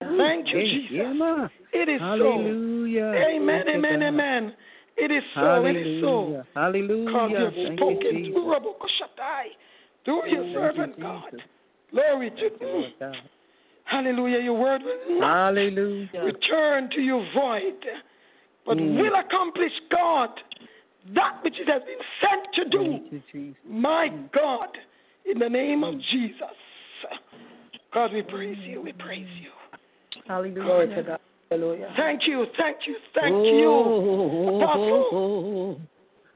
Thank 0.00 0.16
Thank 0.16 0.52
you, 0.52 0.60
you, 0.60 0.66
Jesus. 0.66 0.90
Yeah, 0.92 1.12
ma. 1.12 1.48
It 1.72 1.88
is 1.88 2.00
so. 2.00 2.04
Hallelujah. 2.04 3.12
Amen, 3.16 3.64
Thank 3.66 3.84
amen, 3.84 4.02
amen. 4.02 4.54
It 4.96 5.10
is 5.10 5.24
so. 5.34 5.64
It 5.64 5.76
is 5.76 6.00
so. 6.00 6.08
Hallelujah. 6.08 6.46
Hallelujah. 6.54 7.12
God, 7.12 7.30
you 7.30 7.36
have 7.36 7.54
Thank 7.54 7.62
you, 7.62 7.78
spoken 7.78 8.10
Jesus. 8.12 8.32
through 8.32 8.44
Rabokoshatai, 8.44 9.44
through 10.04 10.28
your 10.28 10.42
Thank 10.44 10.54
you, 10.54 10.60
servant 10.60 11.00
God. 11.00 11.42
Glory 11.90 12.30
to 12.30 12.36
you, 12.36 12.50
you. 12.60 12.84
God. 13.00 13.16
Hallelujah. 13.84 14.38
Your 14.38 14.58
word 14.58 14.82
will 14.84 15.18
not 15.20 15.36
Hallelujah. 15.36 16.08
return 16.22 16.90
to 16.90 17.00
you 17.00 17.26
void, 17.34 17.84
but 18.64 18.78
Mm. 18.78 18.98
will 18.98 19.14
accomplish, 19.16 19.72
God, 19.90 20.30
that 21.12 21.42
which 21.42 21.60
it 21.60 21.68
has 21.68 21.82
been 21.82 21.98
sent 22.20 22.54
to 22.54 22.68
do. 22.68 22.90
Thank 22.90 23.12
you, 23.12 23.22
Jesus. 23.30 23.56
My 23.68 24.08
God, 24.32 24.68
in 25.30 25.38
the 25.38 25.48
name 25.48 25.84
of 25.84 25.98
Jesus. 26.00 26.42
God, 27.92 28.12
we 28.12 28.22
praise 28.22 28.58
you. 28.60 28.80
We 28.80 28.92
praise 28.92 29.28
you. 29.40 29.50
Hallelujah. 30.26 30.62
Glory 30.62 30.88
to 30.88 31.02
God. 31.02 31.20
Hallelujah. 31.50 31.92
Thank 31.96 32.26
you, 32.26 32.46
thank 32.56 32.86
you, 32.86 32.96
thank 33.14 33.34
oh, 33.34 33.44
you. 33.44 33.68
Oh, 33.68 34.60
Apostle. 34.60 35.08
oh, 35.12 35.80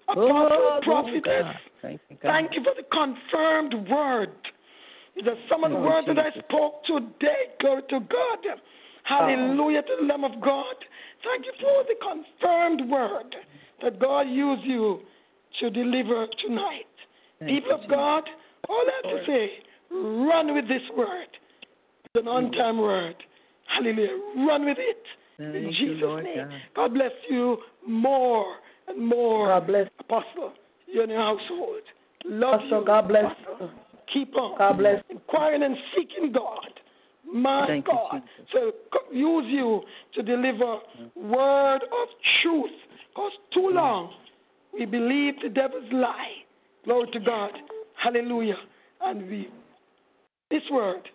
oh, 0.08 0.12
Apostle, 0.12 0.58
oh, 0.60 0.80
prophetess, 0.82 1.56
Thank 1.82 2.00
you, 2.10 2.16
God. 2.22 2.28
thank 2.28 2.54
you 2.54 2.62
for 2.62 2.74
the 2.76 2.84
confirmed 2.84 3.88
word. 3.88 4.30
The 5.16 5.36
some 5.48 5.64
of 5.64 5.70
the 5.72 5.76
Thank 5.76 5.84
you, 5.84 5.90
words 5.90 6.06
that 6.06 6.18
I 6.18 6.30
spoke 6.38 6.84
today, 6.84 7.54
glory 7.58 7.82
to 7.88 8.00
God. 8.00 8.60
Hallelujah 9.02 9.82
to 9.82 9.96
the 10.00 10.06
Lamb 10.06 10.22
of 10.22 10.40
God. 10.40 10.76
Thank 11.24 11.46
you 11.46 11.52
for 11.58 11.84
the 11.84 11.96
confirmed 12.00 12.90
word 12.90 13.34
that 13.82 14.00
God 14.00 14.28
used 14.28 14.64
you 14.64 15.00
to 15.60 15.70
deliver 15.70 16.26
tonight. 16.46 16.86
Thank 17.38 17.50
People 17.50 17.80
of 17.82 17.88
God, 17.88 18.24
all 18.68 18.84
I 18.86 19.08
have 19.08 19.18
to 19.18 19.26
say, 19.26 19.50
run 19.90 20.54
with 20.54 20.68
this 20.68 20.82
word. 20.96 21.28
It's 22.04 22.22
an 22.22 22.28
on 22.28 22.50
time 22.52 22.78
word. 22.78 23.16
Hallelujah. 23.66 24.18
Run 24.36 24.64
with 24.64 24.78
it. 24.78 25.04
In 25.38 25.52
Thank 25.52 25.64
you, 25.64 25.70
Jesus' 25.88 26.02
Lord 26.02 26.24
name. 26.24 26.36
God. 26.36 26.60
God 26.74 26.94
bless 26.94 27.12
you 27.28 27.58
more 27.86 28.56
and 28.88 29.06
more. 29.06 29.48
God 29.48 29.66
bless. 29.66 29.88
Apostle, 30.00 30.52
you 30.86 31.02
and 31.02 31.12
your 31.12 31.20
household. 31.20 31.82
Love 32.24 32.54
Apostle, 32.60 32.80
you. 32.80 32.86
God 32.86 33.08
bless. 33.08 33.32
Apostle. 33.42 33.70
Keep 34.12 34.36
on. 34.36 34.58
God 34.58 34.78
bless. 34.78 35.02
Inquiring 35.10 35.62
and 35.62 35.76
seeking 35.94 36.32
God. 36.32 36.77
My 37.32 37.66
Thank 37.66 37.86
God. 37.86 38.10
Jesus. 38.12 38.52
So 38.52 38.72
use 39.12 39.44
you 39.46 39.82
to 40.14 40.22
deliver 40.22 40.78
word 41.14 41.82
of 41.82 42.08
truth. 42.42 42.70
Because 43.10 43.32
too 43.52 43.70
long 43.72 44.12
we 44.72 44.86
believe 44.86 45.34
the 45.42 45.48
devil's 45.48 45.90
lie. 45.92 46.32
Glory 46.84 47.10
to 47.12 47.20
God. 47.20 47.52
Hallelujah. 47.96 48.58
And 49.02 49.28
we 49.28 49.50
this 50.50 50.62
word 50.70 51.08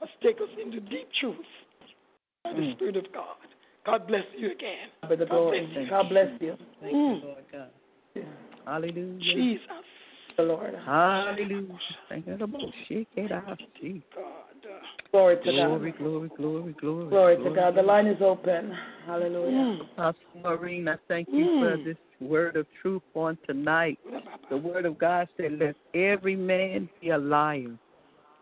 has 0.00 0.08
taken 0.22 0.44
us 0.44 0.50
into 0.62 0.80
deep 0.80 1.08
truth 1.18 1.36
by 2.44 2.52
the 2.52 2.60
Mm. 2.62 2.72
Spirit 2.72 2.96
of 2.96 3.12
God. 3.12 3.36
God 3.84 4.06
bless 4.06 4.26
you 4.36 4.52
again. 4.52 4.88
God 5.02 5.08
be 5.10 5.16
the 5.16 5.26
God 5.26 5.30
glory. 5.30 5.60
bless 5.66 5.76
you. 5.76 5.90
God 5.90 6.08
bless 6.08 6.40
you. 6.40 6.56
Thank 6.80 6.94
Mm. 6.94 7.20
you, 7.22 7.26
Lord 7.28 7.44
God. 7.50 7.70
Hallelujah. 8.64 9.18
Jesus. 9.20 9.84
The 10.36 10.42
Lord. 10.42 10.74
Hallelujah. 10.74 11.78
Thank 12.08 12.26
you, 12.26 12.36
Lord. 12.36 12.74
Shake 12.88 13.08
it 13.16 13.32
out. 13.32 13.60
See. 13.80 14.02
God. 14.14 14.45
Glory 15.12 15.36
to 15.36 15.42
Glory, 15.52 15.90
God. 15.92 15.98
glory, 15.98 16.30
glory, 16.36 16.72
glory. 16.74 16.74
Glory 16.74 17.08
Glory 17.08 17.36
to 17.36 17.50
God. 17.50 17.74
The 17.74 17.82
line 17.82 18.06
is 18.06 18.20
open. 18.20 18.76
Hallelujah. 19.06 19.50
mm. 19.50 19.80
Apostle 19.92 20.20
Maureen, 20.42 20.88
I 20.88 20.96
thank 21.08 21.28
you 21.30 21.44
for 21.58 21.76
Mm. 21.76 21.84
this 21.84 21.96
word 22.20 22.56
of 22.56 22.66
truth 22.82 23.02
on 23.14 23.38
tonight. 23.46 23.98
The 24.50 24.56
word 24.56 24.84
of 24.84 24.98
God 24.98 25.28
said, 25.36 25.58
Let 25.58 25.76
every 25.94 26.36
man 26.36 26.88
be 27.00 27.10
a 27.10 27.18
liar, 27.18 27.78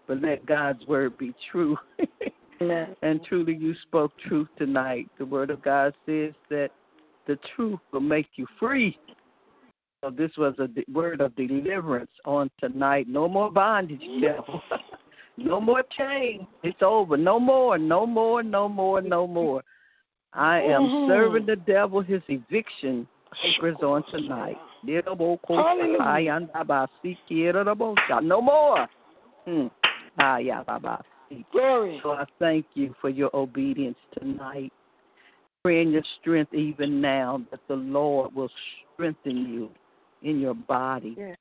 but 0.06 0.20
let 0.20 0.44
God's 0.46 0.86
word 0.86 1.16
be 1.18 1.34
true. 1.50 1.76
And 3.02 3.22
truly, 3.24 3.54
you 3.54 3.74
spoke 3.82 4.16
truth 4.16 4.48
tonight. 4.56 5.08
The 5.18 5.26
word 5.26 5.50
of 5.50 5.60
God 5.60 5.92
says 6.06 6.32
that 6.48 6.70
the 7.26 7.36
truth 7.54 7.80
will 7.92 8.00
make 8.00 8.28
you 8.36 8.46
free. 8.58 8.98
So, 10.02 10.10
this 10.10 10.30
was 10.38 10.54
a 10.58 10.68
word 10.90 11.20
of 11.20 11.34
deliverance 11.36 12.10
on 12.24 12.50
tonight. 12.60 13.06
No 13.08 13.28
more 13.28 13.50
bondage, 13.50 14.00
devil. 14.20 14.62
no 15.36 15.60
more 15.60 15.82
chain. 15.90 16.46
It's 16.62 16.82
over. 16.82 17.16
No 17.16 17.38
more, 17.38 17.78
no 17.78 18.06
more, 18.06 18.42
no 18.42 18.68
more, 18.68 19.00
no 19.00 19.26
more. 19.26 19.62
I 20.32 20.62
am 20.62 20.88
Mhm. 20.88 21.06
serving 21.06 21.46
the 21.46 21.56
devil 21.56 22.00
his 22.00 22.22
eviction 22.28 23.06
papers 23.40 23.80
on 23.82 24.02
tonight. 24.04 24.58
No 28.22 28.40
more. 28.40 28.88
Hmm. 29.44 29.66
Ah. 30.18 30.38
Glory. 31.52 32.00
So 32.02 32.12
I 32.12 32.24
thank 32.38 32.66
you 32.74 32.94
for 33.00 33.08
your 33.08 33.30
obedience 33.34 33.98
tonight. 34.18 34.72
Praying 35.62 35.92
your 35.92 36.04
strength 36.20 36.52
even 36.52 37.00
now 37.00 37.42
that 37.50 37.60
the 37.68 37.76
Lord 37.76 38.34
will 38.34 38.50
strengthen 38.94 39.48
you 39.48 39.70
in 40.22 40.40
your 40.40 40.54
body. 40.54 41.16
Yes. 41.18 41.36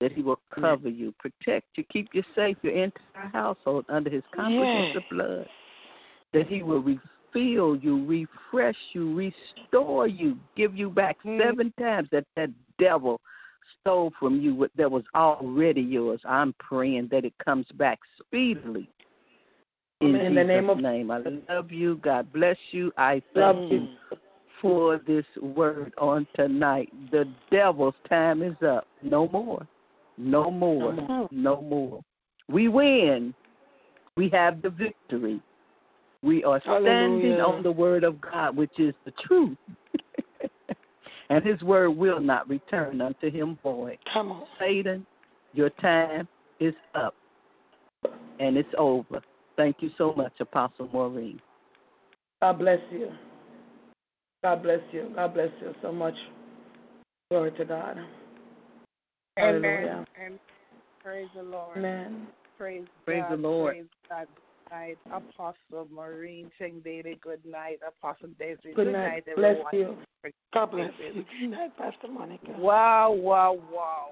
That 0.00 0.12
he 0.12 0.22
will 0.22 0.40
cover 0.50 0.90
you, 0.90 1.14
protect 1.18 1.68
you, 1.76 1.84
keep 1.84 2.08
you 2.12 2.22
safe, 2.34 2.58
your 2.62 2.74
entire 2.74 3.30
household 3.32 3.86
under 3.88 4.10
his 4.10 4.22
comprehensive 4.30 5.04
blood. 5.10 5.48
That 6.32 6.46
he 6.48 6.62
will 6.62 6.82
refill 6.82 7.76
you, 7.76 8.04
refresh 8.04 8.76
you, 8.92 9.14
restore 9.14 10.06
you, 10.06 10.38
give 10.54 10.76
you 10.76 10.90
back 10.90 11.16
Mm. 11.24 11.40
seven 11.40 11.72
times 11.78 12.10
that 12.10 12.26
that 12.34 12.50
devil 12.78 13.20
stole 13.80 14.12
from 14.18 14.40
you 14.40 14.54
what 14.54 14.70
that 14.76 14.90
was 14.90 15.04
already 15.14 15.80
yours. 15.80 16.20
I'm 16.24 16.52
praying 16.54 17.08
that 17.08 17.24
it 17.24 17.36
comes 17.38 17.66
back 17.72 18.00
speedily. 18.18 18.88
In. 20.00 20.14
In 20.16 20.34
the 20.34 20.44
name 20.44 20.68
of- 20.68 20.80
name, 20.80 21.10
I 21.10 21.18
love 21.48 21.72
you. 21.72 21.96
God 21.96 22.30
bless 22.32 22.58
you. 22.70 22.92
I 22.98 23.22
thank 23.32 23.72
you 23.72 23.88
for 24.60 24.98
this 24.98 25.24
word 25.36 25.94
on 25.98 26.26
tonight. 26.34 26.92
The 27.10 27.26
devil's 27.50 27.94
time 28.08 28.42
is 28.42 28.60
up. 28.62 28.86
No 29.02 29.28
more. 29.28 29.66
No 30.18 30.50
more. 30.50 31.28
No 31.30 31.60
more. 31.60 32.02
We 32.48 32.68
win. 32.68 33.34
We 34.16 34.28
have 34.30 34.62
the 34.62 34.70
victory. 34.70 35.40
We 36.22 36.42
are 36.44 36.60
standing 36.60 36.84
Hallelujah. 36.84 37.42
on 37.42 37.62
the 37.62 37.70
word 37.70 38.02
of 38.02 38.20
God, 38.20 38.56
which 38.56 38.78
is 38.78 38.94
the 39.04 39.12
truth. 39.12 39.58
and 41.30 41.44
his 41.44 41.60
word 41.62 41.90
will 41.90 42.20
not 42.20 42.48
return 42.48 43.00
unto 43.00 43.30
him 43.30 43.58
void. 43.62 43.98
Come 44.12 44.32
on. 44.32 44.44
Satan, 44.58 45.06
your 45.52 45.70
time 45.70 46.26
is 46.60 46.74
up. 46.94 47.14
And 48.40 48.56
it's 48.56 48.72
over. 48.78 49.20
Thank 49.56 49.76
you 49.80 49.90
so 49.96 50.12
much, 50.14 50.32
Apostle 50.40 50.88
Maureen. 50.92 51.40
God 52.42 52.58
bless 52.58 52.80
you. 52.90 53.10
God 54.42 54.62
bless 54.62 54.80
you. 54.92 55.10
God 55.14 55.34
bless 55.34 55.50
you 55.60 55.74
so 55.82 55.92
much. 55.92 56.14
Glory 57.30 57.52
to 57.52 57.64
God. 57.64 57.98
Hallelujah. 59.36 59.66
Amen. 59.66 60.06
And 60.24 60.38
praise 61.02 61.28
the 61.34 61.42
Lord. 61.42 61.78
Amen. 61.78 62.26
Praise, 62.56 62.84
Praise 63.04 63.22
God. 63.28 63.32
the 63.32 63.36
Lord. 63.36 63.74
Praise 63.74 63.86
God. 64.08 64.26
Good 64.34 64.74
night, 64.74 64.98
Apostle 65.12 65.88
Maureen 65.92 66.50
Ching 66.58 66.80
Daily. 66.84 67.18
Good 67.22 67.44
night, 67.44 67.78
Apostle 67.86 68.30
Daisy. 68.38 68.72
Good 68.74 68.92
night. 68.92 69.24
Bless 69.36 69.56
everyone. 69.72 69.96
you. 70.24 70.32
God 70.52 70.70
bless 70.72 70.92
you. 70.98 71.24
Good 71.40 71.50
night, 71.50 71.76
Pastor 71.76 72.08
Monica. 72.08 72.52
Wow, 72.58 73.12
wow, 73.12 73.58
wow. 73.72 74.08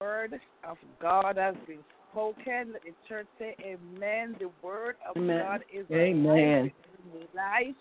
Word 0.00 0.40
of 0.64 0.78
God 1.02 1.36
has 1.36 1.56
been 1.66 1.80
spoken. 2.10 2.74
The 2.84 2.92
church 3.08 3.26
say 3.38 3.56
amen. 3.60 4.36
The 4.38 4.50
word 4.62 4.96
of 5.08 5.16
Amen. 5.16 5.44
God 5.44 5.64
is 5.72 5.84
Amen. 5.90 6.30
alive 6.30 6.72
in 7.14 7.20
life. 7.34 7.74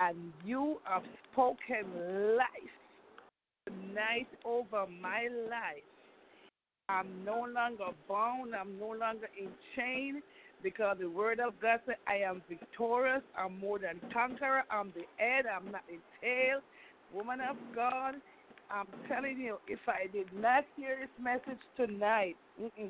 And 0.00 0.32
you 0.44 0.78
have 0.84 1.02
spoken 1.32 1.84
life 2.36 2.79
tonight 3.70 4.28
over 4.44 4.86
my 4.88 5.28
life. 5.50 5.84
I'm 6.88 7.24
no 7.24 7.46
longer 7.54 7.86
bound. 8.08 8.54
I'm 8.54 8.78
no 8.78 8.90
longer 8.90 9.28
in 9.38 9.50
chain 9.76 10.22
because 10.62 10.98
the 11.00 11.10
word 11.10 11.40
of 11.40 11.60
God 11.60 11.80
said 11.86 11.96
I 12.06 12.16
am 12.18 12.42
victorious. 12.48 13.22
I'm 13.36 13.58
more 13.58 13.78
than 13.78 14.00
conqueror. 14.12 14.64
I'm 14.70 14.92
the 14.94 15.04
head. 15.18 15.46
I'm 15.46 15.70
not 15.72 15.82
the 15.88 16.00
tail. 16.22 16.60
Woman 17.12 17.40
of 17.40 17.56
God, 17.74 18.16
I'm 18.70 18.88
telling 19.08 19.38
you, 19.38 19.58
if 19.68 19.80
I 19.88 20.08
did 20.12 20.32
not 20.32 20.64
hear 20.76 20.98
this 21.00 21.10
message 21.18 21.60
tonight, 21.76 22.36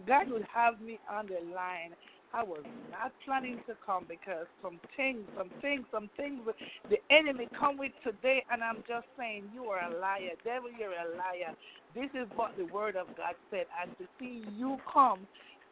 God 0.07 0.31
would 0.31 0.47
have 0.55 0.81
me 0.81 1.01
on 1.11 1.29
the 1.29 1.41
line. 1.55 1.93
I 2.33 2.45
was 2.45 2.63
not 2.93 3.13
planning 3.25 3.61
to 3.67 3.77
come 3.85 4.07
because 4.09 4.47
some 4.63 4.79
things, 4.97 5.21
some 5.37 5.51
things, 5.61 5.85
some 5.91 6.09
things 6.17 6.41
the 6.89 6.99
enemy 7.11 7.49
come 7.59 7.77
with 7.77 7.93
today, 8.05 8.45
and 8.51 8.63
I'm 8.63 8.85
just 8.87 9.07
saying, 9.19 9.45
you 9.53 9.65
are 9.65 9.91
a 9.91 9.99
liar. 9.99 10.31
Devil, 10.45 10.71
you're 10.79 10.93
a 10.93 11.17
liar. 11.17 11.55
This 11.95 12.11
is 12.15 12.29
what 12.37 12.57
the 12.57 12.67
word 12.67 12.97
of 12.97 13.09
God 13.17 13.35
said, 13.51 13.67
and 13.83 13.97
to 13.99 14.05
see 14.19 14.45
you 14.57 14.79
come 14.93 15.27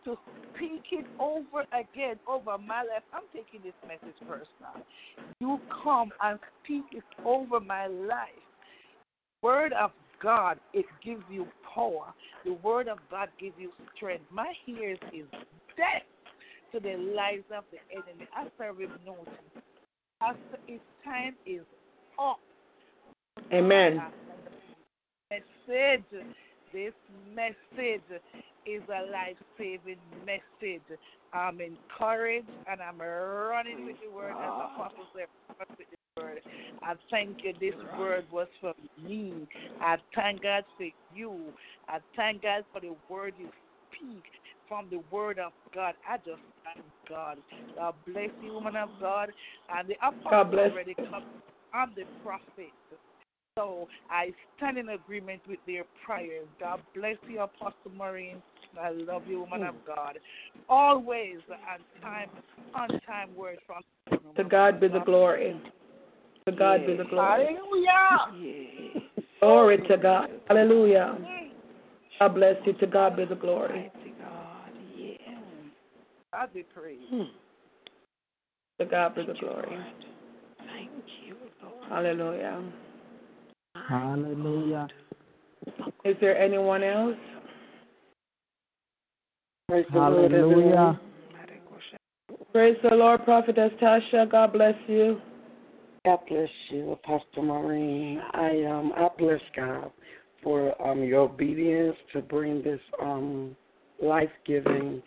to 0.04 0.16
speak 0.54 0.86
it 0.92 1.06
over 1.18 1.64
again 1.72 2.16
over 2.26 2.56
my 2.58 2.82
life. 2.82 3.02
I'm 3.12 3.22
taking 3.32 3.60
this 3.62 3.74
message 3.86 4.16
personal. 4.20 4.86
You 5.40 5.60
come 5.82 6.12
and 6.22 6.38
speak 6.62 6.84
it 6.92 7.04
over 7.24 7.60
my 7.60 7.86
life. 7.86 8.28
Word 9.42 9.72
of 9.74 9.92
God, 10.20 10.58
it 10.72 10.86
gives 11.02 11.22
you 11.30 11.46
power. 11.74 12.12
The 12.44 12.54
Word 12.54 12.88
of 12.88 12.98
God 13.10 13.28
gives 13.38 13.54
you 13.58 13.72
strength. 13.94 14.24
My 14.32 14.52
ears 14.66 14.98
is 15.12 15.26
death 15.76 16.02
to 16.72 16.80
the 16.80 16.96
lives 16.96 17.44
of 17.56 17.64
the 17.70 17.78
enemy. 17.90 18.28
I 18.34 18.46
serve 18.58 18.78
him 18.78 18.90
notice. 19.06 19.32
After 20.20 20.58
his 20.66 20.80
time 21.04 21.34
is 21.46 21.62
up. 22.18 22.40
Amen. 23.52 24.02
Message. 25.30 26.02
This 26.72 26.92
message 27.34 28.02
is 28.66 28.82
a 28.88 29.10
life 29.10 29.36
saving 29.56 29.96
message. 30.26 30.82
I'm 31.32 31.60
encouraged 31.60 32.48
and 32.70 32.80
I'm 32.80 32.98
running 33.00 33.86
with 33.86 33.96
the 34.02 34.14
word 34.14 34.32
as 34.32 34.36
Apostle 34.36 34.98
ah. 35.00 35.06
said. 35.14 35.26
With 35.78 35.78
the 35.78 36.22
word. 36.22 36.40
I 36.82 36.94
thank 37.10 37.44
you. 37.44 37.54
This 37.58 37.74
word 37.98 38.24
was 38.30 38.48
for 38.60 38.74
me. 39.02 39.46
I 39.80 39.96
thank 40.14 40.42
God 40.42 40.64
for 40.76 40.88
you. 41.14 41.38
I 41.88 42.00
thank 42.16 42.42
God 42.42 42.64
for 42.72 42.80
the 42.80 42.94
word 43.08 43.34
you 43.38 43.48
speak 43.90 44.24
from 44.68 44.86
the 44.90 45.00
word 45.10 45.38
of 45.38 45.52
God. 45.74 45.94
I 46.08 46.18
just 46.18 46.40
thank 46.64 46.84
God. 47.08 47.38
God 47.76 47.94
bless 48.06 48.30
you, 48.42 48.52
woman 48.52 48.76
of 48.76 48.90
God. 49.00 49.30
And 49.74 49.88
the 49.88 49.94
apostle 50.06 50.58
already 50.58 50.94
come. 50.94 51.24
I'm 51.72 51.92
the 51.96 52.04
prophet. 52.22 52.72
So 53.56 53.88
I 54.08 54.32
stand 54.56 54.78
in 54.78 54.90
agreement 54.90 55.42
with 55.48 55.58
their 55.66 55.82
prayers. 56.06 56.46
God 56.60 56.80
bless 56.94 57.16
you, 57.28 57.40
Apostle 57.40 57.90
Maureen. 57.96 58.40
I 58.80 58.90
love 58.90 59.22
you, 59.26 59.40
woman 59.40 59.64
of 59.64 59.74
God. 59.84 60.18
Always 60.68 61.38
on 61.50 61.80
time, 62.00 62.28
on 62.74 63.00
time 63.00 63.34
word 63.34 63.58
from 63.66 63.82
To 64.36 64.44
God 64.44 64.78
be 64.78 64.86
the 64.86 65.00
glory. 65.00 65.60
To 66.46 66.52
God 66.52 66.86
be 66.86 66.96
the 66.96 67.04
glory. 67.04 67.56
Hallelujah. 67.56 69.02
Glory 69.40 69.78
to 69.88 69.96
God. 69.96 70.30
Hallelujah. 70.46 71.18
Mm. 71.20 71.50
God 72.20 72.34
bless 72.34 72.56
you. 72.64 72.74
To 72.74 72.86
God 72.86 73.16
be 73.16 73.24
the 73.24 73.34
glory. 73.34 73.90
God 76.32 76.52
be 76.52 76.62
praised. 76.62 77.30
To 78.80 78.84
God 78.86 79.14
be 79.14 79.24
the 79.24 79.34
glory. 79.34 79.78
Thank 80.66 80.90
you, 81.26 81.36
Lord. 81.62 81.88
Hallelujah. 81.88 82.62
Hallelujah. 83.88 84.88
Is 86.04 86.16
there 86.20 86.38
anyone 86.38 86.82
else? 86.82 87.16
Praise 89.68 89.86
the 89.92 89.98
Lord. 89.98 90.32
Hallelujah. 90.32 91.00
Praise 92.52 92.76
the 92.82 92.94
Lord, 92.94 93.24
Prophetess 93.24 93.72
Tasha. 93.80 94.30
God 94.30 94.52
bless 94.52 94.74
you. 94.86 95.20
God 96.04 96.20
bless 96.28 96.48
you, 96.70 96.92
Apostle 96.92 97.42
Maureen. 97.42 98.22
I 98.32 98.64
um 98.64 98.92
I 98.96 99.08
bless 99.18 99.40
God 99.54 99.90
for 100.42 100.80
um 100.86 101.02
your 101.02 101.20
obedience 101.20 101.96
to 102.12 102.22
bring 102.22 102.62
this 102.62 102.80
um 103.02 103.54
life 104.00 104.30
giving, 104.46 105.02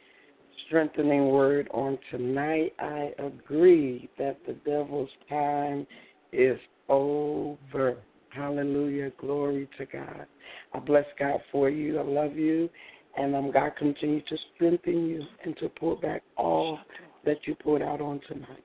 strengthening 0.67 1.29
word 1.29 1.67
on 1.73 1.97
tonight. 2.09 2.73
I 2.79 3.13
agree 3.19 4.09
that 4.17 4.37
the 4.45 4.53
devil's 4.53 5.09
time 5.29 5.85
is 6.31 6.59
over. 6.89 7.97
Hallelujah. 8.29 9.11
Glory 9.19 9.67
to 9.77 9.85
God. 9.85 10.25
I 10.73 10.79
bless 10.79 11.05
God 11.19 11.41
for 11.51 11.69
you. 11.69 11.99
I 11.99 12.03
love 12.03 12.35
you. 12.35 12.69
And 13.17 13.35
um, 13.35 13.51
God 13.51 13.75
continue 13.75 14.21
to 14.21 14.37
strengthen 14.55 15.05
you 15.05 15.23
and 15.43 15.55
to 15.57 15.67
pour 15.67 15.97
back 15.97 16.23
all 16.37 16.79
that 17.25 17.45
you 17.45 17.55
poured 17.55 17.81
out 17.81 17.99
on 17.99 18.21
tonight. 18.27 18.63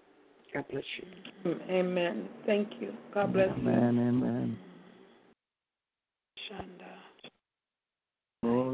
God 0.55 0.65
bless 0.71 0.85
you. 0.99 1.57
Amen. 1.69 2.29
Thank 2.47 2.81
you. 2.81 2.95
God 3.13 3.33
bless 3.33 3.49
you. 3.49 3.69
Amen, 3.69 3.99
amen. 3.99 4.59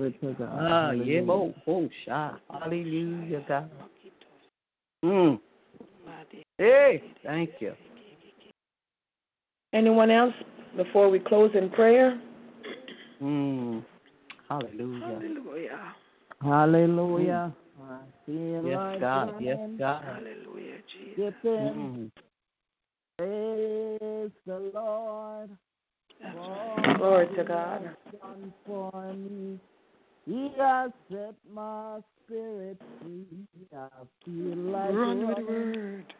Glory 0.02 0.18
to 0.20 0.32
God. 0.32 0.48
Ah, 0.52 0.90
yeah, 0.90 1.20
oh, 1.28 1.54
oh, 1.68 1.88
sha. 2.04 2.32
Hallelujah, 2.50 3.44
God. 3.46 3.70
Mm. 5.04 5.40
Hey, 6.58 7.02
thank 7.24 7.50
you. 7.60 7.74
Anyone 9.72 10.10
else 10.10 10.34
before 10.76 11.08
we 11.08 11.20
close 11.20 11.52
in 11.54 11.70
prayer? 11.70 12.20
Mm. 13.22 13.84
Hallelujah. 14.48 15.06
Hallelujah. 15.06 15.94
Hallelujah. 16.42 17.54
I 17.80 17.98
feel 18.26 18.66
Yes, 18.66 18.96
God. 19.00 19.34
Yes, 19.40 19.58
God. 19.78 20.04
Hallelujah, 20.04 20.78
Jesus. 20.92 21.34
skipping. 21.42 21.74
Mm. 21.74 22.10
Praise 23.18 24.30
the 24.46 24.72
Lord. 24.74 25.50
That's 26.20 26.34
for 26.34 26.76
right. 26.76 26.98
Glory 26.98 27.26
what 27.26 27.36
to 27.36 27.42
he 27.42 27.48
God. 27.48 27.96
He 30.26 30.52
has 30.56 30.90
set 31.10 31.34
my 31.52 31.98
spirit 32.24 32.80
free. 33.00 33.26
I 33.76 33.88
feel 34.24 34.56
like 34.56 34.94
Run 34.94 35.26
with 35.26 35.36
the 35.36 35.42
running, 35.42 35.72
word. 35.72 36.14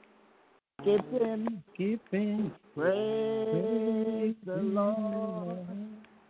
skipping. 0.81 1.63
Keeping. 1.77 2.53
Praise 2.75 4.35
the 4.45 4.57
Lord 4.57 5.59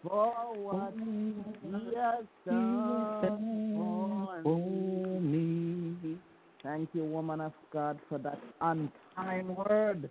for 0.03 0.33
what 0.55 0.93
he 0.97 1.95
has 1.97 2.25
done 2.47 3.41
for 3.75 5.21
me. 5.21 6.19
Thank 6.63 6.91
you, 6.93 7.05
woman 7.05 7.41
of 7.41 7.53
God, 7.73 7.99
for 8.09 8.19
that 8.19 8.39
unkind 8.61 9.57
word. 9.57 10.11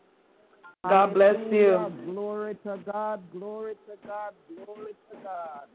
God 0.84 1.14
bless 1.14 1.36
you. 1.52 1.92
Glory 2.06 2.56
to 2.64 2.80
God, 2.92 3.22
glory 3.32 3.76
to 3.88 4.08
God, 4.08 4.34
glory 4.66 4.94
to 5.12 5.18
God. 5.24 5.68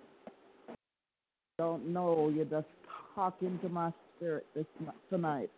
Don't 1.59 1.87
know, 1.87 2.31
you're 2.35 2.45
just 2.45 2.66
talking 3.15 3.59
to 3.62 3.69
my 3.69 3.93
spirit 4.16 4.47
this 4.55 4.66
tonight. 5.11 5.51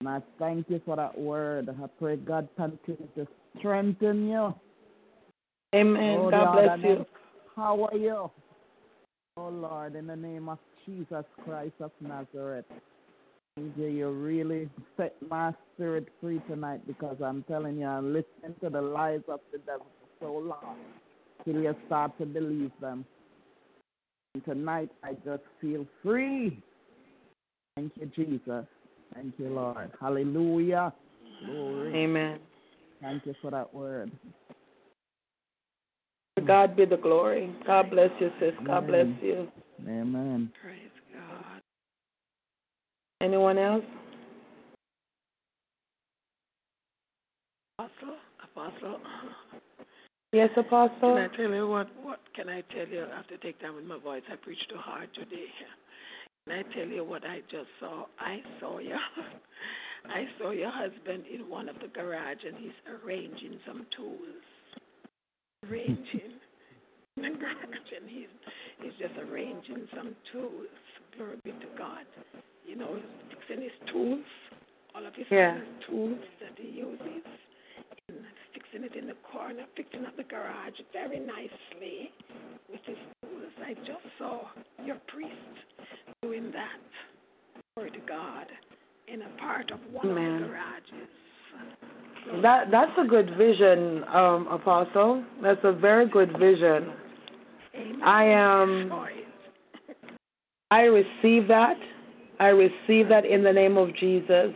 And 0.00 0.08
I 0.08 0.20
thank 0.38 0.68
you 0.68 0.80
for 0.84 0.96
that 0.96 1.16
word. 1.16 1.68
I 1.68 1.86
pray 1.98 2.16
God 2.16 2.48
continue 2.56 3.08
to 3.16 3.26
strengthen 3.58 4.28
you. 4.28 4.54
Amen. 5.74 6.18
Oh, 6.18 6.30
God 6.30 6.54
Lord, 6.54 6.80
bless 6.80 6.98
you. 6.98 7.06
How 7.54 7.84
are 7.84 7.96
you. 7.96 8.30
Oh 9.36 9.48
Lord, 9.50 9.94
in 9.94 10.08
the 10.08 10.16
name 10.16 10.48
of 10.48 10.58
Jesus 10.84 11.24
Christ 11.44 11.74
of 11.80 11.92
Nazareth. 12.00 12.64
You 13.76 14.10
really 14.10 14.68
set 14.96 15.14
my 15.28 15.52
spirit 15.74 16.08
free 16.20 16.40
tonight 16.48 16.80
because 16.86 17.16
I'm 17.24 17.44
telling 17.44 17.78
you, 17.78 17.86
I'm 17.86 18.12
listening 18.12 18.54
to 18.62 18.70
the 18.70 18.80
lies 18.80 19.20
of 19.28 19.40
the 19.52 19.58
devil 19.58 19.86
for 20.20 20.26
so 20.26 20.38
long 20.38 20.76
till 21.44 21.62
you 21.62 21.74
start 21.86 22.16
to 22.18 22.26
believe 22.26 22.72
them. 22.80 23.04
And 24.38 24.44
tonight 24.44 24.90
I 25.02 25.14
just 25.24 25.42
feel 25.60 25.84
free. 26.00 26.62
Thank 27.74 27.92
you, 27.96 28.06
Jesus. 28.06 28.66
Thank 29.12 29.34
you, 29.36 29.48
Lord. 29.48 29.90
Hallelujah. 30.00 30.92
Glory. 31.44 31.96
Amen. 31.96 32.38
Thank 33.02 33.26
you 33.26 33.34
for 33.42 33.50
that 33.50 33.74
word. 33.74 34.12
To 36.36 36.42
God 36.42 36.76
be 36.76 36.84
the 36.84 36.96
glory. 36.96 37.52
God 37.66 37.90
bless 37.90 38.10
you, 38.20 38.30
sis. 38.38 38.52
God 38.64 38.86
bless 38.86 39.06
you. 39.20 39.48
Amen. 39.88 40.52
Praise 40.62 40.78
God. 41.12 41.60
Anyone 43.20 43.58
else? 43.58 43.84
Apostle, 47.80 48.16
Apostle. 48.44 49.00
Yes, 50.32 50.50
Apostle. 50.56 50.98
Can 51.00 51.16
I 51.18 51.28
tell 51.28 51.50
you 51.50 51.68
what? 51.68 51.88
What 52.02 52.20
can 52.34 52.50
I 52.50 52.60
tell 52.62 52.86
you? 52.86 53.06
I 53.10 53.16
have 53.16 53.26
to 53.28 53.38
take 53.38 53.58
time 53.60 53.76
with 53.76 53.84
my 53.84 53.98
voice. 53.98 54.22
I 54.30 54.36
preached 54.36 54.68
too 54.68 54.76
hard 54.76 55.08
today. 55.14 55.46
Can 56.46 56.58
I 56.58 56.74
tell 56.74 56.86
you 56.86 57.02
what 57.02 57.24
I 57.24 57.40
just 57.50 57.68
saw? 57.80 58.04
I 58.18 58.42
saw 58.60 58.78
you. 58.78 58.94
I 60.06 60.28
saw 60.38 60.50
your 60.50 60.70
husband 60.70 61.24
in 61.32 61.48
one 61.48 61.68
of 61.68 61.76
the 61.80 61.88
garage, 61.88 62.44
and 62.46 62.56
he's 62.58 62.72
arranging 63.02 63.58
some 63.66 63.86
tools. 63.96 64.18
Arranging 65.68 66.36
in 67.16 67.22
the 67.22 67.30
garage, 67.30 67.88
and 67.96 68.08
he's 68.08 68.28
he's 68.82 68.92
just 68.98 69.14
arranging 69.18 69.88
some 69.96 70.14
tools. 70.30 70.68
Glory 71.16 71.36
be 71.42 71.52
to 71.52 71.66
God. 71.78 72.04
You 72.66 72.76
know, 72.76 72.98
fixing 73.30 73.62
his 73.62 73.72
tools, 73.90 74.24
all 74.94 75.06
of 75.06 75.14
his 75.14 75.26
Yeah. 75.30 75.58
tools 75.86 76.18
that 76.40 76.52
he 76.62 76.68
uses 76.80 77.24
fixing 78.70 78.86
it 78.86 78.96
in 78.96 79.06
the 79.06 79.16
corner, 79.32 79.64
fixing 79.76 80.04
up 80.04 80.16
the 80.16 80.24
garage 80.24 80.80
very 80.92 81.20
nicely 81.20 82.10
with 82.70 82.80
his 82.84 82.96
tools. 83.22 83.52
I 83.64 83.74
just 83.74 84.04
saw 84.18 84.40
your 84.84 84.96
priest 85.06 85.34
doing 86.22 86.50
that. 86.52 86.78
Glory 87.76 87.90
to 87.92 88.00
God. 88.00 88.46
In 89.06 89.22
a 89.22 89.28
part 89.38 89.70
of 89.70 89.80
one 89.90 90.10
Amen. 90.10 90.34
of 90.34 90.40
the 90.42 90.46
garages. 90.48 92.42
That 92.42 92.70
that's 92.70 92.92
a 92.98 93.04
good 93.04 93.34
vision, 93.38 94.04
um, 94.08 94.46
Apostle. 94.48 95.24
That's 95.42 95.60
a 95.62 95.72
very 95.72 96.06
good 96.06 96.36
vision. 96.38 96.92
Amen. 97.74 98.02
I 98.04 98.24
am. 98.24 98.92
I 100.70 100.82
receive 100.82 101.48
that. 101.48 101.78
I 102.38 102.48
receive 102.48 103.08
that 103.08 103.24
in 103.24 103.42
the 103.42 103.52
name 103.52 103.78
of 103.78 103.94
Jesus 103.94 104.52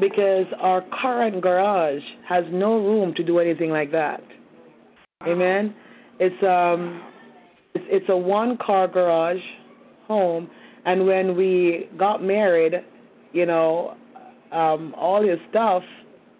because 0.00 0.46
our 0.58 0.82
current 1.02 1.40
garage 1.40 2.02
has 2.26 2.44
no 2.50 2.76
room 2.78 3.14
to 3.14 3.24
do 3.24 3.38
anything 3.38 3.70
like 3.70 3.90
that. 3.92 4.22
Amen. 5.26 5.74
It's 6.18 6.42
um 6.44 7.02
It's, 7.74 7.84
it's 7.88 8.08
a 8.08 8.16
one 8.16 8.56
car 8.56 8.88
garage 8.88 9.42
home. 10.06 10.50
And 10.84 11.06
when 11.06 11.36
we 11.36 11.88
got 11.96 12.22
married, 12.22 12.84
you 13.32 13.46
know, 13.46 13.96
um, 14.50 14.94
all 14.96 15.22
his 15.22 15.38
stuff 15.50 15.82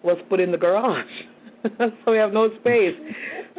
was 0.03 0.17
put 0.29 0.39
in 0.39 0.51
the 0.51 0.57
garage. 0.57 1.05
so 1.77 2.11
we 2.11 2.17
have 2.17 2.33
no 2.33 2.53
space. 2.57 2.95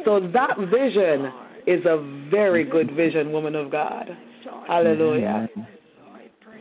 So 0.05 0.19
that 0.19 0.57
vision 0.69 1.31
is 1.65 1.83
a 1.85 1.97
very 2.29 2.63
good 2.63 2.91
vision, 2.91 3.31
woman 3.31 3.55
of 3.55 3.71
God. 3.71 4.15
Hallelujah. 4.67 5.49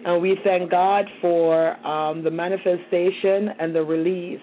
And 0.04 0.20
we 0.20 0.38
thank 0.44 0.70
God 0.70 1.06
for 1.20 1.76
um, 1.86 2.22
the 2.22 2.30
manifestation 2.30 3.48
and 3.58 3.74
the 3.74 3.82
release 3.82 4.40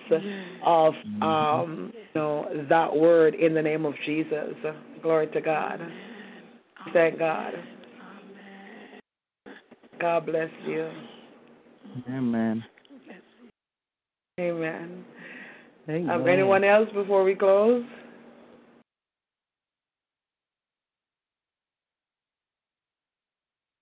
of 0.63 0.95
um, 1.21 1.93
you 1.93 2.01
know 2.15 2.65
that 2.69 2.95
word 2.95 3.35
in 3.35 3.53
the 3.53 3.61
name 3.61 3.85
of 3.85 3.93
Jesus. 4.03 4.55
Glory 5.01 5.27
to 5.27 5.41
God. 5.41 5.79
Thank 6.93 7.19
God. 7.19 7.53
God 9.99 10.25
bless 10.25 10.49
you. 10.65 10.89
Amen. 12.09 12.65
Amen. 14.39 15.05
Amen. 15.87 16.09
Um, 16.09 16.27
anyone 16.27 16.63
else 16.63 16.89
before 16.91 17.23
we 17.23 17.35
close? 17.35 17.83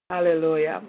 Hallelujah. 0.09 0.81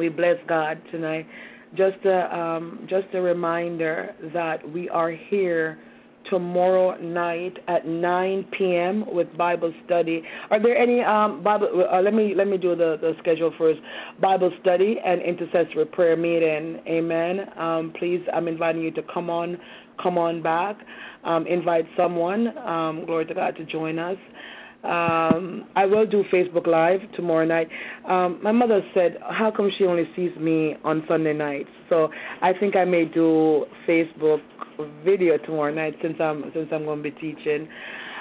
We 0.00 0.08
bless 0.08 0.38
God 0.48 0.80
tonight. 0.90 1.26
Just 1.74 1.98
a 2.06 2.34
um, 2.34 2.86
just 2.88 3.08
a 3.12 3.20
reminder 3.20 4.14
that 4.32 4.66
we 4.72 4.88
are 4.88 5.10
here 5.10 5.78
tomorrow 6.24 6.98
night 7.02 7.58
at 7.68 7.86
9 7.86 8.44
p.m. 8.50 9.04
with 9.12 9.36
Bible 9.36 9.74
study. 9.84 10.22
Are 10.50 10.58
there 10.58 10.74
any 10.74 11.02
um, 11.02 11.42
Bible? 11.42 11.86
Uh, 11.92 12.00
let 12.00 12.14
me 12.14 12.34
let 12.34 12.48
me 12.48 12.56
do 12.56 12.70
the, 12.74 12.96
the 13.02 13.14
schedule 13.18 13.52
first. 13.58 13.82
Bible 14.22 14.50
study 14.62 14.98
and 15.04 15.20
intercessory 15.20 15.84
prayer 15.84 16.16
meeting. 16.16 16.80
Amen. 16.86 17.50
Um, 17.58 17.92
please, 17.98 18.26
I'm 18.32 18.48
inviting 18.48 18.80
you 18.80 18.92
to 18.92 19.02
come 19.02 19.28
on, 19.28 19.58
come 20.02 20.16
on 20.16 20.40
back. 20.40 20.78
Um, 21.24 21.46
invite 21.46 21.86
someone. 21.94 22.56
Um, 22.66 23.04
glory 23.04 23.26
to 23.26 23.34
God 23.34 23.54
to 23.56 23.66
join 23.66 23.98
us. 23.98 24.16
Um, 24.84 25.66
I 25.76 25.84
will 25.84 26.06
do 26.06 26.24
Facebook 26.32 26.66
Live 26.66 27.00
tomorrow 27.12 27.44
night. 27.44 27.68
Um, 28.06 28.38
my 28.42 28.52
mother 28.52 28.82
said, 28.94 29.18
"How 29.28 29.50
come 29.50 29.70
she 29.70 29.84
only 29.84 30.08
sees 30.16 30.34
me 30.36 30.76
on 30.84 31.04
Sunday 31.06 31.34
nights?" 31.34 31.70
So 31.90 32.10
I 32.40 32.54
think 32.54 32.76
I 32.76 32.84
may 32.86 33.04
do 33.04 33.66
Facebook 33.86 34.40
video 35.04 35.36
tomorrow 35.36 35.72
night 35.72 35.96
since 36.00 36.18
I'm 36.20 36.50
since 36.54 36.68
I'm 36.72 36.84
going 36.86 37.02
to 37.02 37.10
be 37.10 37.10
teaching. 37.10 37.68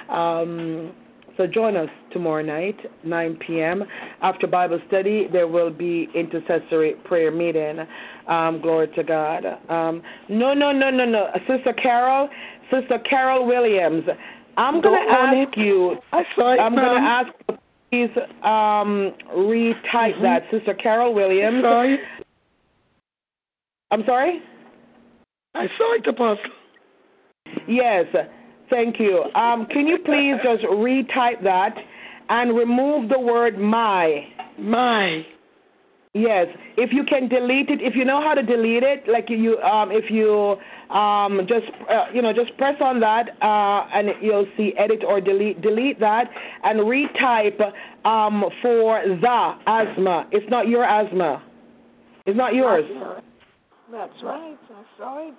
Um, 0.10 0.92
so 1.40 1.48
join 1.48 1.78
us 1.78 1.90
tomorrow 2.12 2.44
night, 2.44 2.78
9 3.06 3.38
p.m. 3.38 3.86
After 4.22 4.46
Bible 4.46 4.82
study, 4.90 5.30
there 5.32 5.48
will 5.48 5.70
be 5.70 6.10
intercessory 6.14 6.96
prayer 7.06 7.32
meeting. 7.32 7.88
Um, 8.28 8.62
glory 8.62 8.90
to 8.90 9.04
God. 9.06 9.46
Um, 9.70 10.04
no, 10.28 10.54
no, 10.54 10.74
no, 10.74 10.90
no, 10.92 11.06
no. 11.06 11.32
Sister 11.48 11.72
Carol, 11.72 12.30
Sister 12.70 13.00
Carol 13.00 13.46
Williams. 13.48 14.04
I'm 14.60 14.82
going 14.82 15.08
to 15.08 15.14
ask 15.14 15.58
you. 15.58 15.98
I 16.12 16.26
saw 16.36 16.54
it, 16.54 16.60
I'm 16.60 16.76
going 16.76 17.02
to 17.02 17.10
ask 17.10 17.32
please 17.90 18.12
um, 18.44 19.14
retype 19.34 20.16
Mhm. 20.16 20.22
that, 20.22 20.50
Sister 20.52 20.74
Carol 20.74 21.14
Williams. 21.14 21.64
It. 21.66 22.02
I'm 23.90 24.06
sorry. 24.06 24.44
I 25.56 25.68
saw 25.78 25.94
it, 25.94 26.06
Apostle. 26.06 26.52
Yes, 27.68 28.06
thank 28.70 29.00
you. 29.00 29.26
Um, 29.34 29.66
can 29.66 29.88
you 29.88 29.98
please 30.00 30.36
just 30.44 30.64
retype 30.66 31.42
that 31.44 31.76
and 32.30 32.56
remove 32.56 33.10
the 33.10 33.20
word 33.20 33.58
my? 33.58 34.28
My. 34.58 35.26
Yes, 36.16 36.48
if 36.76 36.92
you 36.92 37.04
can 37.04 37.28
delete 37.28 37.70
it, 37.70 37.84
if 37.84 37.96
you 37.96 38.04
know 38.04 38.20
how 38.20 38.34
to 38.34 38.42
delete 38.42 38.82
it, 38.82 39.08
like 39.08 39.30
you, 39.30 39.60
um, 39.60 39.92
if 39.92 40.10
you 40.10 40.58
um, 40.90 41.46
just, 41.48 41.68
uh, 41.88 42.08
you 42.12 42.24
know, 42.24 42.34
just 42.34 42.58
press 42.58 42.76
on 42.82 43.00
that, 43.02 43.38
uh, 43.44 43.88
and 43.94 44.16
you'll 44.20 44.48
see 44.58 44.74
edit 44.76 45.04
or 45.08 45.22
delete, 45.22 45.62
delete 45.62 46.00
that, 46.00 46.32
and 46.64 46.80
retype 46.80 47.62
um, 48.06 48.44
for 48.60 49.04
the 49.06 49.58
asthma. 49.68 50.28
It's 50.32 50.50
not 50.50 50.68
your 50.68 50.84
asthma. 50.84 51.44
It's 52.26 52.36
not 52.36 52.56
yours. 52.56 52.86
That's 53.92 54.24
right. 54.24 54.58
I 54.72 54.98
saw 54.98 55.28
it. 55.28 55.36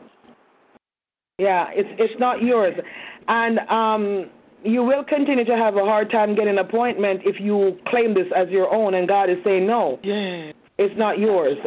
Yeah, 1.39 1.71
it's 1.73 1.89
it's 1.99 2.21
not 2.21 2.43
yours, 2.43 2.79
and 3.27 3.59
um, 3.71 4.31
you 4.63 4.85
will 4.85 5.03
continue 5.03 5.45
to 5.47 5.57
have 5.57 5.75
a 5.77 5.85
hard 5.85 6.11
time 6.11 6.35
getting 6.37 6.51
an 6.51 6.59
appointment 6.59 7.23
if 7.25 7.41
you 7.41 7.79
claim 7.87 8.15
this 8.15 8.29
as 8.37 8.51
your 8.51 8.73
own, 8.73 8.95
and 8.95 9.09
God 9.09 9.31
is 9.31 9.39
saying 9.43 9.67
no. 9.67 9.99
Yeah. 10.03 10.53
It's 10.81 10.97
not 10.97 11.19
yours. 11.19 11.59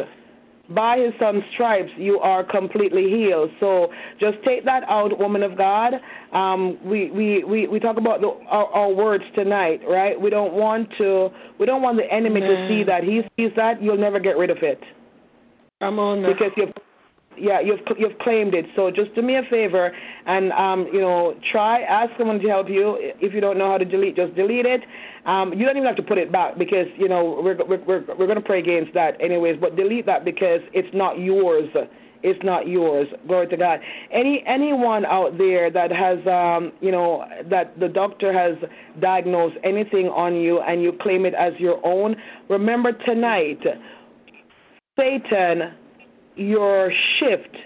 By 0.70 0.98
his 0.98 1.12
son's 1.20 1.44
stripes, 1.52 1.92
you 1.96 2.18
are 2.18 2.42
completely 2.42 3.08
healed. 3.08 3.50
So 3.60 3.92
just 4.18 4.42
take 4.42 4.64
that 4.64 4.82
out, 4.88 5.16
woman 5.18 5.44
of 5.44 5.56
God. 5.56 6.00
Um, 6.32 6.78
we, 6.84 7.10
we, 7.12 7.44
we, 7.44 7.68
we 7.68 7.78
talk 7.78 7.96
about 7.96 8.20
the, 8.22 8.30
our, 8.48 8.66
our 8.72 8.92
words 8.92 9.22
tonight, 9.36 9.82
right? 9.88 10.20
We 10.20 10.30
don't 10.30 10.54
want 10.54 10.90
to. 10.98 11.30
We 11.60 11.66
don't 11.66 11.80
want 11.80 11.96
the 11.98 12.12
enemy 12.12 12.40
to 12.40 12.68
see 12.68 12.82
that. 12.84 13.04
He 13.04 13.22
sees 13.36 13.52
that. 13.54 13.80
You'll 13.80 13.98
never 13.98 14.18
get 14.18 14.36
rid 14.36 14.50
of 14.50 14.58
it 14.62 14.82
Come 15.80 16.00
on 16.00 16.22
now. 16.22 16.32
because 16.32 16.50
you've 16.56 16.72
yeah 17.36 17.60
you've 17.60 17.80
you've 17.98 18.18
claimed 18.18 18.54
it. 18.54 18.66
So 18.74 18.90
just 18.90 19.14
do 19.14 19.22
me 19.22 19.36
a 19.36 19.42
favor 19.44 19.92
and 20.26 20.52
um 20.52 20.86
you 20.92 21.00
know 21.00 21.36
try 21.50 21.82
ask 21.82 22.12
someone 22.18 22.38
to 22.40 22.48
help 22.48 22.68
you. 22.68 22.96
If 23.20 23.34
you 23.34 23.40
don't 23.40 23.58
know 23.58 23.70
how 23.70 23.78
to 23.78 23.84
delete 23.84 24.16
just 24.16 24.34
delete 24.34 24.66
it. 24.66 24.84
Um 25.26 25.52
you 25.52 25.64
don't 25.66 25.76
even 25.76 25.86
have 25.86 25.96
to 25.96 26.02
put 26.02 26.18
it 26.18 26.32
back 26.32 26.58
because 26.58 26.86
you 26.96 27.08
know 27.08 27.40
we're 27.42 27.56
we're 27.64 27.82
we're, 27.84 28.04
we're 28.16 28.26
going 28.26 28.36
to 28.36 28.40
pray 28.40 28.60
against 28.60 28.94
that 28.94 29.20
anyways 29.20 29.58
but 29.60 29.76
delete 29.76 30.06
that 30.06 30.24
because 30.24 30.60
it's 30.72 30.94
not 30.94 31.18
yours. 31.18 31.68
It's 32.22 32.42
not 32.42 32.66
yours. 32.66 33.06
Glory 33.26 33.48
to 33.48 33.56
god. 33.56 33.80
Any 34.10 34.42
anyone 34.46 35.04
out 35.04 35.36
there 35.36 35.70
that 35.70 35.90
has 35.92 36.18
um 36.26 36.72
you 36.80 36.90
know 36.90 37.26
that 37.46 37.78
the 37.78 37.88
doctor 37.88 38.32
has 38.32 38.56
diagnosed 39.00 39.56
anything 39.62 40.08
on 40.08 40.34
you 40.34 40.60
and 40.60 40.82
you 40.82 40.92
claim 40.92 41.26
it 41.26 41.34
as 41.34 41.52
your 41.58 41.80
own 41.84 42.16
remember 42.48 42.92
tonight 42.92 43.64
Satan, 44.96 45.74
your 46.36 46.90
shift 47.18 47.56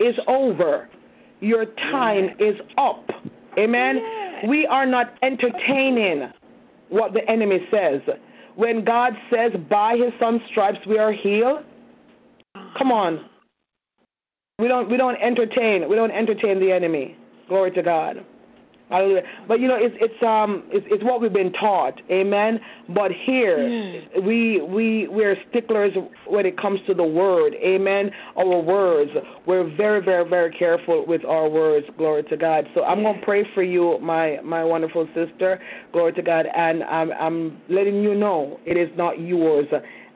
is 0.00 0.18
over. 0.26 0.88
Your 1.40 1.66
time 1.66 2.30
is 2.38 2.60
up. 2.78 3.10
Amen. 3.58 4.48
We 4.48 4.66
are 4.66 4.86
not 4.86 5.14
entertaining 5.22 6.32
what 6.88 7.12
the 7.12 7.28
enemy 7.30 7.66
says. 7.70 8.00
When 8.56 8.84
God 8.84 9.16
says, 9.30 9.52
by 9.68 9.96
his 9.96 10.12
son's 10.18 10.42
stripes 10.48 10.78
we 10.86 10.98
are 10.98 11.12
healed, 11.12 11.64
come 12.76 12.92
on. 12.92 13.28
We 14.58 14.68
don't 14.68 14.88
we 14.88 14.96
don't 14.96 15.16
entertain 15.16 15.88
we 15.88 15.96
don't 15.96 16.12
entertain 16.12 16.60
the 16.60 16.70
enemy. 16.70 17.16
Glory 17.48 17.72
to 17.72 17.82
God. 17.82 18.24
Hallelujah. 18.90 19.22
But 19.48 19.60
you 19.60 19.68
know, 19.68 19.76
it's 19.76 19.96
it's 19.98 20.22
um 20.22 20.62
it's, 20.70 20.86
it's 20.90 21.02
what 21.02 21.20
we've 21.20 21.32
been 21.32 21.52
taught, 21.52 22.00
amen. 22.10 22.60
But 22.90 23.12
here 23.12 23.56
we 24.22 24.60
we 24.60 25.08
we're 25.08 25.36
sticklers 25.48 25.94
when 26.26 26.44
it 26.44 26.58
comes 26.58 26.80
to 26.86 26.94
the 26.94 27.04
word, 27.04 27.54
amen. 27.54 28.10
Our 28.36 28.60
words, 28.60 29.10
we're 29.46 29.74
very 29.74 30.04
very 30.04 30.28
very 30.28 30.52
careful 30.52 31.06
with 31.06 31.24
our 31.24 31.48
words. 31.48 31.86
Glory 31.96 32.24
to 32.24 32.36
God. 32.36 32.68
So 32.74 32.84
I'm 32.84 33.02
gonna 33.02 33.22
pray 33.22 33.48
for 33.54 33.62
you, 33.62 33.98
my 34.00 34.38
my 34.44 34.62
wonderful 34.62 35.08
sister. 35.14 35.60
Glory 35.92 36.12
to 36.12 36.22
God, 36.22 36.46
and 36.54 36.84
I'm 36.84 37.10
I'm 37.12 37.60
letting 37.70 38.02
you 38.02 38.14
know 38.14 38.60
it 38.66 38.76
is 38.76 38.90
not 38.96 39.18
yours. 39.18 39.66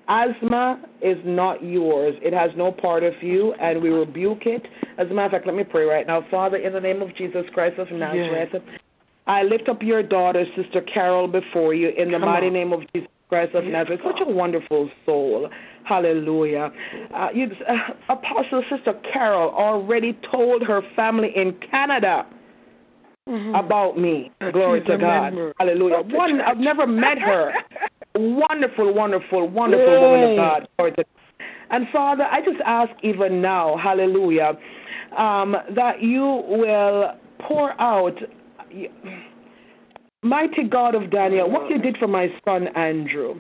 Asthma 0.09 0.81
is 1.03 1.19
not 1.25 1.63
yours. 1.63 2.17
It 2.23 2.33
has 2.33 2.51
no 2.57 2.73
part 2.73 3.03
of 3.03 3.23
you, 3.23 3.53
and 3.55 3.83
we 3.83 3.91
rebuke 3.91 4.47
it. 4.47 4.67
As 4.97 5.11
a 5.11 5.15
matter 5.15 5.27
of 5.27 5.33
fact, 5.33 5.47
let 5.47 5.55
me 5.55 5.65
pray 5.65 5.85
right 5.85 6.07
now. 6.07 6.25
Father, 6.31 6.57
in 6.57 6.73
the 6.73 6.81
name 6.81 7.03
of 7.03 7.15
Jesus 7.15 7.45
Christ 7.53 7.79
of 7.79 7.91
Nazareth, 7.91 8.63
I 9.27 9.43
lift 9.43 9.69
up 9.69 9.83
your 9.83 10.03
daughter, 10.03 10.47
Sister 10.57 10.81
Carol, 10.81 11.29
before 11.29 11.75
you 11.75 11.91
in 11.91 12.11
the 12.11 12.19
Come 12.19 12.29
mighty 12.29 12.47
on. 12.47 12.55
name 12.55 12.73
of 12.73 12.81
Jesus 12.95 13.11
Christ 13.29 13.55
of 13.55 13.65
Nazareth. 13.65 14.01
Such 14.03 14.23
a 14.27 14.31
wonderful 14.31 14.91
soul. 15.05 15.51
Hallelujah. 15.85 16.73
Uh, 17.13 17.29
you, 17.35 17.51
uh, 17.69 17.91
Apostle 18.09 18.65
Sister 18.71 18.95
Carol 19.13 19.51
already 19.51 20.19
told 20.31 20.63
her 20.63 20.81
family 20.97 21.37
in 21.37 21.53
Canada 21.71 22.27
about 23.55 23.99
me. 23.99 24.31
That 24.41 24.55
Glory 24.55 24.81
to 24.85 24.97
God. 24.97 25.35
member 25.35 25.53
Hallelujah. 25.59 26.03
One. 26.17 26.41
I've 26.41 26.57
never 26.57 26.87
met 26.87 27.19
her. 27.19 27.53
wonderful, 28.19 28.93
wonderful, 28.93 29.49
wonderful 29.49 30.01
woman 30.01 30.31
of 30.31 30.37
God. 30.37 30.69
And 31.71 31.89
Father, 31.91 32.25
I 32.25 32.43
just 32.43 32.61
ask 32.65 32.93
even 33.03 33.43
now, 33.43 33.77
hallelujah, 33.77 34.59
um, 35.17 35.57
that 35.71 36.03
you 36.03 36.23
will 36.49 37.15
pour 37.39 37.79
out, 37.81 38.19
mighty 40.23 40.67
God 40.69 40.95
of 40.95 41.11
Daniel, 41.11 41.51
what 41.51 41.71
you 41.71 41.81
did 41.81 41.97
for 41.99 42.09
my 42.09 42.33
son 42.45 42.69
Andrew. 42.69 43.39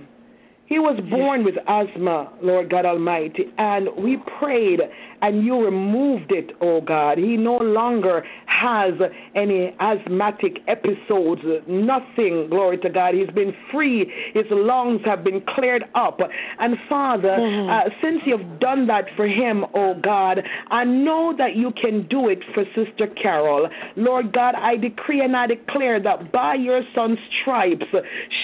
He 0.68 0.78
was 0.78 1.00
born 1.08 1.44
with 1.44 1.56
asthma, 1.66 2.30
Lord 2.42 2.68
God 2.68 2.84
Almighty, 2.84 3.46
and 3.56 3.88
we 3.96 4.18
prayed 4.38 4.82
and 5.22 5.42
you 5.42 5.64
removed 5.64 6.30
it, 6.30 6.54
oh 6.60 6.82
God. 6.82 7.16
He 7.16 7.38
no 7.38 7.56
longer 7.56 8.22
has 8.44 8.92
any 9.34 9.74
asthmatic 9.80 10.60
episodes, 10.68 11.40
nothing, 11.66 12.50
glory 12.50 12.76
to 12.78 12.90
God. 12.90 13.14
He's 13.14 13.30
been 13.30 13.56
free. 13.70 14.12
His 14.34 14.44
lungs 14.50 15.00
have 15.06 15.24
been 15.24 15.40
cleared 15.40 15.84
up. 15.94 16.20
And 16.58 16.76
Father, 16.86 17.30
mm-hmm. 17.38 17.70
uh, 17.70 17.94
since 18.02 18.20
you've 18.26 18.60
done 18.60 18.86
that 18.88 19.06
for 19.16 19.26
him, 19.26 19.64
oh 19.72 19.94
God, 19.94 20.46
I 20.68 20.84
know 20.84 21.34
that 21.38 21.56
you 21.56 21.72
can 21.72 22.06
do 22.08 22.28
it 22.28 22.44
for 22.52 22.66
Sister 22.74 23.06
Carol. 23.06 23.70
Lord 23.96 24.34
God, 24.34 24.54
I 24.54 24.76
decree 24.76 25.22
and 25.22 25.34
I 25.34 25.46
declare 25.46 25.98
that 26.00 26.30
by 26.30 26.56
your 26.56 26.82
son's 26.94 27.18
stripes, 27.40 27.86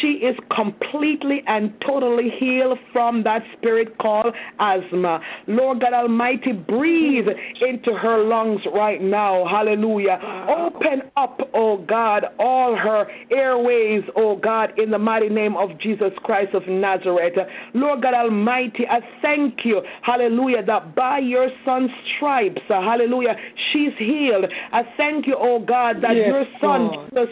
she 0.01 0.13
is 0.15 0.39
completely 0.49 1.45
and 1.47 1.79
totally 1.83 2.14
heal 2.19 2.77
from 2.93 3.23
that 3.25 3.43
spirit 3.57 3.99
called 3.99 4.35
asthma. 4.59 5.21
Lord 5.47 5.81
God 5.81 5.93
Almighty, 5.93 6.53
breathe 6.53 7.29
into 7.61 7.95
her 7.95 8.19
lungs 8.19 8.61
right 8.75 9.01
now. 9.01 9.45
Hallelujah. 9.45 10.21
Open 10.49 11.03
up, 11.17 11.41
oh 11.55 11.79
God, 11.79 12.27
all 12.39 12.77
her 12.77 13.07
airways, 13.31 14.05
oh 14.17 14.37
God, 14.37 14.79
in 14.79 14.91
the 14.91 14.99
mighty 14.99 15.29
name 15.29 15.57
of 15.57 15.79
Jesus 15.79 16.13
Christ 16.23 16.55
of 16.55 16.67
Nazareth. 16.67 17.39
Lord 17.75 18.03
God 18.03 18.15
Almighty, 18.15 18.87
I 18.87 19.01
thank 19.23 19.65
you, 19.65 19.83
hallelujah, 20.03 20.65
that 20.65 20.95
by 20.95 21.19
your 21.19 21.49
son's 21.65 21.91
stripes, 22.17 22.63
hallelujah, 22.69 23.37
she's 23.73 23.93
healed. 23.97 24.47
I 24.73 24.87
thank 24.97 25.27
you, 25.27 25.37
oh 25.39 25.61
God, 25.61 26.01
that 26.03 26.17
yes, 26.17 26.29
your 26.29 26.45
son, 26.61 27.09
Jesus 27.11 27.31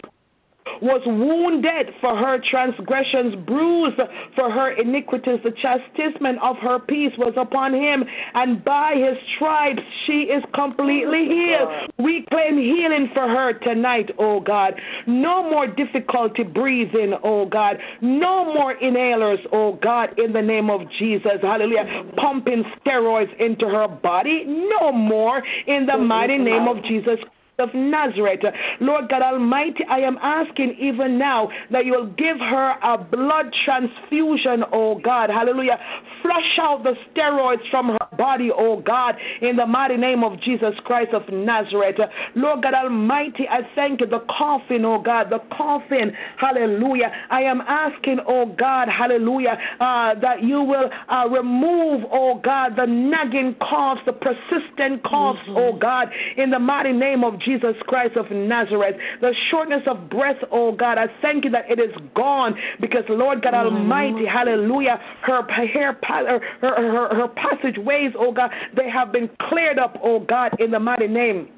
was 0.81 1.01
wounded 1.05 1.93
for 2.01 2.15
her 2.15 2.39
transgressions, 2.39 3.35
bruised 3.47 3.99
for 4.35 4.49
her 4.49 4.71
iniquities. 4.71 5.39
The 5.43 5.51
chastisement 5.51 6.39
of 6.39 6.57
her 6.57 6.79
peace 6.79 7.13
was 7.17 7.33
upon 7.37 7.73
him, 7.73 8.03
and 8.33 8.63
by 8.63 8.95
his 8.95 9.17
stripes 9.35 9.81
she 10.05 10.23
is 10.23 10.43
completely 10.53 11.25
healed. 11.25 11.91
We 11.99 12.23
claim 12.23 12.57
healing 12.57 13.09
for 13.13 13.27
her 13.27 13.53
tonight, 13.53 14.11
oh 14.17 14.39
God. 14.39 14.79
No 15.07 15.49
more 15.49 15.67
difficulty 15.67 16.43
breathing, 16.43 17.13
oh 17.23 17.45
God. 17.45 17.79
No 18.01 18.53
more 18.53 18.75
inhalers, 18.75 19.45
oh 19.51 19.73
God, 19.73 20.17
in 20.19 20.33
the 20.33 20.41
name 20.41 20.69
of 20.69 20.89
Jesus. 20.89 21.41
Hallelujah. 21.41 22.05
Pumping 22.17 22.63
steroids 22.85 23.35
into 23.37 23.67
her 23.67 23.87
body. 23.87 24.45
No 24.45 24.91
more 24.91 25.43
in 25.67 25.85
the 25.85 25.97
mighty 25.97 26.37
name 26.37 26.67
of 26.67 26.83
Jesus 26.83 27.19
of 27.59 27.73
Nazareth. 27.73 28.43
Lord 28.79 29.09
God 29.09 29.21
Almighty, 29.21 29.83
I 29.85 29.99
am 29.99 30.17
asking 30.21 30.75
even 30.79 31.19
now 31.19 31.51
that 31.69 31.85
you 31.85 31.91
will 31.91 32.07
give 32.13 32.39
her 32.39 32.77
a 32.81 32.97
blood 32.97 33.53
transfusion, 33.63 34.63
oh 34.71 34.99
God. 34.99 35.29
Hallelujah. 35.29 35.79
Flush 36.21 36.59
out 36.59 36.83
the 36.83 36.95
steroids 37.13 37.69
from 37.69 37.89
her 37.89 38.17
body, 38.17 38.51
oh 38.51 38.81
God, 38.81 39.17
in 39.41 39.55
the 39.55 39.67
mighty 39.67 39.97
name 39.97 40.23
of 40.23 40.39
Jesus 40.39 40.75
Christ 40.83 41.13
of 41.13 41.29
Nazareth. 41.29 41.99
Lord 42.35 42.63
God 42.63 42.73
Almighty, 42.73 43.47
I 43.47 43.67
thank 43.75 44.01
you. 44.01 44.07
The 44.07 44.21
coffin, 44.21 44.83
oh 44.83 44.99
God, 44.99 45.29
the 45.29 45.39
coffin, 45.55 46.15
hallelujah. 46.37 47.11
I 47.29 47.43
am 47.43 47.61
asking, 47.61 48.19
oh 48.25 48.47
God, 48.47 48.89
hallelujah, 48.89 49.59
uh, 49.79 50.15
that 50.15 50.43
you 50.43 50.63
will 50.63 50.89
uh, 51.07 51.27
remove, 51.31 52.05
oh 52.11 52.39
God, 52.39 52.75
the 52.75 52.87
nagging 52.87 53.55
coughs, 53.55 54.01
the 54.07 54.13
persistent 54.13 55.03
coughs, 55.03 55.39
mm-hmm. 55.41 55.57
oh 55.57 55.77
God, 55.77 56.11
in 56.37 56.49
the 56.49 56.59
mighty 56.59 56.93
name 56.93 57.23
of 57.23 57.39
Jesus 57.39 57.52
Christ 57.87 58.15
of 58.15 58.29
Nazareth. 58.31 58.95
The 59.21 59.33
shortness 59.49 59.83
of 59.85 60.09
breath, 60.09 60.43
oh 60.51 60.71
God, 60.71 60.97
I 60.97 61.07
thank 61.21 61.45
you 61.45 61.51
that 61.51 61.69
it 61.69 61.79
is 61.79 61.95
gone 62.15 62.57
because, 62.79 63.03
Lord 63.09 63.41
God 63.41 63.53
mm-hmm. 63.53 63.75
Almighty, 63.75 64.25
hallelujah, 64.25 64.99
her, 65.21 65.43
hair, 65.47 65.97
her, 66.01 66.39
her, 66.61 66.75
her, 66.75 67.15
her 67.15 67.27
passageways, 67.29 68.13
oh 68.17 68.31
God, 68.31 68.51
they 68.75 68.89
have 68.89 69.11
been 69.11 69.29
cleared 69.39 69.79
up, 69.79 69.97
oh 70.01 70.19
God, 70.19 70.59
in 70.59 70.71
the 70.71 70.79
mighty 70.79 71.07
name 71.07 71.49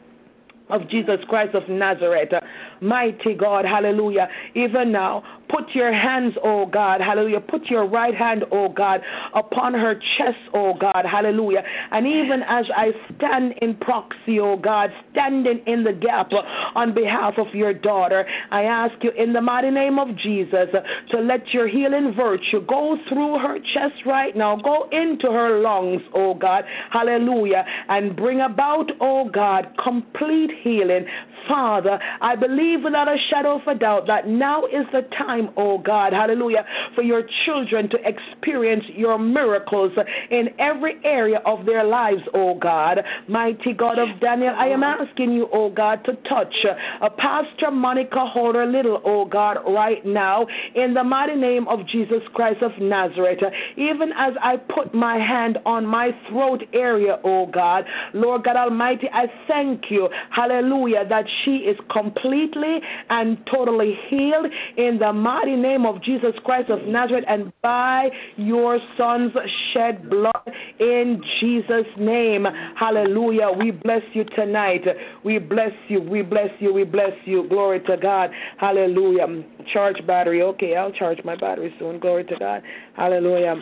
of 0.70 0.88
Jesus 0.88 1.24
Christ 1.28 1.54
of 1.56 1.68
Nazareth. 1.70 2.34
Mighty 2.82 3.36
God, 3.36 3.66
hallelujah. 3.66 4.30
Even 4.54 4.92
now, 4.92 5.24
put 5.56 5.74
your 5.74 5.94
hands, 5.94 6.36
oh 6.44 6.66
God, 6.66 7.00
hallelujah. 7.02 7.40
Put 7.40 7.66
your 7.68 7.88
right 7.88 8.14
hand, 8.14 8.44
oh 8.52 8.70
God, 8.70 9.02
upon 9.34 9.74
her 9.74 9.96
chest, 10.18 10.38
oh 10.54 10.74
God, 10.74 11.06
hallelujah. 11.06 11.64
And 11.92 12.06
even 12.06 12.44
as 12.44 12.70
I 12.76 12.92
stand 13.16 13.54
in 13.62 13.76
proxy, 13.78 14.40
oh 14.40 14.58
God, 14.58 14.92
standing 15.12 15.60
in 15.66 15.84
the 15.84 15.94
gap 15.94 16.32
on 16.76 16.94
behalf 16.94 17.38
of 17.38 17.54
your 17.56 17.74
daughter, 17.74 18.26
I 18.52 18.64
ask 18.64 19.02
you 19.04 19.12
in 19.12 19.32
the 19.32 19.42
mighty 19.42 19.72
name 19.72 19.98
of 19.98 20.16
Jesus 20.18 20.70
to 21.10 21.20
let 21.20 21.54
your 21.54 21.68
healing 21.68 22.14
virtue 22.14 22.62
go 22.66 22.98
through 23.08 23.38
her 23.38 23.60
chest 23.74 24.06
right 24.06 24.36
now, 24.36 24.58
go 24.58 24.90
into 24.92 25.28
her 25.32 25.60
lungs, 25.60 26.02
oh 26.14 26.34
God, 26.34 26.66
hallelujah, 26.90 27.66
and 27.88 28.16
bring 28.16 28.42
about, 28.42 28.92
oh 29.00 29.30
God, 29.30 29.74
complete 29.82 30.52
healing. 30.52 31.06
Father, 31.48 32.00
I 32.22 32.36
believe 32.36 32.84
without 32.84 33.08
a 33.08 33.18
shadow 33.30 33.60
of 33.60 33.68
a 33.68 33.76
doubt 33.76 34.08
that 34.08 34.28
now 34.28 34.66
is 34.66 34.86
the 34.92 35.04
time, 35.18 35.45
oh 35.58 35.78
God, 35.78 36.14
hallelujah, 36.14 36.66
for 36.94 37.02
your 37.02 37.24
children 37.46 37.90
to 37.90 38.00
experience 38.08 38.86
your 38.88 39.18
miracles 39.18 39.92
in 40.30 40.54
every 40.60 41.04
area 41.04 41.40
of 41.46 41.66
their 41.66 41.84
lives, 41.84 42.22
oh 42.34 42.56
God. 42.56 43.04
Mighty 43.28 43.74
God 43.74 44.00
of 44.00 44.20
Daniel, 44.20 44.54
I 44.58 44.68
am 44.68 44.84
asking 44.84 45.32
you, 45.32 45.48
oh 45.52 45.70
God, 45.70 46.04
to 46.06 46.16
touch 46.28 46.66
a 47.02 47.10
Pastor 47.10 47.72
Monica 47.72 48.26
Holder 48.26 48.66
Little, 48.66 49.02
oh 49.06 49.26
God, 49.26 49.58
right 49.68 50.06
now, 50.06 50.48
in 50.76 50.94
the 50.94 51.04
mighty 51.04 51.36
name 51.36 51.68
of 51.68 51.86
Jesus 51.86 52.24
Christ 52.34 52.62
of 52.62 52.78
Nazareth. 52.80 53.44
Even 53.76 54.12
as 54.14 54.34
I 54.42 54.58
put 54.58 54.94
my 54.94 55.18
hand 55.18 55.60
on 55.66 55.86
my 55.86 56.16
throat 56.28 56.64
area, 56.74 57.20
oh 57.24 57.48
God, 57.48 57.86
Lord 58.14 58.44
God 58.44 58.56
Almighty, 58.56 59.10
I 59.12 59.32
thank 59.48 59.92
you, 59.92 60.10
hallelujah, 60.30 61.08
that 61.08 61.26
she 61.44 61.58
is 61.58 61.80
completely 61.90 62.82
and 63.10 63.46
totally 63.46 63.94
healed 64.08 64.48
in 64.78 65.00
the 65.00 65.14
mighty 65.26 65.56
name 65.56 65.88
of 65.88 66.04
Jesus 66.04 66.36
Christ 66.44 66.70
of 66.70 66.84
Nazareth 66.84 67.26
and 67.28 67.52
by 67.64 68.12
your 68.38 68.78
son's 68.96 69.32
shed 69.74 70.08
blood 70.08 70.52
in 70.80 71.20
Jesus' 71.40 71.88
name. 71.98 72.46
Hallelujah. 72.76 73.50
We 73.50 73.72
bless 73.72 74.04
you 74.14 74.24
tonight. 74.24 74.86
We 75.24 75.40
bless 75.40 75.72
you. 75.88 76.00
We 76.00 76.22
bless 76.22 76.52
you. 76.60 76.72
We 76.72 76.84
bless 76.84 77.14
you. 77.26 77.50
Glory 77.50 77.80
to 77.86 77.98
God. 77.98 78.30
Hallelujah. 78.60 79.44
Charge 79.74 80.06
battery. 80.06 80.44
Okay, 80.44 80.76
I'll 80.76 80.92
charge 80.92 81.20
my 81.26 81.36
battery 81.36 81.74
soon. 81.80 81.98
Glory 81.98 82.24
to 82.26 82.36
God. 82.38 82.62
Hallelujah. 82.94 83.56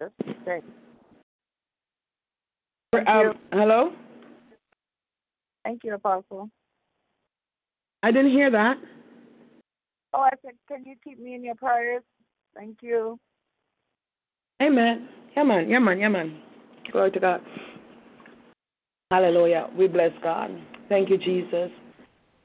just 0.00 0.36
say. 0.44 0.60
Um, 3.06 3.34
hello? 3.52 3.92
Thank 5.64 5.84
you, 5.84 5.94
Apostle. 5.94 6.50
I 8.02 8.10
didn't 8.10 8.30
hear 8.30 8.50
that. 8.50 8.78
Oh, 10.12 10.20
I 10.20 10.30
said, 10.44 10.52
can 10.68 10.84
you 10.84 10.94
keep 11.02 11.18
me 11.18 11.34
in 11.34 11.42
your 11.42 11.56
prayers? 11.56 12.02
Thank 12.54 12.78
you. 12.82 13.18
Amen. 14.62 15.08
Yeah, 15.36 15.42
man. 15.42 15.68
Yeah, 15.68 15.80
man. 15.80 15.98
Yeah, 15.98 16.08
man. 16.08 16.40
Glory 16.92 17.10
to 17.10 17.20
God. 17.20 17.40
Hallelujah. 19.10 19.70
We 19.76 19.88
bless 19.88 20.12
God. 20.22 20.50
Thank 20.88 21.08
you, 21.08 21.18
Jesus. 21.18 21.70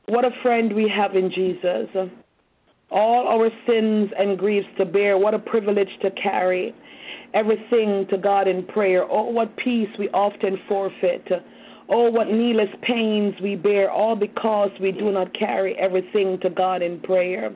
What 0.08 0.26
a 0.26 0.32
friend 0.42 0.74
we 0.74 0.90
have 0.90 1.16
in 1.16 1.30
Jesus. 1.30 1.88
All 2.92 3.28
our 3.28 3.50
sins 3.68 4.12
and 4.18 4.38
griefs 4.38 4.68
to 4.78 4.86
bear. 4.86 5.18
What 5.18 5.34
a 5.34 5.40
privilege 5.40 5.98
to 6.02 6.10
carry 6.12 6.74
everything 7.34 8.08
to 8.08 8.18
God 8.18 8.48
in 8.48 8.66
prayer. 8.66 9.06
Oh, 9.10 9.30
what 9.30 9.56
peace 9.58 9.90
we 9.98 10.10
often 10.10 10.60
forfeit. 10.68 11.28
Oh, 11.92 12.12
what 12.12 12.30
needless 12.30 12.70
pains 12.84 13.34
we 13.42 13.56
bear, 13.56 13.90
all 13.90 14.16
because 14.16 14.70
we 14.80 14.92
do 14.92 15.12
not 15.12 15.34
carry 15.34 15.76
everything 15.80 16.40
to 16.42 16.50
God 16.50 16.84
in 16.84 17.00
prayer. 17.00 17.52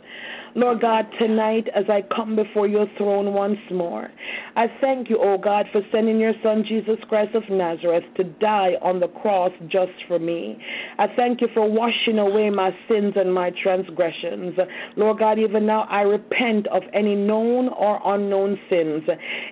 Lord 0.56 0.82
God, 0.82 1.08
tonight 1.20 1.68
as 1.70 1.86
I 1.90 2.02
come 2.04 2.36
before 2.36 2.68
your 2.68 2.88
throne 2.98 3.34
once 3.34 3.60
more, 3.72 4.12
I 4.56 4.72
thank 4.82 5.10
you, 5.10 5.18
oh 5.20 5.38
God, 5.38 5.68
for 5.72 5.82
sending 5.92 6.20
your 6.20 6.34
Son 6.44 6.64
Jesus 6.64 7.00
Christ 7.08 7.36
of 7.36 7.48
Nazareth 7.50 8.04
to 8.16 8.24
die 8.24 8.78
on 8.82 9.00
the 9.00 9.08
cross 9.08 9.52
just 9.68 9.94
for 10.08 10.20
me. 10.20 10.60
I 10.98 11.08
thank 11.08 11.42
you 11.42 11.48
for 11.54 11.70
washing 11.70 12.20
away 12.20 12.50
my 12.50 12.76
sins 12.88 13.14
and 13.16 13.34
my 13.34 13.52
transgressions. 13.52 14.58
Lord 14.96 15.20
God, 15.20 15.40
even 15.40 15.66
now 15.66 15.82
I 15.90 16.02
repent 16.02 16.68
of 16.68 16.84
any 16.94 17.16
known 17.16 17.70
or 17.70 18.00
unknown 18.04 18.60
sins, 18.70 19.08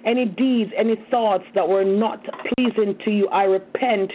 any 0.05 0.25
deeds, 0.25 0.71
any 0.75 0.95
thoughts 1.09 1.45
that 1.55 1.67
were 1.67 1.85
not 1.85 2.27
pleasing 2.55 2.97
to 2.99 3.11
you. 3.11 3.27
I 3.29 3.45
repent 3.45 4.13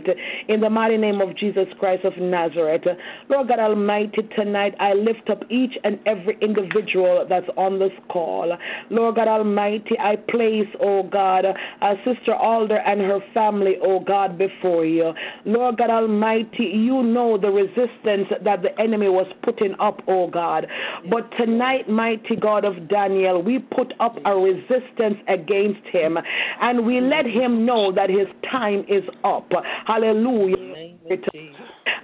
tonight 0.00 0.18
in 0.48 0.60
the 0.60 0.70
mighty 0.70 0.96
name 0.96 1.20
of 1.20 1.36
Jesus 1.36 1.68
Christ 1.78 2.04
of 2.04 2.16
Nazareth. 2.16 2.86
Lord 3.28 3.48
God 3.48 3.58
Almighty, 3.58 4.22
tonight 4.34 4.74
I 4.78 4.94
lift 4.94 5.30
up 5.30 5.44
each 5.48 5.78
and 5.84 5.98
every 6.06 6.36
individual 6.40 7.26
that's 7.28 7.48
on 7.56 7.78
this 7.78 7.92
call. 8.08 8.56
Lord 8.90 9.16
God 9.16 9.28
Almighty, 9.28 9.98
I 9.98 10.16
place, 10.16 10.68
oh 10.80 11.02
God, 11.04 11.46
uh, 11.46 11.94
Sister 12.04 12.34
Alder 12.34 12.78
and 12.78 13.00
her 13.00 13.20
family, 13.32 13.76
oh 13.82 14.00
God, 14.00 14.38
before 14.38 14.84
you. 14.84 15.12
Lord 15.44 15.78
God 15.78 15.90
Almighty, 15.90 16.64
you 16.64 17.02
know 17.02 17.38
the 17.38 17.50
resistance 17.50 18.28
that 18.42 18.62
the 18.62 18.78
enemy 18.80 19.08
was 19.08 19.26
putting 19.42 19.74
up, 19.78 20.02
oh 20.08 20.28
God. 20.28 20.66
But 21.08 21.30
tonight, 21.32 21.88
mighty 21.88 22.36
God 22.36 22.64
of 22.64 22.88
Daniel, 22.88 23.42
we 23.42 23.58
put 23.58 23.94
up 24.00 24.16
a 24.24 24.36
resistance 24.36 25.18
against 25.28 25.86
him 25.86 26.18
and 26.60 26.86
we 26.86 27.00
let 27.00 27.26
him 27.26 27.64
know 27.64 27.92
that 27.92 28.10
his 28.10 28.26
time 28.48 28.84
is 28.88 29.04
up. 29.24 29.50
Hallelujah. 29.90 30.56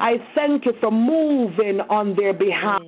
I 0.01 0.19
thank 0.35 0.67
you 0.67 0.73
for 0.81 0.91
moving 0.91 1.81
on 1.83 2.17
their 2.17 2.35
behalf. 2.35 2.83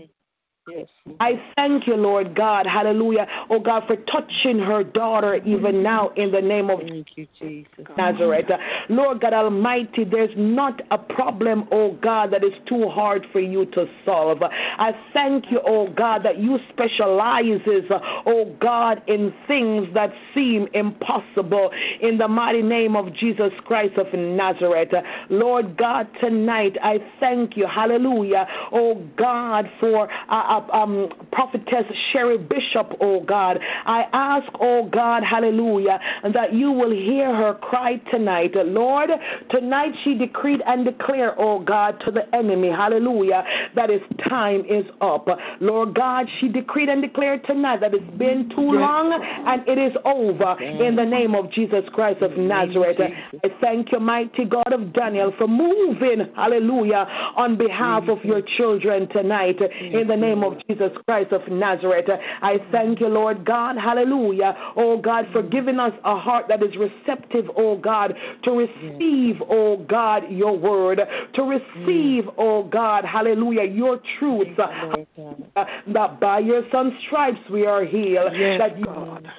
Yes. 0.69 0.89
I 1.21 1.43
thank 1.57 1.87
you, 1.87 1.97
Lord 1.97 2.35
God, 2.35 2.67
hallelujah, 2.67 3.27
oh 3.51 3.59
God, 3.59 3.85
for 3.87 3.97
touching 3.97 4.59
her 4.59 4.85
daughter 4.85 5.37
even 5.45 5.83
now 5.83 6.11
in 6.11 6.31
the 6.31 6.41
name 6.41 6.71
of 6.71 6.81
Thank 6.81 7.17
you, 7.17 7.27
Jesus. 7.39 7.87
Nazareth. 7.97 8.51
Lord 8.89 9.21
God 9.21 9.33
Almighty, 9.33 10.05
there's 10.05 10.35
not 10.37 10.83
a 10.91 10.99
problem, 10.99 11.67
oh 11.73 11.93
God, 12.01 12.31
that 12.33 12.45
is 12.45 12.53
too 12.67 12.89
hard 12.89 13.27
for 13.33 13.41
you 13.41 13.67
to 13.67 13.89
solve. 14.05 14.43
I 14.43 14.95
thank 15.13 15.51
you, 15.51 15.61
oh 15.65 15.89
God, 15.89 16.23
that 16.23 16.39
you 16.39 16.59
specializes, 16.69 17.85
oh 17.91 18.57
God, 18.61 19.03
in 19.07 19.35
things 19.47 19.93
that 19.95 20.13
seem 20.35 20.69
impossible 20.75 21.73
in 22.01 22.19
the 22.19 22.29
mighty 22.29 22.63
name 22.63 22.95
of 22.95 23.13
Jesus 23.13 23.53
Christ 23.65 23.97
of 23.97 24.13
Nazareth. 24.13 24.95
Lord 25.31 25.77
God, 25.77 26.09
tonight 26.21 26.77
I 26.83 26.99
thank 27.19 27.57
you, 27.57 27.67
hallelujah, 27.67 28.47
oh 28.73 29.05
God, 29.17 29.69
for 29.81 30.09
uh, 30.29 30.58
uh, 30.59 30.77
um, 30.77 31.11
prophetess 31.33 31.85
Sherry 32.13 32.39
Bishop, 32.39 32.97
oh 33.01 33.21
God. 33.21 33.59
I 33.61 34.07
ask, 34.13 34.51
oh 34.61 34.89
God, 34.89 35.23
hallelujah, 35.23 36.01
that 36.33 36.53
you 36.53 36.73
will 36.73 36.91
hear 36.91 37.35
her 37.35 37.55
cry 37.55 37.97
tonight. 38.11 38.53
Lord, 38.55 39.11
tonight 39.51 39.93
she 40.05 40.17
decreed 40.17 40.63
and 40.67 40.85
declared, 40.85 41.35
oh 41.39 41.61
God, 41.61 42.01
to 42.05 42.11
the 42.11 42.35
enemy, 42.35 42.69
hallelujah, 42.69 43.45
that 43.75 43.91
his 43.91 44.03
time 44.29 44.65
is 44.65 44.85
up. 45.01 45.29
Lord 45.61 45.95
God, 45.95 46.27
she 46.39 46.49
decreed 46.49 46.89
and 46.89 47.03
declared 47.03 47.45
tonight 47.45 47.81
that 47.81 47.95
it's 47.95 48.19
been 48.19 48.49
too 48.51 48.73
long 48.73 49.13
and 49.13 49.67
it 49.69 49.79
is 49.79 49.97
over 50.05 50.61
in 50.61 50.97
the 50.97 51.05
name 51.05 51.35
of 51.35 51.51
Jesus 51.51 51.85
Christ 51.93 52.23
of 52.23 52.37
Nazareth. 52.37 52.99
I 53.01 53.51
thank 53.61 53.93
you, 53.93 54.01
mighty 54.01 54.45
God 54.45 54.73
of 54.73 54.93
Daniel, 54.93 55.33
for 55.37 55.49
moving, 55.49 56.33
hallelujah, 56.35 57.07
on 57.37 57.57
behalf 57.57 58.09
of 58.09 58.25
your 58.25 58.43
children 58.57 59.09
tonight 59.09 59.61
in 59.61 60.07
the 60.07 60.17
name 60.17 60.43
of 60.43 60.48
Jesus 60.69 60.93
Christ 61.07 61.33
of 61.33 61.47
Nazareth. 61.49 62.09
I 62.43 62.59
thank 62.71 63.01
you, 63.01 63.09
Lord 63.09 63.45
God, 63.45 63.77
hallelujah, 63.77 64.57
oh 64.77 64.99
God, 65.01 65.27
for 65.33 65.43
giving 65.43 65.79
us 65.79 65.93
a 66.05 66.17
heart 66.17 66.47
that 66.49 66.63
is 66.63 66.77
receptive, 66.77 67.51
oh 67.57 67.77
God, 67.77 68.15
to 68.45 68.51
receive, 68.53 69.43
oh 69.49 69.77
God, 69.89 70.31
your 70.31 70.57
word, 70.57 71.01
to 71.35 71.43
receive, 71.43 72.29
oh 72.39 72.65
God, 72.65 73.05
hallelujah, 73.05 73.65
your 73.65 74.01
truth, 74.19 74.49
that 74.57 76.21
by 76.21 76.39
your 76.39 76.63
son's 76.71 76.95
stripes 77.07 77.41
we 77.51 77.67
are 77.67 77.85
healed. 77.85 78.33
that 78.59 78.79
you, 78.79 78.85
God, 78.85 79.31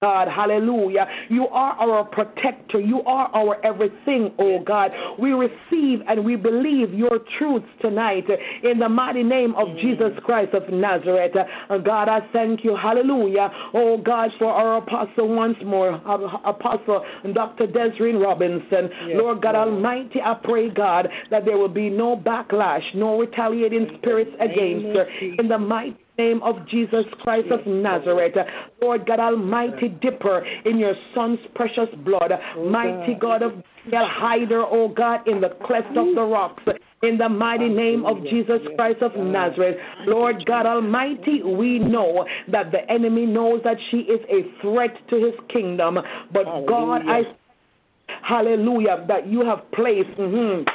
hallelujah. 0.00 1.08
You 1.28 1.48
are 1.48 1.72
our 1.72 2.04
protector. 2.04 2.78
You 2.80 3.02
are 3.02 3.28
our 3.34 3.64
everything, 3.64 4.32
oh 4.38 4.60
God. 4.60 4.92
We 5.18 5.32
receive 5.32 6.02
and 6.06 6.24
we 6.24 6.36
believe 6.36 6.94
your 6.94 7.18
truths 7.36 7.66
tonight 7.80 8.26
in 8.62 8.78
the 8.78 8.88
mighty 8.88 9.24
name 9.24 9.56
of 9.56 9.76
Jesus 9.78 10.12
Christ 10.24 10.54
of 10.54 10.68
Nazareth. 10.68 11.34
Uh, 11.34 11.78
God, 11.78 12.08
I 12.08 12.20
thank 12.32 12.62
you, 12.62 12.76
hallelujah. 12.76 13.50
Oh 13.74 13.98
God, 13.98 14.30
for 14.38 14.52
our 14.52 14.76
apostle 14.76 15.34
once 15.34 15.58
more, 15.64 15.90
uh, 15.90 16.38
Apostle 16.44 17.04
Dr. 17.32 17.66
Desiree 17.66 18.14
Robinson. 18.14 18.90
Lord 19.08 19.42
God 19.42 19.56
Almighty, 19.56 20.20
I 20.20 20.34
pray, 20.34 20.70
God, 20.70 21.08
that 21.30 21.44
there 21.44 21.58
will 21.58 21.68
be 21.68 21.90
no 21.90 22.16
backlash, 22.16 22.94
no 22.94 23.18
retaliating 23.18 23.98
spirits 23.98 24.30
against 24.38 24.96
her. 24.96 25.08
In 25.38 25.48
the 25.48 25.58
mighty 25.58 25.98
name 26.18 26.42
of 26.42 26.66
Jesus 26.66 27.06
Christ 27.22 27.50
of 27.50 27.64
Nazareth. 27.66 28.36
Lord 28.82 29.06
God 29.06 29.20
Almighty, 29.20 29.88
dipper 29.88 30.44
in 30.64 30.78
your 30.78 30.94
son's 31.14 31.38
precious 31.54 31.88
blood. 32.04 32.32
Mighty 32.58 33.14
God 33.14 33.42
of 33.42 33.52
Daniel, 33.90 34.08
hide 34.08 34.50
her, 34.50 34.64
oh 34.68 34.88
God, 34.88 35.26
in 35.26 35.40
the 35.40 35.50
cleft 35.64 35.96
of 35.96 36.14
the 36.14 36.22
rocks. 36.22 36.62
In 37.02 37.16
the 37.16 37.28
mighty 37.28 37.68
name 37.68 38.04
of 38.04 38.24
Jesus 38.24 38.60
Christ 38.76 39.02
of 39.02 39.14
Nazareth. 39.14 39.78
Lord 40.06 40.44
God 40.44 40.66
Almighty, 40.66 41.42
we 41.44 41.78
know 41.78 42.26
that 42.48 42.72
the 42.72 42.90
enemy 42.90 43.24
knows 43.24 43.62
that 43.62 43.78
she 43.90 43.98
is 43.98 44.20
a 44.28 44.50
threat 44.60 44.98
to 45.08 45.16
his 45.16 45.34
kingdom. 45.48 46.00
But 46.32 46.66
God, 46.66 47.02
I 47.06 47.22
hallelujah, 48.22 49.04
that 49.06 49.26
you 49.28 49.44
have 49.44 49.70
placed. 49.70 50.10
mhm, 50.18 50.68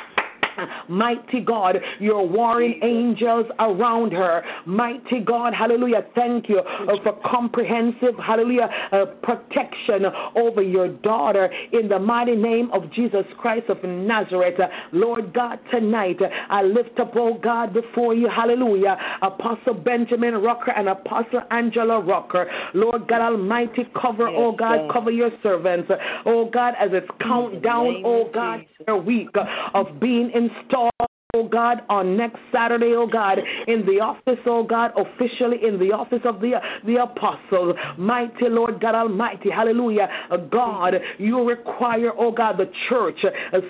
Mighty 0.88 1.42
God, 1.42 1.82
your 2.00 2.28
warring 2.28 2.80
angels 2.82 3.46
around 3.60 4.12
her. 4.14 4.44
Mighty 4.66 5.22
God, 5.22 5.54
hallelujah. 5.54 6.06
Thank 6.16 6.50
you 6.50 6.62
for 7.04 7.20
comprehensive, 7.26 8.16
hallelujah, 8.18 8.70
uh, 8.92 9.06
protection 9.24 10.06
over 10.36 10.62
your 10.62 10.88
daughter 10.88 11.50
in 11.72 11.88
the 11.88 12.00
mighty 12.00 12.36
name 12.36 12.70
of 12.72 12.92
Jesus 12.92 13.26
Christ 13.38 13.70
of 13.70 13.84
Nazareth. 13.84 14.60
Lord 14.92 15.34
God, 15.34 15.60
tonight 15.72 16.20
I 16.50 16.64
lift 16.64 17.00
up, 17.00 17.14
oh 17.16 17.38
God, 17.38 17.74
before 17.74 18.14
you, 18.14 18.28
hallelujah, 18.30 18.98
Apostle 19.22 19.74
Benjamin 19.74 20.36
Rucker 20.36 20.72
and 20.72 20.90
Apostle 20.90 21.42
Angela 21.52 22.00
Rucker. 22.02 22.50
Lord 22.74 23.08
God 23.08 23.22
Almighty, 23.22 23.90
cover, 24.00 24.28
oh 24.28 24.52
God, 24.52 24.92
cover 24.92 25.12
your 25.12 25.32
servants. 25.42 25.92
Oh 26.26 26.50
God, 26.50 26.76
as 26.80 26.92
it's 26.94 27.10
countdown, 27.20 28.02
oh 28.06 28.30
God, 28.34 28.66
a 28.88 28.98
week 28.98 29.30
of 29.74 30.00
being 30.00 30.30
installed 30.50 30.92
oh 31.36 31.48
God, 31.48 31.84
on 31.90 32.16
next 32.16 32.40
Saturday, 32.52 32.94
oh 32.96 33.08
God, 33.08 33.40
in 33.68 33.84
the 33.88 34.00
office, 34.00 34.40
oh 34.46 34.64
God, 34.64 34.92
officially 34.96 35.66
in 35.66 35.80
the 35.80 35.92
office 35.92 36.22
of 36.26 36.40
the, 36.40 36.62
the 36.86 37.02
apostles. 37.02 37.76
Mighty 37.98 38.50
Lord 38.50 38.80
God 38.80 38.94
Almighty, 38.94 39.50
hallelujah. 39.50 40.10
Uh, 40.30 40.38
God, 40.38 41.02
you 41.18 41.48
require, 41.48 42.12
oh 42.16 42.32
God, 42.32 42.58
the 42.58 42.72
church 42.88 43.26
uh, 43.26 43.62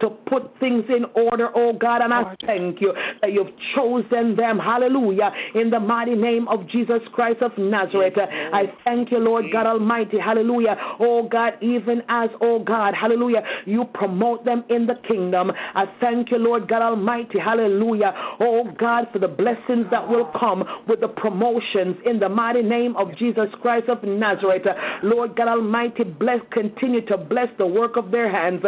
to 0.00 0.10
put 0.10 0.58
things 0.58 0.84
in 0.88 1.04
order, 1.14 1.50
oh 1.54 1.72
God. 1.72 2.02
And 2.02 2.12
I 2.12 2.36
thank 2.44 2.80
you 2.80 2.94
that 3.20 3.32
you've 3.32 3.52
chosen 3.74 4.36
them, 4.36 4.58
hallelujah, 4.58 5.32
in 5.54 5.70
the 5.70 5.80
mighty 5.80 6.14
name 6.14 6.48
of 6.48 6.66
Jesus 6.66 7.02
Christ 7.12 7.42
of 7.42 7.56
Nazareth. 7.58 8.14
I 8.16 8.72
thank 8.84 9.10
you, 9.10 9.18
Lord 9.18 9.46
God 9.52 9.66
Almighty, 9.66 10.18
hallelujah. 10.18 10.76
Oh 11.00 11.28
God, 11.28 11.54
even 11.60 12.02
as, 12.08 12.30
oh 12.40 12.62
God, 12.62 12.94
hallelujah, 12.94 13.44
you 13.64 13.84
promote 13.84 14.44
them 14.44 14.64
in 14.68 14.86
the 14.86 14.96
kingdom. 14.96 15.52
I 15.56 15.86
thank 16.00 16.30
you, 16.30 16.38
Lord 16.38 16.68
God 16.68 16.82
Almighty, 16.82 17.38
hallelujah. 17.38 18.14
Oh 18.40 18.70
God, 18.78 19.08
for 19.12 19.18
the 19.18 19.28
blessings 19.28 19.86
that 19.90 20.08
will 20.08 20.30
ah. 20.34 20.38
come 20.38 20.84
with 20.86 21.00
the 21.00 21.08
promotions 21.08 21.96
in 22.04 22.18
the 22.18 22.28
mighty 22.28 22.62
name 22.62 22.96
of 22.96 23.14
Jesus 23.16 23.48
Christ 23.62 23.88
of 23.88 24.02
Nazareth. 24.02 24.66
Lord 25.02 25.36
God 25.36 25.48
Almighty, 25.48 26.04
bless, 26.04 26.40
continue 26.50 27.04
to 27.06 27.16
bless 27.16 27.48
the 27.58 27.66
work 27.66 27.96
of 27.96 28.10
their 28.10 28.30
hands. 28.30 28.64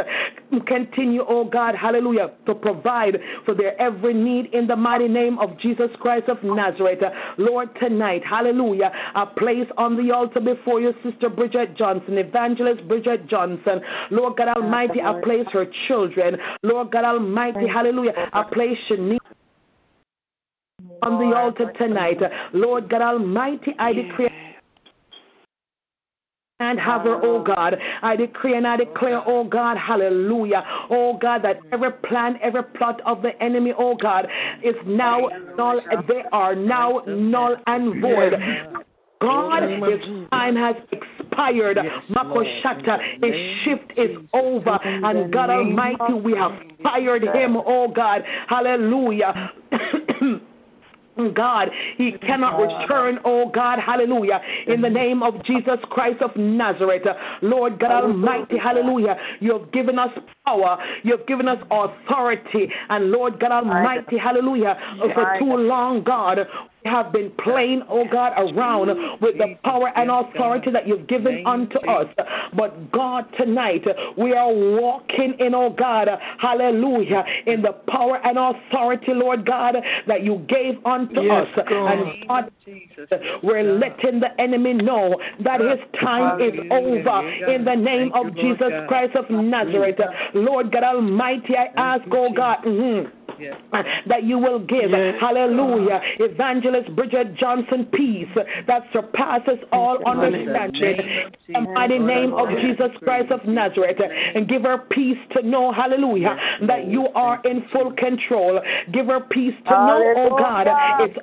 Continue, 0.67 1.18
oh 1.27 1.45
God, 1.45 1.75
hallelujah, 1.75 2.33
to 2.47 2.55
provide 2.55 3.21
for 3.45 3.55
their 3.55 3.81
every 3.81 4.15
need 4.15 4.47
in 4.55 4.67
the 4.67 4.77
mighty 4.77 5.09
name 5.09 5.39
of 5.39 5.59
Jesus 5.59 5.91
Christ 6.01 6.29
of 6.29 6.43
Nazareth. 6.43 7.03
Lord, 7.37 7.71
tonight, 7.81 8.25
hallelujah, 8.25 8.93
I 9.15 9.25
place 9.25 9.69
on 9.77 9.97
the 9.97 10.15
altar 10.15 10.41
before 10.41 10.81
you, 10.81 10.95
Sister 11.03 11.29
Bridget 11.29 11.77
Johnson, 11.77 12.19
Evangelist 12.19 12.87
Bridget 12.89 13.27
Johnson. 13.27 13.81
Lord 14.11 14.37
God 14.37 14.49
Almighty, 14.49 15.01
I 15.01 15.21
place 15.23 15.47
her 15.53 15.67
children. 15.87 16.37
Lord 16.63 16.91
God 16.91 17.05
Almighty, 17.05 17.67
hallelujah, 17.67 18.29
I 18.33 18.43
place 18.45 18.79
Shanice 18.89 19.19
on 21.03 21.19
the 21.19 21.37
altar 21.37 21.73
tonight. 21.73 22.19
Lord 22.53 22.89
God 22.89 23.03
Almighty, 23.03 23.75
I 23.79 23.93
decree 23.93 24.29
and 26.61 26.79
have 26.81 27.03
her, 27.03 27.21
oh 27.23 27.43
God. 27.43 27.79
I 28.03 28.17
decree 28.17 28.57
and 28.57 28.67
I 28.67 28.77
declare, 28.77 29.23
oh 29.25 29.45
God, 29.45 29.77
hallelujah. 29.77 30.65
Oh 30.91 31.17
God, 31.17 31.43
that 31.43 31.61
every 31.73 31.93
plan, 31.93 32.39
every 32.43 32.65
plot 32.65 33.01
of 33.03 33.23
the 33.23 33.41
enemy, 33.43 33.73
oh 33.77 33.95
God, 33.95 34.29
is 34.63 34.75
now 34.85 35.29
null. 35.57 35.81
They 36.09 36.23
are 36.33 36.57
now 36.57 37.03
null 37.07 37.57
and 37.67 38.01
void. 38.03 38.35
God, 39.21 39.63
his 39.63 40.01
time 40.31 40.57
has 40.57 40.77
expired. 40.91 41.79
Makoshata, 42.11 43.23
his 43.23 43.35
shift 43.63 43.93
is 43.97 44.17
over. 44.33 44.79
And 44.83 45.33
God 45.33 45.51
Almighty, 45.51 46.13
we 46.13 46.37
have 46.37 46.53
fired 46.83 47.23
him, 47.23 47.57
oh 47.57 47.89
God. 47.89 48.25
Hallelujah. 48.49 49.53
God, 51.35 51.71
he 51.97 52.13
cannot 52.13 52.61
return, 52.61 53.19
oh 53.25 53.51
God, 53.51 53.81
hallelujah, 53.81 54.41
in 54.69 54.81
the 54.81 54.91
name 54.91 55.23
of 55.23 55.43
Jesus 55.43 55.79
Christ 55.91 56.23
of 56.23 56.35
Nazareth. 56.37 57.07
Lord 57.43 57.81
God 57.81 58.05
Almighty, 58.05 58.57
hallelujah, 58.57 59.19
you've 59.41 59.73
given 59.73 59.99
us 59.99 60.17
power, 60.47 60.79
you've 61.03 61.27
given 61.27 61.49
us 61.49 61.61
authority, 61.71 62.71
and 62.89 63.11
Lord 63.11 63.41
God 63.41 63.51
Almighty, 63.51 64.17
hallelujah, 64.17 64.79
for 65.13 65.39
too 65.39 65.57
long, 65.57 66.05
God, 66.05 66.47
have 66.89 67.13
been 67.13 67.31
playing, 67.33 67.83
oh 67.89 68.07
God, 68.11 68.33
around 68.37 68.89
with 69.21 69.39
the 69.39 69.57
power 69.63 69.93
and 69.97 70.11
authority 70.11 70.71
that 70.71 70.87
you've 70.87 71.07
given 71.07 71.47
unto 71.47 71.79
us. 71.79 72.07
But 72.57 72.91
God, 72.91 73.27
tonight, 73.37 73.87
we 74.17 74.35
are 74.35 74.53
walking 74.53 75.35
in, 75.39 75.55
oh 75.55 75.71
God, 75.71 76.09
hallelujah, 76.39 77.25
in 77.47 77.63
the 77.63 77.73
power 77.73 78.19
and 78.25 78.39
authority, 78.39 79.13
Lord 79.15 79.47
God, 79.47 79.77
that 80.07 80.23
you 80.23 80.45
gave 80.49 80.85
unto 80.85 81.21
Yes, 81.21 81.47
us. 81.57 81.67
God. 81.69 81.99
And 81.99 82.29
God, 82.29 82.53
we're 83.43 83.63
letting 83.63 84.21
the 84.21 84.39
enemy 84.41 84.75
know 84.75 85.21
that 85.41 85.61
his 85.61 85.81
time 86.01 86.41
is 86.41 86.59
over 86.71 87.29
in 87.53 87.65
the 87.65 87.75
name 87.75 88.13
of 88.13 88.35
Jesus 88.35 88.73
Christ 88.89 89.15
of 89.15 89.31
Nazareth. 89.31 90.01
Lord 90.35 90.73
God 90.73 90.85
Almighty, 90.85 91.57
I 91.57 91.71
ask, 91.77 92.05
oh 92.11 92.33
God, 92.33 92.65
that 94.07 94.25
you 94.25 94.39
will 94.39 94.59
give, 94.59 94.91
hallelujah, 94.91 96.01
Evangelist 96.19 96.95
Bridget 96.95 97.35
Johnson 97.35 97.87
peace 97.93 98.29
that 98.67 98.85
surpasses 98.93 99.59
all 99.73 99.99
understanding. 100.07 101.01
In 101.49 101.65
the 101.65 101.71
mighty 101.73 101.99
name 101.99 102.33
of 102.33 102.49
Jesus 102.51 102.91
Christ 103.03 103.31
of 103.31 103.45
Nazareth, 103.45 104.01
and 104.01 104.49
give 104.49 104.63
her 104.63 104.79
peace 104.91 105.19
to 105.33 105.43
know, 105.43 105.73
hallelujah, 105.73 106.37
that 106.67 106.87
you 106.87 107.09
are 107.09 107.41
in 107.45 107.67
full 107.73 107.93
control. 107.93 108.61
Give 108.93 109.07
her 109.07 109.21
peace 109.21 109.55
to 109.67 109.71
know, 109.71 110.15
oh 110.17 110.37
God, 110.39 110.67
it's 111.01 111.19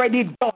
already 0.00 0.24
done. 0.40 0.52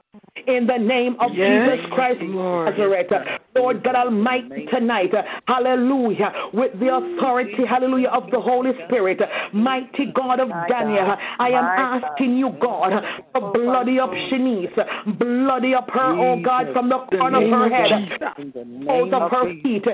In 0.47 0.67
the 0.67 0.77
name 0.77 1.15
of 1.19 1.33
Yes, 1.33 1.77
Jesus 1.77 1.93
Christ 1.93 2.21
Lord. 2.21 2.69
Nazareth, 2.69 3.11
Lord 3.55 3.83
God 3.83 3.95
Almighty, 3.95 4.65
tonight, 4.67 5.13
hallelujah, 5.47 6.49
with 6.53 6.79
the 6.79 6.93
authority, 6.95 7.65
hallelujah, 7.65 8.09
of 8.09 8.29
the 8.31 8.39
Holy 8.39 8.71
Spirit, 8.85 9.21
mighty 9.53 10.11
God 10.11 10.39
of 10.39 10.49
Daniel, 10.67 11.15
I 11.39 11.49
am 11.49 11.65
asking 11.65 12.37
you, 12.37 12.55
God, 12.61 13.01
to 13.35 13.41
bloody 13.53 13.99
up 13.99 14.11
Shanice, 14.11 15.17
bloody 15.19 15.75
up 15.75 15.89
her, 15.91 16.15
oh 16.17 16.41
God, 16.41 16.67
from 16.73 16.89
the 16.89 16.99
corner 17.05 17.43
of 17.43 17.49
her 17.49 17.69
head, 17.69 18.33
soles 18.85 19.13
of 19.13 19.31
her 19.31 19.53
feet, 19.61 19.85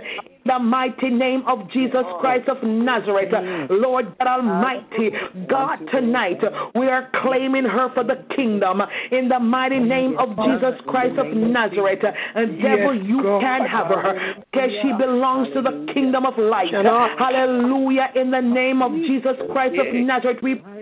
the 0.48 0.60
mighty 0.60 1.10
name 1.10 1.44
of 1.45 1.69
Jesus 1.69 2.06
Christ 2.19 2.48
of 2.49 2.64
Nazareth, 2.64 3.34
Lord 3.69 4.18
God 4.18 4.28
Almighty, 4.28 5.11
God, 5.48 5.78
tonight, 5.91 6.41
we 6.76 6.88
are 6.88 7.10
claiming 7.22 7.65
her 7.65 7.91
for 7.94 8.03
the 8.03 8.24
kingdom, 8.36 8.82
in 9.11 9.30
the 9.30 9.40
mighty 9.40 9.80
name 9.80 10.18
of 10.18 10.30
Jesus 10.45 10.80
Christ 10.88 11.18
of 11.18 11.28
Nazareth, 11.28 12.03
and 12.36 12.61
devil, 12.61 12.94
you 12.95 13.22
can't 13.41 13.68
have 13.68 13.88
her, 13.88 14.36
because 14.52 14.72
she 14.82 14.94
belongs 14.98 15.49
to 15.53 15.61
the 15.61 15.91
kingdom 15.94 16.26
of 16.26 16.38
light, 16.38 16.74
hallelujah, 16.74 18.10
in 18.15 18.32
the 18.32 18.41
name 18.41 18.82
of 18.82 18.91
Jesus 18.94 19.36
Christ 19.52 19.78
of 19.78 19.94
Nazareth, 19.94 20.40
we 20.41 20.56
pray, 20.56 20.77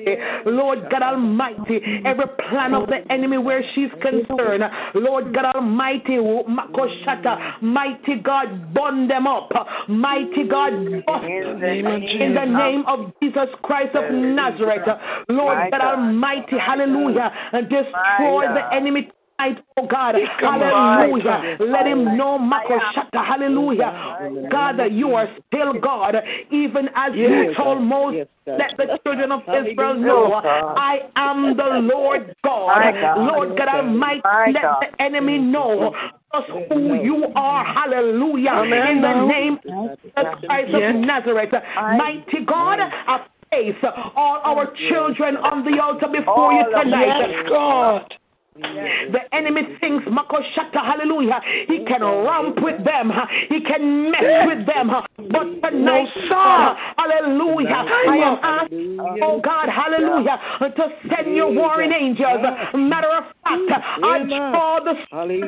Lord 0.46 0.88
God 0.90 1.02
Almighty, 1.02 1.82
every 2.06 2.28
plan 2.50 2.74
of 2.74 2.88
the 2.88 3.10
enemy 3.12 3.38
where 3.38 3.64
she's 3.74 3.90
concerned, 4.02 4.64
Lord 4.94 5.34
God 5.34 5.56
Almighty, 5.56 6.18
Makoshata, 6.18 7.62
mighty 7.62 8.20
God, 8.20 8.74
bond 8.74 9.10
them 9.10 9.28
up, 9.28 9.52
mighty 9.88 10.48
God, 10.48 10.72
bust 11.06 11.26
In 11.26 11.60
the 11.60 12.26
in 12.26 12.36
the 12.36 12.46
name 12.46 12.84
of 12.88 13.14
Jesus 13.22 13.50
Christ 13.64 13.96
of 13.96 14.12
Nazareth, 14.14 14.88
Lord 15.30 15.72
God 15.72 15.82
Almighty, 15.82 16.58
hallelujah, 16.58 17.32
and 17.52 17.70
destroy 17.70 18.48
the 18.54 18.74
enemy 18.74 19.12
tonight, 19.38 19.64
oh 19.78 19.88
God, 19.88 20.16
hallelujah. 20.16 21.58
Let 21.60 21.88
him 21.88 22.18
know, 22.18 22.38
Makoshata, 22.40 23.24
hallelujah, 23.26 24.50
God, 24.50 24.78
that 24.78 24.92
you 24.92 25.14
are 25.14 25.28
still 25.48 25.74
God, 25.80 26.16
even 26.52 26.90
as 26.96 27.16
you 27.16 27.54
told 27.56 27.82
Moses. 27.82 28.28
Let 28.48 28.78
the 28.78 29.00
children 29.04 29.32
of 29.32 29.42
Israel 29.68 29.96
know 29.96 30.34
I 30.36 31.10
am 31.16 31.58
the 31.58 31.80
Lord 31.94 32.36
God. 32.44 32.94
Lord 33.18 33.58
God 33.58 33.68
Almighty, 33.68 34.22
let 34.54 34.62
the 34.82 35.02
enemy 35.02 35.40
know 35.40 35.96
just 36.34 36.48
who 36.70 36.94
you 36.94 37.26
are. 37.36 37.66
Hallelujah. 37.66 38.64
In 38.64 39.02
the 39.02 39.26
name 39.28 39.60
of 39.64 40.00
Jesus 40.04 40.12
Christ 40.48 40.74
of 40.74 40.96
Nazareth. 40.96 41.54
Mighty 41.76 42.46
God, 42.46 42.80
I 42.82 43.26
place 43.52 43.76
all 44.16 44.40
our 44.44 44.72
children 44.90 45.38
on 45.38 45.64
the 45.66 45.82
altar 45.82 46.08
before 46.08 46.54
you 46.54 46.66
tonight. 46.84 48.20
Yes, 48.58 49.12
The 49.12 49.36
enemy 49.36 49.64
thinks, 49.82 50.06
Makoshata, 50.06 50.76
hallelujah, 50.76 51.42
he 51.68 51.84
can 51.84 52.02
ramp 52.02 52.62
with 52.62 52.86
them, 52.86 53.12
he 53.50 53.62
can 53.62 54.12
mess 54.12 54.48
with 54.48 54.66
them. 54.66 54.92
But 55.18 55.70
tonight, 55.70 56.08
God, 56.30 56.78
hallelujah, 56.98 57.68
I 57.68 58.18
am 58.18 58.40
asking, 58.42 58.98
oh 59.22 59.42
God, 59.42 59.68
hallelujah, 59.68 60.40
uh, 60.62 60.70
to 60.70 60.90
send 61.10 61.36
your 61.36 61.54
warring 61.54 61.92
angels. 61.92 62.40
Matter 62.74 63.10
of 63.10 63.26
fact, 63.44 63.84
I 64.02 64.24
draw 64.26 64.80
the 64.80 65.06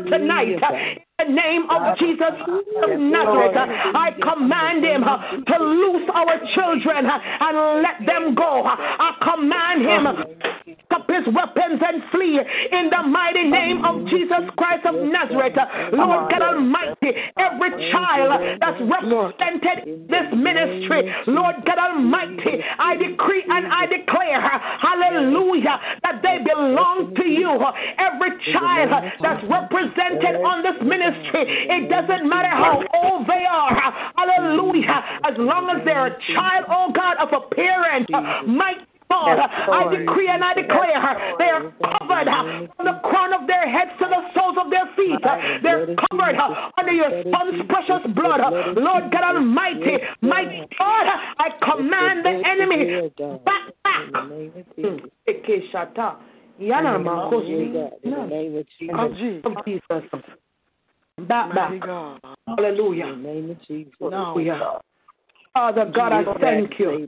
tonight. 0.09 0.61
Uh, 0.61 0.99
In 1.19 1.33
the 1.33 1.41
name 1.41 1.67
of 1.71 1.97
Jesus 1.97 2.29
of 2.29 2.99
Nazareth, 2.99 3.55
I 3.57 4.13
command 4.21 4.85
him 4.85 5.03
uh, 5.03 5.17
to 5.47 5.63
loose 5.63 6.07
our 6.13 6.37
children 6.53 7.07
uh, 7.07 7.19
and 7.41 7.81
let 7.81 8.05
them 8.05 8.35
go. 8.35 8.61
I 8.63 9.17
command 9.25 9.81
him 9.81 10.03
to 10.05 10.61
pick 10.63 10.77
up 10.91 11.09
his 11.09 11.25
weapons 11.33 11.81
and 11.81 12.03
flee 12.11 12.37
in 12.37 12.91
the 12.91 13.01
mighty 13.01 13.49
name 13.49 13.83
of 13.83 14.05
Jesus 14.05 14.45
Christ 14.57 14.85
of 14.85 14.93
Nazareth. 14.93 15.57
Lord 15.93 16.29
God 16.29 16.53
Almighty, 16.53 17.17
every 17.35 17.89
child 17.89 18.59
that's 18.61 18.79
represented 18.79 19.89
in 19.89 20.05
this 20.05 20.29
ministry, 20.37 21.09
Lord 21.25 21.55
God 21.65 21.79
Almighty, 21.79 22.61
I 22.77 22.95
decree 22.95 23.43
and 23.49 23.65
I 23.65 23.87
declare, 23.87 24.37
uh, 24.37 24.59
hallelujah, 24.61 25.81
that 26.03 26.21
they 26.21 26.45
belong 26.45 27.15
to 27.15 27.25
you. 27.25 27.57
Every 27.97 28.37
child 28.53 28.91
that's 29.19 29.43
represented 29.49 30.45
on 30.45 30.61
this 30.61 30.77
ministry, 30.81 31.06
it 31.13 31.89
doesn't 31.89 32.27
matter 32.27 32.49
how 32.49 32.83
old 33.03 33.27
they 33.27 33.45
are, 33.45 33.93
hallelujah, 34.15 35.03
as 35.23 35.37
long 35.37 35.69
as 35.69 35.83
they're 35.85 36.07
a 36.07 36.17
child, 36.33 36.65
oh 36.69 36.91
God, 36.93 37.17
of 37.17 37.29
a 37.33 37.41
parent, 37.55 38.09
might 38.47 38.87
God, 39.09 39.39
I 39.39 39.95
decree 39.95 40.27
and 40.27 40.43
I 40.43 40.53
declare 40.53 41.35
they 41.39 41.45
are 41.45 41.71
covered 41.79 42.27
from 42.75 42.85
the 42.85 42.99
crown 43.03 43.33
of 43.33 43.47
their 43.47 43.67
heads 43.67 43.91
to 43.99 44.05
the 44.05 44.21
soles 44.35 44.57
of 44.57 44.69
their 44.69 44.85
feet. 44.95 45.21
They're 45.63 45.95
covered 46.11 46.35
under 46.77 46.91
your 46.91 47.09
son's 47.31 47.63
precious 47.69 48.05
blood. 48.13 48.41
Lord 48.75 49.11
God 49.11 49.35
Almighty, 49.35 49.99
my 50.21 50.67
God, 50.77 51.05
I 51.37 51.51
command 51.61 52.25
the 52.25 52.41
enemy 52.45 53.09
back, 53.45 53.71
back. 53.83 54.07
In 58.03 58.11
the 58.11 58.25
name 58.25 58.55
of 58.57 59.15
Jesus. 59.15 59.41
Of 61.17 61.27
Back, 61.27 61.55
back. 61.55 61.71
Hallelujah. 62.47 63.07
In 63.07 63.23
the 63.23 63.29
name 63.29 63.49
of 63.51 63.61
Jesus. 63.63 63.93
Hallelujah. 63.99 64.79
Father 65.53 65.91
God, 65.93 66.11
I 66.11 66.23
thank 66.39 66.79
you. 66.79 67.07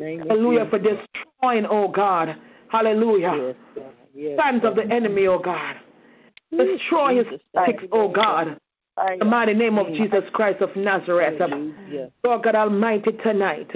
Hallelujah 0.00 0.66
for 0.70 0.78
destroying, 0.78 1.66
oh 1.68 1.88
God. 1.88 2.36
Hallelujah. 2.68 3.54
Plans 4.36 4.64
of 4.64 4.76
the 4.76 4.86
enemy, 4.90 5.26
oh 5.26 5.38
God. 5.38 5.76
Destroy 6.50 7.22
his 7.22 7.40
sticks, 7.50 7.84
oh 7.92 8.08
God. 8.08 8.58
In 9.10 9.18
the 9.18 9.24
mighty 9.26 9.54
name 9.54 9.78
of 9.78 9.88
Jesus 9.88 10.24
Christ 10.32 10.62
of 10.62 10.74
Nazareth. 10.74 11.40
Lord 12.24 12.42
God 12.42 12.54
Almighty, 12.54 13.12
tonight. 13.22 13.70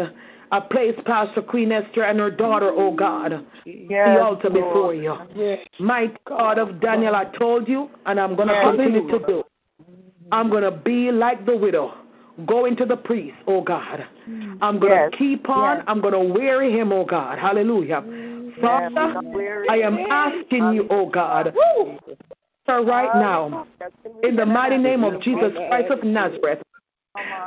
I 0.52 0.60
place 0.60 0.94
Pastor 1.04 1.42
Queen 1.42 1.72
Esther 1.72 2.04
and 2.04 2.20
her 2.20 2.30
daughter, 2.30 2.70
oh 2.72 2.94
God, 2.94 3.44
the 3.64 4.20
altar 4.22 4.48
before 4.48 4.94
you. 4.94 5.16
My 5.80 6.10
God 6.26 6.58
of 6.58 6.80
Daniel, 6.80 7.14
I 7.14 7.24
told 7.24 7.68
you, 7.68 7.90
and 8.06 8.18
I'm 8.18 8.36
going 8.36 8.48
to 8.48 8.60
continue 8.62 9.10
to 9.10 9.18
do. 9.26 9.42
I'm 10.32 10.50
going 10.50 10.62
to 10.62 10.70
be 10.70 11.10
like 11.10 11.46
the 11.46 11.56
widow. 11.56 11.94
Go 12.46 12.66
into 12.66 12.84
the 12.84 12.96
priest, 12.96 13.36
oh 13.46 13.62
God. 13.62 14.06
I'm 14.60 14.78
going 14.78 14.92
to 14.92 15.08
Yes. 15.10 15.10
keep 15.18 15.48
on. 15.48 15.78
Yes. 15.78 15.84
I'm 15.86 16.00
going 16.00 16.12
to 16.12 16.34
weary 16.34 16.72
him, 16.72 16.92
oh 16.92 17.04
God. 17.04 17.38
Hallelujah. 17.38 18.04
Father, 18.60 19.20
I 19.68 19.78
am 19.78 19.98
asking 20.10 20.72
you, 20.72 20.86
oh 20.90 21.06
God, 21.06 21.54
sir, 22.66 22.82
right 22.84 23.14
now, 23.14 23.66
in 24.22 24.36
the 24.36 24.46
mighty 24.46 24.78
name 24.78 25.04
of 25.04 25.20
Jesus 25.20 25.52
Christ 25.68 25.90
of 25.90 26.02
Nazareth, 26.04 26.62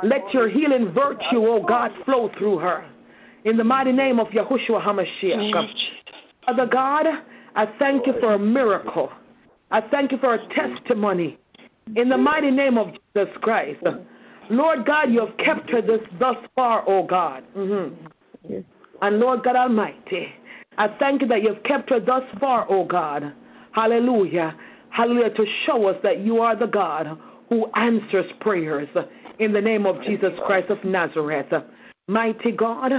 let 0.02 0.32
your 0.32 0.48
healing 0.48 0.92
virtue, 0.92 1.46
oh 1.46 1.62
God, 1.62 1.92
flow 2.04 2.30
through 2.38 2.58
her. 2.58 2.84
In 3.44 3.56
the 3.56 3.64
mighty 3.64 3.92
name 3.92 4.20
of 4.20 4.28
Yahushua 4.28 4.82
HaMashiach. 4.82 5.68
Father 6.46 6.66
God, 6.66 7.06
I 7.54 7.66
thank 7.78 8.06
you 8.06 8.14
for 8.20 8.34
a 8.34 8.38
miracle. 8.38 9.10
I 9.70 9.80
thank 9.80 10.12
you 10.12 10.18
for 10.18 10.34
a 10.34 10.48
testimony. 10.54 11.38
In 11.96 12.08
the 12.08 12.16
mighty 12.16 12.50
name 12.50 12.78
of 12.78 12.88
Jesus 13.14 13.36
Christ. 13.40 13.82
Lord 14.48 14.84
God, 14.84 15.10
you 15.10 15.20
have 15.20 15.36
kept 15.36 15.70
her 15.70 15.80
this 15.80 16.00
thus 16.18 16.36
far, 16.56 16.82
oh 16.86 17.04
God. 17.04 17.44
Mhm. 17.56 17.92
And 19.02 19.20
Lord 19.20 19.42
God 19.42 19.56
Almighty, 19.56 20.32
I 20.76 20.88
thank 20.88 21.22
you 21.22 21.28
that 21.28 21.42
you've 21.42 21.62
kept 21.62 21.90
her 21.90 22.00
thus 22.00 22.24
far, 22.38 22.66
oh 22.68 22.84
God. 22.84 23.32
Hallelujah. 23.72 24.54
Hallelujah. 24.90 25.30
To 25.30 25.46
show 25.64 25.86
us 25.86 25.96
that 26.02 26.18
you 26.18 26.40
are 26.40 26.56
the 26.56 26.66
God 26.66 27.16
who 27.48 27.66
answers 27.74 28.30
prayers 28.40 28.88
in 29.38 29.52
the 29.52 29.60
name 29.60 29.86
of 29.86 30.02
Jesus 30.02 30.32
Christ 30.46 30.70
of 30.70 30.82
Nazareth. 30.84 31.52
Mighty 32.08 32.52
God, 32.52 32.92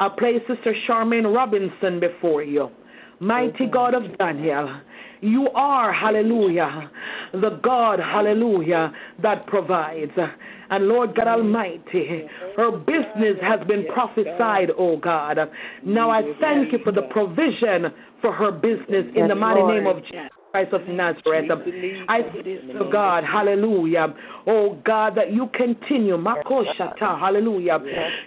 I 0.00 0.08
place 0.08 0.42
Sister 0.46 0.74
Charmaine 0.86 1.32
Robinson 1.34 2.00
before 2.00 2.42
you. 2.42 2.70
Mighty 3.20 3.66
God 3.66 3.94
of 3.94 4.18
Daniel, 4.18 4.68
you 5.26 5.50
are, 5.50 5.92
hallelujah, 5.92 6.90
the 7.32 7.50
God, 7.62 7.98
hallelujah, 7.98 8.92
that 9.20 9.46
provides. 9.46 10.12
And 10.70 10.88
Lord 10.88 11.14
God 11.14 11.28
Almighty, 11.28 12.26
her 12.56 12.72
business 12.72 13.38
has 13.42 13.64
been 13.66 13.86
prophesied, 13.92 14.70
oh 14.76 14.96
God. 14.96 15.50
Now 15.84 16.10
I 16.10 16.22
thank 16.40 16.72
you 16.72 16.78
for 16.78 16.92
the 16.92 17.02
provision 17.02 17.92
for 18.20 18.32
her 18.32 18.52
business 18.52 19.06
in 19.14 19.28
the 19.28 19.34
mighty 19.34 19.62
name 19.62 19.86
of 19.86 20.02
Jesus. 20.02 20.30
Christ 20.56 20.72
of 20.72 20.88
Nazareth. 20.88 21.50
I 22.08 22.22
thank 22.22 22.46
you, 22.72 22.88
God, 22.90 23.24
hallelujah. 23.24 24.14
Oh 24.46 24.78
God, 24.84 25.14
that 25.16 25.32
you 25.32 25.48
continue, 25.48 26.16
Makoshata, 26.16 27.18
hallelujah. 27.18 27.78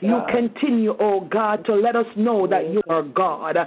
You 0.01 0.22
continue, 0.30 0.95
oh 0.99 1.22
God, 1.22 1.65
to 1.65 1.73
let 1.73 1.95
us 1.95 2.06
know 2.15 2.45
that 2.45 2.69
you 2.69 2.81
are 2.88 3.01
God. 3.01 3.57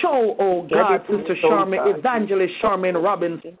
Show, 0.00 0.34
oh 0.40 0.66
God, 0.68 1.02
Sister 1.08 1.36
Charmaine, 1.42 1.98
Evangelist 1.98 2.54
Charmaine 2.60 3.02
Robinson, 3.02 3.56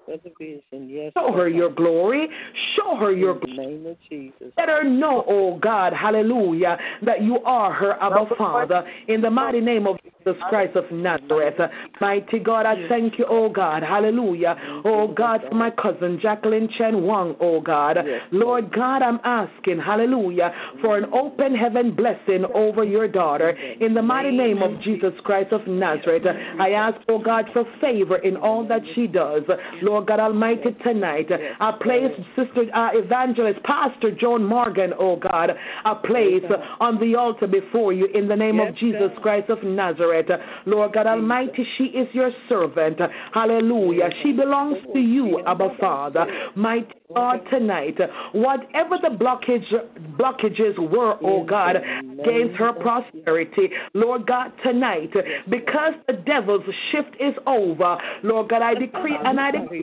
show 1.16 1.32
her 1.32 1.48
your 1.48 1.70
glory. 1.70 2.28
Show 2.74 2.96
her 2.96 3.12
your 3.12 3.34
In 3.34 3.56
the 3.56 3.62
name 3.62 3.86
of 3.86 3.96
Jesus. 4.08 4.52
let 4.58 4.68
her 4.68 4.82
know, 4.82 5.24
oh 5.28 5.58
God, 5.58 5.92
hallelujah, 5.92 6.78
that 7.02 7.22
you 7.22 7.38
are 7.44 7.72
her 7.72 7.92
Abba 8.02 8.34
Father 8.36 8.84
in 9.06 9.20
the 9.20 9.30
mighty 9.30 9.60
name 9.60 9.86
of 9.86 9.96
Jesus 10.02 10.42
Christ 10.48 10.76
of 10.76 10.90
Nazareth. 10.90 11.70
Mighty 12.00 12.38
God, 12.38 12.66
I 12.66 12.88
thank 12.88 13.18
you, 13.18 13.26
oh 13.28 13.48
God, 13.48 13.82
hallelujah. 13.82 14.39
Oh 14.84 15.08
God, 15.08 15.42
for 15.48 15.54
my 15.54 15.70
cousin 15.70 16.18
Jacqueline 16.20 16.68
Chen 16.68 17.04
Wang, 17.04 17.36
oh 17.40 17.60
God. 17.60 17.98
Lord 18.30 18.72
God, 18.72 19.02
I'm 19.02 19.20
asking, 19.24 19.80
hallelujah, 19.80 20.54
for 20.80 20.96
an 20.98 21.06
open 21.12 21.54
heaven 21.54 21.94
blessing 21.94 22.44
over 22.54 22.84
your 22.84 23.08
daughter 23.08 23.50
in 23.50 23.94
the 23.94 24.02
mighty 24.02 24.30
name 24.30 24.62
of 24.62 24.80
Jesus 24.80 25.12
Christ 25.24 25.52
of 25.52 25.66
Nazareth. 25.66 26.26
I 26.58 26.72
ask, 26.72 26.98
oh 27.08 27.18
God, 27.18 27.50
for 27.52 27.64
favor 27.80 28.16
in 28.18 28.36
all 28.36 28.66
that 28.68 28.82
she 28.94 29.06
does. 29.06 29.42
Lord 29.82 30.06
God 30.06 30.20
Almighty, 30.20 30.72
tonight, 30.82 31.30
I 31.60 31.72
place 31.72 32.12
Sister 32.36 32.66
uh, 32.74 32.90
Evangelist 32.94 33.62
Pastor 33.64 34.10
Joan 34.14 34.44
Morgan, 34.44 34.92
oh 34.98 35.16
God, 35.16 35.56
I 35.84 35.94
place 35.94 36.44
on 36.80 36.98
the 37.00 37.14
altar 37.16 37.46
before 37.46 37.92
you 37.92 38.06
in 38.06 38.28
the 38.28 38.36
name 38.36 38.60
of 38.60 38.74
Jesus 38.74 39.10
Christ 39.22 39.50
of 39.50 39.62
Nazareth. 39.62 40.30
Lord 40.66 40.92
God 40.92 41.06
Almighty, 41.06 41.66
she 41.76 41.84
is 41.84 42.12
your 42.14 42.30
servant. 42.48 43.00
Hallelujah. 43.32 44.10
She 44.22 44.32
belongs 44.32 44.78
to 44.92 44.98
you, 44.98 45.44
Abba 45.46 45.76
Father. 45.78 46.26
Mighty 46.54 46.94
God, 47.14 47.40
tonight, 47.50 47.98
whatever 48.32 48.96
the 48.98 49.08
blockage 49.08 49.66
blockages 50.16 50.78
were, 50.78 51.18
oh 51.22 51.44
God, 51.44 51.76
against 51.76 52.56
her 52.56 52.72
prosperity, 52.72 53.70
Lord 53.94 54.26
God, 54.26 54.52
tonight, 54.62 55.12
because 55.48 55.94
the 56.06 56.14
devil's 56.14 56.64
shift 56.90 57.16
is 57.18 57.34
over, 57.46 57.98
Lord 58.22 58.50
God, 58.50 58.62
I 58.62 58.74
decree 58.74 59.16
and 59.24 59.40
I 59.40 59.50
declare 59.50 59.80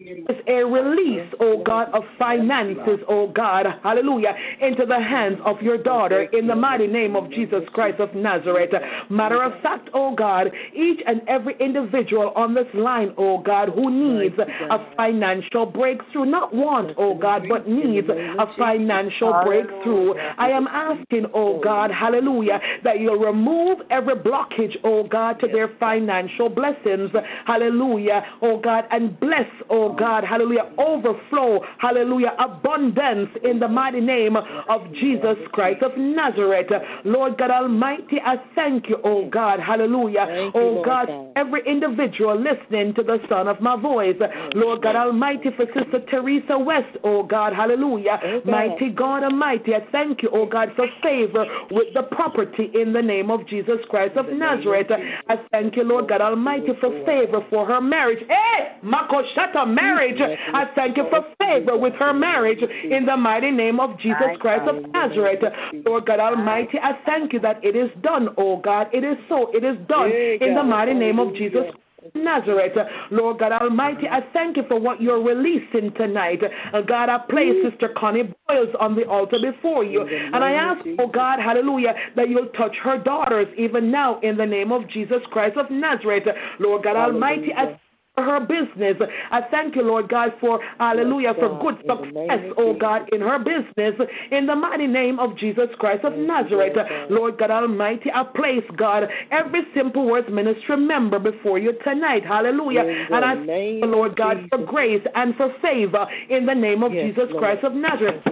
is 0.00 0.36
a 0.46 0.64
release, 0.64 1.28
oh 1.40 1.62
God, 1.62 1.90
of 1.92 2.04
finances, 2.18 3.00
oh 3.08 3.28
God, 3.28 3.66
hallelujah, 3.82 4.34
into 4.60 4.86
the 4.86 5.00
hands 5.00 5.38
of 5.44 5.60
your 5.60 5.78
daughter 5.78 6.22
in 6.22 6.46
the 6.46 6.56
mighty 6.56 6.86
name 6.86 7.16
of 7.16 7.30
Jesus 7.30 7.62
Christ 7.72 8.00
of 8.00 8.14
Nazareth. 8.14 8.72
Matter 9.10 9.42
of 9.42 9.60
fact, 9.62 9.90
oh 9.92 10.14
God, 10.14 10.52
each 10.74 11.02
and 11.06 11.20
every 11.28 11.56
individual 11.58 12.30
on 12.30 12.54
this 12.54 12.66
line, 12.74 13.12
oh 13.18 13.38
God, 13.38 13.55
who 13.64 13.90
needs 13.90 14.38
a 14.38 14.94
financial 14.96 15.66
breakthrough, 15.66 16.24
not 16.24 16.54
want, 16.54 16.92
oh 16.96 17.14
God, 17.14 17.46
but 17.48 17.68
needs 17.68 18.08
a 18.08 18.46
financial 18.56 19.32
breakthrough. 19.44 20.14
I 20.14 20.50
am 20.50 20.66
asking, 20.66 21.26
oh 21.34 21.60
God, 21.60 21.90
hallelujah, 21.90 22.60
that 22.84 23.00
you'll 23.00 23.18
remove 23.18 23.78
every 23.90 24.14
blockage, 24.14 24.76
oh 24.84 25.04
God, 25.04 25.40
to 25.40 25.46
their 25.46 25.68
financial 25.80 26.48
blessings, 26.48 27.10
hallelujah, 27.46 28.24
oh 28.42 28.58
God, 28.60 28.86
and 28.90 29.18
bless, 29.20 29.48
oh 29.70 29.92
God, 29.92 30.24
hallelujah, 30.24 30.72
overflow, 30.78 31.64
hallelujah, 31.78 32.34
abundance 32.38 33.30
in 33.42 33.58
the 33.58 33.68
mighty 33.68 34.00
name 34.00 34.36
of 34.36 34.92
Jesus 34.92 35.36
Christ 35.52 35.82
of 35.82 35.96
Nazareth. 35.96 36.70
Lord 37.04 37.38
God 37.38 37.50
Almighty, 37.50 38.20
I 38.20 38.40
thank 38.54 38.88
you, 38.88 38.98
oh 39.04 39.28
God, 39.28 39.60
hallelujah, 39.60 40.50
oh 40.54 40.82
God, 40.84 41.08
God. 41.08 41.32
every 41.36 41.66
individual 41.66 42.38
listening 42.38 42.94
to 42.94 43.02
the 43.02 43.20
sound 43.28 43.45
sound 43.46 43.56
of 43.56 43.62
my 43.62 43.80
voice. 43.80 44.16
Lord 44.54 44.82
God 44.82 44.96
Almighty, 44.96 45.50
for 45.56 45.66
Sister 45.66 46.00
Teresa 46.08 46.58
West, 46.58 46.96
oh 47.04 47.22
God, 47.22 47.52
hallelujah. 47.52 48.42
Mighty 48.44 48.90
God 48.90 49.24
Almighty, 49.24 49.74
I 49.74 49.86
thank 49.92 50.22
you, 50.22 50.30
oh 50.32 50.46
God, 50.46 50.72
for 50.76 50.86
favor 51.02 51.46
with 51.70 51.92
the 51.94 52.02
property 52.04 52.70
in 52.74 52.92
the 52.92 53.02
name 53.02 53.30
of 53.30 53.46
Jesus 53.46 53.78
Christ 53.88 54.16
of 54.16 54.28
Nazareth. 54.28 54.88
I 55.28 55.40
thank 55.50 55.76
you, 55.76 55.84
Lord 55.84 56.08
God 56.08 56.20
Almighty, 56.20 56.72
for 56.80 57.04
favor 57.04 57.44
for 57.50 57.66
her 57.66 57.80
marriage. 57.80 58.24
Hey, 58.28 58.78
Makoshata 58.82 59.66
marriage. 59.66 60.20
I 60.20 60.70
thank 60.74 60.96
you 60.96 61.06
for 61.10 61.24
favor 61.38 61.78
with 61.78 61.94
her 61.94 62.12
marriage 62.12 62.62
in 62.62 63.06
the 63.06 63.16
mighty 63.16 63.50
name 63.50 63.80
of 63.80 63.98
Jesus 63.98 64.36
Christ 64.40 64.68
of 64.68 64.76
Nazareth. 64.92 65.42
Lord 65.84 66.06
God 66.06 66.20
Almighty, 66.20 66.78
I 66.78 66.98
thank 67.04 67.32
you 67.32 67.40
that 67.40 67.64
it 67.64 67.76
is 67.76 67.90
done, 68.02 68.30
oh 68.36 68.58
God. 68.58 68.88
It 68.92 69.04
is 69.04 69.16
so. 69.28 69.50
It 69.52 69.64
is 69.64 69.76
done 69.88 70.10
in 70.10 70.54
the 70.54 70.62
mighty 70.62 70.94
name 70.94 71.18
of 71.18 71.34
Jesus 71.34 71.66
Nazareth. 72.14 72.76
Lord 73.10 73.38
God 73.38 73.52
Almighty, 73.52 74.08
I 74.08 74.24
thank 74.32 74.56
you 74.56 74.64
for 74.68 74.78
what 74.80 75.00
you're 75.00 75.22
releasing 75.22 75.92
tonight. 75.92 76.42
Uh, 76.72 76.82
God, 76.82 77.08
I 77.08 77.18
place 77.18 77.54
Sister 77.68 77.88
Connie 77.96 78.34
Boyles 78.48 78.74
on 78.78 78.94
the 78.94 79.06
altar 79.08 79.38
before 79.40 79.84
you. 79.84 80.02
And 80.02 80.36
I 80.36 80.52
ask, 80.52 80.86
oh 80.98 81.08
God, 81.08 81.40
hallelujah, 81.40 81.94
that 82.16 82.28
you'll 82.28 82.48
touch 82.48 82.76
her 82.82 82.98
daughters 82.98 83.48
even 83.56 83.90
now 83.90 84.20
in 84.20 84.36
the 84.36 84.46
name 84.46 84.72
of 84.72 84.88
Jesus 84.88 85.22
Christ 85.30 85.56
of 85.56 85.70
Nazareth. 85.70 86.24
Lord 86.58 86.84
God 86.84 86.96
Almighty, 86.96 87.52
I 87.52 87.78
her 88.22 88.40
business. 88.40 88.96
I 89.30 89.42
thank 89.50 89.76
you, 89.76 89.82
Lord 89.82 90.08
God, 90.08 90.32
for 90.40 90.60
hallelujah, 90.78 91.34
for 91.34 91.58
good 91.60 91.76
success, 91.86 92.54
oh 92.56 92.74
God, 92.74 93.08
in 93.12 93.20
her 93.20 93.38
business, 93.38 94.08
in 94.30 94.46
the 94.46 94.56
mighty 94.56 94.86
name 94.86 95.18
of 95.18 95.36
Jesus 95.36 95.68
Christ 95.78 96.04
of 96.04 96.14
Nazareth. 96.14 96.76
Lord 97.10 97.38
God 97.38 97.50
Almighty, 97.50 98.10
I 98.12 98.24
place, 98.24 98.64
God, 98.76 99.08
every 99.30 99.62
Simple 99.74 100.06
Words 100.06 100.28
ministry 100.30 100.76
member 100.76 101.18
before 101.18 101.58
you 101.58 101.74
tonight. 101.84 102.24
Hallelujah. 102.24 102.84
And 103.12 103.24
I 103.24 103.34
thank 103.34 103.84
you, 103.84 103.86
Lord 103.86 104.16
God, 104.16 104.46
for 104.50 104.58
grace 104.64 105.04
and 105.14 105.34
for 105.36 105.52
favor 105.60 106.06
in 106.30 106.46
the 106.46 106.54
name 106.54 106.82
of 106.82 106.92
Jesus 106.92 107.28
Christ 107.38 107.64
of 107.64 107.74
Nazareth. 107.74 108.22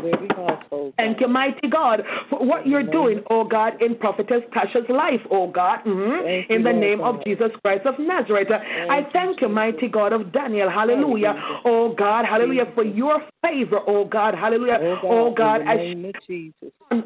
Thank 0.97 1.20
you, 1.20 1.28
mighty 1.28 1.69
God, 1.69 2.05
for 2.31 2.44
what 2.44 2.66
you're 2.66 2.82
doing, 2.82 3.23
oh 3.31 3.44
God, 3.44 3.81
in 3.82 3.97
Prophetess 3.97 4.43
Tasha's 4.55 4.89
life, 4.89 5.20
oh 5.31 5.48
God, 5.48 5.81
mhm, 5.85 6.47
in 6.51 6.62
the 6.62 6.73
name 6.73 7.01
of 7.01 7.23
Jesus 7.24 7.51
Christ 7.62 7.85
of 7.86 7.98
Nazareth. 7.98 8.48
I 8.51 9.06
thank 9.12 9.40
you, 9.40 9.48
mighty 9.48 9.73
mighty 9.74 9.88
God 9.88 10.12
of 10.12 10.32
Daniel. 10.32 10.70
Hallelujah. 10.70 11.34
Oh 11.64 11.94
God, 11.94 12.24
hallelujah, 12.24 12.70
for 12.74 12.84
your 12.84 13.22
favor, 13.42 13.80
oh 13.86 14.05
God, 14.05 14.34
hallelujah. 14.34 14.78
Oh 15.05 15.32
God, 15.34 15.62
oh 15.62 15.66
as 15.66 15.80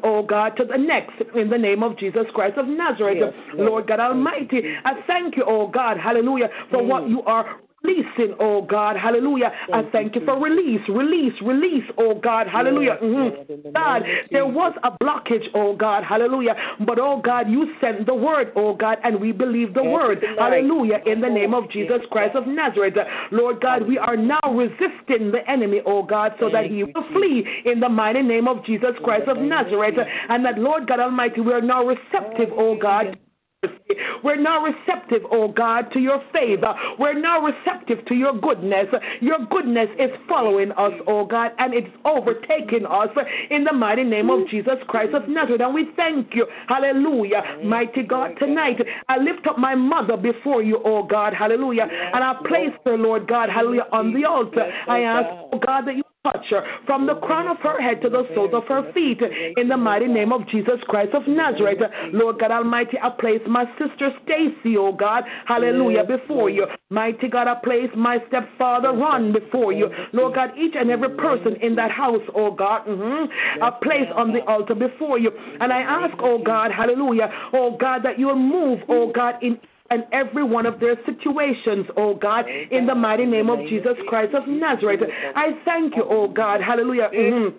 oh 0.03 0.23
God, 0.23 0.55
to 0.57 0.65
the 0.65 0.77
next 0.77 1.21
in 1.35 1.49
the 1.49 1.57
name 1.57 1.83
of 1.83 1.97
Jesus 1.97 2.25
Christ 2.33 2.57
of 2.57 2.67
Nazareth. 2.67 3.33
Lord 3.53 3.87
God 3.87 3.99
Almighty, 3.99 4.75
I 4.85 5.01
thank 5.07 5.35
you, 5.37 5.43
oh 5.45 5.67
God, 5.67 5.97
hallelujah, 5.97 6.49
for 6.71 6.83
what 6.85 7.09
you 7.09 7.21
are 7.23 7.59
releasing, 7.83 8.35
oh 8.39 8.61
God, 8.61 8.97
hallelujah. 8.97 9.51
I 9.73 9.83
thank 9.91 10.15
you 10.15 10.25
for 10.25 10.39
release, 10.39 10.81
release, 10.89 11.33
release, 11.41 11.83
oh 11.97 12.15
God, 12.15 12.47
hallelujah. 12.47 12.97
Mhm. 13.01 13.73
God, 13.73 14.05
there 14.31 14.45
was 14.45 14.73
a 14.83 14.91
blockage, 15.03 15.49
oh 15.53 15.75
God, 15.75 16.03
hallelujah. 16.03 16.55
But 16.81 16.99
oh 16.99 17.17
God, 17.17 17.49
you 17.49 17.73
sent 17.79 18.05
the 18.05 18.13
word, 18.13 18.51
oh 18.55 18.73
God, 18.73 18.99
and 19.03 19.19
we 19.19 19.31
believe 19.31 19.73
the 19.73 19.83
word, 19.83 20.23
hallelujah, 20.37 21.01
in 21.05 21.21
the 21.21 21.29
name 21.29 21.53
of 21.53 21.69
Jesus 21.69 22.05
Christ 22.11 22.35
of 22.35 22.47
Nazareth. 22.47 22.97
Lord 23.31 23.61
God, 23.61 23.87
we 23.87 23.97
are 23.97 24.17
now 24.17 24.39
resisting 24.51 25.31
the 25.31 25.43
enemy, 25.49 25.81
oh 25.85 26.03
God, 26.03 26.33
so 26.39 26.49
that 26.49 26.65
he 26.65 26.83
will 26.83 27.03
flee 27.13 27.47
in 27.65 27.79
the 27.79 27.89
mighty 27.89 28.21
name 28.21 28.47
of 28.47 28.63
Jesus 28.63 28.97
Christ 29.03 29.27
of 29.27 29.37
Nazareth. 29.37 29.97
And 30.29 30.45
that, 30.45 30.57
Lord 30.59 30.87
God 30.87 30.99
Almighty, 30.99 31.41
we 31.41 31.53
are 31.53 31.61
now 31.61 31.85
receptive, 31.85 32.51
oh 32.55 32.75
God. 32.75 33.17
We're 34.23 34.37
now 34.37 34.63
receptive, 34.63 35.23
oh 35.31 35.49
God, 35.49 35.91
to 35.91 35.99
your 35.99 36.23
favor. 36.31 36.73
We're 36.97 37.19
now 37.19 37.45
receptive 37.45 38.05
to 38.05 38.15
your 38.15 38.33
goodness. 38.33 38.87
Your 39.21 39.39
goodness 39.49 39.89
is 39.97 40.11
following 40.27 40.71
us, 40.73 40.93
oh 41.07 41.25
God, 41.25 41.51
and 41.57 41.73
it's 41.73 41.89
overtaking 42.05 42.85
us 42.85 43.09
in 43.49 43.63
the 43.63 43.73
mighty 43.73 44.03
name 44.03 44.29
of 44.29 44.47
Jesus 44.47 44.75
Christ 44.87 45.13
of 45.13 45.27
Nazareth. 45.27 45.61
And 45.61 45.73
we 45.73 45.89
thank 45.95 46.35
you. 46.35 46.47
Hallelujah. 46.67 47.59
Mighty 47.63 48.03
God, 48.03 48.35
tonight 48.37 48.81
I 49.07 49.17
lift 49.17 49.47
up 49.47 49.57
my 49.57 49.75
mother 49.75 50.17
before 50.17 50.61
you, 50.61 50.81
oh 50.85 51.03
God. 51.03 51.33
Hallelujah. 51.33 51.83
And 51.83 52.23
I 52.23 52.35
place 52.45 52.73
her, 52.85 52.97
Lord 52.97 53.27
God, 53.27 53.49
hallelujah, 53.49 53.87
on 53.91 54.13
the 54.13 54.25
altar. 54.25 54.71
I 54.87 55.01
ask, 55.01 55.27
oh 55.51 55.59
God, 55.59 55.85
that 55.87 55.95
you 55.95 56.03
touch 56.25 56.47
her 56.49 56.65
from 56.85 57.05
the 57.07 57.15
crown 57.15 57.47
of 57.47 57.57
her 57.59 57.79
head 57.79 58.01
to 58.01 58.09
the 58.09 58.27
soles 58.35 58.53
of 58.53 58.65
her 58.65 58.91
feet 58.91 59.21
in 59.55 59.69
the 59.69 59.77
mighty 59.77 60.07
name 60.07 60.33
of 60.33 60.45
Jesus 60.47 60.79
Christ 60.87 61.13
of 61.13 61.25
Nazareth. 61.27 61.79
Lord 62.11 62.39
God 62.39 62.51
Almighty, 62.51 62.97
I 63.01 63.09
place 63.09 63.41
my 63.47 63.65
sister 63.77 64.11
Stacy, 64.25 64.75
oh 64.77 64.91
God, 64.91 65.23
hallelujah, 65.45 66.03
before 66.03 66.49
you. 66.49 66.67
Mighty 66.89 67.29
God, 67.29 67.47
I 67.47 67.55
place 67.55 67.89
my 67.95 68.21
stepfather 68.27 68.91
Ron 68.91 69.31
before 69.31 69.71
you. 69.71 69.89
Lord 70.11 70.35
God, 70.35 70.51
each 70.57 70.75
and 70.75 70.89
every 70.89 71.15
person 71.15 71.55
in 71.57 71.75
that 71.75 71.91
house, 71.91 72.23
oh 72.35 72.51
God, 72.51 72.85
mm-hmm, 72.85 73.63
I 73.63 73.71
place 73.81 74.09
on 74.13 74.33
the 74.33 74.43
altar 74.43 74.75
before 74.75 75.19
you. 75.19 75.31
And 75.61 75.71
I 75.71 75.81
ask, 75.81 76.15
oh 76.19 76.43
God, 76.43 76.71
hallelujah, 76.71 77.31
oh 77.53 77.77
God, 77.77 78.03
that 78.03 78.19
you'll 78.19 78.35
move, 78.35 78.81
oh 78.89 79.11
God, 79.11 79.35
in 79.41 79.57
and 79.91 80.05
every 80.11 80.43
one 80.43 80.65
of 80.65 80.79
their 80.79 80.95
situations, 81.05 81.87
oh 81.97 82.15
God, 82.15 82.47
in 82.47 82.85
the 82.85 82.95
mighty 82.95 83.25
name 83.25 83.49
of 83.49 83.59
Jesus 83.67 83.97
Christ 84.07 84.33
of 84.35 84.47
Nazareth. 84.47 85.01
I 85.35 85.57
thank 85.65 85.95
you, 85.95 86.03
oh 86.07 86.27
God, 86.27 86.61
hallelujah. 86.61 87.09
Mhm 87.13 87.53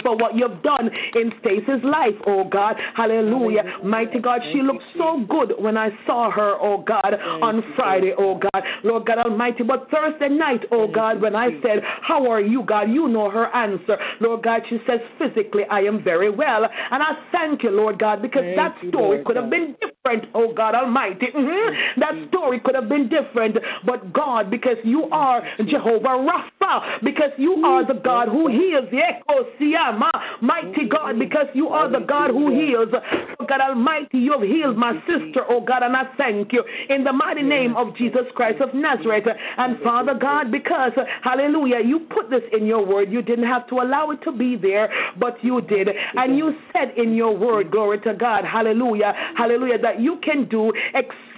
for 0.00 0.16
what 0.16 0.34
you've 0.34 0.62
done 0.62 0.90
in 1.14 1.32
Stacy's 1.40 1.82
life, 1.84 2.14
oh 2.26 2.44
God. 2.44 2.76
Hallelujah. 2.94 3.78
Mighty 3.84 4.20
God, 4.20 4.40
she 4.50 4.62
looked 4.62 4.84
so 4.96 5.24
good 5.28 5.54
when 5.58 5.76
I 5.76 5.90
saw 6.06 6.30
her, 6.30 6.56
oh 6.60 6.78
God, 6.78 7.14
on 7.42 7.62
Friday, 7.76 8.14
oh 8.16 8.36
God. 8.38 8.64
Lord 8.84 9.06
God 9.06 9.18
Almighty. 9.18 9.62
But 9.64 9.90
Thursday 9.90 10.28
night, 10.28 10.64
oh 10.70 10.88
God, 10.88 11.20
when 11.20 11.36
I 11.36 11.60
said, 11.62 11.82
How 11.84 12.30
are 12.30 12.40
you, 12.40 12.62
God? 12.62 12.90
You 12.90 13.08
know 13.08 13.28
her 13.30 13.54
answer. 13.54 13.98
Lord 14.20 14.42
God, 14.42 14.62
she 14.68 14.80
says, 14.86 15.00
Physically, 15.18 15.64
I 15.70 15.80
am 15.80 16.02
very 16.02 16.30
well. 16.30 16.64
And 16.90 17.02
I 17.02 17.18
thank 17.30 17.62
you, 17.62 17.70
Lord 17.70 17.98
God, 17.98 18.22
because 18.22 18.44
that 18.56 18.76
story 18.88 19.22
could 19.24 19.36
have 19.36 19.50
been 19.50 19.76
different, 19.80 20.26
oh 20.34 20.52
God 20.52 20.74
Almighty. 20.74 21.26
Mhm. 21.26 21.76
That 21.98 22.14
story 22.28 22.60
could 22.60 22.74
have 22.74 22.88
been 22.88 23.08
different. 23.08 23.58
But 23.84 24.12
God, 24.12 24.50
because 24.50 24.78
you 24.84 25.08
are 25.10 25.42
Jehovah 25.66 26.18
Rapha, 26.28 27.02
because 27.02 27.32
you 27.36 27.64
are 27.64 27.84
the 27.84 27.94
God 27.94 28.28
who 28.28 28.46
heals 28.48 28.88
the 28.90 29.02
echo, 29.92 30.10
mighty 30.40 30.88
God, 30.88 31.18
because 31.18 31.46
you 31.54 31.68
are 31.68 31.88
the 31.88 32.00
God 32.00 32.30
who 32.30 32.50
heals. 32.50 32.88
Oh 32.92 33.46
God 33.46 33.60
Almighty, 33.60 34.18
you 34.18 34.32
have 34.32 34.42
healed 34.42 34.76
my 34.76 34.94
sister, 35.06 35.44
oh 35.48 35.60
God, 35.60 35.82
and 35.82 35.96
I 35.96 36.08
thank 36.16 36.52
you 36.52 36.64
in 36.88 37.04
the 37.04 37.12
mighty 37.12 37.42
name 37.42 37.76
of 37.76 37.94
Jesus 37.96 38.22
Christ 38.34 38.60
of 38.60 38.74
Nazareth. 38.74 39.26
And 39.56 39.78
Father 39.80 40.14
God, 40.14 40.50
because, 40.50 40.92
hallelujah, 41.22 41.80
you 41.80 42.00
put 42.00 42.30
this 42.30 42.42
in 42.52 42.66
your 42.66 42.84
word. 42.84 43.10
You 43.10 43.22
didn't 43.22 43.46
have 43.46 43.66
to 43.68 43.76
allow 43.76 44.10
it 44.10 44.22
to 44.22 44.32
be 44.32 44.56
there, 44.56 44.90
but 45.18 45.42
you 45.44 45.60
did. 45.60 45.88
And 46.16 46.36
you 46.36 46.56
said 46.72 46.92
in 46.96 47.14
your 47.14 47.36
word, 47.36 47.70
glory 47.70 48.00
to 48.00 48.14
God, 48.14 48.44
hallelujah, 48.44 49.12
hallelujah, 49.36 49.78
that 49.78 50.00
you 50.00 50.18
can 50.18 50.48
do 50.48 50.72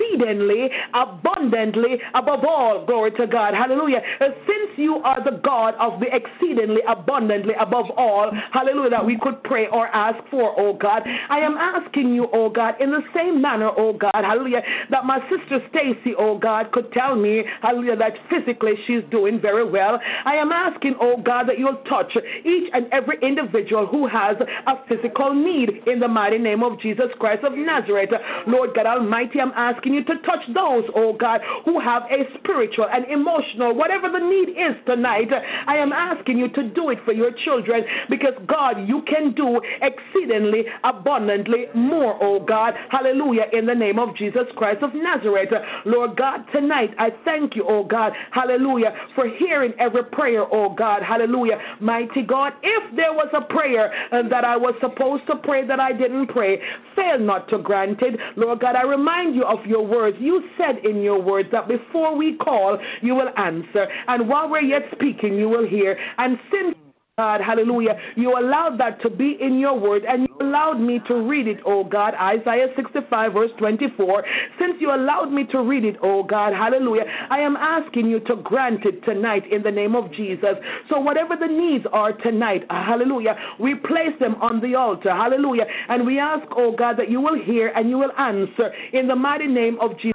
exceedingly, 0.04 0.70
abundantly, 0.92 2.00
above 2.14 2.44
all, 2.44 2.84
glory 2.84 3.10
to 3.12 3.26
God, 3.26 3.54
hallelujah. 3.54 4.02
Uh, 4.20 4.28
since 4.46 4.70
you 4.76 4.96
are 4.96 5.22
the 5.22 5.40
God 5.42 5.74
of 5.76 6.00
the 6.00 6.14
exceedingly, 6.14 6.80
abundantly, 6.86 7.54
above 7.54 7.90
all, 7.96 8.30
hallelujah, 8.52 8.90
that 8.90 9.04
we 9.04 9.18
could 9.18 9.42
pray 9.44 9.66
or 9.68 9.88
ask 9.88 10.18
for, 10.30 10.54
oh 10.58 10.74
God. 10.74 11.02
I 11.28 11.38
am 11.38 11.56
asking 11.56 12.14
you, 12.14 12.28
oh 12.32 12.50
God, 12.50 12.80
in 12.80 12.90
the 12.90 13.02
same 13.14 13.40
manner, 13.40 13.70
oh 13.76 13.92
God, 13.92 14.12
hallelujah, 14.14 14.62
that 14.90 15.04
my 15.04 15.20
sister 15.28 15.62
Stacy, 15.70 16.14
oh 16.18 16.38
God, 16.38 16.72
could 16.72 16.92
tell 16.92 17.16
me, 17.16 17.44
hallelujah, 17.62 17.96
that 17.96 18.14
physically 18.30 18.74
she's 18.86 19.02
doing 19.10 19.40
very 19.40 19.68
well. 19.68 20.00
I 20.24 20.36
am 20.36 20.52
asking, 20.52 20.96
oh 21.00 21.20
God, 21.20 21.48
that 21.48 21.58
you'll 21.58 21.82
touch 21.88 22.16
each 22.44 22.70
and 22.72 22.86
every 22.92 23.18
individual 23.22 23.86
who 23.86 24.06
has 24.06 24.36
a 24.66 24.78
physical 24.88 25.34
need 25.34 25.82
in 25.86 26.00
the 26.00 26.08
mighty 26.08 26.38
name 26.38 26.62
of 26.62 26.78
Jesus 26.80 27.10
Christ 27.18 27.44
of 27.44 27.54
Nazareth. 27.54 28.10
Lord 28.46 28.70
God 28.74 28.86
Almighty, 28.86 29.40
I'm 29.40 29.52
asking 29.54 29.93
you 29.94 30.04
to 30.04 30.18
touch 30.22 30.44
those, 30.48 30.84
oh 30.94 31.12
God, 31.12 31.40
who 31.64 31.80
have 31.80 32.02
a 32.10 32.26
spiritual 32.38 32.86
and 32.90 33.04
emotional, 33.06 33.74
whatever 33.74 34.10
the 34.10 34.18
need 34.18 34.50
is 34.50 34.74
tonight. 34.86 35.30
I 35.66 35.76
am 35.76 35.92
asking 35.92 36.38
you 36.38 36.48
to 36.50 36.68
do 36.70 36.90
it 36.90 36.98
for 37.04 37.12
your 37.12 37.32
children 37.32 37.84
because 38.08 38.34
God, 38.46 38.88
you 38.88 39.02
can 39.02 39.32
do 39.32 39.60
exceedingly 39.80 40.66
abundantly 40.82 41.66
more, 41.74 42.18
oh 42.20 42.40
God. 42.40 42.74
Hallelujah. 42.90 43.46
In 43.52 43.66
the 43.66 43.74
name 43.74 43.98
of 43.98 44.14
Jesus 44.14 44.46
Christ 44.56 44.82
of 44.82 44.94
Nazareth. 44.94 45.52
Lord 45.84 46.16
God, 46.16 46.44
tonight 46.52 46.94
I 46.98 47.12
thank 47.24 47.56
you, 47.56 47.64
oh 47.66 47.84
God. 47.84 48.12
Hallelujah. 48.30 48.94
For 49.14 49.28
hearing 49.28 49.72
every 49.78 50.04
prayer, 50.04 50.44
oh 50.50 50.74
God. 50.74 51.02
Hallelujah. 51.02 51.60
Mighty 51.80 52.22
God, 52.22 52.54
if 52.62 52.96
there 52.96 53.12
was 53.12 53.28
a 53.32 53.42
prayer 53.42 53.92
uh, 54.12 54.22
that 54.28 54.44
I 54.44 54.56
was 54.56 54.74
supposed 54.80 55.26
to 55.26 55.36
pray 55.36 55.66
that 55.66 55.80
I 55.80 55.92
didn't 55.92 56.28
pray, 56.28 56.60
fail 56.96 57.18
not 57.18 57.48
to 57.48 57.58
grant 57.58 58.02
it. 58.02 58.18
Lord 58.36 58.60
God, 58.60 58.76
I 58.76 58.82
remind 58.82 59.34
you 59.34 59.44
of 59.44 59.64
your 59.66 59.83
words. 59.84 60.16
You 60.20 60.44
said 60.56 60.78
in 60.78 61.02
your 61.02 61.20
words 61.20 61.50
that 61.52 61.68
before 61.68 62.16
we 62.16 62.36
call, 62.36 62.78
you 63.00 63.14
will 63.14 63.30
answer. 63.36 63.88
And 64.08 64.28
while 64.28 64.50
we're 64.50 64.60
yet 64.60 64.84
speaking, 64.92 65.34
you 65.34 65.48
will 65.48 65.66
hear. 65.66 65.98
And 66.18 66.38
since 66.50 66.74
God, 67.16 67.42
hallelujah, 67.42 67.96
you 68.16 68.36
allowed 68.36 68.76
that 68.78 69.00
to 69.02 69.08
be 69.08 69.40
in 69.40 69.60
your 69.60 69.78
word 69.78 70.04
and 70.04 70.22
you 70.22 70.36
allowed 70.40 70.80
me 70.80 70.98
to 71.06 71.14
read 71.14 71.46
it, 71.46 71.60
oh 71.64 71.84
God, 71.84 72.12
Isaiah 72.14 72.66
65, 72.74 73.32
verse 73.32 73.52
24. 73.56 74.24
Since 74.58 74.80
you 74.80 74.92
allowed 74.92 75.30
me 75.30 75.44
to 75.46 75.62
read 75.62 75.84
it, 75.84 75.96
oh 76.02 76.24
God, 76.24 76.52
hallelujah, 76.52 77.04
I 77.30 77.38
am 77.38 77.54
asking 77.54 78.10
you 78.10 78.18
to 78.18 78.34
grant 78.34 78.84
it 78.84 79.04
tonight 79.04 79.46
in 79.46 79.62
the 79.62 79.70
name 79.70 79.94
of 79.94 80.10
Jesus. 80.10 80.56
So, 80.88 80.98
whatever 80.98 81.36
the 81.36 81.46
needs 81.46 81.86
are 81.92 82.12
tonight, 82.14 82.66
hallelujah, 82.68 83.38
we 83.60 83.76
place 83.76 84.18
them 84.18 84.34
on 84.40 84.60
the 84.60 84.74
altar, 84.74 85.12
hallelujah, 85.12 85.66
and 85.88 86.04
we 86.04 86.18
ask, 86.18 86.44
oh 86.50 86.72
God, 86.72 86.96
that 86.96 87.12
you 87.12 87.20
will 87.20 87.40
hear 87.40 87.68
and 87.76 87.88
you 87.88 87.98
will 87.98 88.12
answer 88.18 88.72
in 88.92 89.06
the 89.06 89.14
mighty 89.14 89.46
name 89.46 89.78
of 89.78 89.96
Jesus. 89.98 90.13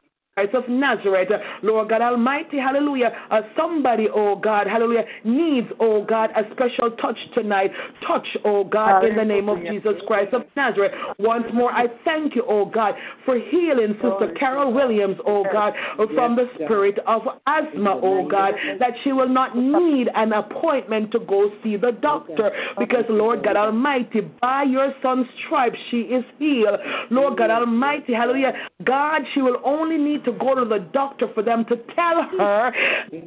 Of 0.54 0.70
Nazareth, 0.70 1.30
Lord 1.62 1.90
God 1.90 2.02
Almighty, 2.02 2.58
hallelujah. 2.58 3.12
Uh, 3.30 3.42
somebody, 3.58 4.08
oh 4.12 4.38
God, 4.38 4.68
hallelujah, 4.68 5.06
needs, 5.26 5.68
oh 5.80 6.04
God, 6.06 6.32
a 6.36 6.50
special 6.52 6.92
touch 6.92 7.18
tonight. 7.34 7.72
Touch, 8.08 8.26
oh 8.46 8.64
God, 8.64 9.04
in 9.04 9.16
the 9.18 9.26
name 9.26 9.50
of 9.50 9.60
Jesus 9.60 10.02
Christ 10.08 10.34
of 10.34 10.44
Nazareth. 10.56 10.94
Once 11.20 11.46
more, 11.54 11.72
I 11.72 11.88
thank 12.06 12.36
you, 12.36 12.44
oh 12.48 12.66
God, 12.66 12.96
for 13.26 13.38
healing 13.38 13.94
Sister 13.94 14.34
Carol 14.38 14.74
Williams, 14.74 15.18
oh 15.26 15.44
God, 15.52 15.74
from 15.96 16.36
the 16.36 16.50
spirit 16.56 17.00
of 17.06 17.24
asthma, 17.46 18.00
oh 18.02 18.28
God, 18.28 18.56
that 18.80 18.94
she 19.04 19.12
will 19.12 19.30
not 19.30 19.58
need 19.58 20.10
an 20.16 20.32
appointment 20.32 21.12
to 21.12 21.20
go 21.20 21.52
see 21.62 21.76
the 21.76 21.92
doctor 21.92 22.52
because, 22.78 23.04
Lord 23.10 23.44
God 23.44 23.58
Almighty, 23.58 24.22
by 24.42 24.64
your 24.64 24.94
son's 25.02 25.28
stripes, 25.46 25.78
she 25.90 26.02
is 26.02 26.24
healed. 26.38 26.80
Lord 27.10 27.38
God 27.38 27.50
Almighty, 27.50 28.14
hallelujah. 28.14 28.54
God, 28.84 29.24
she 29.34 29.42
will 29.42 29.60
only 29.64 29.98
need 29.98 30.24
to 30.26 30.29
go 30.34 30.56
to 30.56 30.66
the 30.66 30.80
doctor 30.80 31.28
for 31.34 31.44
them 31.44 31.66
to 31.66 31.78
tell 31.96 32.24
her 32.38 32.74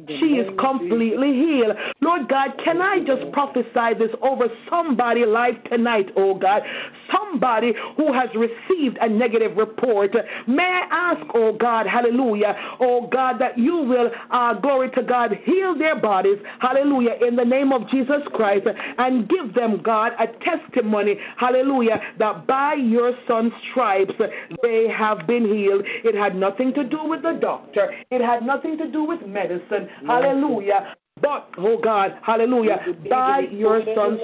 she 0.07 0.37
is 0.37 0.49
completely 0.59 1.33
healed. 1.33 1.75
Lord 2.01 2.29
God, 2.29 2.53
can 2.63 2.81
I 2.81 3.03
just 3.03 3.31
prophesy 3.31 3.93
this 3.97 4.11
over 4.21 4.47
somebody's 4.69 5.27
life 5.27 5.57
tonight, 5.65 6.11
oh 6.15 6.35
God? 6.35 6.63
Somebody 7.11 7.73
who 7.97 8.11
has 8.13 8.29
received 8.35 8.97
a 9.01 9.09
negative 9.09 9.57
report. 9.57 10.15
May 10.47 10.63
I 10.63 10.87
ask, 10.89 11.25
oh 11.33 11.53
God, 11.53 11.87
hallelujah, 11.87 12.55
oh 12.79 13.07
God, 13.07 13.39
that 13.39 13.57
you 13.57 13.77
will, 13.77 14.11
uh, 14.31 14.53
glory 14.55 14.89
to 14.91 15.03
God, 15.03 15.37
heal 15.43 15.77
their 15.77 15.99
bodies, 15.99 16.37
hallelujah, 16.59 17.15
in 17.25 17.35
the 17.35 17.45
name 17.45 17.71
of 17.71 17.87
Jesus 17.87 18.21
Christ, 18.33 18.67
and 18.97 19.27
give 19.27 19.53
them, 19.53 19.81
God, 19.81 20.13
a 20.19 20.27
testimony, 20.43 21.17
hallelujah, 21.37 22.01
that 22.19 22.47
by 22.47 22.73
your 22.73 23.13
son's 23.27 23.53
stripes 23.69 24.13
they 24.61 24.87
have 24.89 25.25
been 25.27 25.45
healed. 25.45 25.83
It 26.03 26.15
had 26.15 26.35
nothing 26.35 26.73
to 26.73 26.83
do 26.83 26.92
with 27.01 27.21
the 27.23 27.33
doctor, 27.33 27.93
it 28.11 28.21
had 28.21 28.43
nothing 28.43 28.77
to 28.77 28.91
do 28.91 29.03
with 29.03 29.25
medicine, 29.25 29.89
hallelujah. 30.05 30.95
But, 31.21 31.47
oh 31.57 31.79
God, 31.79 32.17
hallelujah, 32.21 32.85
by 33.09 33.47
your 33.51 33.81
son's 33.95 34.19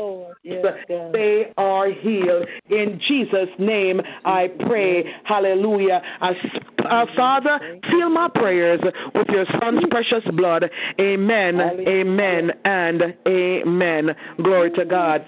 they 1.13 1.51
are 1.57 1.89
healed. 1.89 2.47
In 2.69 2.99
Jesus' 2.99 3.49
name 3.57 4.01
I 4.25 4.47
pray. 4.47 5.13
Hallelujah. 5.23 6.01
As, 6.21 6.35
uh, 6.85 7.05
Father, 7.15 7.59
fill 7.89 8.09
my 8.09 8.29
prayers 8.29 8.79
with 9.13 9.27
your 9.29 9.45
son's 9.59 9.83
precious 9.89 10.23
blood. 10.33 10.69
Amen, 10.99 11.59
amen, 11.87 12.53
and 12.63 13.15
amen. 13.27 14.15
Glory 14.41 14.71
to 14.71 14.85
God. 14.85 15.25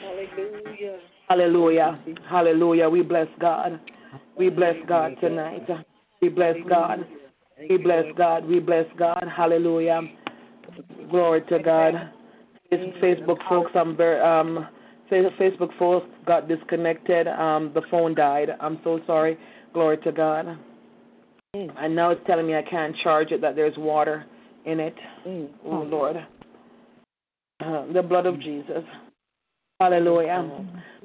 Hallelujah. 1.27 1.99
Hallelujah. 2.27 2.89
We 2.89 3.03
bless 3.03 3.27
God. 3.39 3.79
We 4.37 4.49
bless 4.49 4.75
God 4.87 5.17
tonight. 5.21 5.67
We 6.21 6.29
bless 6.29 6.55
God. 6.67 7.05
We 7.69 7.77
bless 7.77 8.05
God. 8.17 8.45
We 8.45 8.59
bless 8.59 8.85
God. 8.97 9.27
Hallelujah. 9.33 10.01
Glory 11.09 11.41
to 11.43 11.59
God. 11.59 12.11
Facebook 12.71 13.47
folks, 13.49 13.71
I'm 13.75 13.97
very 13.97 14.19
um 14.21 14.67
Facebook 15.09 15.77
folks 15.77 16.07
got 16.25 16.47
disconnected. 16.47 17.27
Um 17.27 17.71
the 17.73 17.81
phone 17.89 18.15
died. 18.15 18.51
I'm 18.59 18.79
so 18.83 19.01
sorry. 19.05 19.37
Glory 19.73 19.97
to 19.99 20.11
God. 20.11 20.57
And 21.53 21.95
now 21.95 22.11
it's 22.11 22.21
telling 22.25 22.47
me 22.47 22.55
I 22.55 22.61
can't 22.61 22.95
charge 22.97 23.31
it, 23.31 23.41
that 23.41 23.55
there's 23.55 23.77
water 23.77 24.25
in 24.65 24.79
it. 24.79 24.95
Oh 25.65 25.83
Lord. 25.83 26.25
Uh, 27.59 27.85
the 27.93 28.01
blood 28.01 28.25
of 28.25 28.39
Jesus. 28.39 28.83
Hallelujah. 29.81 30.47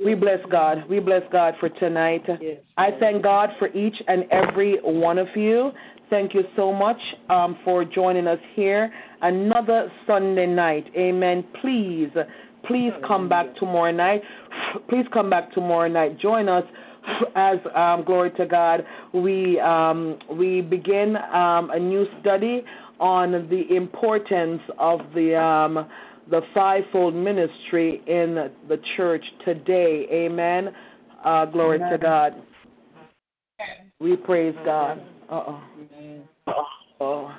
We 0.04 0.14
bless 0.14 0.44
God. 0.50 0.84
We 0.86 1.00
bless 1.00 1.22
God 1.32 1.54
for 1.58 1.70
tonight. 1.70 2.28
I 2.76 2.90
thank 3.00 3.22
God 3.22 3.48
for 3.58 3.68
each 3.68 4.02
and 4.06 4.26
every 4.30 4.76
one 4.82 5.16
of 5.16 5.34
you. 5.34 5.72
Thank 6.10 6.34
you 6.34 6.44
so 6.56 6.74
much 6.74 6.98
um, 7.30 7.58
for 7.64 7.86
joining 7.86 8.26
us 8.26 8.38
here. 8.52 8.92
Another 9.22 9.90
Sunday 10.06 10.44
night. 10.44 10.90
Amen. 10.94 11.42
Please, 11.58 12.10
please 12.64 12.92
come 13.06 13.30
back 13.30 13.54
tomorrow 13.56 13.92
night. 13.92 14.22
Please 14.90 15.06
come 15.10 15.30
back 15.30 15.52
tomorrow 15.52 15.88
night. 15.88 16.18
Join 16.18 16.46
us 16.50 16.64
as 17.34 17.58
um, 17.74 18.04
glory 18.04 18.30
to 18.32 18.44
God. 18.44 18.84
We 19.14 19.58
um, 19.60 20.18
we 20.30 20.60
begin 20.60 21.16
um, 21.16 21.70
a 21.70 21.78
new 21.78 22.06
study 22.20 22.62
on 23.00 23.48
the 23.48 23.74
importance 23.74 24.60
of 24.78 25.00
the 25.14 25.34
um, 25.42 25.88
the 26.30 26.42
fivefold 26.52 27.14
ministry 27.14 28.02
in 28.06 28.34
the 28.68 28.80
church 28.96 29.24
today. 29.44 30.06
Amen. 30.10 30.74
Uh, 31.24 31.46
glory 31.46 31.78
to 31.78 31.98
God. 32.00 32.42
We 34.00 34.16
praise 34.16 34.54
God. 34.64 35.02
Uh 35.28 35.42
oh. 35.46 35.62
Oh. 37.00 37.34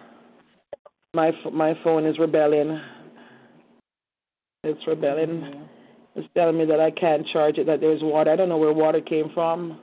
My 1.13 1.31
my 1.51 1.77
phone 1.83 2.05
is 2.05 2.19
rebelling. 2.19 2.81
It's 4.63 4.85
rebelling. 4.87 5.67
It's 6.15 6.27
telling 6.35 6.57
me 6.57 6.65
that 6.65 6.79
I 6.79 6.91
can't 6.91 7.25
charge 7.27 7.57
it. 7.57 7.65
That 7.67 7.79
there's 7.79 8.01
water. 8.01 8.31
I 8.31 8.35
don't 8.35 8.49
know 8.49 8.57
where 8.57 8.73
water 8.73 9.01
came 9.01 9.29
from. 9.33 9.79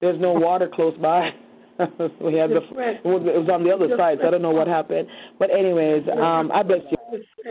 There's 0.00 0.18
no 0.18 0.32
water 0.32 0.68
close 0.68 0.96
by. 0.98 1.32
we 2.20 2.34
had 2.34 2.50
the 2.50 2.62
it 2.76 3.04
was 3.04 3.48
on 3.50 3.62
the 3.62 3.70
other 3.70 3.96
side, 3.96 4.18
so 4.20 4.28
I 4.28 4.30
don't 4.30 4.42
know 4.42 4.50
what 4.50 4.66
happened. 4.66 5.08
But 5.38 5.50
anyways, 5.50 6.08
um, 6.08 6.50
I 6.52 6.62
bless 6.62 6.82
you. 6.90 6.95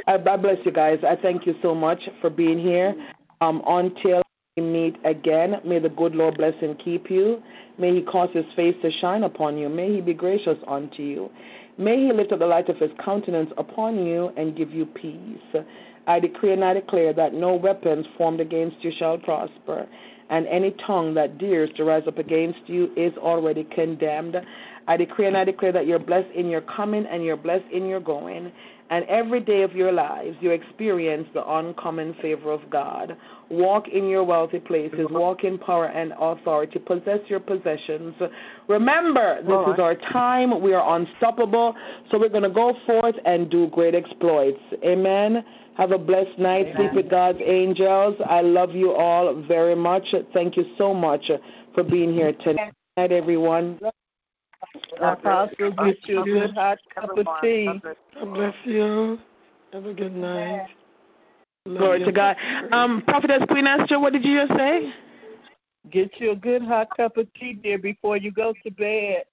I, 0.07 0.13
I 0.13 0.37
bless 0.37 0.57
you 0.65 0.71
guys. 0.71 0.99
I 1.03 1.15
thank 1.15 1.45
you 1.45 1.55
so 1.61 1.73
much 1.75 2.01
for 2.21 2.29
being 2.29 2.59
here. 2.59 2.95
Um, 3.41 3.61
until 3.67 4.21
we 4.57 4.63
meet 4.63 4.97
again, 5.03 5.59
may 5.65 5.79
the 5.79 5.89
good 5.89 6.15
Lord 6.15 6.37
bless 6.37 6.53
and 6.61 6.77
keep 6.79 7.09
you. 7.09 7.41
May 7.77 7.95
He 7.95 8.01
cause 8.01 8.29
His 8.33 8.45
face 8.55 8.75
to 8.81 8.91
shine 8.91 9.23
upon 9.23 9.57
you. 9.57 9.69
May 9.69 9.93
He 9.93 10.01
be 10.01 10.13
gracious 10.13 10.57
unto 10.67 11.03
you. 11.03 11.29
May 11.77 11.97
He 12.05 12.13
lift 12.13 12.31
up 12.31 12.39
the 12.39 12.45
light 12.45 12.69
of 12.69 12.77
His 12.77 12.91
countenance 13.03 13.51
upon 13.57 14.05
you 14.05 14.31
and 14.37 14.55
give 14.55 14.71
you 14.71 14.85
peace. 14.85 15.63
I 16.07 16.19
decree 16.19 16.53
and 16.53 16.63
I 16.63 16.73
declare 16.73 17.13
that 17.13 17.33
no 17.33 17.55
weapons 17.55 18.05
formed 18.17 18.39
against 18.39 18.83
you 18.83 18.91
shall 18.95 19.17
prosper 19.17 19.87
and 20.29 20.47
any 20.47 20.71
tongue 20.85 21.13
that 21.13 21.37
dares 21.37 21.69
to 21.75 21.83
rise 21.83 22.07
up 22.07 22.17
against 22.17 22.67
you 22.67 22.91
is 22.95 23.15
already 23.17 23.63
condemned. 23.63 24.35
I 24.87 24.97
decree 24.97 25.27
and 25.27 25.37
I 25.37 25.43
declare 25.43 25.71
that 25.71 25.85
you're 25.85 25.99
blessed 25.99 26.31
in 26.31 26.49
your 26.49 26.61
coming 26.61 27.05
and 27.05 27.23
you're 27.23 27.37
blessed 27.37 27.65
in 27.71 27.85
your 27.85 27.99
going. 27.99 28.51
And 28.91 29.03
every 29.05 29.39
day 29.39 29.63
of 29.63 29.73
your 29.75 29.91
lives, 29.91 30.37
you 30.41 30.51
experience 30.51 31.27
the 31.33 31.43
uncommon 31.57 32.13
favor 32.21 32.51
of 32.51 32.69
God. 32.69 33.17
Walk 33.49 33.87
in 33.87 34.07
your 34.07 34.23
wealthy 34.23 34.59
places, 34.59 35.07
walk 35.09 35.43
in 35.43 35.57
power 35.57 35.87
and 35.87 36.13
authority, 36.19 36.77
possess 36.77 37.19
your 37.27 37.39
possessions. 37.39 38.13
Remember, 38.67 39.41
this 39.41 39.73
is 39.73 39.79
our 39.79 39.95
time. 39.95 40.61
We 40.61 40.73
are 40.73 40.97
unstoppable. 40.97 41.75
So 42.11 42.19
we're 42.19 42.29
going 42.29 42.43
to 42.43 42.49
go 42.49 42.75
forth 42.85 43.15
and 43.25 43.49
do 43.49 43.67
great 43.67 43.95
exploits. 43.95 44.59
Amen. 44.83 45.43
Have 45.77 45.91
a 45.91 45.97
blessed 45.97 46.37
night. 46.37 46.67
Amen. 46.67 46.75
Sleep 46.77 46.93
with 46.93 47.09
God's 47.09 47.39
angels. 47.43 48.15
I 48.25 48.41
love 48.41 48.75
you 48.75 48.93
all 48.93 49.33
very 49.47 49.75
much. 49.75 50.13
Thank 50.31 50.57
you 50.57 50.65
so 50.77 50.93
much 50.93 51.29
for 51.73 51.83
being 51.83 52.13
here 52.13 52.33
tonight, 52.33 52.71
everyone. 52.97 53.79
Apostle, 55.01 55.71
get 55.83 55.97
you 56.03 56.21
a 56.21 56.25
good 56.25 56.53
hot 56.53 56.77
cup 56.93 57.17
of 57.17 57.27
tea. 57.41 57.81
God 58.13 58.33
bless 58.33 58.55
you. 58.63 59.19
Have 59.73 59.85
a 59.85 59.93
good 59.93 60.15
night. 60.15 60.67
Love 61.65 61.79
Glory 61.79 61.99
you. 61.99 62.05
to 62.05 62.11
God. 62.11 62.37
Um, 62.71 63.03
Prophetess 63.07 63.43
Queen 63.49 63.67
Esther, 63.67 63.99
what 63.99 64.13
did 64.13 64.23
you 64.23 64.45
just 64.45 64.57
say? 64.57 64.93
Get 65.91 66.19
you 66.19 66.31
a 66.31 66.35
good 66.35 66.61
hot 66.61 66.87
cup 66.95 67.17
of 67.17 67.27
tea, 67.33 67.53
dear, 67.53 67.77
before 67.77 68.17
you 68.17 68.31
go 68.31 68.53
to 68.63 68.71
bed. 68.71 69.25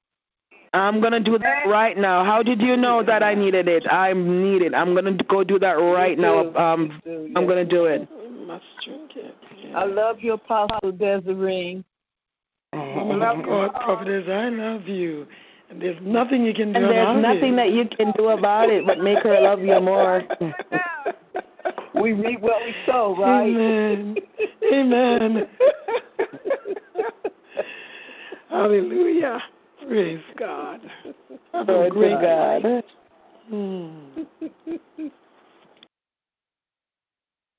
I'm 0.75 1.03
gonna 1.03 1.21
do 1.21 1.39
that 1.39 1.67
right 1.67 1.97
now. 1.99 2.25
How 2.25 2.43
did 2.43 2.63
you 2.63 2.79
know 2.79 3.03
that 3.03 3.23
I 3.23 3.35
needed 3.35 3.69
it? 3.69 3.85
I 3.91 4.15
need 4.15 4.63
it. 4.63 4.75
I'm 4.75 4.95
gonna 4.95 5.19
go 5.29 5.45
do 5.45 5.59
that 5.59 5.75
right 5.75 6.19
now. 6.19 6.55
Um, 6.55 7.01
I'm 7.05 7.47
gonna 7.47 7.65
do 7.65 7.85
it. 7.85 8.09
Must 8.47 8.65
drink 8.85 9.13
it. 9.17 9.35
I 9.75 9.85
love 9.85 10.21
you, 10.21 10.33
Apostle 10.33 10.93
Desiree. 10.93 11.85
Woman 12.95 13.23
of 13.23 13.45
God, 13.45 13.75
prophetess, 13.75 14.29
I 14.29 14.49
love 14.49 14.87
you. 14.87 15.27
And 15.71 15.81
there's 15.81 15.99
nothing 16.03 16.45
you 16.45 16.53
can 16.53 16.73
do 16.73 16.81
And 16.81 16.91
there's 16.91 17.23
nothing 17.23 17.57
that 17.57 17.73
you 17.73 17.89
can 17.89 18.13
do 18.17 18.29
about 18.29 18.69
it 18.69 18.87
but 18.87 18.99
make 18.99 19.21
her 19.21 19.41
love 19.41 19.61
you 19.61 19.81
more. 19.81 20.23
We 21.95 22.15
reap 22.15 22.41
what 22.41 22.65
we 22.65 22.75
sow, 22.87 23.15
right? 23.17 23.49
Amen. 23.49 24.17
Amen. 24.73 25.47
Hallelujah. 28.49 29.41
Praise 29.87 30.23
God. 30.39 30.81
Have 31.53 31.69
a 31.69 31.91
great 31.91 32.19
God. 32.21 32.65
night. 32.65 32.85
Hmm. 33.49 34.23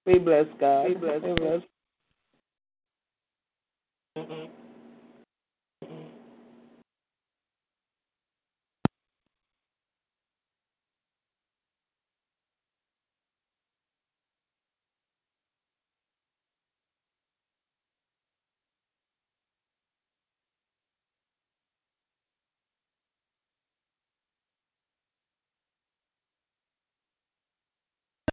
We 0.05 0.19
bless 0.19 0.47
God. 0.59 0.89
We 0.89 0.95
bless. 0.95 1.21
We 1.21 1.33
bless. 1.33 1.61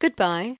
Goodbye 0.00 0.58